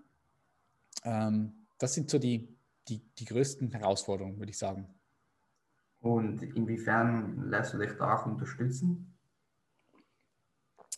Ähm, 1.04 1.66
das 1.78 1.94
sind 1.94 2.10
so 2.10 2.18
die, 2.18 2.56
die, 2.88 3.02
die 3.18 3.24
größten 3.24 3.72
Herausforderungen, 3.72 4.38
würde 4.38 4.50
ich 4.50 4.58
sagen. 4.58 4.88
Und 6.00 6.42
inwiefern 6.42 7.48
lässt 7.48 7.74
du 7.74 7.78
dich 7.78 7.92
da 7.98 8.16
auch 8.16 8.26
unterstützen? 8.26 9.14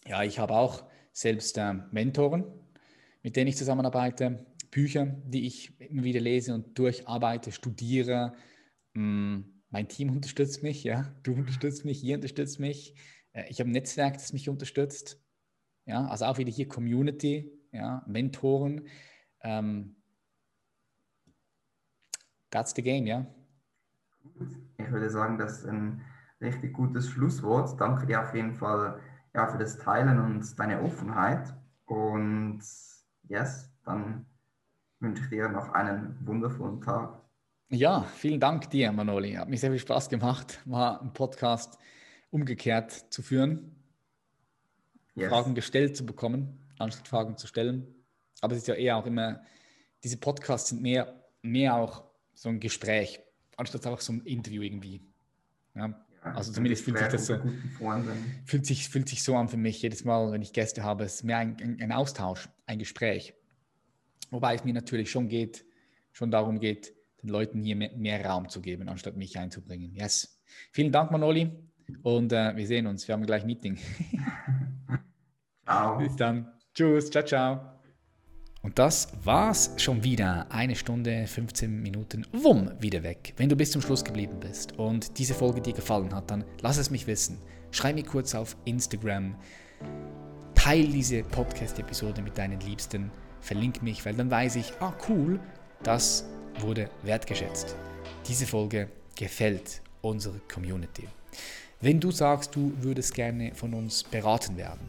Ja, 0.07 0.23
ich 0.23 0.39
habe 0.39 0.55
auch 0.55 0.85
selbst 1.13 1.59
äh, 1.59 1.75
Mentoren, 1.91 2.45
mit 3.23 3.37
denen 3.37 3.49
ich 3.49 3.57
zusammenarbeite. 3.57 4.45
Bücher, 4.75 5.07
die 5.25 5.47
ich 5.47 5.81
immer 5.81 6.03
wieder 6.03 6.19
lese 6.19 6.53
und 6.53 6.77
durcharbeite, 6.77 7.53
studiere. 7.53 8.35
Mm, 8.95 9.43
mein 9.71 9.89
Team 9.89 10.11
unterstützt 10.11 10.65
mich, 10.65 10.83
ja, 10.83 11.15
du 11.23 11.33
unterstützt 11.33 11.85
mich, 11.85 12.03
ihr 12.03 12.17
unterstützt 12.17 12.59
mich. 12.59 12.97
Äh, 13.33 13.45
ich 13.49 13.61
habe 13.61 13.71
ein 13.71 13.73
Netzwerk, 13.73 14.15
das 14.15 14.33
mich 14.33 14.49
unterstützt. 14.49 15.23
Ja, 15.87 16.09
also 16.09 16.25
auch 16.25 16.39
wieder 16.39 16.51
hier 16.51 16.67
Community, 16.67 17.53
ja, 17.71 18.03
Mentoren. 18.09 18.89
Ähm, 19.43 19.95
that's 22.51 22.75
the 22.75 22.83
game, 22.83 23.07
ja. 23.07 23.33
Ich 24.79 24.91
würde 24.91 25.09
sagen, 25.09 25.39
das 25.39 25.61
ist 25.61 25.67
ein 25.67 26.03
richtig 26.41 26.73
gutes 26.73 27.09
Schlusswort. 27.09 27.81
Danke 27.81 28.07
dir 28.07 28.23
auf 28.23 28.35
jeden 28.35 28.55
Fall 28.55 29.01
ja, 29.35 29.47
für 29.47 29.59
das 29.59 29.79
Teilen 29.79 30.19
und 30.19 30.59
deine 30.59 30.83
Offenheit. 30.83 31.55
Und 31.85 32.61
yes, 33.29 33.71
dann 33.85 34.27
wünsche 35.05 35.29
dir 35.29 35.49
noch 35.49 35.73
einen 35.73 36.17
wundervollen 36.25 36.81
Tag. 36.81 37.21
Ja, 37.69 38.03
vielen 38.17 38.41
Dank 38.41 38.71
dir, 38.71 38.91
Manoli. 38.93 39.35
Hat 39.35 39.49
mir 39.49 39.59
sehr 39.59 39.71
viel 39.71 39.79
Spaß 39.79 40.09
gemacht, 40.09 40.61
mal 40.65 40.99
einen 40.99 41.13
Podcast 41.13 41.79
umgekehrt 42.31 42.93
zu 43.11 43.23
führen, 43.23 43.77
yes. 45.15 45.29
Fragen 45.29 45.55
gestellt 45.55 45.97
zu 45.97 46.05
bekommen, 46.05 46.61
anstatt 46.79 47.09
Fragen 47.09 47.37
zu 47.37 47.47
stellen. 47.47 47.87
Aber 48.41 48.55
es 48.55 48.61
ist 48.61 48.69
ja 48.69 48.75
eher 48.75 48.97
auch 48.97 49.07
immer, 49.07 49.43
diese 50.03 50.17
Podcasts 50.17 50.71
sind 50.71 50.83
mehr, 50.83 51.23
mehr 51.43 51.77
auch 51.77 52.05
so 52.35 52.49
ein 52.49 52.61
Gespräch, 52.61 53.21
anstatt 53.57 53.87
einfach 53.87 54.01
so 54.01 54.13
ein 54.13 54.23
Interview 54.23 54.63
irgendwie. 54.63 55.01
Ja, 55.75 56.05
also 56.23 56.53
zumindest 56.53 56.85
fühlt 56.85 56.99
sich 56.99 57.09
das 57.09 57.27
so, 57.27 57.39
fühlt 58.47 58.67
sich, 58.67 58.89
fühlt 58.89 59.09
sich 59.09 59.23
so 59.23 59.37
an 59.37 59.49
für 59.49 59.57
mich 59.57 59.83
jedes 59.83 60.05
Mal, 60.05 60.33
wenn 60.33 60.43
ich 60.43 60.53
Gäste 60.53 60.83
habe. 60.83 61.05
Es 61.05 61.17
ist 61.17 61.25
mehr 61.25 61.39
ein, 61.39 61.57
ein, 61.61 61.83
ein 61.83 61.93
Austausch, 61.93 62.49
ein 62.67 62.79
Gespräch. 62.79 63.35
Wobei 64.31 64.55
es 64.55 64.65
mir 64.65 64.75
natürlich 64.75 65.11
schon 65.11 65.29
geht, 65.29 65.65
schon 66.13 66.31
darum 66.31 66.61
geht, 66.61 66.95
den 67.23 67.31
Leuten 67.31 67.63
hier 67.63 67.77
mehr, 67.77 67.91
mehr 67.97 68.25
Raum 68.25 68.49
zu 68.49 68.61
geben, 68.61 68.89
anstatt 68.89 69.17
mich 69.17 69.39
einzubringen. 69.39 69.95
Yes. 69.95 70.43
Vielen 70.73 70.93
Dank, 70.93 71.11
Manoli. 71.11 71.51
Und 72.03 72.33
äh, 72.33 72.57
wir 72.57 72.67
sehen 72.67 72.87
uns. 72.87 73.07
Wir 73.07 73.15
haben 73.15 73.27
gleich 73.27 73.43
ein 73.43 73.47
Meeting. 73.47 73.79
ciao. 75.65 75.99
Bis 75.99 76.17
dann. 76.17 76.53
Tschüss. 76.75 77.11
Ciao, 77.11 77.25
ciao. 77.25 77.75
Und 78.63 78.79
das 78.79 79.13
war's 79.23 79.75
schon 79.77 80.03
wieder. 80.05 80.51
Eine 80.51 80.75
Stunde, 80.75 81.27
15 81.27 81.83
Minuten, 81.83 82.27
wumm, 82.33 82.71
wieder 82.81 83.03
weg. 83.03 83.35
Wenn 83.37 83.51
du 83.51 83.57
bis 83.57 83.73
zum 83.73 83.83
Schluss 83.83 84.03
geblieben 84.03 84.41
bist 84.41 84.79
und 84.79 85.19
diese 85.19 85.35
Folge 85.35 85.61
dir 85.61 85.75
gefallen 85.75 86.15
hat, 86.15 86.31
dann 86.31 86.45
lass 86.63 86.79
es 86.79 86.91
mich 86.91 87.07
wissen. 87.07 87.39
Schreib 87.73 87.95
mir 87.95 88.05
kurz 88.05 88.35
auf 88.35 88.57
Instagram. 88.65 89.37
Teil 90.55 90.87
diese 90.87 91.23
Podcast-Episode 91.25 92.23
mit 92.23 92.39
deinen 92.39 92.59
Liebsten. 92.61 93.11
Verlink 93.45 93.83
mich, 93.83 94.05
weil 94.07 94.15
dann 94.15 94.31
weiß 94.31 94.57
ich, 94.57 94.73
ah 94.81 94.95
cool, 95.07 95.39
das 95.83 96.25
wurde 96.61 96.89
wertgeschätzt. 97.03 97.77
Diese 98.27 98.47
Folge 98.47 98.89
gefällt 99.17 99.83
unserer 100.01 100.41
Community. 100.51 101.07
Wenn 101.83 102.01
du 102.01 102.11
sagst, 102.11 102.57
du 102.57 102.73
würdest 102.81 103.13
gerne 103.13 103.55
von 103.55 103.75
uns 103.75 104.03
beraten 104.03 104.57
werden, 104.57 104.89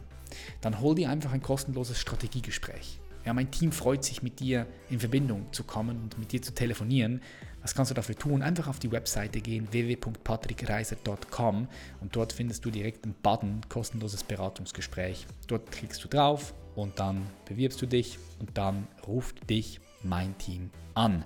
dann 0.62 0.80
hol 0.80 0.94
dir 0.94 1.10
einfach 1.10 1.34
ein 1.34 1.42
kostenloses 1.42 1.98
Strategiegespräch. 1.98 2.98
Ja, 3.26 3.34
mein 3.34 3.50
Team 3.50 3.72
freut 3.72 4.04
sich, 4.04 4.22
mit 4.22 4.40
dir 4.40 4.66
in 4.88 5.00
Verbindung 5.00 5.52
zu 5.52 5.62
kommen 5.62 6.00
und 6.04 6.18
mit 6.18 6.32
dir 6.32 6.40
zu 6.40 6.54
telefonieren. 6.54 7.20
Was 7.60 7.74
kannst 7.74 7.90
du 7.90 7.94
dafür 7.94 8.16
tun? 8.16 8.40
Einfach 8.40 8.68
auf 8.68 8.78
die 8.78 8.90
Webseite 8.90 9.42
gehen, 9.42 9.68
www.patrickreiser.com 9.70 11.68
und 12.00 12.16
dort 12.16 12.32
findest 12.32 12.64
du 12.64 12.70
direkt 12.70 13.04
einen 13.04 13.16
Button, 13.22 13.60
kostenloses 13.68 14.24
Beratungsgespräch. 14.24 15.26
Dort 15.46 15.70
klickst 15.70 16.02
du 16.02 16.08
drauf 16.08 16.54
und 16.76 17.00
dann 17.00 17.26
bewirbst 17.46 17.82
du 17.82 17.86
dich 17.86 18.18
und 18.38 18.56
dann 18.56 18.86
ruft 19.06 19.50
dich 19.50 19.80
mein 20.02 20.38
Team 20.38 20.70
an. 20.94 21.24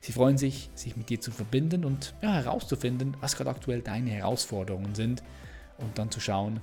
Sie 0.00 0.12
freuen 0.12 0.36
sich, 0.36 0.70
sich 0.74 0.96
mit 0.96 1.08
dir 1.08 1.20
zu 1.20 1.30
verbinden 1.30 1.84
und 1.84 2.14
ja, 2.22 2.34
herauszufinden, 2.34 3.16
was 3.20 3.36
gerade 3.36 3.50
aktuell 3.50 3.80
deine 3.80 4.10
Herausforderungen 4.10 4.94
sind 4.94 5.22
und 5.78 5.98
dann 5.98 6.10
zu 6.10 6.20
schauen, 6.20 6.60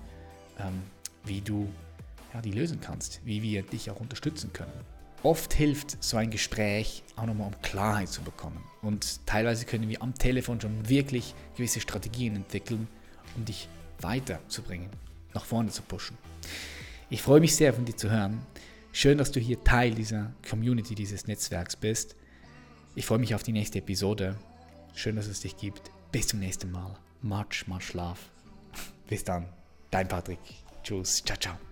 ähm, 0.60 0.82
wie 1.24 1.42
du 1.42 1.68
ja, 2.34 2.42
die 2.42 2.52
lösen 2.52 2.80
kannst, 2.82 3.22
wie 3.26 3.42
wir 3.42 3.64
dich 3.64 3.90
auch 3.90 4.00
unterstützen 4.00 4.54
können. 4.54 4.72
Oft 5.24 5.54
hilft 5.54 6.04
so 6.04 6.18
ein 6.18 6.30
Gespräch 6.30 7.04
auch 7.16 7.26
nochmal, 7.26 7.48
um 7.48 7.62
Klarheit 7.62 8.10
zu 8.10 8.22
bekommen. 8.22 8.64
Und 8.82 9.26
teilweise 9.26 9.66
können 9.66 9.90
wir 9.90 10.02
am 10.02 10.14
Telefon 10.14 10.62
schon 10.62 10.88
wirklich 10.88 11.34
gewisse 11.56 11.82
Strategien 11.82 12.36
entwickeln, 12.36 12.88
um 13.36 13.46
dich 13.46 13.68
weiterzubringen, 14.00 14.90
nach 15.34 15.44
vorne 15.44 15.70
zu 15.70 15.82
pushen. 15.82 16.18
Ich 17.10 17.22
freue 17.22 17.40
mich 17.40 17.56
sehr, 17.56 17.74
von 17.74 17.86
dir 17.86 17.96
zu 17.96 18.10
hören. 18.10 18.42
Schön, 18.92 19.18
dass 19.18 19.32
du 19.32 19.40
hier 19.40 19.64
Teil 19.64 19.94
dieser 19.94 20.34
Community, 20.48 20.96
dieses 20.96 21.28
Netzwerks 21.28 21.76
bist. 21.76 22.16
Ich 22.96 23.06
freue 23.06 23.20
mich 23.20 23.36
auf 23.36 23.44
die 23.44 23.54
nächste 23.54 23.80
Episode. 23.80 24.36
Schön, 24.94 25.16
dass 25.16 25.28
es 25.28 25.42
dich 25.42 25.56
gibt. 25.56 25.92
Bis 26.12 26.28
zum 26.28 26.40
nächsten 26.40 26.72
Mal. 26.72 26.98
Much, 27.22 27.68
much 27.68 27.94
love. 27.94 28.20
Bis 29.08 29.24
dann. 29.24 29.48
Dein 29.92 30.08
Patrick. 30.08 30.40
Tschüss. 30.84 31.24
Ciao, 31.24 31.38
ciao. 31.38 31.67